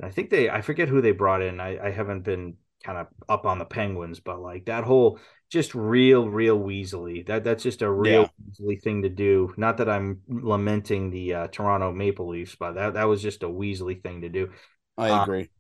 I 0.02 0.10
think 0.10 0.30
they 0.30 0.48
I 0.48 0.62
forget 0.62 0.88
who 0.88 1.00
they 1.00 1.12
brought 1.12 1.42
in. 1.42 1.60
I, 1.60 1.88
I 1.88 1.90
haven't 1.90 2.22
been 2.22 2.56
kind 2.82 2.98
of 2.98 3.08
up 3.28 3.46
on 3.46 3.58
the 3.58 3.64
Penguins, 3.64 4.20
but 4.20 4.40
like 4.40 4.66
that 4.66 4.84
whole 4.84 5.18
just 5.50 5.74
real, 5.74 6.28
real 6.28 6.58
weaselly. 6.58 7.26
That 7.26 7.44
that's 7.44 7.62
just 7.62 7.82
a 7.82 7.90
real 7.90 8.22
yeah. 8.22 8.28
weaselly 8.50 8.80
thing 8.80 9.02
to 9.02 9.08
do. 9.08 9.52
Not 9.56 9.78
that 9.78 9.88
I'm 9.88 10.20
lamenting 10.28 11.10
the 11.10 11.34
uh, 11.34 11.46
Toronto 11.48 11.92
Maple 11.92 12.28
Leafs, 12.28 12.54
but 12.54 12.72
that 12.72 12.94
that 12.94 13.04
was 13.04 13.20
just 13.20 13.42
a 13.42 13.48
weaselly 13.48 14.00
thing 14.00 14.22
to 14.22 14.28
do. 14.28 14.50
I 14.96 15.10
um, 15.10 15.22
agree. 15.22 15.50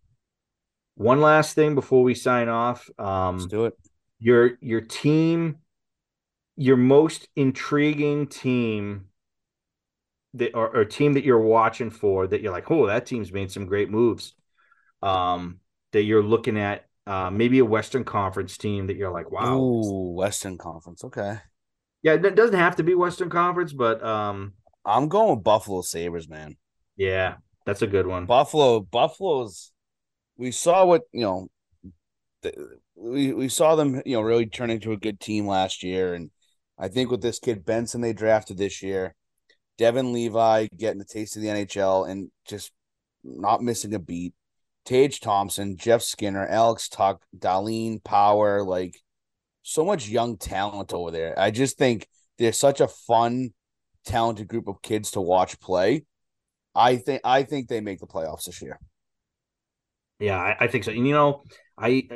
One 0.94 1.20
last 1.20 1.54
thing 1.54 1.74
before 1.74 2.02
we 2.02 2.14
sign 2.14 2.48
off. 2.48 2.88
Um, 2.98 3.38
Let's 3.38 3.46
do 3.46 3.64
it. 3.66 3.74
your 4.18 4.52
your 4.60 4.80
team, 4.80 5.56
your 6.60 6.76
most 6.76 7.26
intriguing 7.36 8.26
team 8.26 9.06
that 10.34 10.54
or, 10.54 10.76
or 10.76 10.84
team 10.84 11.14
that 11.14 11.24
you're 11.24 11.40
watching 11.40 11.90
for 11.90 12.26
that 12.26 12.42
you're 12.42 12.52
like, 12.52 12.70
oh, 12.70 12.86
that 12.86 13.06
team's 13.06 13.32
made 13.32 13.50
some 13.50 13.64
great 13.64 13.90
moves. 13.90 14.34
Um, 15.02 15.60
that 15.92 16.02
you're 16.02 16.22
looking 16.22 16.58
at, 16.58 16.84
uh, 17.06 17.30
maybe 17.30 17.58
a 17.60 17.64
Western 17.64 18.04
Conference 18.04 18.58
team 18.58 18.88
that 18.88 18.96
you're 18.96 19.10
like, 19.10 19.30
wow, 19.30 19.56
Ooh, 19.56 20.12
Western 20.14 20.58
Conference. 20.58 21.02
Okay. 21.02 21.38
yeah, 22.02 22.12
it 22.12 22.34
doesn't 22.34 22.58
have 22.58 22.76
to 22.76 22.82
be 22.82 22.94
Western 22.94 23.30
Conference, 23.30 23.72
but 23.72 24.04
um, 24.04 24.52
I'm 24.84 25.08
going 25.08 25.34
with 25.34 25.44
Buffalo 25.44 25.80
Sabres, 25.80 26.28
man. 26.28 26.56
yeah, 26.96 27.36
that's 27.66 27.82
a 27.82 27.86
good 27.86 28.06
one. 28.06 28.26
Buffalo, 28.26 28.80
Buffalo's. 28.80 29.72
We 30.36 30.50
saw 30.52 30.84
what 30.84 31.02
you 31.12 31.22
know. 31.22 31.48
th- 32.42 32.54
We 32.94 33.32
we 33.32 33.48
saw 33.48 33.76
them, 33.76 34.02
you 34.06 34.16
know, 34.16 34.22
really 34.22 34.46
turn 34.46 34.70
into 34.70 34.92
a 34.92 34.96
good 34.96 35.20
team 35.20 35.46
last 35.46 35.82
year, 35.82 36.14
and 36.14 36.30
I 36.80 36.88
think 36.88 37.10
with 37.10 37.20
this 37.20 37.38
kid 37.38 37.64
Benson 37.64 38.00
they 38.00 38.14
drafted 38.14 38.56
this 38.56 38.82
year, 38.82 39.14
Devon 39.76 40.12
Levi 40.12 40.68
getting 40.76 41.00
a 41.00 41.04
taste 41.04 41.36
of 41.36 41.42
the 41.42 41.48
NHL 41.48 42.08
and 42.08 42.30
just 42.46 42.72
not 43.22 43.62
missing 43.62 43.94
a 43.94 43.98
beat. 43.98 44.34
Tage 44.86 45.20
Thompson, 45.20 45.76
Jeff 45.76 46.02
Skinner, 46.02 46.46
Alex 46.46 46.88
Tuch, 46.88 47.20
Dahlin 47.38 48.02
Power, 48.02 48.64
like 48.64 48.98
so 49.62 49.84
much 49.84 50.08
young 50.08 50.38
talent 50.38 50.92
over 50.92 51.10
there. 51.10 51.38
I 51.38 51.50
just 51.50 51.76
think 51.76 52.08
they're 52.38 52.52
such 52.52 52.80
a 52.80 52.88
fun, 52.88 53.52
talented 54.06 54.48
group 54.48 54.68
of 54.68 54.80
kids 54.82 55.10
to 55.12 55.20
watch 55.20 55.60
play. 55.60 56.04
I 56.74 56.96
think 56.96 57.20
I 57.24 57.42
think 57.42 57.68
they 57.68 57.80
make 57.80 58.00
the 58.00 58.06
playoffs 58.06 58.44
this 58.44 58.62
year. 58.62 58.78
Yeah, 60.18 60.38
I, 60.38 60.56
I 60.60 60.66
think 60.68 60.84
so. 60.84 60.92
And 60.92 61.06
you 61.06 61.14
know, 61.14 61.44
I 61.76 62.08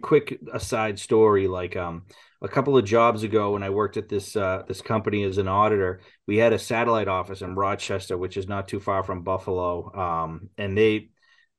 quick 0.00 0.38
aside 0.52 0.98
story, 0.98 1.48
like 1.48 1.76
um 1.76 2.04
a 2.42 2.48
couple 2.48 2.76
of 2.76 2.84
jobs 2.84 3.22
ago 3.22 3.52
when 3.52 3.62
I 3.62 3.70
worked 3.70 3.96
at 3.96 4.08
this 4.08 4.36
uh 4.36 4.62
this 4.68 4.82
company 4.82 5.22
as 5.24 5.38
an 5.38 5.48
auditor, 5.48 6.00
we 6.26 6.36
had 6.38 6.52
a 6.52 6.58
satellite 6.58 7.08
office 7.08 7.42
in 7.42 7.54
Rochester, 7.54 8.16
which 8.18 8.36
is 8.36 8.48
not 8.48 8.68
too 8.68 8.80
far 8.80 9.02
from 9.02 9.22
Buffalo. 9.22 9.92
Um 9.94 10.50
and 10.58 10.76
they 10.76 11.10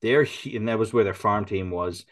they're 0.01 0.27
and 0.45 0.67
that 0.67 0.79
was 0.79 0.93
where 0.93 1.03
their 1.03 1.13
farm 1.13 1.45
team 1.45 1.71
was. 1.71 2.05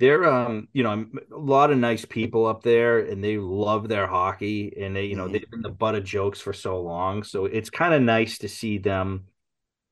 They're 0.00 0.24
um, 0.24 0.68
you 0.72 0.82
know, 0.82 1.06
a 1.32 1.38
lot 1.38 1.70
of 1.70 1.78
nice 1.78 2.04
people 2.04 2.46
up 2.46 2.62
there 2.62 2.98
and 3.00 3.22
they 3.22 3.38
love 3.38 3.88
their 3.88 4.06
hockey 4.08 4.74
and 4.80 4.94
they, 4.96 5.04
you 5.06 5.16
know, 5.16 5.28
Mhm. 5.28 5.32
they've 5.32 5.50
been 5.50 5.62
the 5.62 5.70
butt 5.70 5.94
of 5.94 6.04
jokes 6.04 6.40
for 6.40 6.52
so 6.52 6.80
long. 6.82 7.22
So 7.22 7.44
it's 7.46 7.70
kind 7.70 7.94
of 7.94 8.02
nice 8.02 8.38
to 8.38 8.48
see 8.48 8.78
them 8.78 9.26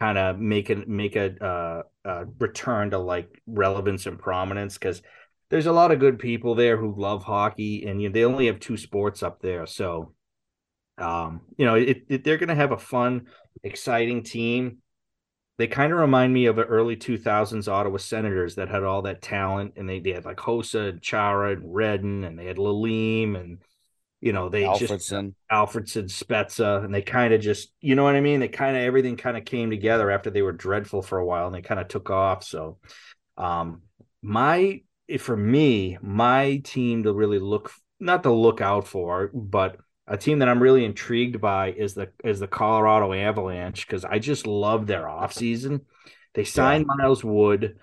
kind 0.01 0.19
of 0.19 0.39
make 0.39 0.71
a 0.71 0.77
make 0.87 1.17
a 1.17 1.37
uh, 1.45 1.83
uh, 2.09 2.25
return 2.39 2.91
to 2.91 2.99
like 2.99 3.41
relevance 3.47 4.07
and 4.07 4.19
prominence 4.19 4.75
because 4.75 5.03
there's 5.53 5.67
a 5.67 5.73
lot 5.73 5.93
of 5.93 5.99
good 5.99 6.19
people 6.19 6.55
there 6.55 6.79
who 6.79 6.95
love 6.97 7.25
hockey, 7.25 7.85
and 7.85 8.01
you 8.01 8.09
know, 8.09 8.13
they 8.15 8.25
only 8.25 8.47
have 8.47 8.59
two 8.59 8.79
sports 8.79 9.23
up 9.23 9.43
there, 9.43 9.67
so 9.67 10.15
um, 10.97 11.43
you 11.59 11.67
know 11.67 11.75
it, 11.75 12.05
it, 12.09 12.25
they're 12.25 12.39
going 12.39 12.49
to 12.49 12.55
have 12.55 12.73
a 12.73 12.79
fun, 12.79 13.27
exciting 13.63 14.23
team. 14.23 14.79
They 15.59 15.67
kind 15.67 15.93
of 15.93 15.99
remind 15.99 16.33
me 16.33 16.47
of 16.47 16.57
the 16.57 16.65
early 16.65 16.97
2000s 16.97 17.69
Ottawa 17.69 17.99
Senators 17.99 18.55
that 18.55 18.71
had 18.71 18.83
all 18.83 19.03
that 19.03 19.21
talent, 19.21 19.75
and 19.77 19.87
they, 19.87 20.01
they 20.01 20.13
had 20.13 20.25
like 20.25 20.39
Hossa 20.39 20.89
and 20.89 21.03
Chara 21.03 21.53
and 21.53 21.75
Redden, 21.75 22.25
and 22.25 22.39
they 22.39 22.47
had 22.47 22.57
Lalime, 22.57 23.39
and 23.39 23.59
you 24.23 24.33
know 24.33 24.49
they 24.49 24.65
just 24.79 24.91
Alfredsson. 24.91 25.35
Alfredsson, 25.53 26.05
Spezza, 26.05 26.83
and 26.83 26.95
they 26.95 27.03
kind 27.03 27.35
of 27.35 27.43
just, 27.43 27.71
you 27.83 27.95
know 27.95 28.05
what 28.05 28.17
I 28.17 28.23
mean? 28.23 28.41
They 28.41 28.49
kind 28.49 28.75
of 28.75 28.85
everything 28.85 29.19
kind 29.19 29.37
of 29.37 29.45
came 29.45 29.69
together 29.69 30.11
after 30.11 30.31
they 30.31 30.41
were 30.41 30.53
dreadful 30.53 31.03
for 31.03 31.19
a 31.19 31.27
while, 31.27 31.45
and 31.45 31.55
they 31.55 31.61
kind 31.61 31.79
of 31.79 31.89
took 31.89 32.09
off. 32.09 32.43
So, 32.43 32.79
um, 33.37 33.83
my 34.23 34.81
for 35.19 35.37
me, 35.37 35.99
my 36.01 36.59
team 36.65 37.03
to 37.05 37.13
really 37.13 37.39
look 37.39 37.73
not 38.01 38.23
to 38.25 38.33
look 38.33 38.61
out 38.61 38.87
for, 38.87 39.31
but 39.33 39.77
a 40.07 40.17
team 40.17 40.41
that 40.41 40.49
I'm 40.49 40.63
really 40.63 40.85
intrigued 40.85 41.41
by 41.41 41.73
is 41.73 41.95
the 41.95 42.11
is 42.25 42.41
the 42.41 42.49
Colorado 42.49 43.13
Avalanche 43.13 43.87
because 43.87 44.05
I 44.05 44.19
just 44.19 44.47
love 44.47 44.87
their 44.87 45.05
offseason. 45.05 45.83
They 46.35 46.45
signed 46.45 46.87
Miles 46.87 47.23
Wood. 47.23 47.79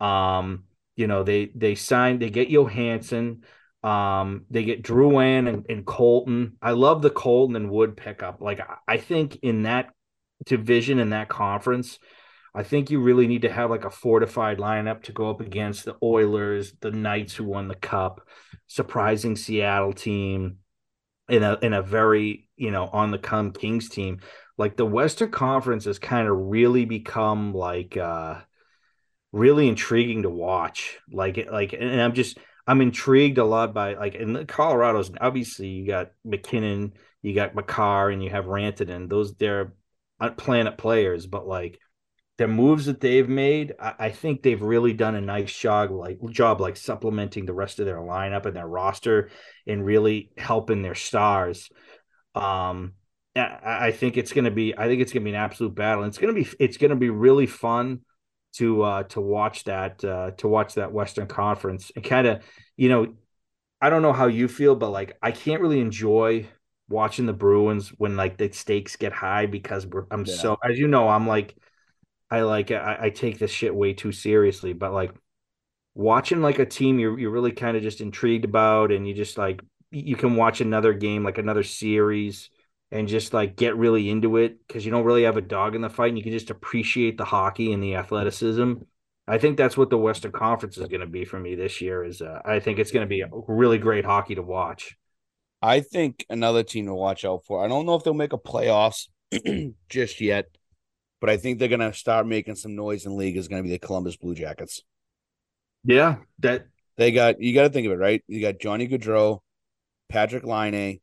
Um, 0.00 0.64
you 0.96 1.06
know, 1.06 1.22
they 1.22 1.50
they 1.54 1.74
signed 1.74 2.20
they 2.20 2.30
get 2.30 2.48
Johansen. 2.50 3.42
Um, 3.82 4.46
they 4.48 4.64
get 4.64 4.82
Drouin 4.82 5.46
and, 5.48 5.66
and 5.68 5.84
Colton. 5.84 6.56
I 6.62 6.70
love 6.70 7.02
the 7.02 7.10
Colton 7.10 7.56
and 7.56 7.70
Wood 7.70 7.96
pickup. 7.96 8.40
Like 8.40 8.60
I- 8.60 8.76
I 8.88 8.96
think 8.96 9.36
in 9.42 9.62
that 9.64 9.90
division 10.46 10.98
in 10.98 11.10
that 11.10 11.28
conference, 11.28 11.98
I 12.54 12.62
think 12.62 12.90
you 12.90 13.00
really 13.00 13.26
need 13.26 13.42
to 13.42 13.52
have 13.52 13.70
like 13.70 13.84
a 13.84 13.90
fortified 13.90 14.58
lineup 14.58 15.02
to 15.04 15.12
go 15.12 15.28
up 15.28 15.40
against 15.40 15.84
the 15.84 15.96
Oilers, 16.02 16.72
the 16.80 16.92
Knights 16.92 17.34
who 17.34 17.44
won 17.44 17.66
the 17.66 17.74
cup, 17.74 18.28
surprising 18.68 19.34
Seattle 19.34 19.92
team, 19.92 20.58
in 21.28 21.42
a 21.42 21.58
in 21.62 21.72
a 21.72 21.82
very, 21.82 22.48
you 22.56 22.70
know, 22.70 22.86
on 22.86 23.10
the 23.10 23.18
come 23.18 23.52
Kings 23.52 23.88
team. 23.88 24.20
Like 24.56 24.76
the 24.76 24.86
Western 24.86 25.32
Conference 25.32 25.84
has 25.86 25.98
kind 25.98 26.28
of 26.28 26.36
really 26.36 26.84
become 26.84 27.52
like 27.52 27.96
uh 27.96 28.40
really 29.32 29.66
intriguing 29.66 30.22
to 30.22 30.30
watch. 30.30 30.98
Like 31.10 31.48
like 31.50 31.72
and 31.72 32.00
I'm 32.00 32.14
just 32.14 32.38
I'm 32.66 32.80
intrigued 32.80 33.38
a 33.38 33.44
lot 33.44 33.74
by 33.74 33.94
like 33.94 34.14
in 34.14 34.32
the 34.32 34.44
Colorado's 34.44 35.10
obviously 35.20 35.68
you 35.68 35.86
got 35.88 36.12
MacKinnon, 36.24 36.92
you 37.20 37.34
got 37.34 37.56
Makar, 37.56 38.10
and 38.10 38.22
you 38.22 38.30
have 38.30 38.44
Rantanen. 38.44 39.08
Those 39.08 39.34
they're 39.34 39.74
planet 40.36 40.78
players, 40.78 41.26
but 41.26 41.48
like 41.48 41.80
the 42.36 42.48
moves 42.48 42.86
that 42.86 43.00
they've 43.00 43.28
made, 43.28 43.74
I, 43.78 43.94
I 43.98 44.10
think 44.10 44.42
they've 44.42 44.60
really 44.60 44.92
done 44.92 45.14
a 45.14 45.20
nice 45.20 45.56
job, 45.56 45.90
like 45.90 46.18
job, 46.30 46.60
like 46.60 46.76
supplementing 46.76 47.46
the 47.46 47.52
rest 47.54 47.78
of 47.78 47.86
their 47.86 47.98
lineup 47.98 48.46
and 48.46 48.56
their 48.56 48.66
roster, 48.66 49.30
and 49.66 49.84
really 49.84 50.30
helping 50.36 50.82
their 50.82 50.94
stars. 50.96 51.70
Um, 52.34 52.94
I, 53.36 53.86
I 53.88 53.92
think 53.92 54.16
it's 54.16 54.32
gonna 54.32 54.50
be, 54.50 54.76
I 54.76 54.86
think 54.86 55.00
it's 55.00 55.12
gonna 55.12 55.24
be 55.24 55.30
an 55.30 55.36
absolute 55.36 55.74
battle. 55.74 56.02
And 56.04 56.10
it's 56.10 56.18
gonna 56.18 56.32
be, 56.32 56.48
it's 56.58 56.76
gonna 56.76 56.96
be 56.96 57.10
really 57.10 57.46
fun 57.46 58.00
to 58.54 58.82
uh 58.82 59.02
to 59.02 59.20
watch 59.20 59.64
that 59.64 60.04
uh 60.04 60.30
to 60.32 60.46
watch 60.46 60.74
that 60.74 60.92
Western 60.92 61.26
Conference 61.26 61.90
and 61.96 62.04
kind 62.04 62.26
of, 62.26 62.44
you 62.76 62.88
know, 62.88 63.14
I 63.80 63.90
don't 63.90 64.02
know 64.02 64.12
how 64.12 64.26
you 64.26 64.48
feel, 64.48 64.76
but 64.76 64.90
like 64.90 65.16
I 65.22 65.32
can't 65.32 65.60
really 65.60 65.80
enjoy 65.80 66.48
watching 66.88 67.26
the 67.26 67.32
Bruins 67.32 67.88
when 67.90 68.16
like 68.16 68.38
the 68.38 68.50
stakes 68.52 68.96
get 68.96 69.12
high 69.12 69.46
because 69.46 69.86
we're, 69.86 70.04
I'm 70.10 70.24
Yeah. 70.24 70.34
so 70.36 70.56
as 70.64 70.78
you 70.78 70.88
know 70.88 71.08
I'm 71.08 71.26
like 71.26 71.56
I 72.34 72.42
like 72.42 72.72
I, 72.72 72.98
I 73.02 73.10
take 73.10 73.38
this 73.38 73.50
shit 73.52 73.74
way 73.74 73.92
too 73.92 74.10
seriously, 74.10 74.72
but 74.72 74.92
like 74.92 75.12
watching 75.94 76.42
like 76.42 76.58
a 76.58 76.66
team 76.66 76.98
you're 76.98 77.16
you're 77.18 77.30
really 77.30 77.52
kind 77.52 77.76
of 77.76 77.82
just 77.82 78.00
intrigued 78.00 78.44
about, 78.44 78.90
and 78.90 79.06
you 79.06 79.14
just 79.14 79.38
like 79.38 79.62
you 79.92 80.16
can 80.16 80.34
watch 80.34 80.60
another 80.60 80.92
game 80.92 81.22
like 81.22 81.38
another 81.38 81.62
series 81.62 82.50
and 82.90 83.06
just 83.06 83.32
like 83.32 83.54
get 83.54 83.76
really 83.76 84.10
into 84.10 84.36
it 84.36 84.58
because 84.66 84.84
you 84.84 84.90
don't 84.90 85.04
really 85.04 85.22
have 85.22 85.36
a 85.36 85.40
dog 85.40 85.76
in 85.76 85.80
the 85.80 85.88
fight, 85.88 86.08
and 86.08 86.18
you 86.18 86.24
can 86.24 86.32
just 86.32 86.50
appreciate 86.50 87.16
the 87.16 87.24
hockey 87.24 87.72
and 87.72 87.82
the 87.82 87.94
athleticism. 87.94 88.74
I 89.28 89.38
think 89.38 89.56
that's 89.56 89.76
what 89.76 89.88
the 89.88 89.96
Western 89.96 90.32
Conference 90.32 90.76
is 90.76 90.88
going 90.88 91.00
to 91.00 91.06
be 91.06 91.24
for 91.24 91.38
me 91.38 91.54
this 91.54 91.80
year. 91.80 92.04
Is 92.04 92.20
uh, 92.20 92.40
I 92.44 92.58
think 92.58 92.80
it's 92.80 92.90
going 92.90 93.06
to 93.06 93.08
be 93.08 93.20
a 93.20 93.28
really 93.46 93.78
great 93.78 94.04
hockey 94.04 94.34
to 94.34 94.42
watch. 94.42 94.96
I 95.62 95.80
think 95.80 96.26
another 96.28 96.64
team 96.64 96.86
to 96.86 96.94
watch 96.94 97.24
out 97.24 97.44
for. 97.46 97.64
I 97.64 97.68
don't 97.68 97.86
know 97.86 97.94
if 97.94 98.02
they'll 98.02 98.12
make 98.12 98.32
a 98.32 98.38
playoffs 98.38 99.08
just 99.88 100.20
yet, 100.20 100.46
but 101.24 101.32
I 101.32 101.38
think 101.38 101.58
they're 101.58 101.68
gonna 101.68 101.94
start 101.94 102.26
making 102.26 102.56
some 102.56 102.76
noise 102.76 103.06
in 103.06 103.16
league. 103.16 103.38
Is 103.38 103.48
gonna 103.48 103.62
be 103.62 103.70
the 103.70 103.78
Columbus 103.78 104.14
Blue 104.14 104.34
Jackets. 104.34 104.82
Yeah, 105.82 106.16
that 106.40 106.66
They 106.98 107.12
got 107.12 107.40
you 107.40 107.54
got 107.54 107.62
to 107.62 107.70
think 107.70 107.86
of 107.86 107.94
it 107.94 107.98
right. 107.98 108.22
You 108.28 108.42
got 108.42 108.58
Johnny 108.58 108.86
Gaudreau, 108.86 109.38
Patrik 110.12 110.44
Laine, 110.44 111.00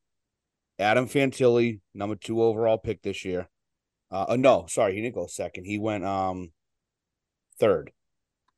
Adam 0.77 1.07
Fantilli, 1.07 1.79
number 1.95 2.13
two 2.13 2.43
overall 2.43 2.77
pick 2.77 3.01
this 3.01 3.25
year. 3.25 3.49
Uh, 4.11 4.25
oh, 4.29 4.35
no, 4.35 4.67
sorry, 4.67 4.93
he 4.93 5.01
didn't 5.01 5.15
go 5.15 5.25
second. 5.25 5.65
He 5.65 5.79
went 5.79 6.05
um 6.05 6.51
third. 7.59 7.91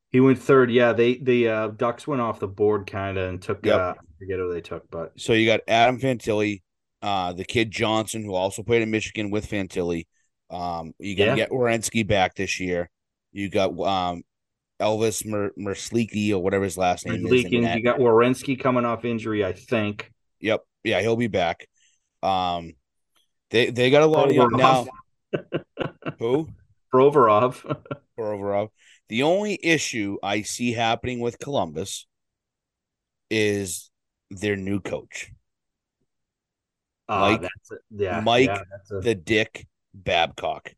he 0.09 0.20
went 0.20 0.39
third. 0.39 0.70
Yeah, 0.70 0.91
they 0.91 1.16
the 1.16 1.47
uh, 1.47 1.68
Ducks 1.70 2.05
went 2.05 2.22
off 2.22 2.41
the 2.41 2.47
board 2.49 2.91
kind 2.91 3.18
of 3.18 3.30
and 3.30 3.41
took. 3.41 3.66
Yep. 3.66 3.80
Uh, 3.80 3.93
I 3.97 4.20
forget 4.20 4.38
who 4.38 4.53
they 4.53 4.59
took, 4.59 4.91
but 4.91 5.14
So 5.16 5.32
you 5.32 5.45
got 5.45 5.61
Adam 5.70 5.97
Fantilli, 5.97 6.61
uh, 7.01 7.32
the 7.32 7.45
kid 7.45 7.72
Johnson, 7.72 8.26
who 8.26 8.34
also 8.34 8.64
played 8.64 8.82
in 8.82 8.91
Michigan 8.91 9.32
with 9.32 9.49
Fantilli. 9.49 10.07
Um, 10.54 10.93
you 10.99 11.16
got 11.16 11.26
to 11.26 11.30
Yeah. 11.32 11.36
get 11.36 11.49
Werenski 11.49 12.06
back 12.08 12.36
this 12.36 12.60
year. 12.60 12.89
You 13.32 13.49
got 13.49 13.70
um 13.80 14.24
Elvis 14.80 15.26
Mer- 15.26 15.51
or 16.36 16.43
whatever 16.43 16.64
his 16.64 16.78
last 16.78 17.06
name 17.06 17.26
is. 17.26 17.32
leaking. 17.32 17.64
You 17.64 17.82
got 17.84 17.99
Werenski 17.99 18.60
coming 18.60 18.86
off 18.86 19.04
injury, 19.06 19.43
I 19.43 19.54
think. 19.54 20.12
Yep. 20.39 20.62
Yeah, 20.84 21.01
he'll 21.01 21.16
be 21.16 21.28
back. 21.28 21.68
Um, 22.22 22.74
they 23.49 23.70
they 23.72 23.89
got 23.89 24.04
a 24.04 24.06
lot 24.06 24.28
of 24.30 24.34
young 24.36 24.51
now. 24.51 24.86
Provorov. 25.34 25.64
Who? 26.20 26.49
Provorov. 26.93 27.78
Or 28.16 28.32
overall, 28.32 28.72
the 29.10 29.24
only 29.24 29.58
issue 29.64 30.18
I 30.22 30.43
see 30.43 30.72
happening 30.72 31.20
with 31.20 31.39
Columbus 31.39 32.06
is 33.32 33.89
their 34.30 34.56
new 34.56 34.80
coach, 34.80 35.32
Uh, 37.10 37.20
Mike- 37.41 37.49
yeah, 37.89 38.20
Mike 38.20 38.45
yeah, 38.49 38.62
a, 38.91 38.99
the 39.01 39.16
Dick 39.16 39.66
Babcock. 39.94 40.74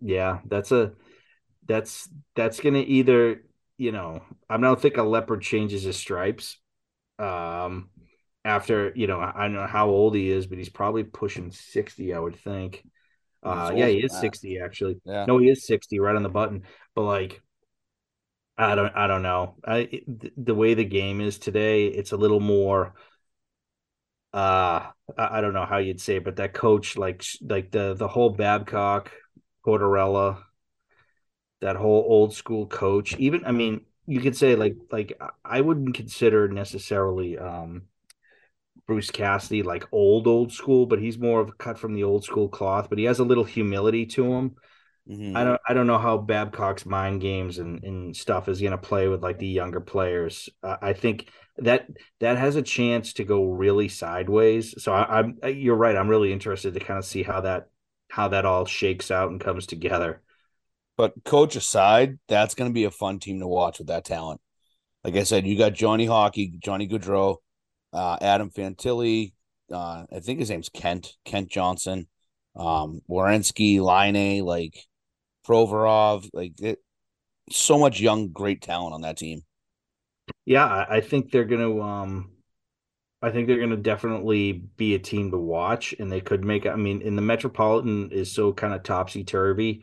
yeah, 0.00 0.40
that's 0.46 0.72
a 0.72 0.92
that's 1.66 2.08
that's 2.34 2.60
gonna 2.60 2.84
either 2.86 3.42
you 3.76 3.90
know, 3.90 4.22
I 4.48 4.56
don't 4.56 4.80
think 4.80 4.96
a 4.96 5.02
leopard 5.02 5.42
changes 5.42 5.82
his 5.82 5.96
stripes. 5.96 6.58
Um, 7.18 7.90
after 8.44 8.92
you 8.94 9.06
know, 9.06 9.20
I 9.20 9.42
don't 9.42 9.54
know 9.54 9.66
how 9.66 9.88
old 9.88 10.14
he 10.14 10.30
is, 10.30 10.46
but 10.46 10.58
he's 10.58 10.68
probably 10.68 11.04
pushing 11.04 11.50
sixty, 11.50 12.14
I 12.14 12.18
would 12.18 12.36
think. 12.36 12.84
Uh, 13.42 13.72
yeah, 13.74 13.88
he 13.88 13.98
is 13.98 14.12
sixty 14.16 14.58
actually. 14.58 15.00
Yeah. 15.04 15.24
No, 15.26 15.38
he 15.38 15.48
is 15.48 15.66
sixty, 15.66 15.98
right 15.98 16.16
on 16.16 16.22
the 16.22 16.28
button. 16.28 16.62
But 16.94 17.02
like, 17.02 17.42
I 18.56 18.74
don't, 18.74 18.94
I 18.94 19.06
don't 19.06 19.22
know. 19.22 19.56
I 19.66 20.02
the 20.36 20.54
way 20.54 20.74
the 20.74 20.84
game 20.84 21.20
is 21.20 21.38
today, 21.38 21.86
it's 21.86 22.12
a 22.12 22.16
little 22.16 22.40
more. 22.40 22.94
Uh, 24.34 24.90
I 25.16 25.40
don't 25.40 25.54
know 25.54 25.64
how 25.64 25.78
you'd 25.78 26.00
say, 26.00 26.16
it, 26.16 26.24
but 26.24 26.36
that 26.36 26.54
coach, 26.54 26.96
like, 26.96 27.22
like 27.40 27.70
the 27.70 27.94
the 27.94 28.08
whole 28.08 28.30
Babcock, 28.30 29.12
Tortorella, 29.64 30.42
that 31.60 31.76
whole 31.76 32.04
old 32.08 32.34
school 32.34 32.66
coach. 32.66 33.16
Even, 33.18 33.44
I 33.44 33.52
mean, 33.52 33.82
you 34.06 34.20
could 34.20 34.36
say 34.36 34.56
like, 34.56 34.74
like 34.90 35.16
I 35.44 35.60
wouldn't 35.60 35.94
consider 35.94 36.48
necessarily 36.48 37.38
um 37.38 37.82
Bruce 38.88 39.12
Cassidy 39.12 39.62
like 39.62 39.86
old 39.92 40.26
old 40.26 40.52
school, 40.52 40.86
but 40.86 40.98
he's 40.98 41.16
more 41.16 41.40
of 41.40 41.50
a 41.50 41.52
cut 41.52 41.78
from 41.78 41.94
the 41.94 42.02
old 42.02 42.24
school 42.24 42.48
cloth. 42.48 42.88
But 42.88 42.98
he 42.98 43.04
has 43.04 43.20
a 43.20 43.24
little 43.24 43.44
humility 43.44 44.04
to 44.06 44.32
him. 44.32 44.56
Mm-hmm. 45.08 45.36
I 45.36 45.44
don't 45.44 45.60
I 45.68 45.74
don't 45.74 45.86
know 45.86 45.98
how 45.98 46.18
Babcock's 46.18 46.86
mind 46.86 47.20
games 47.20 47.58
and, 47.58 47.84
and 47.84 48.16
stuff 48.16 48.48
is 48.48 48.60
going 48.60 48.72
to 48.72 48.78
play 48.78 49.06
with 49.06 49.22
like 49.22 49.38
the 49.38 49.46
younger 49.46 49.80
players. 49.80 50.48
Uh, 50.60 50.76
I 50.82 50.92
think 50.92 51.28
that 51.58 51.88
that 52.20 52.36
has 52.36 52.56
a 52.56 52.62
chance 52.62 53.12
to 53.14 53.24
go 53.24 53.44
really 53.44 53.88
sideways. 53.88 54.82
So 54.82 54.92
I, 54.92 55.20
I'm 55.20 55.38
you're 55.44 55.76
right. 55.76 55.96
I'm 55.96 56.08
really 56.08 56.32
interested 56.32 56.74
to 56.74 56.80
kind 56.80 56.98
of 56.98 57.04
see 57.04 57.22
how 57.22 57.40
that 57.42 57.68
how 58.08 58.28
that 58.28 58.44
all 58.44 58.64
shakes 58.64 59.10
out 59.10 59.30
and 59.30 59.40
comes 59.40 59.66
together. 59.66 60.22
But 60.96 61.24
coach 61.24 61.56
aside, 61.56 62.18
that's 62.28 62.54
going 62.54 62.70
to 62.70 62.74
be 62.74 62.84
a 62.84 62.90
fun 62.90 63.18
team 63.18 63.40
to 63.40 63.46
watch 63.46 63.78
with 63.78 63.88
that 63.88 64.04
talent. 64.04 64.40
Like 65.02 65.16
I 65.16 65.24
said, 65.24 65.46
you 65.46 65.58
got 65.58 65.74
Johnny 65.74 66.06
Hockey, 66.06 66.56
Johnny 66.62 66.88
Gaudreau, 66.88 67.36
uh, 67.92 68.16
Adam 68.20 68.50
Fantilli. 68.50 69.32
Uh, 69.70 70.04
I 70.14 70.20
think 70.20 70.38
his 70.38 70.50
name's 70.50 70.68
Kent, 70.68 71.14
Kent 71.24 71.50
Johnson, 71.50 72.06
um, 72.54 73.00
Werenski, 73.10 73.80
Laine, 73.80 74.44
like 74.44 74.78
Provorov, 75.46 76.30
like 76.32 76.60
it, 76.60 76.78
so 77.50 77.78
much 77.78 78.00
young, 78.00 78.28
great 78.28 78.62
talent 78.62 78.94
on 78.94 79.02
that 79.02 79.16
team. 79.16 79.42
Yeah, 80.44 80.86
I, 80.88 81.00
think 81.00 81.30
they're 81.30 81.44
going 81.44 81.60
to. 81.60 81.82
Um, 81.82 82.32
I 83.22 83.30
think 83.30 83.46
they're 83.46 83.58
going 83.58 83.70
to 83.70 83.76
definitely 83.76 84.52
be 84.52 84.94
a 84.94 84.98
team 84.98 85.30
to 85.30 85.38
watch, 85.38 85.94
and 85.98 86.10
they 86.10 86.20
could 86.20 86.44
make. 86.44 86.66
I 86.66 86.76
mean, 86.76 87.02
in 87.02 87.16
the 87.16 87.22
Metropolitan 87.22 88.10
is 88.10 88.32
so 88.32 88.52
kind 88.52 88.74
of 88.74 88.82
topsy 88.82 89.24
turvy. 89.24 89.82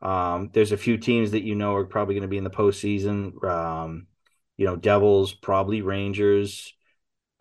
Um, 0.00 0.50
there's 0.52 0.72
a 0.72 0.76
few 0.76 0.98
teams 0.98 1.30
that 1.30 1.44
you 1.44 1.54
know 1.54 1.74
are 1.74 1.84
probably 1.84 2.14
going 2.14 2.22
to 2.22 2.28
be 2.28 2.38
in 2.38 2.44
the 2.44 2.50
postseason. 2.50 3.42
Um, 3.44 4.06
you 4.56 4.66
know, 4.66 4.76
Devils, 4.76 5.32
probably 5.32 5.82
Rangers 5.82 6.74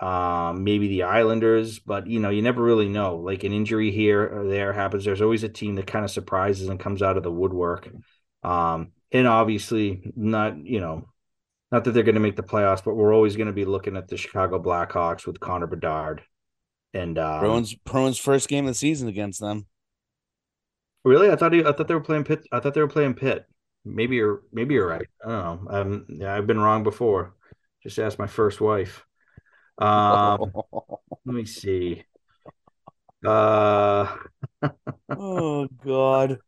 um, 0.02 0.64
maybe 0.64 0.88
the 0.88 1.04
Islanders, 1.04 1.78
but 1.78 2.08
you 2.08 2.20
know, 2.20 2.32
you 2.32 2.42
never 2.42 2.64
really 2.64 2.90
know. 2.90 3.18
Like 3.18 3.44
an 3.44 3.54
injury 3.54 3.92
here 3.92 4.24
or 4.24 4.48
there 4.48 4.74
happens. 4.74 5.06
There's 5.06 5.22
always 5.22 5.44
a 5.44 5.50
team 5.50 5.76
that 5.76 5.86
kind 5.86 6.04
of 6.04 6.10
surprises 6.10 6.70
and 6.70 6.80
comes 6.80 7.04
out 7.04 7.18
of 7.18 7.24
the 7.24 7.32
woodwork. 7.32 7.88
Um, 8.44 8.94
and 9.12 9.28
obviously, 9.28 10.12
not 10.16 10.66
you 10.66 10.80
know, 10.82 11.08
not 11.72 11.86
that 11.86 11.92
they're 11.92 12.04
going 12.04 12.16
to 12.16 12.22
make 12.22 12.36
the 12.36 12.44
playoffs, 12.44 12.84
but 12.84 12.96
we're 12.96 13.14
always 13.14 13.36
going 13.36 13.48
to 13.48 13.54
be 13.54 13.66
looking 13.66 13.96
at 13.96 14.08
the 14.08 14.18
Chicago 14.18 14.62
Blackhawks 14.62 15.26
with 15.26 15.40
Connor 15.40 15.68
Bedard. 15.68 16.22
And 16.94 17.18
um, 17.18 17.40
Bruins, 17.40 17.74
Bruins 17.74 18.18
first 18.18 18.50
game 18.50 18.66
of 18.66 18.72
the 18.72 18.76
season 18.76 19.08
against 19.08 19.40
them. 19.40 19.68
Really, 21.06 21.32
I 21.32 21.36
thought 21.36 21.54
he, 21.54 21.62
I 21.62 21.72
thought 21.72 21.88
they 21.88 21.94
were 21.94 22.02
playing 22.02 22.26
Pitt. 22.26 22.46
I 22.52 22.60
thought 22.60 22.74
they 22.74 22.82
were 22.82 22.88
playing 22.88 23.14
Pitt. 23.14 23.46
Maybe 23.86 24.18
you're 24.18 24.42
maybe 24.52 24.76
you're 24.76 24.88
right. 24.88 25.08
I 25.26 25.30
don't 25.30 25.66
know. 25.66 25.72
Um, 25.72 26.06
yeah, 26.10 26.36
I've 26.36 26.46
been 26.46 26.60
wrong 26.60 26.84
before. 26.84 27.34
Just 27.82 27.98
ask 27.98 28.20
my 28.20 28.28
first 28.28 28.62
wife. 28.62 29.04
Um, 29.80 30.52
let 31.26 31.36
me 31.36 31.46
see. 31.46 32.04
Uh, 33.26 34.16
oh 35.10 35.68
God. 35.84 36.40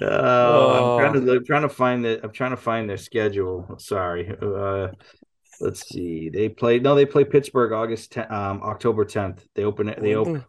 Uh, 0.00 0.04
oh. 0.04 0.98
I'm 0.98 1.12
trying 1.12 1.26
to 1.26 1.32
I'm 1.32 1.44
trying 1.44 1.62
to 1.62 1.68
find 1.68 2.04
the 2.04 2.20
I'm 2.22 2.32
trying 2.32 2.50
to 2.50 2.56
find 2.56 2.88
their 2.88 2.96
schedule. 2.96 3.76
Sorry. 3.78 4.30
Uh, 4.40 4.88
let's 5.60 5.88
see. 5.88 6.28
They 6.28 6.48
play 6.48 6.78
no, 6.78 6.94
they 6.94 7.06
play 7.06 7.24
Pittsburgh 7.24 7.72
August 7.72 8.12
10, 8.12 8.32
um 8.32 8.62
October 8.62 9.04
10th. 9.04 9.40
They 9.54 9.64
open 9.64 9.88
it. 9.88 10.00
They 10.00 10.14
open. 10.14 10.44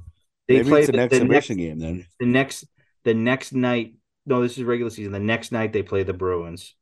They 0.47 0.57
Maybe 0.57 0.69
play 0.69 0.85
the, 0.85 0.91
the 0.93 0.99
exhibition 0.99 1.57
next, 1.57 1.67
game 1.67 1.79
then. 1.79 2.05
The 2.19 2.25
next 2.25 2.65
the 3.03 3.13
next 3.13 3.53
night. 3.53 3.95
No, 4.25 4.41
this 4.41 4.57
is 4.57 4.63
regular 4.63 4.89
season. 4.89 5.13
The 5.13 5.19
next 5.19 5.51
night 5.51 5.73
they 5.73 5.83
play 5.83 6.03
the 6.03 6.13
Bruins. 6.13 6.75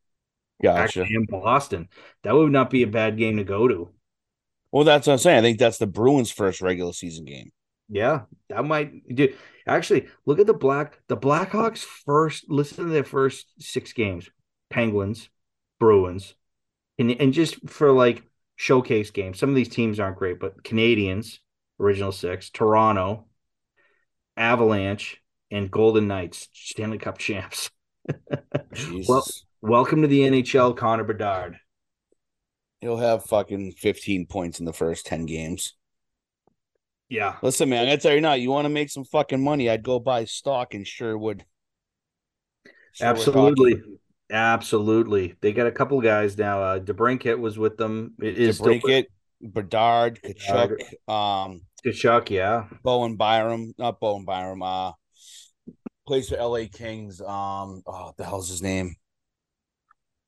Gotcha. 0.62 0.82
Actually, 0.82 1.16
in 1.16 1.26
Boston. 1.26 1.88
That 2.24 2.36
would 2.36 2.52
not 2.52 2.70
be 2.70 2.84
a 2.84 2.88
bad 2.88 3.18
game 3.18 3.38
to 3.38 3.44
go 3.44 3.68
to. 3.68 3.90
Well, 4.72 4.84
that's 4.84 5.08
what 5.08 5.14
I'm 5.14 5.20
saying. 5.20 5.40
I 5.40 5.42
think 5.42 5.58
that's 5.58 5.78
the 5.78 5.88
Bruins' 5.88 6.32
first 6.32 6.62
regular 6.62 6.94
season 6.94 7.26
game. 7.26 7.52
Yeah, 7.90 8.22
that 8.50 8.66
might 8.66 9.16
do. 9.16 9.34
Actually, 9.66 10.08
look 10.26 10.40
at 10.40 10.46
the 10.48 10.54
black 10.54 11.00
the 11.08 11.18
Blackhawks 11.18 11.80
first. 11.80 12.50
Listen 12.50 12.86
to 12.86 12.92
their 12.92 13.04
first 13.04 13.48
six 13.60 13.94
games: 13.94 14.30
Penguins, 14.70 15.30
Bruins, 15.80 16.36
and 17.00 17.12
and 17.12 17.34
just 17.34 17.68
for 17.68 17.92
like 17.92 18.24
showcase 18.56 19.10
games. 19.10 19.40
Some 19.40 19.50
of 19.50 19.56
these 19.56 19.70
teams 19.70 20.00
aren't 20.00 20.18
great, 20.18 20.40
but 20.40 20.64
Canadiens, 20.64 21.40
original 21.80 22.12
six, 22.12 22.50
Toronto, 22.50 23.26
Avalanche, 24.38 25.22
and 25.50 25.72
Golden 25.72 26.08
Knights, 26.08 26.48
Stanley 26.54 27.00
Cup 27.00 27.18
champs. 27.18 27.72
well, 29.08 29.26
welcome 29.62 30.02
to 30.04 30.08
the 30.08 30.22
NHL, 30.22 30.78
Connor 30.78 31.04
Bedard. 31.04 31.58
He'll 32.82 32.98
have 32.98 33.26
fucking 33.26 33.74
15 33.74 34.28
points 34.28 34.60
in 34.60 34.66
the 34.66 34.74
first 34.74 35.06
10 35.06 35.26
games. 35.26 35.74
Yeah. 37.10 37.38
Listen, 37.42 37.70
man, 37.70 37.88
I 37.88 37.96
tell 37.96 38.14
you 38.14 38.22
now, 38.22 38.34
you 38.34 38.52
want 38.52 38.66
to 38.66 38.70
make 38.70 38.90
some 38.90 39.04
fucking 39.04 39.44
money, 39.44 39.70
I'd 39.70 39.84
go 39.84 40.00
buy 40.00 40.26
stock 40.26 40.76
in 40.76 40.84
Sherwood. 40.84 41.44
Sherwood 42.94 43.18
Absolutely. 43.18 43.74
Hockey. 43.74 44.00
Absolutely. 44.32 45.36
They 45.42 45.54
got 45.54 45.66
a 45.66 45.72
couple 45.72 46.00
guys 46.02 46.38
now. 46.38 46.62
Uh 46.62 46.80
DeBrincat 46.80 47.40
was 47.40 47.58
with 47.58 47.78
them. 47.78 48.14
It 48.22 48.38
is 48.38 48.62
DeBrincat, 48.62 49.06
Bedard, 49.42 50.20
Tkachuk, 50.22 50.82
um 51.12 51.62
Tkachuk, 51.84 52.30
yeah. 52.30 52.66
Bowen 52.84 53.16
Byram, 53.16 53.74
not 53.80 54.00
Bowen 54.00 54.26
Byram, 54.26 54.62
uh 54.62 54.92
plays 56.10 56.30
for 56.30 56.38
LA 56.38 56.66
Kings. 56.72 57.22
Um, 57.22 57.84
oh, 57.86 58.14
the 58.18 58.26
hell's 58.26 58.50
his 58.50 58.64
name? 58.64 58.96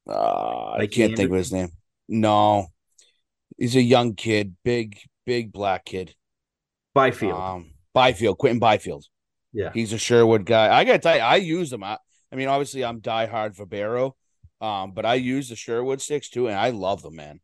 Uh, 0.08 0.74
I 0.74 0.86
can't 0.86 1.18
think 1.18 1.32
of 1.32 1.36
his 1.36 1.52
name. 1.52 1.70
No, 2.08 2.68
he's 3.58 3.76
a 3.76 3.82
young 3.82 4.14
kid, 4.14 4.56
big, 4.64 5.00
big 5.26 5.52
black 5.52 5.86
kid. 5.86 6.14
Byfield. 6.94 7.40
Um, 7.40 7.72
Byfield, 7.94 8.38
Quinton 8.38 8.60
Byfield. 8.60 9.06
Yeah, 9.54 9.72
he's 9.74 9.94
a 9.94 9.98
Sherwood 9.98 10.46
guy. 10.46 10.74
I 10.74 10.84
gotta 10.84 11.00
tell 11.00 11.16
you, 11.16 11.22
I 11.22 11.36
use 11.38 11.72
him. 11.72 11.84
I, 11.84 11.98
I 12.32 12.36
mean, 12.36 12.48
obviously, 12.48 12.86
I'm 12.86 13.02
diehard 13.02 13.56
Verbero, 13.56 14.14
um, 14.66 14.94
but 14.94 15.06
I 15.06 15.16
use 15.16 15.50
the 15.50 15.56
Sherwood 15.56 16.02
sticks 16.02 16.30
too, 16.30 16.48
and 16.48 16.58
I 16.58 16.70
love 16.70 17.02
them, 17.02 17.16
man. 17.16 17.42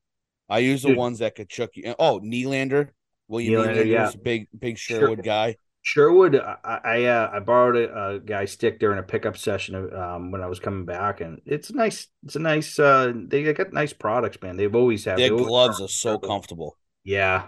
I 0.50 0.60
use 0.60 0.82
the 0.82 0.90
Dude. 0.90 0.98
ones 0.98 1.20
that 1.20 1.36
could 1.36 1.50
chuck 1.50 1.72
you. 1.74 1.94
Oh, 2.00 2.22
Nylander, 2.24 2.90
William 3.28 3.62
Nylander, 3.62 3.76
Nylander 3.76 3.86
yeah. 3.86 4.12
big, 4.24 4.48
big 4.58 4.78
Sherwood 4.78 5.18
sure. 5.18 5.24
guy. 5.24 5.58
Sherwood, 5.82 6.36
I 6.36 6.80
I, 6.84 7.06
uh, 7.06 7.32
I 7.34 7.40
borrowed 7.40 7.78
a, 7.78 8.08
a 8.08 8.20
guy 8.20 8.44
stick 8.44 8.80
during 8.80 9.00
a 9.00 9.04
pickup 9.04 9.38
session 9.38 9.76
um, 9.96 10.32
when 10.32 10.42
I 10.42 10.48
was 10.48 10.60
coming 10.60 10.86
back, 10.86 11.22
and 11.22 11.40
it's 11.46 11.72
nice. 11.72 12.08
It's 12.26 12.36
a 12.36 12.40
nice. 12.40 12.78
Uh, 12.78 13.14
they 13.16 13.54
got 13.54 13.72
nice 13.72 13.94
products, 13.94 14.38
man. 14.42 14.58
They've 14.58 14.76
always 14.76 15.06
had. 15.06 15.18
Their 15.18 15.30
gloves 15.30 15.80
are 15.80 15.88
so 15.88 16.20
comfortable. 16.20 16.78
Yeah, 17.06 17.48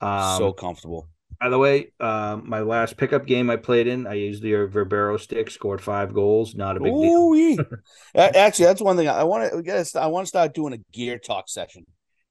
um, 0.00 0.38
so 0.38 0.52
comfortable. 0.52 1.08
By 1.40 1.48
the 1.48 1.58
way, 1.58 1.92
uh, 2.00 2.38
my 2.42 2.60
last 2.60 2.96
pickup 2.96 3.26
game 3.26 3.50
I 3.50 3.56
played 3.56 3.86
in, 3.86 4.06
I 4.06 4.14
used 4.14 4.42
the 4.42 4.52
Verbero 4.52 5.20
stick, 5.20 5.50
scored 5.50 5.80
five 5.80 6.14
goals. 6.14 6.54
Not 6.54 6.76
a 6.76 6.80
big 6.80 6.92
Ooh-wee. 6.92 7.56
deal. 7.56 7.66
Actually, 8.14 8.66
that's 8.66 8.80
one 8.80 8.96
thing 8.96 9.08
I 9.08 9.24
want 9.24 9.52
to. 9.52 10.00
I 10.00 10.06
want 10.06 10.24
to 10.24 10.28
start 10.28 10.54
doing 10.54 10.72
a 10.72 10.78
gear 10.92 11.18
talk 11.18 11.48
session. 11.48 11.84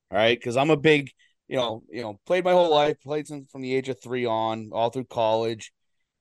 All 0.10 0.18
right, 0.18 0.38
because 0.38 0.58
I'm 0.58 0.70
a 0.70 0.78
big 0.78 1.12
you 1.48 1.58
know, 1.58 1.84
you 1.90 2.02
know, 2.02 2.20
played 2.26 2.44
my 2.44 2.52
whole 2.52 2.72
life, 2.72 3.00
played 3.02 3.28
since 3.28 3.52
from 3.52 3.62
the 3.62 3.76
age 3.76 3.90
of 3.90 4.02
three 4.02 4.26
on, 4.26 4.70
all 4.74 4.90
through 4.90 5.06
college. 5.06 5.72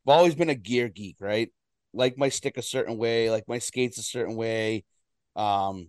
I've 0.06 0.14
always 0.14 0.34
been 0.34 0.50
a 0.50 0.54
gear 0.54 0.88
geek, 0.88 1.16
right? 1.20 1.50
Like 1.94 2.18
my 2.18 2.28
stick 2.28 2.56
a 2.56 2.62
certain 2.62 2.98
way, 2.98 3.30
like 3.30 3.44
my 3.46 3.58
skates 3.58 3.98
a 3.98 4.02
certain 4.02 4.36
way. 4.36 4.84
Um, 5.36 5.88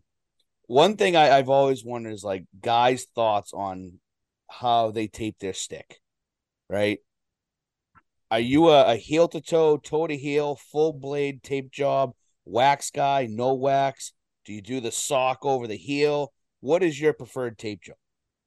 one 0.67 0.97
thing 0.97 1.15
I, 1.15 1.37
I've 1.37 1.49
always 1.49 1.83
wondered 1.83 2.13
is 2.13 2.23
like 2.23 2.45
guys' 2.61 3.07
thoughts 3.15 3.51
on 3.53 3.99
how 4.59 4.91
they 4.91 5.07
tape 5.07 5.37
their 5.39 5.53
stick, 5.53 5.99
right? 6.69 6.99
Are 8.31 8.39
you 8.39 8.69
a, 8.69 8.93
a 8.93 8.95
heel 8.95 9.27
to 9.29 9.41
toe, 9.41 9.77
toe 9.77 10.07
to 10.07 10.17
heel, 10.17 10.55
full 10.55 10.93
blade 10.93 11.43
tape 11.43 11.71
job, 11.71 12.13
wax 12.45 12.91
guy, 12.91 13.27
no 13.29 13.53
wax? 13.53 14.13
Do 14.45 14.53
you 14.53 14.61
do 14.61 14.79
the 14.79 14.91
sock 14.91 15.45
over 15.45 15.67
the 15.67 15.77
heel? 15.77 16.33
What 16.59 16.83
is 16.83 16.99
your 16.99 17.13
preferred 17.13 17.57
tape 17.57 17.81
job? 17.81 17.95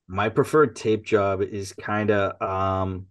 my 0.09 0.29
preferred 0.29 0.77
tape 0.77 1.05
job 1.05 1.43
is 1.43 1.73
kind 1.73 2.11
of 2.11 2.41
um 2.41 3.07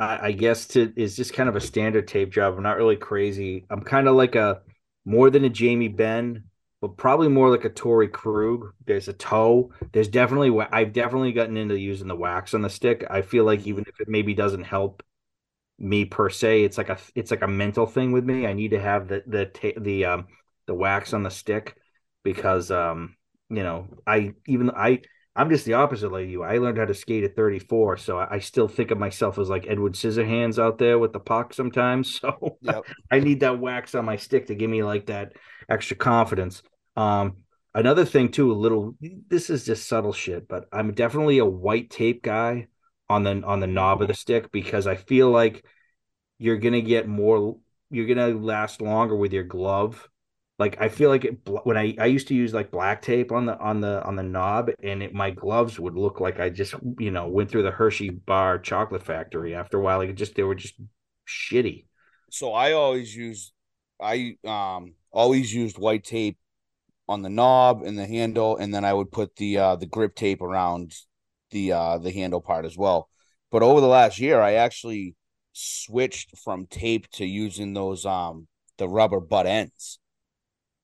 I, 0.00 0.28
I, 0.28 0.32
guess 0.32 0.66
to 0.68 0.92
is 0.96 1.14
just 1.14 1.34
kind 1.34 1.48
of 1.48 1.54
a 1.54 1.60
standard 1.60 2.08
tape 2.08 2.32
job. 2.32 2.54
I'm 2.56 2.62
not 2.62 2.76
really 2.76 2.96
crazy. 2.96 3.64
I'm 3.70 3.82
kind 3.82 4.08
of 4.08 4.16
like 4.16 4.34
a 4.34 4.62
more 5.04 5.30
than 5.30 5.44
a 5.44 5.50
Jamie 5.50 5.88
Benn, 5.88 6.44
but 6.82 6.96
probably 6.96 7.28
more 7.28 7.48
like 7.48 7.64
a 7.64 7.70
Torrey 7.70 8.08
Krug. 8.08 8.72
There's 8.84 9.06
a 9.06 9.12
toe. 9.12 9.72
There's 9.92 10.08
definitely 10.08 10.50
I've 10.72 10.92
definitely 10.92 11.32
gotten 11.32 11.56
into 11.56 11.78
using 11.78 12.08
the 12.08 12.16
wax 12.16 12.54
on 12.54 12.62
the 12.62 12.68
stick. 12.68 13.06
I 13.08 13.22
feel 13.22 13.44
like 13.44 13.64
even 13.68 13.84
if 13.86 14.00
it 14.00 14.08
maybe 14.08 14.34
doesn't 14.34 14.64
help 14.64 15.04
me 15.78 16.04
per 16.04 16.28
se, 16.28 16.64
it's 16.64 16.76
like 16.76 16.88
a 16.88 16.98
it's 17.14 17.30
like 17.30 17.42
a 17.42 17.48
mental 17.48 17.86
thing 17.86 18.10
with 18.10 18.24
me. 18.24 18.48
I 18.48 18.52
need 18.52 18.72
to 18.72 18.80
have 18.80 19.06
the 19.06 19.22
the 19.28 19.74
the 19.80 20.04
um 20.06 20.26
the 20.66 20.74
wax 20.74 21.14
on 21.14 21.22
the 21.22 21.30
stick 21.30 21.76
because 22.24 22.72
um 22.72 23.14
you 23.48 23.62
know 23.62 23.86
I 24.04 24.32
even 24.48 24.70
I 24.70 25.02
I'm 25.36 25.50
just 25.50 25.64
the 25.64 25.74
opposite 25.74 26.10
like 26.10 26.28
you. 26.28 26.42
I 26.42 26.58
learned 26.58 26.78
how 26.78 26.84
to 26.84 26.94
skate 26.94 27.22
at 27.22 27.36
34, 27.36 27.96
so 27.96 28.18
I, 28.18 28.34
I 28.34 28.38
still 28.40 28.66
think 28.66 28.90
of 28.90 28.98
myself 28.98 29.38
as 29.38 29.48
like 29.48 29.66
Edward 29.68 29.94
Scissorhands 29.94 30.58
out 30.58 30.78
there 30.78 30.98
with 30.98 31.12
the 31.12 31.20
puck 31.20 31.54
sometimes. 31.54 32.20
So 32.32 32.58
yep. 32.60 32.84
I 33.08 33.20
need 33.20 33.40
that 33.40 33.60
wax 33.60 33.94
on 33.94 34.04
my 34.04 34.16
stick 34.16 34.48
to 34.48 34.56
give 34.56 34.68
me 34.68 34.82
like 34.82 35.06
that 35.06 35.34
extra 35.68 35.96
confidence. 35.96 36.62
Um, 36.96 37.38
another 37.74 38.04
thing 38.04 38.30
too, 38.30 38.52
a 38.52 38.54
little. 38.54 38.94
This 39.00 39.50
is 39.50 39.64
just 39.64 39.88
subtle 39.88 40.12
shit, 40.12 40.48
but 40.48 40.68
I'm 40.72 40.94
definitely 40.94 41.38
a 41.38 41.46
white 41.46 41.90
tape 41.90 42.22
guy 42.22 42.68
on 43.08 43.22
the 43.22 43.42
on 43.42 43.60
the 43.60 43.66
knob 43.66 44.02
of 44.02 44.08
the 44.08 44.14
stick 44.14 44.52
because 44.52 44.86
I 44.86 44.96
feel 44.96 45.30
like 45.30 45.64
you're 46.38 46.58
gonna 46.58 46.82
get 46.82 47.08
more. 47.08 47.58
You're 47.90 48.06
gonna 48.06 48.28
last 48.28 48.80
longer 48.80 49.16
with 49.16 49.32
your 49.32 49.44
glove 49.44 50.08
like 50.62 50.80
I 50.80 50.88
feel 50.90 51.10
like 51.10 51.24
it, 51.24 51.38
when 51.64 51.76
I 51.76 51.94
I 51.98 52.06
used 52.06 52.28
to 52.28 52.34
use 52.34 52.54
like 52.54 52.70
black 52.70 53.02
tape 53.02 53.32
on 53.32 53.46
the 53.46 53.58
on 53.58 53.80
the 53.80 54.00
on 54.04 54.14
the 54.14 54.22
knob 54.22 54.70
and 54.80 55.02
it, 55.02 55.12
my 55.12 55.30
gloves 55.30 55.80
would 55.80 55.94
look 55.94 56.20
like 56.20 56.38
I 56.38 56.50
just 56.50 56.74
you 56.98 57.10
know 57.10 57.26
went 57.26 57.50
through 57.50 57.64
the 57.64 57.72
Hershey 57.72 58.10
bar 58.10 58.60
chocolate 58.60 59.02
factory 59.02 59.56
after 59.56 59.78
a 59.78 59.82
while 59.82 59.98
like 59.98 60.14
just 60.14 60.36
they 60.36 60.44
were 60.44 60.54
just 60.54 60.74
shitty. 61.26 61.86
So 62.30 62.52
I 62.52 62.72
always 62.72 63.14
use 63.14 63.52
I 64.00 64.36
um 64.44 64.94
always 65.10 65.52
used 65.52 65.78
white 65.78 66.04
tape 66.04 66.38
on 67.12 67.22
the 67.22 67.30
knob 67.30 67.82
and 67.82 67.98
the 67.98 68.06
handle 68.06 68.56
and 68.56 68.74
then 68.74 68.84
I 68.84 68.92
would 68.92 69.10
put 69.12 69.36
the 69.36 69.58
uh 69.58 69.76
the 69.76 69.86
grip 69.86 70.14
tape 70.14 70.42
around 70.42 70.94
the 71.50 71.72
uh 71.72 71.98
the 71.98 72.10
handle 72.10 72.40
part 72.40 72.64
as 72.64 72.76
well. 72.76 73.08
But 73.50 73.62
over 73.62 73.80
the 73.80 73.86
last 73.86 74.18
year 74.18 74.40
I 74.40 74.54
actually 74.54 75.14
switched 75.52 76.38
from 76.38 76.66
tape 76.66 77.08
to 77.12 77.26
using 77.26 77.74
those 77.74 78.04
um 78.06 78.48
the 78.78 78.88
rubber 78.88 79.20
butt 79.20 79.46
ends 79.46 79.98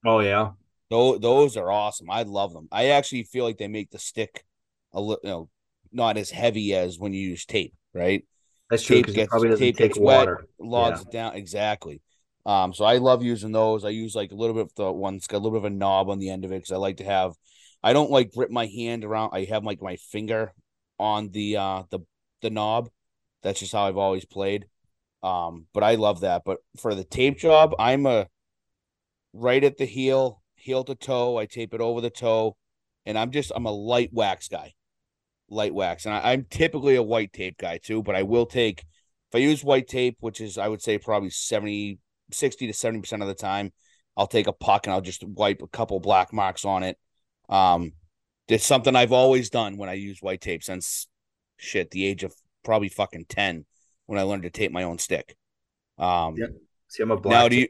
Oh 0.04 0.20
yeah, 0.20 0.52
those 0.90 1.20
those 1.20 1.56
are 1.56 1.70
awesome. 1.70 2.10
I 2.10 2.22
love 2.22 2.52
them. 2.52 2.68
I 2.70 2.90
actually 2.90 3.24
feel 3.24 3.44
like 3.44 3.58
they 3.58 3.68
make 3.68 3.90
the 3.90 3.98
stick 3.98 4.44
a 4.92 5.00
little, 5.00 5.20
you 5.22 5.30
know, 5.30 5.48
not 5.92 6.16
as 6.16 6.30
heavy 6.30 6.74
as 6.74 6.98
when 6.98 7.12
you 7.12 7.28
use 7.28 7.44
tape. 7.44 7.74
Right? 7.92 8.24
That's 8.70 8.84
true. 8.84 9.02
Tape 9.02 9.14
gets 9.14 9.28
probably 9.28 9.56
tape 9.56 9.76
gets 9.76 9.98
water. 9.98 10.46
wet, 10.58 10.68
logs 10.68 11.00
yeah. 11.00 11.08
it 11.08 11.12
down. 11.12 11.34
Exactly. 11.34 12.00
Um, 12.48 12.72
so 12.72 12.86
I 12.86 12.96
love 12.96 13.22
using 13.22 13.52
those. 13.52 13.84
I 13.84 13.90
use 13.90 14.14
like 14.14 14.32
a 14.32 14.34
little 14.34 14.54
bit 14.54 14.64
of 14.64 14.74
the 14.74 14.90
one, 14.90 15.14
has 15.14 15.26
got 15.26 15.36
a 15.36 15.44
little 15.44 15.60
bit 15.60 15.66
of 15.66 15.72
a 15.72 15.76
knob 15.76 16.08
on 16.08 16.18
the 16.18 16.30
end 16.30 16.46
of 16.46 16.50
it 16.50 16.56
because 16.56 16.72
I 16.72 16.76
like 16.76 16.96
to 16.96 17.04
have. 17.04 17.34
I 17.82 17.92
don't 17.92 18.10
like 18.10 18.32
grip 18.32 18.50
my 18.50 18.64
hand 18.64 19.04
around. 19.04 19.32
I 19.34 19.44
have 19.44 19.64
like 19.64 19.82
my 19.82 19.96
finger 19.96 20.54
on 20.98 21.28
the 21.28 21.58
uh 21.58 21.82
the 21.90 22.00
the 22.40 22.48
knob. 22.48 22.88
That's 23.42 23.60
just 23.60 23.72
how 23.72 23.86
I've 23.86 23.98
always 23.98 24.24
played. 24.24 24.64
Um, 25.22 25.66
but 25.74 25.84
I 25.84 25.96
love 25.96 26.20
that. 26.20 26.42
But 26.46 26.58
for 26.78 26.94
the 26.94 27.04
tape 27.04 27.36
job, 27.36 27.74
I'm 27.78 28.06
a 28.06 28.28
right 29.34 29.62
at 29.62 29.76
the 29.76 29.84
heel, 29.84 30.42
heel 30.54 30.84
to 30.84 30.94
toe. 30.94 31.36
I 31.36 31.44
tape 31.44 31.74
it 31.74 31.82
over 31.82 32.00
the 32.00 32.08
toe, 32.08 32.56
and 33.04 33.18
I'm 33.18 33.30
just 33.30 33.52
I'm 33.54 33.66
a 33.66 33.72
light 33.72 34.10
wax 34.10 34.48
guy, 34.48 34.72
light 35.50 35.74
wax, 35.74 36.06
and 36.06 36.14
I, 36.14 36.32
am 36.32 36.46
typically 36.48 36.96
a 36.96 37.02
white 37.02 37.34
tape 37.34 37.58
guy 37.58 37.76
too. 37.76 38.02
But 38.02 38.16
I 38.16 38.22
will 38.22 38.46
take 38.46 38.80
if 39.30 39.34
I 39.34 39.38
use 39.38 39.62
white 39.62 39.86
tape, 39.86 40.16
which 40.20 40.40
is 40.40 40.56
I 40.56 40.68
would 40.68 40.80
say 40.80 40.96
probably 40.96 41.28
70, 41.28 41.98
60 42.30 42.66
to 42.66 42.72
seventy 42.72 43.00
percent 43.00 43.22
of 43.22 43.28
the 43.28 43.34
time, 43.34 43.72
I'll 44.16 44.26
take 44.26 44.46
a 44.46 44.52
puck 44.52 44.86
and 44.86 44.94
I'll 44.94 45.00
just 45.00 45.24
wipe 45.24 45.62
a 45.62 45.68
couple 45.68 46.00
black 46.00 46.32
marks 46.32 46.64
on 46.64 46.82
it. 46.82 46.98
Um, 47.48 47.92
it's 48.48 48.66
something 48.66 48.96
I've 48.96 49.12
always 49.12 49.50
done 49.50 49.76
when 49.76 49.88
I 49.88 49.94
use 49.94 50.20
white 50.20 50.40
tape 50.40 50.62
since 50.62 51.06
shit 51.56 51.90
the 51.90 52.06
age 52.06 52.24
of 52.24 52.34
probably 52.64 52.88
fucking 52.88 53.26
ten 53.28 53.64
when 54.06 54.18
I 54.18 54.22
learned 54.22 54.44
to 54.44 54.50
tape 54.50 54.72
my 54.72 54.84
own 54.84 54.98
stick. 54.98 55.36
Um, 55.98 56.36
yep. 56.36 56.50
See, 56.88 57.02
I'm 57.02 57.10
a 57.10 57.16
black 57.16 57.42
now. 57.42 57.48
Do 57.48 57.56
you 57.56 57.68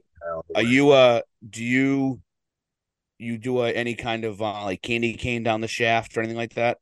are 0.54 0.62
you 0.62 0.90
uh 0.90 1.20
do 1.48 1.64
you 1.64 2.20
you 3.18 3.36
do 3.36 3.62
a, 3.62 3.70
any 3.70 3.94
kind 3.94 4.24
of 4.24 4.40
uh, 4.40 4.64
like 4.64 4.82
candy 4.82 5.14
cane 5.14 5.42
down 5.42 5.60
the 5.60 5.68
shaft 5.68 6.16
or 6.16 6.20
anything 6.20 6.36
like 6.36 6.54
that? 6.54 6.78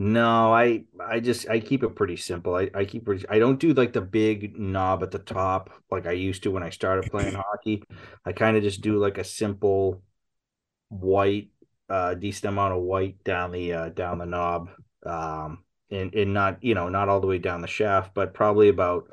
No, 0.00 0.54
I 0.54 0.84
I 1.04 1.18
just 1.18 1.48
I 1.48 1.58
keep 1.58 1.82
it 1.82 1.96
pretty 1.96 2.16
simple. 2.16 2.54
I, 2.54 2.70
I 2.72 2.84
keep 2.84 3.08
I 3.28 3.40
don't 3.40 3.58
do 3.58 3.74
like 3.74 3.92
the 3.92 4.00
big 4.00 4.56
knob 4.56 5.02
at 5.02 5.10
the 5.10 5.18
top 5.18 5.70
like 5.90 6.06
I 6.06 6.12
used 6.12 6.44
to 6.44 6.52
when 6.52 6.62
I 6.62 6.70
started 6.70 7.10
playing 7.10 7.34
hockey. 7.50 7.82
I 8.24 8.30
kind 8.30 8.56
of 8.56 8.62
just 8.62 8.80
do 8.80 8.96
like 8.98 9.18
a 9.18 9.24
simple 9.24 10.00
white 10.88 11.50
uh 11.90 12.14
decent 12.14 12.52
amount 12.52 12.74
of 12.74 12.82
white 12.82 13.24
down 13.24 13.50
the 13.50 13.72
uh 13.72 13.88
down 13.88 14.18
the 14.18 14.26
knob. 14.26 14.70
Um 15.04 15.64
and, 15.90 16.14
and 16.14 16.32
not 16.32 16.62
you 16.62 16.76
know 16.76 16.88
not 16.88 17.08
all 17.08 17.20
the 17.20 17.26
way 17.26 17.38
down 17.38 17.60
the 17.60 17.66
shaft, 17.66 18.14
but 18.14 18.34
probably 18.34 18.68
about 18.68 19.12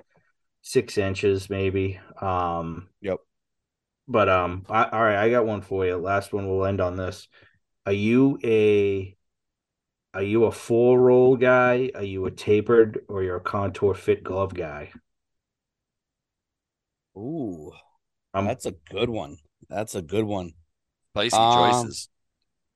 six 0.61 0.99
inches 0.99 1.49
maybe. 1.49 1.99
Um, 2.21 2.89
yep. 3.01 3.17
But 4.07 4.29
um, 4.29 4.65
I, 4.69 4.83
all 4.83 5.01
right, 5.01 5.17
I 5.17 5.31
got 5.31 5.47
one 5.47 5.61
for 5.61 5.83
you. 5.83 5.95
Last 5.95 6.31
one. 6.31 6.47
We'll 6.47 6.65
end 6.65 6.79
on 6.79 6.95
this. 6.95 7.27
Are 7.87 7.91
you 7.91 8.37
a 8.43 9.15
are 10.15 10.23
you 10.23 10.45
a 10.45 10.51
full 10.51 10.97
roll 10.97 11.35
guy? 11.35 11.91
Are 11.93 12.03
you 12.03 12.25
a 12.25 12.31
tapered 12.31 13.01
or 13.09 13.21
you're 13.21 13.35
a 13.35 13.41
contour 13.41 13.93
fit 13.93 14.23
glove 14.23 14.53
guy? 14.53 14.91
Ooh, 17.17 17.73
um, 18.33 18.45
that's 18.45 18.65
a 18.65 18.71
good 18.89 19.09
one. 19.09 19.37
That's 19.69 19.93
a 19.93 20.01
good 20.01 20.23
one. 20.23 20.53
Spicy 21.13 21.35
um, 21.35 21.53
choices. 21.53 22.09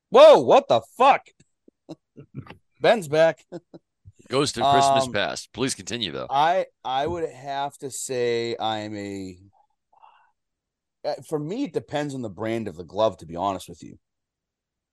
Whoa! 0.09 0.41
What 0.41 0.67
the 0.67 0.81
fuck? 0.97 1.27
Ben's 2.81 3.07
back. 3.07 3.45
Goes 4.27 4.51
to 4.53 4.61
Christmas 4.61 5.05
um, 5.05 5.13
past. 5.13 5.53
Please 5.53 5.73
continue 5.75 6.11
though. 6.11 6.27
I 6.29 6.65
I 6.83 7.07
would 7.07 7.29
have 7.29 7.77
to 7.77 7.89
say 7.89 8.57
I'm 8.59 8.95
a. 8.97 9.37
Uh, 11.05 11.13
for 11.27 11.39
me, 11.39 11.63
it 11.63 11.73
depends 11.73 12.13
on 12.13 12.21
the 12.21 12.29
brand 12.29 12.67
of 12.67 12.75
the 12.75 12.83
glove. 12.83 13.15
To 13.17 13.25
be 13.25 13.37
honest 13.37 13.69
with 13.69 13.81
you. 13.81 13.97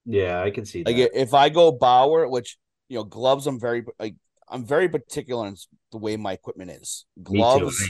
Yeah, 0.06 0.42
I 0.42 0.50
can 0.50 0.64
see 0.64 0.82
that. 0.82 0.90
Like 0.90 1.10
if 1.14 1.34
I 1.34 1.48
go 1.48 1.72
Bauer, 1.72 2.28
which 2.28 2.56
you 2.88 2.98
know, 2.98 3.04
gloves, 3.04 3.46
I'm 3.46 3.60
very 3.60 3.84
like 3.98 4.14
I'm 4.48 4.64
very 4.64 4.88
particular 4.88 5.46
in 5.48 5.56
the 5.90 5.98
way 5.98 6.16
my 6.16 6.32
equipment 6.32 6.70
is. 6.70 7.04
Gloves, 7.22 7.78
too, 7.78 7.86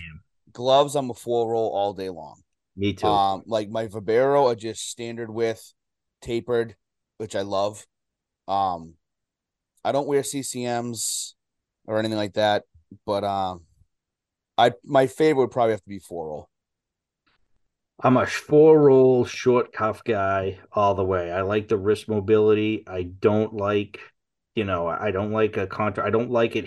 gloves, 0.52 0.96
I'm 0.96 1.10
a 1.10 1.14
full 1.14 1.48
roll 1.48 1.70
all 1.74 1.92
day 1.92 2.08
long. 2.08 2.40
Me 2.76 2.94
too. 2.94 3.06
Um, 3.06 3.42
like 3.46 3.68
my 3.68 3.86
Verbero 3.86 4.50
are 4.50 4.54
just 4.54 4.88
standard 4.88 5.30
width, 5.30 5.74
tapered, 6.22 6.76
which 7.18 7.36
I 7.36 7.42
love. 7.42 7.86
Um, 8.48 8.94
I 9.84 9.92
don't 9.92 10.08
wear 10.08 10.22
CCMs 10.22 11.34
or 11.86 11.98
anything 11.98 12.18
like 12.18 12.34
that. 12.34 12.64
But 13.04 13.24
um, 13.24 13.62
I 14.56 14.72
my 14.84 15.06
favorite 15.06 15.44
would 15.44 15.50
probably 15.50 15.72
have 15.72 15.82
to 15.82 15.88
be 15.88 15.98
four 15.98 16.28
roll. 16.28 16.48
I'm 18.00 18.16
a 18.16 18.26
four 18.26 18.80
roll 18.80 19.24
short 19.24 19.72
cuff 19.72 20.04
guy 20.04 20.58
all 20.72 20.94
the 20.94 21.04
way. 21.04 21.32
I 21.32 21.42
like 21.42 21.68
the 21.68 21.78
wrist 21.78 22.08
mobility. 22.08 22.84
I 22.86 23.04
don't 23.04 23.54
like, 23.54 24.00
you 24.54 24.64
know, 24.64 24.86
I 24.86 25.10
don't 25.10 25.32
like 25.32 25.56
a 25.56 25.66
contour. 25.66 26.04
I 26.04 26.10
don't 26.10 26.30
like 26.30 26.56
it. 26.56 26.66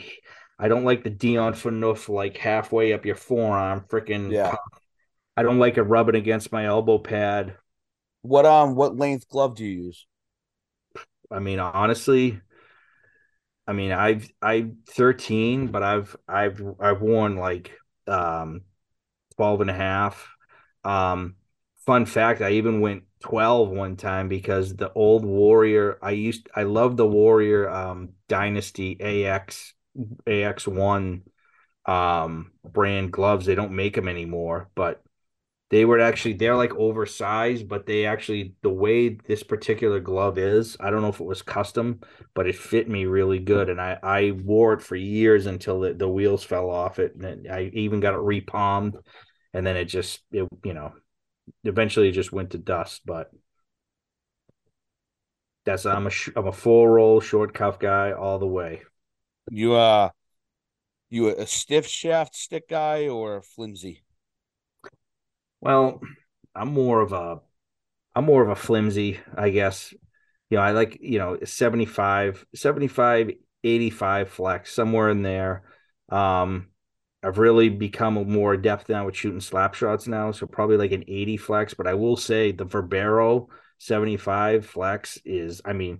I 0.57 0.67
don't 0.67 0.83
like 0.83 1.03
the 1.03 1.09
Dion 1.09 1.53
Phaneuf 1.53 2.09
like 2.09 2.37
halfway 2.37 2.93
up 2.93 3.05
your 3.05 3.15
forearm, 3.15 3.85
freaking. 3.89 4.31
Yeah. 4.31 4.55
I 5.37 5.43
don't 5.43 5.59
like 5.59 5.77
it 5.77 5.83
rubbing 5.83 6.15
against 6.15 6.51
my 6.51 6.65
elbow 6.65 6.97
pad. 6.97 7.55
What 8.23 8.45
um 8.45 8.75
what 8.75 8.97
length 8.97 9.29
glove 9.29 9.55
do 9.55 9.63
you 9.65 9.85
use? 9.85 10.05
I 11.31 11.39
mean, 11.39 11.59
honestly, 11.59 12.41
I 13.67 13.73
mean, 13.73 13.91
I've 13.91 14.27
I'm 14.41 14.79
13, 14.89 15.67
but 15.67 15.83
I've 15.83 16.15
I've 16.27 16.61
I've 16.79 17.01
worn 17.01 17.37
like 17.37 17.71
um 18.07 18.61
12 19.35 19.61
and 19.61 19.69
a 19.69 19.73
half. 19.73 20.27
Um 20.83 21.35
fun 21.85 22.05
fact, 22.05 22.41
I 22.41 22.51
even 22.51 22.81
went 22.81 23.03
12 23.21 23.69
one 23.69 23.95
time 23.97 24.27
because 24.29 24.75
the 24.75 24.91
old 24.93 25.25
Warrior, 25.25 25.97
I 26.01 26.11
used 26.11 26.49
I 26.55 26.63
love 26.63 26.97
the 26.97 27.07
Warrior 27.07 27.69
um 27.69 28.09
Dynasty 28.27 28.99
AX 29.01 29.73
AX1 30.27 31.23
um 31.85 32.51
brand 32.63 33.11
gloves. 33.11 33.45
They 33.45 33.55
don't 33.55 33.71
make 33.73 33.95
them 33.95 34.07
anymore, 34.07 34.69
but 34.75 35.03
they 35.69 35.85
were 35.85 35.99
actually 35.99 36.33
they're 36.33 36.55
like 36.55 36.73
oversized 36.75 37.67
but 37.67 37.85
they 37.85 38.05
actually 38.05 38.53
the 38.61 38.69
way 38.69 39.09
this 39.09 39.43
particular 39.43 39.99
glove 39.99 40.37
is 40.37 40.75
i 40.79 40.89
don't 40.89 41.01
know 41.01 41.09
if 41.09 41.19
it 41.19 41.25
was 41.25 41.41
custom 41.41 41.99
but 42.33 42.47
it 42.47 42.55
fit 42.55 42.89
me 42.89 43.05
really 43.05 43.39
good 43.39 43.69
and 43.69 43.79
i 43.79 43.97
i 44.01 44.31
wore 44.43 44.73
it 44.73 44.81
for 44.81 44.95
years 44.95 45.45
until 45.45 45.79
the, 45.81 45.93
the 45.93 46.07
wheels 46.07 46.43
fell 46.43 46.69
off 46.69 46.99
it 46.99 47.15
and 47.15 47.47
i 47.51 47.69
even 47.73 47.99
got 47.99 48.13
it 48.13 48.19
repalmed 48.19 48.97
and 49.53 49.65
then 49.65 49.75
it 49.75 49.85
just 49.85 50.21
it 50.31 50.47
you 50.63 50.73
know 50.73 50.93
eventually 51.63 52.09
it 52.09 52.13
just 52.13 52.31
went 52.31 52.51
to 52.51 52.57
dust 52.57 53.01
but 53.05 53.31
that's 55.65 55.85
i'm 55.85 56.07
a 56.07 56.11
i'm 56.35 56.47
a 56.47 56.51
full 56.51 56.87
roll 56.87 57.19
short 57.19 57.53
cuff 57.53 57.79
guy 57.79 58.11
all 58.11 58.39
the 58.39 58.47
way 58.47 58.81
you 59.51 59.73
uh 59.73 60.09
you 61.09 61.29
a 61.29 61.47
stiff 61.47 61.87
shaft 61.87 62.35
stick 62.35 62.69
guy 62.69 63.07
or 63.07 63.41
flimsy 63.41 64.03
well, 65.61 66.01
I'm 66.55 66.73
more 66.73 67.01
of 67.01 67.13
a 67.13 67.41
I'm 68.15 68.25
more 68.25 68.43
of 68.43 68.49
a 68.49 68.55
flimsy, 68.55 69.19
I 69.35 69.49
guess. 69.49 69.93
You 70.49 70.57
know, 70.57 70.63
I 70.63 70.71
like, 70.71 70.99
you 71.01 71.19
know, 71.19 71.37
75, 71.43 72.45
75, 72.55 73.31
85 73.63 74.29
flex, 74.29 74.73
somewhere 74.73 75.09
in 75.09 75.21
there. 75.21 75.63
Um, 76.09 76.68
I've 77.23 77.37
really 77.37 77.69
become 77.69 78.17
a 78.17 78.23
more 78.23 78.53
adept 78.53 78.87
now 78.89 79.05
with 79.05 79.15
shooting 79.15 79.41
slap 79.41 79.73
shots 79.73 80.07
now. 80.07 80.31
So 80.31 80.47
probably 80.47 80.77
like 80.77 80.91
an 80.91 81.03
80 81.07 81.37
flex. 81.37 81.73
But 81.73 81.87
I 81.87 81.93
will 81.95 82.15
say 82.15 82.51
the 82.51 82.65
Verbero 82.65 83.47
75 83.77 84.65
flex 84.65 85.17
is, 85.25 85.61
I 85.65 85.73
mean, 85.73 85.99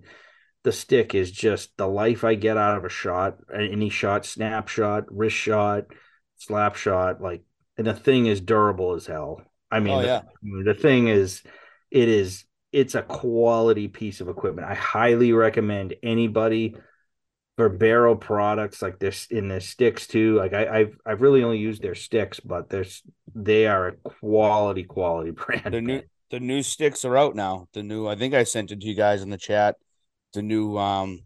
the 0.62 0.72
stick 0.72 1.14
is 1.14 1.30
just 1.30 1.76
the 1.76 1.86
life 1.86 2.24
I 2.24 2.34
get 2.34 2.56
out 2.56 2.76
of 2.76 2.84
a 2.84 2.88
shot, 2.90 3.38
any 3.54 3.88
shot, 3.90 4.26
snapshot, 4.26 5.04
wrist 5.10 5.36
shot, 5.36 5.84
slap 6.36 6.76
shot, 6.76 7.20
like, 7.20 7.42
and 7.76 7.86
the 7.86 7.94
thing 7.94 8.26
is 8.26 8.40
durable 8.40 8.94
as 8.94 9.06
hell. 9.06 9.42
I 9.70 9.80
mean, 9.80 10.02
Oh, 10.02 10.02
the, 10.42 10.64
the 10.72 10.74
thing 10.74 11.08
is, 11.08 11.42
it 11.90 12.08
is, 12.08 12.44
it's 12.72 12.94
a 12.94 13.02
quality 13.02 13.88
piece 13.88 14.20
of 14.20 14.28
equipment. 14.28 14.68
I 14.68 14.74
highly 14.74 15.32
recommend 15.32 15.94
anybody 16.02 16.76
Verbero 17.60 18.18
products 18.18 18.80
like 18.80 18.98
this 18.98 19.26
in 19.26 19.48
their 19.48 19.60
sticks 19.60 20.06
too. 20.06 20.34
Like 20.36 20.54
I, 20.54 20.78
I've 20.78 20.96
I've 21.04 21.20
really 21.20 21.42
only 21.42 21.58
used 21.58 21.82
their 21.82 21.94
sticks, 21.94 22.40
but 22.40 22.70
there's 22.70 23.02
they 23.34 23.66
are 23.66 23.88
a 23.88 23.92
quality 23.92 24.84
quality 24.84 25.30
brand. 25.32 25.74
The 25.74 25.80
new 25.82 26.02
the 26.30 26.40
new 26.40 26.62
sticks 26.62 27.04
are 27.04 27.18
out 27.18 27.36
now. 27.36 27.68
The 27.74 27.82
new 27.82 28.08
I 28.08 28.16
think 28.16 28.32
I 28.32 28.44
sent 28.44 28.72
it 28.72 28.80
to 28.80 28.86
you 28.86 28.94
guys 28.94 29.20
in 29.20 29.28
the 29.28 29.36
chat. 29.36 29.76
The 30.32 30.40
new 30.40 30.78
um 30.78 31.20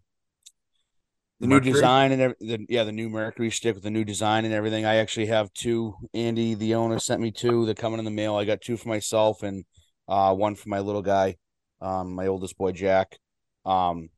the 1.38 1.46
new 1.46 1.60
design 1.60 2.12
and 2.12 2.22
every, 2.22 2.36
the, 2.40 2.66
yeah, 2.68 2.84
the 2.84 2.92
new 2.92 3.08
Mercury 3.08 3.50
stick 3.50 3.74
with 3.74 3.84
the 3.84 3.90
new 3.90 4.04
design 4.04 4.44
and 4.44 4.54
everything. 4.54 4.86
I 4.86 4.96
actually 4.96 5.26
have 5.26 5.52
two. 5.52 5.94
Andy, 6.14 6.54
the 6.54 6.74
owner, 6.74 6.98
sent 6.98 7.20
me 7.20 7.30
two. 7.30 7.66
They're 7.66 7.74
coming 7.74 7.98
in 7.98 8.04
the 8.04 8.10
mail. 8.10 8.36
I 8.36 8.44
got 8.44 8.60
two 8.60 8.76
for 8.76 8.88
myself 8.88 9.44
and 9.44 9.64
uh 10.08 10.34
one 10.34 10.56
for 10.56 10.68
my 10.68 10.80
little 10.80 11.02
guy, 11.02 11.36
um, 11.80 12.14
my 12.14 12.26
oldest 12.26 12.58
boy 12.58 12.72
Jack. 12.72 13.18
Um, 13.64 14.08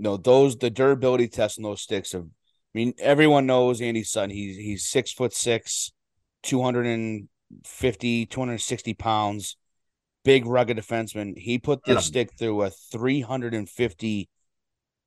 no, 0.00 0.16
those 0.16 0.56
the 0.56 0.70
durability 0.70 1.28
tests 1.28 1.58
on 1.58 1.64
those 1.64 1.82
sticks 1.82 2.12
have. 2.12 2.24
I 2.24 2.78
mean, 2.78 2.94
everyone 3.00 3.46
knows 3.46 3.80
Andy's 3.80 4.10
son. 4.10 4.30
He's 4.30 4.56
he's 4.56 4.84
six 4.88 5.12
foot 5.12 5.34
six, 5.34 5.92
250, 6.44 8.26
260 8.26 8.94
pounds, 8.94 9.56
big 10.24 10.46
rugged 10.46 10.78
defenseman. 10.78 11.36
He 11.38 11.58
put 11.58 11.84
this 11.84 12.04
stick 12.04 12.32
through 12.38 12.62
a 12.62 12.70
350 12.70 14.28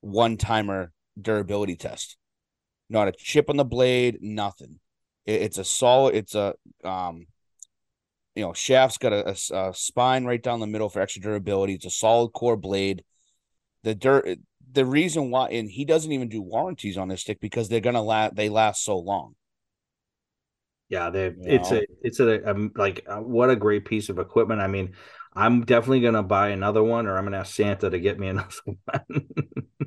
one 0.00 0.36
timer 0.36 0.92
durability 1.20 1.76
test. 1.76 2.16
Not 2.90 3.08
a 3.08 3.12
chip 3.12 3.50
on 3.50 3.56
the 3.56 3.64
blade, 3.64 4.18
nothing. 4.20 4.80
It- 5.26 5.42
it's 5.42 5.58
a 5.58 5.64
solid. 5.64 6.14
It's 6.14 6.34
a 6.34 6.54
um, 6.84 7.26
you 8.34 8.42
know, 8.42 8.52
shaft's 8.52 8.98
got 8.98 9.12
a, 9.12 9.30
a- 9.30 9.68
a 9.68 9.74
spine 9.74 10.24
right 10.24 10.42
down 10.42 10.60
the 10.60 10.66
middle 10.66 10.88
for 10.88 11.00
extra 11.00 11.22
durability. 11.22 11.74
It's 11.74 11.86
a 11.86 11.90
solid 11.90 12.30
core 12.30 12.56
blade. 12.56 13.04
The 13.82 13.94
dirt. 13.94 14.38
The 14.74 14.84
reason 14.84 15.30
why, 15.30 15.48
and 15.50 15.70
he 15.70 15.84
doesn't 15.84 16.10
even 16.12 16.28
do 16.28 16.42
warranties 16.42 16.98
on 16.98 17.08
his 17.08 17.20
stick 17.22 17.40
because 17.40 17.68
they're 17.68 17.80
gonna 17.80 18.02
last. 18.02 18.36
They 18.36 18.48
last 18.48 18.84
so 18.84 18.98
long. 18.98 19.34
Yeah, 20.88 21.10
they 21.10 21.26
You 21.26 21.34
it's 21.38 21.70
know? 21.70 21.78
a 21.78 21.82
it's 22.02 22.20
a 22.20 22.50
um, 22.50 22.72
like 22.76 23.04
uh, 23.08 23.16
what 23.18 23.50
a 23.50 23.56
great 23.56 23.84
piece 23.86 24.08
of 24.10 24.18
equipment. 24.18 24.60
I 24.60 24.66
mean, 24.66 24.94
I'm 25.34 25.64
definitely 25.64 26.00
gonna 26.02 26.22
buy 26.22 26.48
another 26.50 26.82
one, 26.82 27.06
or 27.06 27.16
I'm 27.16 27.24
gonna 27.24 27.38
ask 27.38 27.54
Santa 27.54 27.88
to 27.90 27.98
get 27.98 28.18
me 28.18 28.28
another 28.34 28.50
one. 28.66 28.80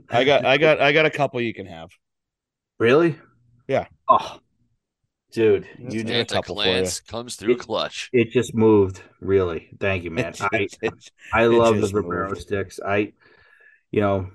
I 0.09 0.23
got, 0.23 0.45
I 0.45 0.57
got, 0.57 0.81
I 0.81 0.91
got 0.93 1.05
a 1.05 1.09
couple 1.11 1.41
you 1.41 1.53
can 1.53 1.65
have. 1.67 1.89
really? 2.79 3.17
Yeah. 3.67 3.87
Oh, 4.07 4.39
dude, 5.31 5.67
That's 5.77 5.95
you 5.95 6.01
it. 6.01 6.07
just, 6.07 6.29
Santa 6.29 6.35
couple 6.35 6.55
for 6.61 6.65
you. 6.67 6.87
Comes 7.07 7.35
through 7.35 7.53
It- 7.53 7.59
clutch. 7.59 8.09
it 8.13 8.29
just 8.31 8.53
moved. 8.55 9.01
Really, 9.21 9.69
thank 9.79 10.03
you, 10.03 10.11
man. 10.11 10.33
I 10.41 10.67
I 11.33 11.47
It 11.49 11.49
love 11.49 11.75
the 11.81 11.81
just 11.81 11.93
Verbero 11.93 12.29
moved. 12.29 12.41
sticks. 12.41 12.79
I, 12.85 13.13
you 13.91 14.01
know, 14.01 14.29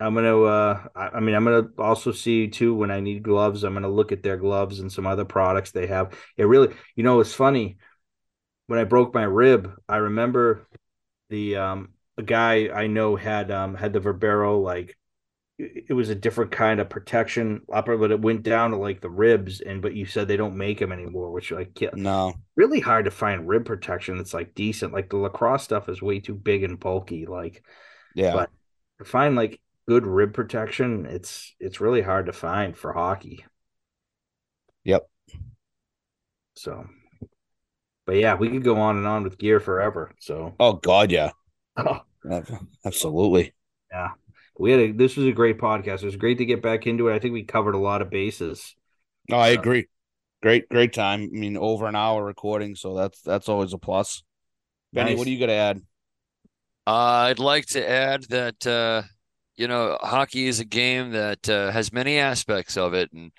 I'm 0.00 0.14
gonna. 0.14 0.42
uh 0.42 0.88
I, 0.96 1.20
mean, 1.20 1.34
I'm 1.34 1.44
gonna 1.44 1.68
also 1.78 2.12
see 2.12 2.48
too 2.48 2.74
when 2.74 2.90
I 2.90 3.00
need 3.00 3.22
gloves. 3.22 3.64
I'm 3.64 3.74
gonna 3.74 3.88
look 3.88 4.12
at 4.12 4.22
their 4.22 4.36
gloves 4.36 4.80
and 4.80 4.90
some 4.90 5.06
other 5.06 5.24
products 5.24 5.70
they 5.72 5.86
have. 5.86 6.14
It 6.36 6.44
really, 6.44 6.74
you 6.96 7.04
know, 7.04 7.20
it's 7.20 7.34
funny. 7.34 7.76
When 8.66 8.78
I 8.78 8.84
broke 8.84 9.14
my 9.14 9.24
rib, 9.24 9.72
I 9.88 9.96
remember 9.96 10.66
the 11.28 11.56
um 11.56 11.90
a 12.16 12.22
guy 12.22 12.68
I 12.68 12.86
know 12.86 13.16
had 13.16 13.50
um 13.50 13.74
had 13.74 13.92
the 13.92 14.00
Verbero 14.00 14.62
like 14.62 14.96
it 15.58 15.84
it 15.90 15.92
was 15.92 16.08
a 16.08 16.14
different 16.14 16.50
kind 16.52 16.80
of 16.80 16.88
protection 16.88 17.60
upper, 17.72 17.98
but 17.98 18.10
it 18.10 18.20
went 18.20 18.42
down 18.42 18.70
to 18.70 18.78
like 18.78 19.00
the 19.00 19.10
ribs. 19.10 19.60
And 19.60 19.82
but 19.82 19.94
you 19.94 20.06
said 20.06 20.28
they 20.28 20.36
don't 20.38 20.56
make 20.56 20.78
them 20.78 20.92
anymore, 20.92 21.30
which 21.30 21.50
like 21.52 21.78
yeah, 21.80 21.90
no. 21.94 22.34
really 22.56 22.80
hard 22.80 23.04
to 23.04 23.10
find 23.10 23.46
rib 23.48 23.66
protection 23.66 24.16
that's 24.16 24.32
like 24.34 24.54
decent. 24.54 24.94
Like 24.94 25.10
the 25.10 25.18
lacrosse 25.18 25.64
stuff 25.64 25.88
is 25.88 26.00
way 26.00 26.20
too 26.20 26.34
big 26.34 26.62
and 26.62 26.80
bulky. 26.80 27.26
Like 27.26 27.62
Yeah. 28.14 28.32
But- 28.32 28.50
to 28.98 29.04
find 29.06 29.34
like 29.34 29.60
good 29.90 30.06
rib 30.06 30.34
protection, 30.34 31.06
it's 31.06 31.54
it's 31.60 31.80
really 31.80 32.02
hard 32.02 32.26
to 32.26 32.32
find 32.32 32.76
for 32.76 32.92
hockey. 32.92 33.44
Yep. 34.84 35.08
So, 36.54 36.86
but 38.06 38.16
yeah, 38.16 38.34
we 38.34 38.48
could 38.50 38.64
go 38.64 38.76
on 38.80 38.96
and 38.96 39.06
on 39.06 39.22
with 39.24 39.38
gear 39.38 39.60
forever. 39.60 40.12
So, 40.18 40.54
Oh 40.60 40.74
God, 40.74 41.10
yeah. 41.10 41.30
oh, 41.76 42.00
Absolutely. 42.84 43.54
yeah, 43.90 44.10
we 44.58 44.70
had 44.70 44.80
a 44.80 44.92
this 44.92 45.16
was 45.16 45.26
a 45.26 45.32
great 45.32 45.58
podcast. 45.58 46.02
It 46.02 46.06
was 46.06 46.16
great 46.16 46.38
to 46.38 46.44
get 46.46 46.62
back 46.62 46.86
into 46.86 47.08
it. 47.08 47.14
I 47.14 47.18
think 47.18 47.32
we 47.32 47.42
covered 47.44 47.74
a 47.74 47.78
lot 47.78 48.02
of 48.02 48.10
bases. 48.10 48.74
No, 49.28 49.36
I 49.38 49.48
Yeah. 49.48 49.60
agree. 49.60 49.86
Great, 50.42 50.68
great 50.68 50.92
time. 50.92 51.22
I 51.34 51.38
mean, 51.38 51.56
over 51.56 51.86
an 51.86 51.96
hour 51.96 52.24
recording, 52.24 52.74
so 52.74 52.94
that's 52.94 53.20
that's 53.22 53.48
always 53.48 53.72
a 53.72 53.78
plus. 53.78 54.22
Benny, 54.92 55.12
Nice. 55.12 55.18
what 55.18 55.26
do 55.26 55.32
you 55.32 55.40
got 55.40 55.46
to 55.46 55.52
add? 55.54 55.82
Uh, 56.86 57.30
I'd 57.30 57.38
like 57.38 57.66
to 57.66 57.88
add 57.88 58.24
that 58.30 58.66
uh, 58.66 59.02
you 59.60 59.68
know, 59.68 59.98
hockey 60.00 60.46
is 60.46 60.58
a 60.58 60.64
game 60.64 61.10
that 61.10 61.46
uh, 61.46 61.70
has 61.70 61.92
many 61.92 62.18
aspects 62.18 62.78
of 62.78 62.94
it, 62.94 63.12
and 63.12 63.30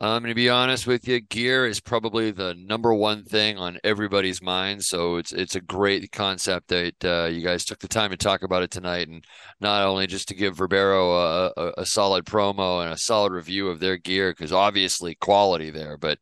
I'm 0.00 0.20
going 0.20 0.32
to 0.32 0.34
be 0.34 0.50
honest 0.50 0.88
with 0.88 1.06
you, 1.06 1.20
gear 1.20 1.68
is 1.68 1.78
probably 1.78 2.32
the 2.32 2.54
number 2.58 2.92
one 2.92 3.22
thing 3.22 3.58
on 3.58 3.78
everybody's 3.84 4.42
mind. 4.42 4.82
So 4.82 5.18
it's 5.18 5.30
it's 5.30 5.54
a 5.54 5.60
great 5.60 6.10
concept 6.10 6.66
that 6.68 7.04
uh, 7.04 7.26
you 7.26 7.42
guys 7.42 7.64
took 7.64 7.78
the 7.78 7.86
time 7.86 8.10
to 8.10 8.16
talk 8.16 8.42
about 8.42 8.64
it 8.64 8.72
tonight, 8.72 9.06
and 9.06 9.24
not 9.60 9.86
only 9.86 10.08
just 10.08 10.26
to 10.28 10.34
give 10.34 10.56
Verbero 10.56 11.52
a, 11.56 11.60
a, 11.60 11.72
a 11.82 11.86
solid 11.86 12.24
promo 12.24 12.82
and 12.82 12.92
a 12.92 12.98
solid 12.98 13.30
review 13.30 13.68
of 13.68 13.78
their 13.78 13.96
gear, 13.96 14.32
because 14.32 14.52
obviously 14.52 15.14
quality 15.14 15.70
there, 15.70 15.96
but 15.96 16.18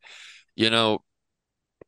you 0.55 0.69
know, 0.69 0.99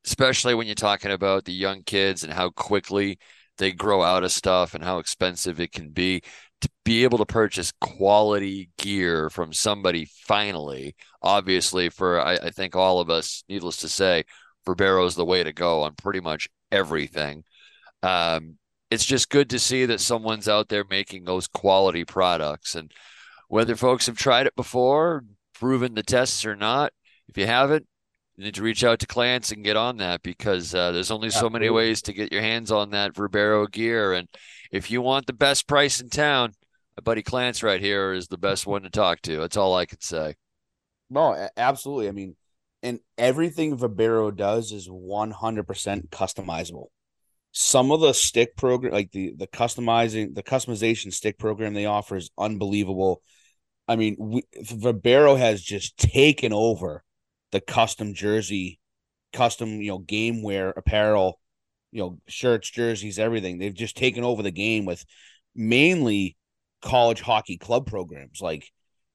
especially 0.06 0.56
when 0.56 0.66
you're 0.66 0.74
talking 0.74 1.12
about 1.12 1.46
the 1.46 1.54
young 1.54 1.84
kids 1.84 2.24
and 2.24 2.34
how 2.34 2.50
quickly 2.50 3.20
they 3.58 3.72
grow 3.72 4.02
out 4.02 4.24
of 4.24 4.32
stuff 4.32 4.74
and 4.74 4.84
how 4.84 5.00
expensive 5.00 5.60
it 5.60 5.72
can 5.72 5.90
be 5.90 6.24
to 6.64 6.70
be 6.84 7.04
able 7.04 7.20
to 7.20 7.26
purchase 7.26 7.72
quality 7.80 8.70
gear 8.78 9.30
from 9.30 9.54
somebody 9.54 10.06
finally 10.06 10.96
obviously 11.22 11.90
for 11.90 12.20
I, 12.20 12.34
I 12.36 12.50
think 12.50 12.76
all 12.76 13.00
of 13.00 13.10
us 13.10 13.44
needless 13.48 13.78
to 13.78 13.90
say 13.90 14.26
Verbero 14.66 15.06
is 15.06 15.16
the 15.16 15.26
way 15.26 15.44
to 15.44 15.54
go 15.54 15.84
on 15.84 15.96
pretty 15.96 16.20
much 16.20 16.48
everything. 16.72 17.44
Um, 18.02 18.58
it's 18.90 19.06
just 19.06 19.30
good 19.30 19.50
to 19.52 19.60
see 19.60 19.86
that 19.86 20.02
someone's 20.02 20.48
out 20.48 20.70
there 20.70 20.86
making 20.90 21.26
those 21.26 21.48
quality 21.48 22.06
products. 22.06 22.76
And 22.76 22.92
whether 23.48 23.76
folks 23.76 24.06
have 24.06 24.18
tried 24.18 24.48
it 24.48 24.56
before 24.56 25.24
proven 25.54 25.94
the 25.94 26.04
tests 26.04 26.46
or 26.46 26.56
not 26.56 26.92
if 27.28 27.38
you 27.38 27.46
haven't 27.46 27.86
you 28.36 28.46
need 28.46 28.56
to 28.56 28.64
reach 28.64 28.84
out 28.84 29.00
to 29.00 29.06
Clance 29.06 29.52
and 29.52 29.64
get 29.64 29.78
on 29.78 29.98
that 29.98 30.24
because 30.24 30.74
uh, 30.74 30.92
there's 30.92 31.12
only 31.12 31.30
so 31.30 31.50
many 31.52 31.70
ways 31.70 32.02
to 32.04 32.14
get 32.14 32.32
your 32.32 32.42
hands 32.42 32.72
on 32.72 32.90
that 32.90 33.14
Verbero 33.14 33.70
gear. 33.70 34.14
And 34.14 34.28
if 34.74 34.90
you 34.90 35.02
want 35.02 35.28
the 35.28 35.34
best 35.34 35.68
price 35.68 36.02
in 36.02 36.10
town, 36.10 36.54
my 36.98 37.02
buddy 37.02 37.22
Clance 37.22 37.64
right 37.64 37.80
here 37.80 38.12
is 38.12 38.28
the 38.28 38.40
best 38.40 38.66
one 38.66 38.82
to 38.82 38.90
talk 38.90 39.22
to. 39.22 39.38
That's 39.38 39.56
all 39.56 39.76
I 39.76 39.86
can 39.86 40.02
say. 40.02 40.34
No, 41.12 41.48
absolutely. 41.56 42.08
I 42.08 42.12
mean, 42.12 42.36
and 42.82 43.00
everything 43.18 43.78
Verbero 43.78 44.36
does 44.36 44.72
is 44.72 44.90
100% 44.90 46.10
customizable. 46.10 46.88
Some 47.52 47.92
of 47.92 48.02
the 48.02 48.14
stick 48.14 48.58
program, 48.58 48.94
like 48.94 49.12
the 49.12 49.36
the 49.38 49.46
customizing, 49.46 50.34
the 50.34 50.42
customization 50.42 51.14
stick 51.14 51.38
program 51.38 51.76
they 51.76 51.86
offer 51.86 52.16
is 52.16 52.32
unbelievable. 52.36 53.22
I 53.88 53.96
mean, 53.96 54.16
we, 54.18 54.42
Verbero 54.64 55.38
has 55.38 55.62
just 55.62 55.98
taken 55.98 56.52
over 56.52 57.04
the 57.52 57.62
custom 57.62 58.16
jersey, 58.16 58.80
custom, 59.34 59.82
you 59.82 59.92
know, 59.92 60.00
game 60.00 60.42
wear 60.42 60.72
apparel, 60.72 61.40
you 61.94 62.00
know, 62.00 62.18
shirts, 62.28 62.72
jerseys, 62.72 63.20
everything. 63.20 63.60
They've 63.60 63.74
just 63.74 63.96
taken 63.96 64.24
over 64.24 64.42
the 64.42 64.52
game 64.52 64.84
with 64.86 65.06
mainly 65.56 66.36
college 66.82 67.22
hockey 67.22 67.58
club 67.58 67.86
programs. 67.86 68.42
Like, 68.42 68.66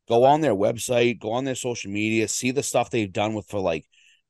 go 0.08 0.24
on 0.24 0.40
their 0.40 0.54
website, 0.54 1.18
go 1.18 1.32
on 1.32 1.44
their 1.44 1.56
social 1.56 1.90
media, 1.90 2.28
see 2.28 2.52
the 2.52 2.62
stuff 2.62 2.90
they've 2.90 3.12
done 3.12 3.34
with 3.34 3.48
for 3.48 3.58
like 3.58 3.84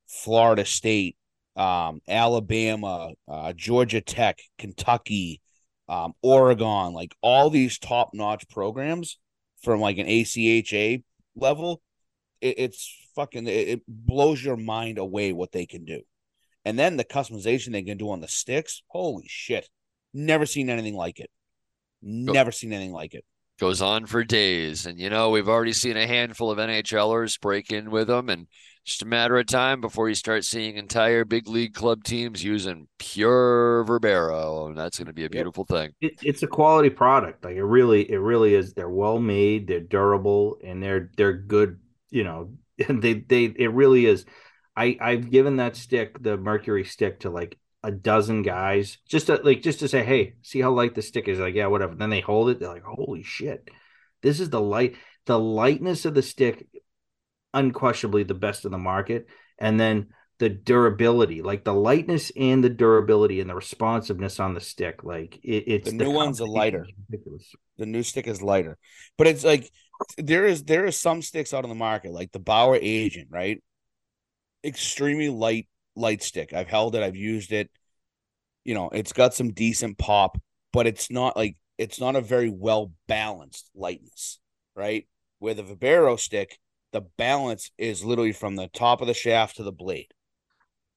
Florida 0.08 0.64
State, 0.64 1.16
um, 1.56 2.00
Alabama, 2.08 3.10
uh, 3.28 3.52
Georgia 3.52 4.00
Tech, 4.00 4.38
Kentucky, 4.56 5.42
um, 5.86 6.14
Oregon, 6.22 6.94
like 6.94 7.14
all 7.20 7.50
these 7.50 7.78
top 7.78 8.10
notch 8.14 8.48
programs 8.48 9.18
from 9.62 9.78
like 9.78 9.98
an 9.98 10.06
ACHA 10.06 11.04
level. 11.36 11.82
It, 12.40 12.54
it's 12.58 12.96
fucking, 13.14 13.46
it, 13.46 13.68
it 13.68 13.82
blows 13.86 14.42
your 14.42 14.56
mind 14.56 14.96
away 14.96 15.34
what 15.34 15.52
they 15.52 15.66
can 15.66 15.84
do. 15.84 16.00
And 16.68 16.78
then 16.78 16.98
the 16.98 17.04
customization 17.04 17.72
they 17.72 17.82
can 17.82 17.96
do 17.96 18.10
on 18.10 18.20
the 18.20 18.28
sticks. 18.28 18.82
Holy 18.88 19.24
shit. 19.26 19.70
Never 20.12 20.44
seen 20.44 20.68
anything 20.68 20.94
like 20.94 21.18
it. 21.18 21.30
Never 22.02 22.52
seen 22.52 22.74
anything 22.74 22.92
like 22.92 23.14
it. 23.14 23.24
Goes 23.58 23.80
on 23.80 24.04
for 24.04 24.22
days. 24.22 24.84
And, 24.84 25.00
you 25.00 25.08
know, 25.08 25.30
we've 25.30 25.48
already 25.48 25.72
seen 25.72 25.96
a 25.96 26.06
handful 26.06 26.50
of 26.50 26.58
NHLers 26.58 27.40
break 27.40 27.72
in 27.72 27.90
with 27.90 28.08
them. 28.08 28.28
And 28.28 28.48
just 28.84 29.00
a 29.00 29.06
matter 29.06 29.38
of 29.38 29.46
time 29.46 29.80
before 29.80 30.10
you 30.10 30.14
start 30.14 30.44
seeing 30.44 30.76
entire 30.76 31.24
big 31.24 31.48
league 31.48 31.72
club 31.72 32.04
teams 32.04 32.44
using 32.44 32.86
pure 32.98 33.82
Verbero. 33.88 34.66
And 34.68 34.76
that's 34.76 34.98
going 34.98 35.06
to 35.06 35.14
be 35.14 35.24
a 35.24 35.30
beautiful 35.30 35.64
yep. 35.70 35.78
thing. 35.78 35.92
It, 36.02 36.18
it's 36.22 36.42
a 36.42 36.46
quality 36.46 36.90
product. 36.90 37.46
Like 37.46 37.56
it 37.56 37.64
really, 37.64 38.10
it 38.10 38.18
really 38.18 38.54
is. 38.54 38.74
They're 38.74 38.90
well 38.90 39.18
made, 39.18 39.68
they're 39.68 39.80
durable, 39.80 40.58
and 40.62 40.82
they're, 40.82 41.10
they're 41.16 41.32
good, 41.32 41.78
you 42.10 42.24
know, 42.24 42.50
they, 42.90 43.14
they, 43.14 43.44
it 43.44 43.72
really 43.72 44.04
is. 44.04 44.26
I, 44.78 44.96
I've 45.00 45.30
given 45.30 45.56
that 45.56 45.74
stick, 45.74 46.22
the 46.22 46.36
Mercury 46.36 46.84
stick, 46.84 47.20
to 47.20 47.30
like 47.30 47.58
a 47.82 47.90
dozen 47.90 48.42
guys 48.42 48.98
just 49.08 49.26
to 49.26 49.36
like 49.42 49.62
just 49.62 49.80
to 49.80 49.88
say, 49.88 50.04
hey, 50.04 50.34
see 50.42 50.60
how 50.60 50.70
light 50.70 50.94
the 50.94 51.02
stick 51.02 51.26
is. 51.26 51.40
Like, 51.40 51.54
yeah, 51.54 51.66
whatever. 51.66 51.96
Then 51.96 52.10
they 52.10 52.20
hold 52.20 52.50
it. 52.50 52.60
They're 52.60 52.72
like, 52.72 52.84
holy 52.84 53.24
shit, 53.24 53.68
this 54.22 54.38
is 54.38 54.50
the 54.50 54.60
light. 54.60 54.94
The 55.26 55.38
lightness 55.38 56.04
of 56.04 56.14
the 56.14 56.22
stick, 56.22 56.66
unquestionably 57.52 58.22
the 58.22 58.34
best 58.34 58.64
in 58.64 58.70
the 58.70 58.78
market, 58.78 59.26
and 59.58 59.80
then 59.80 60.08
the 60.38 60.48
durability, 60.48 61.42
like 61.42 61.64
the 61.64 61.74
lightness 61.74 62.30
and 62.36 62.62
the 62.62 62.70
durability 62.70 63.40
and 63.40 63.50
the 63.50 63.56
responsiveness 63.56 64.38
on 64.38 64.54
the 64.54 64.60
stick. 64.60 65.02
Like 65.02 65.40
it, 65.42 65.64
it's 65.66 65.90
the 65.90 65.96
new 65.96 66.04
the 66.04 66.10
one's 66.10 66.38
a 66.38 66.46
lighter. 66.46 66.86
The 67.78 67.86
new 67.86 68.04
stick 68.04 68.28
is 68.28 68.40
lighter, 68.40 68.78
but 69.16 69.26
it's 69.26 69.42
like 69.42 69.70
there 70.16 70.46
is 70.46 70.62
there 70.62 70.86
is 70.86 70.96
some 70.96 71.20
sticks 71.20 71.52
out 71.52 71.64
on 71.64 71.68
the 71.68 71.74
market, 71.74 72.12
like 72.12 72.30
the 72.30 72.38
Bauer 72.38 72.78
Agent, 72.80 73.28
right? 73.30 73.60
Extremely 74.68 75.30
light 75.30 75.66
light 75.96 76.22
stick. 76.22 76.52
I've 76.52 76.68
held 76.68 76.94
it, 76.94 77.02
I've 77.02 77.16
used 77.16 77.52
it. 77.52 77.70
You 78.64 78.74
know, 78.74 78.90
it's 78.90 79.12
got 79.12 79.34
some 79.34 79.52
decent 79.52 79.98
pop, 79.98 80.38
but 80.72 80.86
it's 80.86 81.10
not 81.10 81.36
like 81.36 81.56
it's 81.78 82.00
not 82.00 82.16
a 82.16 82.20
very 82.20 82.50
well 82.50 82.92
balanced 83.06 83.70
lightness, 83.74 84.38
right? 84.76 85.06
Where 85.38 85.54
the 85.54 85.62
Verbero 85.62 86.18
stick, 86.18 86.58
the 86.92 87.02
balance 87.16 87.70
is 87.78 88.04
literally 88.04 88.32
from 88.32 88.56
the 88.56 88.68
top 88.68 89.00
of 89.00 89.06
the 89.06 89.14
shaft 89.14 89.56
to 89.56 89.62
the 89.62 89.72
blade. 89.72 90.08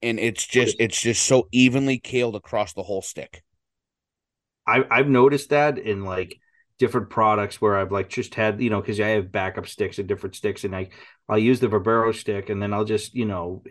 And 0.02 0.19
it's 0.19 0.45
just 0.45 0.76
it's 0.80 0.99
just 0.99 1.23
so 1.23 1.48
evenly 1.52 1.99
keeled 1.99 2.35
across 2.35 2.73
the 2.73 2.84
whole 2.84 3.02
stick. 3.02 3.43
I 4.68 4.84
I've 4.89 5.07
noticed 5.07 5.52
that 5.52 5.77
in 5.77 6.03
like 6.03 6.39
different 6.81 7.11
products 7.11 7.61
where 7.61 7.77
I've 7.77 7.91
like 7.91 8.09
just 8.09 8.33
had, 8.33 8.59
you 8.59 8.71
know, 8.71 8.81
because 8.81 8.99
I 8.99 9.09
have 9.09 9.31
backup 9.31 9.67
sticks 9.67 9.99
and 9.99 10.07
different 10.07 10.35
sticks, 10.35 10.63
and 10.63 10.75
I 10.75 10.89
I'll 11.29 11.37
use 11.37 11.59
the 11.59 11.67
Verbero 11.67 12.13
stick, 12.13 12.49
and 12.49 12.59
then 12.59 12.73
I'll 12.73 12.85
just, 12.85 13.13
you 13.13 13.25
know, 13.25 13.61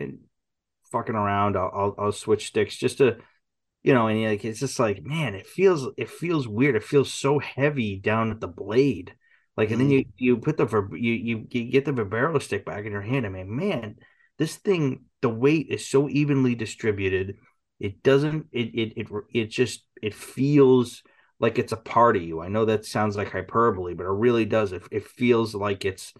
fucking 0.93 1.13
around, 1.13 1.57
I'll, 1.57 1.71
I'll, 1.75 1.95
I'll 2.05 2.11
switch 2.13 2.47
sticks 2.47 2.77
just 2.77 2.99
to, 2.99 3.17
you 3.83 3.93
know, 3.93 4.07
and 4.07 4.23
like 4.23 4.45
it's 4.45 4.61
just 4.61 4.79
like, 4.79 5.03
man, 5.03 5.35
it 5.35 5.45
feels 5.45 5.89
it 5.97 6.09
feels 6.09 6.47
weird. 6.47 6.77
It 6.77 6.85
feels 6.85 7.13
so 7.13 7.37
heavy 7.37 7.97
down 7.97 8.31
at 8.31 8.39
the 8.39 8.47
blade. 8.47 9.13
Like, 9.57 9.67
mm 9.67 9.71
and 9.73 9.81
then 9.81 9.89
mm-hmm. 9.89 10.09
you 10.15 10.35
you 10.35 10.37
put 10.37 10.55
the 10.55 10.89
you 10.93 11.11
you 11.11 11.47
you 11.51 11.69
get 11.69 11.83
the 11.83 11.91
Verbero 11.91 12.41
stick 12.41 12.65
back 12.65 12.85
in 12.85 12.93
your 12.93 13.01
hand. 13.01 13.25
I 13.25 13.29
mean, 13.29 13.53
man, 13.53 13.97
this 14.39 14.55
thing, 14.55 15.03
the 15.21 15.27
weight 15.27 15.67
is 15.69 15.85
so 15.85 16.07
evenly 16.07 16.55
distributed. 16.55 17.35
It 17.77 18.03
doesn't. 18.03 18.47
It 18.53 18.73
it 18.73 18.93
it 18.95 19.07
it 19.33 19.47
just 19.49 19.83
it 20.01 20.13
feels 20.13 21.03
like 21.41 21.57
it's 21.57 21.71
a 21.71 21.77
part 21.77 22.15
of 22.15 22.21
you. 22.21 22.39
I 22.39 22.47
know 22.47 22.65
that 22.65 22.85
sounds 22.85 23.17
like 23.17 23.31
hyperbole, 23.31 23.95
but 23.95 24.05
it 24.05 24.11
really 24.11 24.45
does. 24.45 24.71
It 24.71 24.83
it 24.91 25.07
feels 25.07 25.55
like 25.55 25.83
it's 25.83 26.13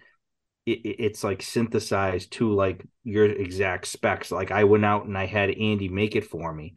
it, 0.66 0.80
it's 0.84 1.24
like 1.24 1.42
synthesized 1.42 2.32
to 2.32 2.52
like 2.52 2.84
your 3.04 3.26
exact 3.26 3.86
specs. 3.86 4.32
Like 4.32 4.50
I 4.50 4.64
went 4.64 4.84
out 4.84 5.06
and 5.06 5.16
I 5.16 5.26
had 5.26 5.50
Andy 5.50 5.88
make 5.88 6.16
it 6.16 6.26
for 6.26 6.52
me. 6.52 6.74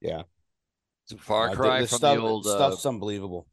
Yeah, 0.00 0.22
it's 1.04 1.12
a 1.12 1.18
far 1.18 1.54
cry 1.54 1.68
uh, 1.68 1.74
the, 1.74 1.80
the 1.82 1.86
from 1.88 1.98
stuff, 1.98 2.16
the 2.16 2.22
old 2.22 2.46
stuff's 2.46 2.86
uh, 2.86 2.88
unbelievable. 2.88 3.46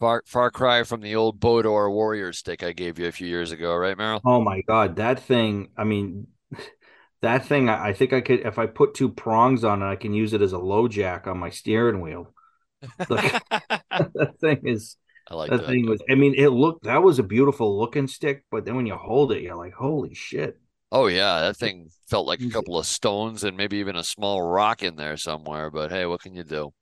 Far 0.00 0.22
far 0.26 0.50
cry 0.50 0.82
from 0.82 1.00
the 1.00 1.14
old 1.14 1.38
Bodor 1.38 1.92
Warrior 1.92 2.32
stick 2.32 2.62
I 2.64 2.72
gave 2.72 2.98
you 2.98 3.06
a 3.06 3.12
few 3.12 3.28
years 3.28 3.52
ago, 3.52 3.76
right, 3.76 3.96
Merrill? 3.96 4.20
Oh 4.24 4.40
my 4.40 4.62
god, 4.62 4.96
that 4.96 5.22
thing! 5.22 5.68
I 5.76 5.84
mean, 5.84 6.26
that 7.22 7.46
thing. 7.46 7.68
I, 7.68 7.88
I 7.88 7.92
think 7.92 8.12
I 8.12 8.20
could 8.20 8.40
if 8.40 8.58
I 8.58 8.66
put 8.66 8.94
two 8.94 9.10
prongs 9.10 9.62
on 9.62 9.82
it, 9.82 9.86
I 9.86 9.96
can 9.96 10.12
use 10.12 10.32
it 10.32 10.42
as 10.42 10.52
a 10.52 10.58
low 10.58 10.88
jack 10.88 11.28
on 11.28 11.38
my 11.38 11.50
steering 11.50 12.00
wheel. 12.00 12.34
that 13.08 14.34
thing 14.40 14.60
is 14.64 14.96
I 15.28 15.34
like 15.34 15.50
that, 15.50 15.66
thing 15.66 15.86
was. 15.86 16.02
I 16.10 16.14
mean, 16.14 16.34
it 16.34 16.48
looked 16.48 16.84
that 16.84 17.02
was 17.02 17.18
a 17.18 17.22
beautiful 17.22 17.78
looking 17.78 18.06
stick, 18.08 18.44
but 18.50 18.64
then 18.64 18.76
when 18.76 18.86
you 18.86 18.94
hold 18.96 19.32
it, 19.32 19.42
you're 19.42 19.56
like, 19.56 19.74
holy 19.74 20.14
shit. 20.14 20.58
Oh 20.92 21.06
yeah, 21.06 21.40
that 21.40 21.56
thing 21.56 21.88
felt 22.08 22.26
like 22.26 22.40
a 22.40 22.50
couple 22.50 22.78
of 22.78 22.86
stones 22.86 23.44
and 23.44 23.56
maybe 23.56 23.76
even 23.78 23.96
a 23.96 24.04
small 24.04 24.42
rock 24.42 24.82
in 24.82 24.96
there 24.96 25.16
somewhere. 25.16 25.70
But 25.70 25.90
hey, 25.90 26.06
what 26.06 26.20
can 26.20 26.34
you 26.34 26.42
do? 26.42 26.72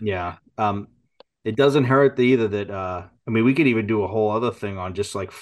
Yeah, 0.00 0.36
um, 0.58 0.88
it 1.44 1.56
doesn't 1.56 1.84
hurt 1.84 2.18
either 2.18 2.48
that. 2.48 2.70
uh 2.70 3.08
I 3.26 3.30
mean, 3.32 3.44
we 3.44 3.54
could 3.54 3.66
even 3.66 3.86
do 3.88 4.04
a 4.04 4.08
whole 4.08 4.30
other 4.30 4.52
thing 4.52 4.78
on 4.78 4.94
just 4.94 5.14
like 5.14 5.32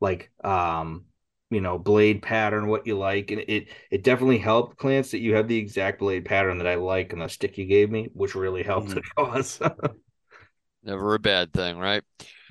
like 0.00 0.30
um 0.44 1.06
you 1.50 1.60
know 1.60 1.78
blade 1.78 2.22
pattern 2.22 2.66
what 2.66 2.86
you 2.86 2.98
like 2.98 3.30
and 3.30 3.42
it 3.48 3.68
it 3.90 4.02
definitely 4.02 4.38
helped 4.38 4.78
Clance 4.78 5.10
that 5.10 5.20
you 5.20 5.34
have 5.34 5.46
the 5.46 5.56
exact 5.56 5.98
blade 5.98 6.24
pattern 6.24 6.58
that 6.58 6.66
I 6.66 6.76
like 6.76 7.12
and 7.12 7.22
the 7.22 7.28
stick 7.28 7.58
you 7.58 7.66
gave 7.66 7.90
me 7.90 8.08
which 8.14 8.34
really 8.34 8.62
helped 8.62 8.88
mm-hmm. 8.88 9.00
the 9.16 9.24
cause 9.24 9.60
Never 10.84 11.14
a 11.14 11.18
bad 11.18 11.52
thing, 11.52 11.78
right? 11.78 12.02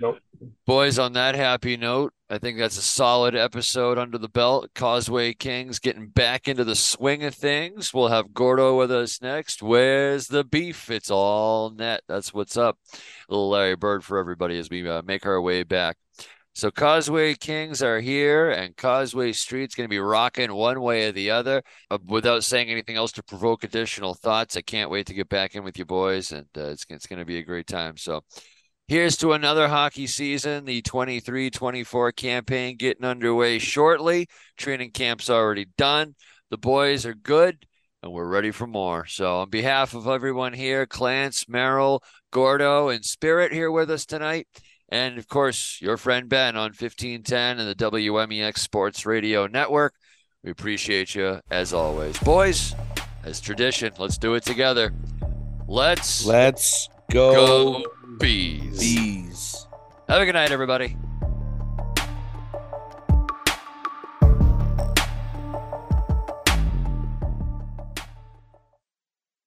Nope. 0.02 0.18
Boys, 0.66 0.98
on 0.98 1.14
that 1.14 1.36
happy 1.36 1.78
note, 1.78 2.14
I 2.30 2.40
think 2.40 2.58
that's 2.58 2.80
a 2.80 2.82
solid 2.82 3.36
episode 3.36 4.00
under 4.00 4.18
the 4.18 4.28
belt. 4.28 4.72
Causeway 4.74 5.36
Kings 5.36 5.78
getting 5.78 6.08
back 6.08 6.48
into 6.48 6.64
the 6.64 6.76
swing 6.76 7.24
of 7.24 7.36
things. 7.36 7.94
We'll 7.94 8.08
have 8.08 8.34
Gordo 8.34 8.76
with 8.76 8.92
us 8.92 9.22
next. 9.22 9.62
Where's 9.62 10.28
the 10.28 10.44
beef? 10.44 10.90
It's 10.90 11.12
all 11.12 11.70
net. 11.70 12.02
That's 12.08 12.34
what's 12.34 12.58
up. 12.58 12.80
Little 13.30 13.50
Larry 13.50 13.76
Bird 13.76 14.04
for 14.04 14.18
everybody 14.18 14.58
as 14.58 14.70
we 14.70 14.90
uh, 14.90 15.04
make 15.04 15.28
our 15.28 15.40
way 15.40 15.62
back. 15.62 15.98
So 16.56 16.70
Causeway 16.70 17.34
Kings 17.34 17.82
are 17.82 18.00
here, 18.00 18.52
and 18.52 18.78
Causeway 18.78 19.32
Street's 19.32 19.74
going 19.74 19.86
to 19.86 19.94
be 19.94 19.98
rocking 19.98 20.54
one 20.54 20.82
way 20.82 21.08
or 21.08 21.12
the 21.12 21.32
other. 21.32 21.64
Uh, 21.90 21.98
without 22.06 22.44
saying 22.44 22.70
anything 22.70 22.96
else 22.96 23.12
to 23.14 23.24
provoke 23.24 23.64
additional 23.64 24.14
thoughts, 24.14 24.56
I 24.56 24.62
can't 24.62 24.92
wait 24.92 25.08
to 25.08 25.16
get 25.16 25.30
back 25.30 25.56
in 25.56 25.64
with 25.64 25.80
you 25.80 25.86
boys, 25.86 26.32
and 26.32 26.46
uh, 26.56 26.68
it's 26.68 26.86
it's 26.90 27.08
going 27.08 27.18
to 27.18 27.26
be 27.26 27.40
a 27.40 27.44
great 27.44 27.66
time. 27.66 27.98
So 27.98 28.22
here's 28.88 29.18
to 29.18 29.34
another 29.34 29.68
hockey 29.68 30.06
season. 30.06 30.66
The 30.66 30.84
23-24 30.84 32.16
campaign 32.16 32.78
getting 32.78 33.06
underway 33.06 33.58
shortly. 33.58 34.28
Training 34.56 34.92
camp's 34.92 35.32
already 35.32 35.66
done. 35.76 36.14
The 36.52 36.60
boys 36.60 37.08
are 37.08 37.16
good, 37.16 37.66
and 38.04 38.12
we're 38.12 38.28
ready 38.28 38.52
for 38.52 38.68
more. 38.68 39.08
So 39.08 39.40
on 39.40 39.50
behalf 39.50 39.96
of 39.96 40.06
everyone 40.08 40.54
here, 40.54 40.86
Clance, 40.86 41.50
Merrill, 41.50 42.04
Gordo, 42.30 42.90
and 42.90 43.04
Spirit 43.04 43.52
here 43.52 43.72
with 43.72 43.90
us 43.90 44.06
tonight. 44.06 44.48
And 44.94 45.18
of 45.18 45.28
course, 45.28 45.82
your 45.82 45.98
friend 45.98 46.30
Ben 46.30 46.56
on 46.56 46.70
1510 46.70 47.58
and 47.58 47.68
the 47.68 47.74
WMEX 47.74 48.60
Sports 48.60 49.08
Radio 49.08 49.48
Network. 49.48 49.96
We 50.44 50.52
appreciate 50.52 51.16
you 51.16 51.42
as 51.50 51.74
always. 51.74 52.16
Boys, 52.20 52.76
as 53.24 53.42
tradition, 53.42 53.92
let's 53.98 54.20
do 54.20 54.36
it 54.36 54.44
together. 54.44 54.94
Let's 55.68 56.28
let's 56.28 56.90
go, 57.10 57.34
go 57.34 57.84
bees. 58.20 58.80
Bees. 58.80 59.68
Have 60.08 60.22
a 60.22 60.26
good 60.26 60.36
night, 60.36 60.52
everybody. 60.52 60.96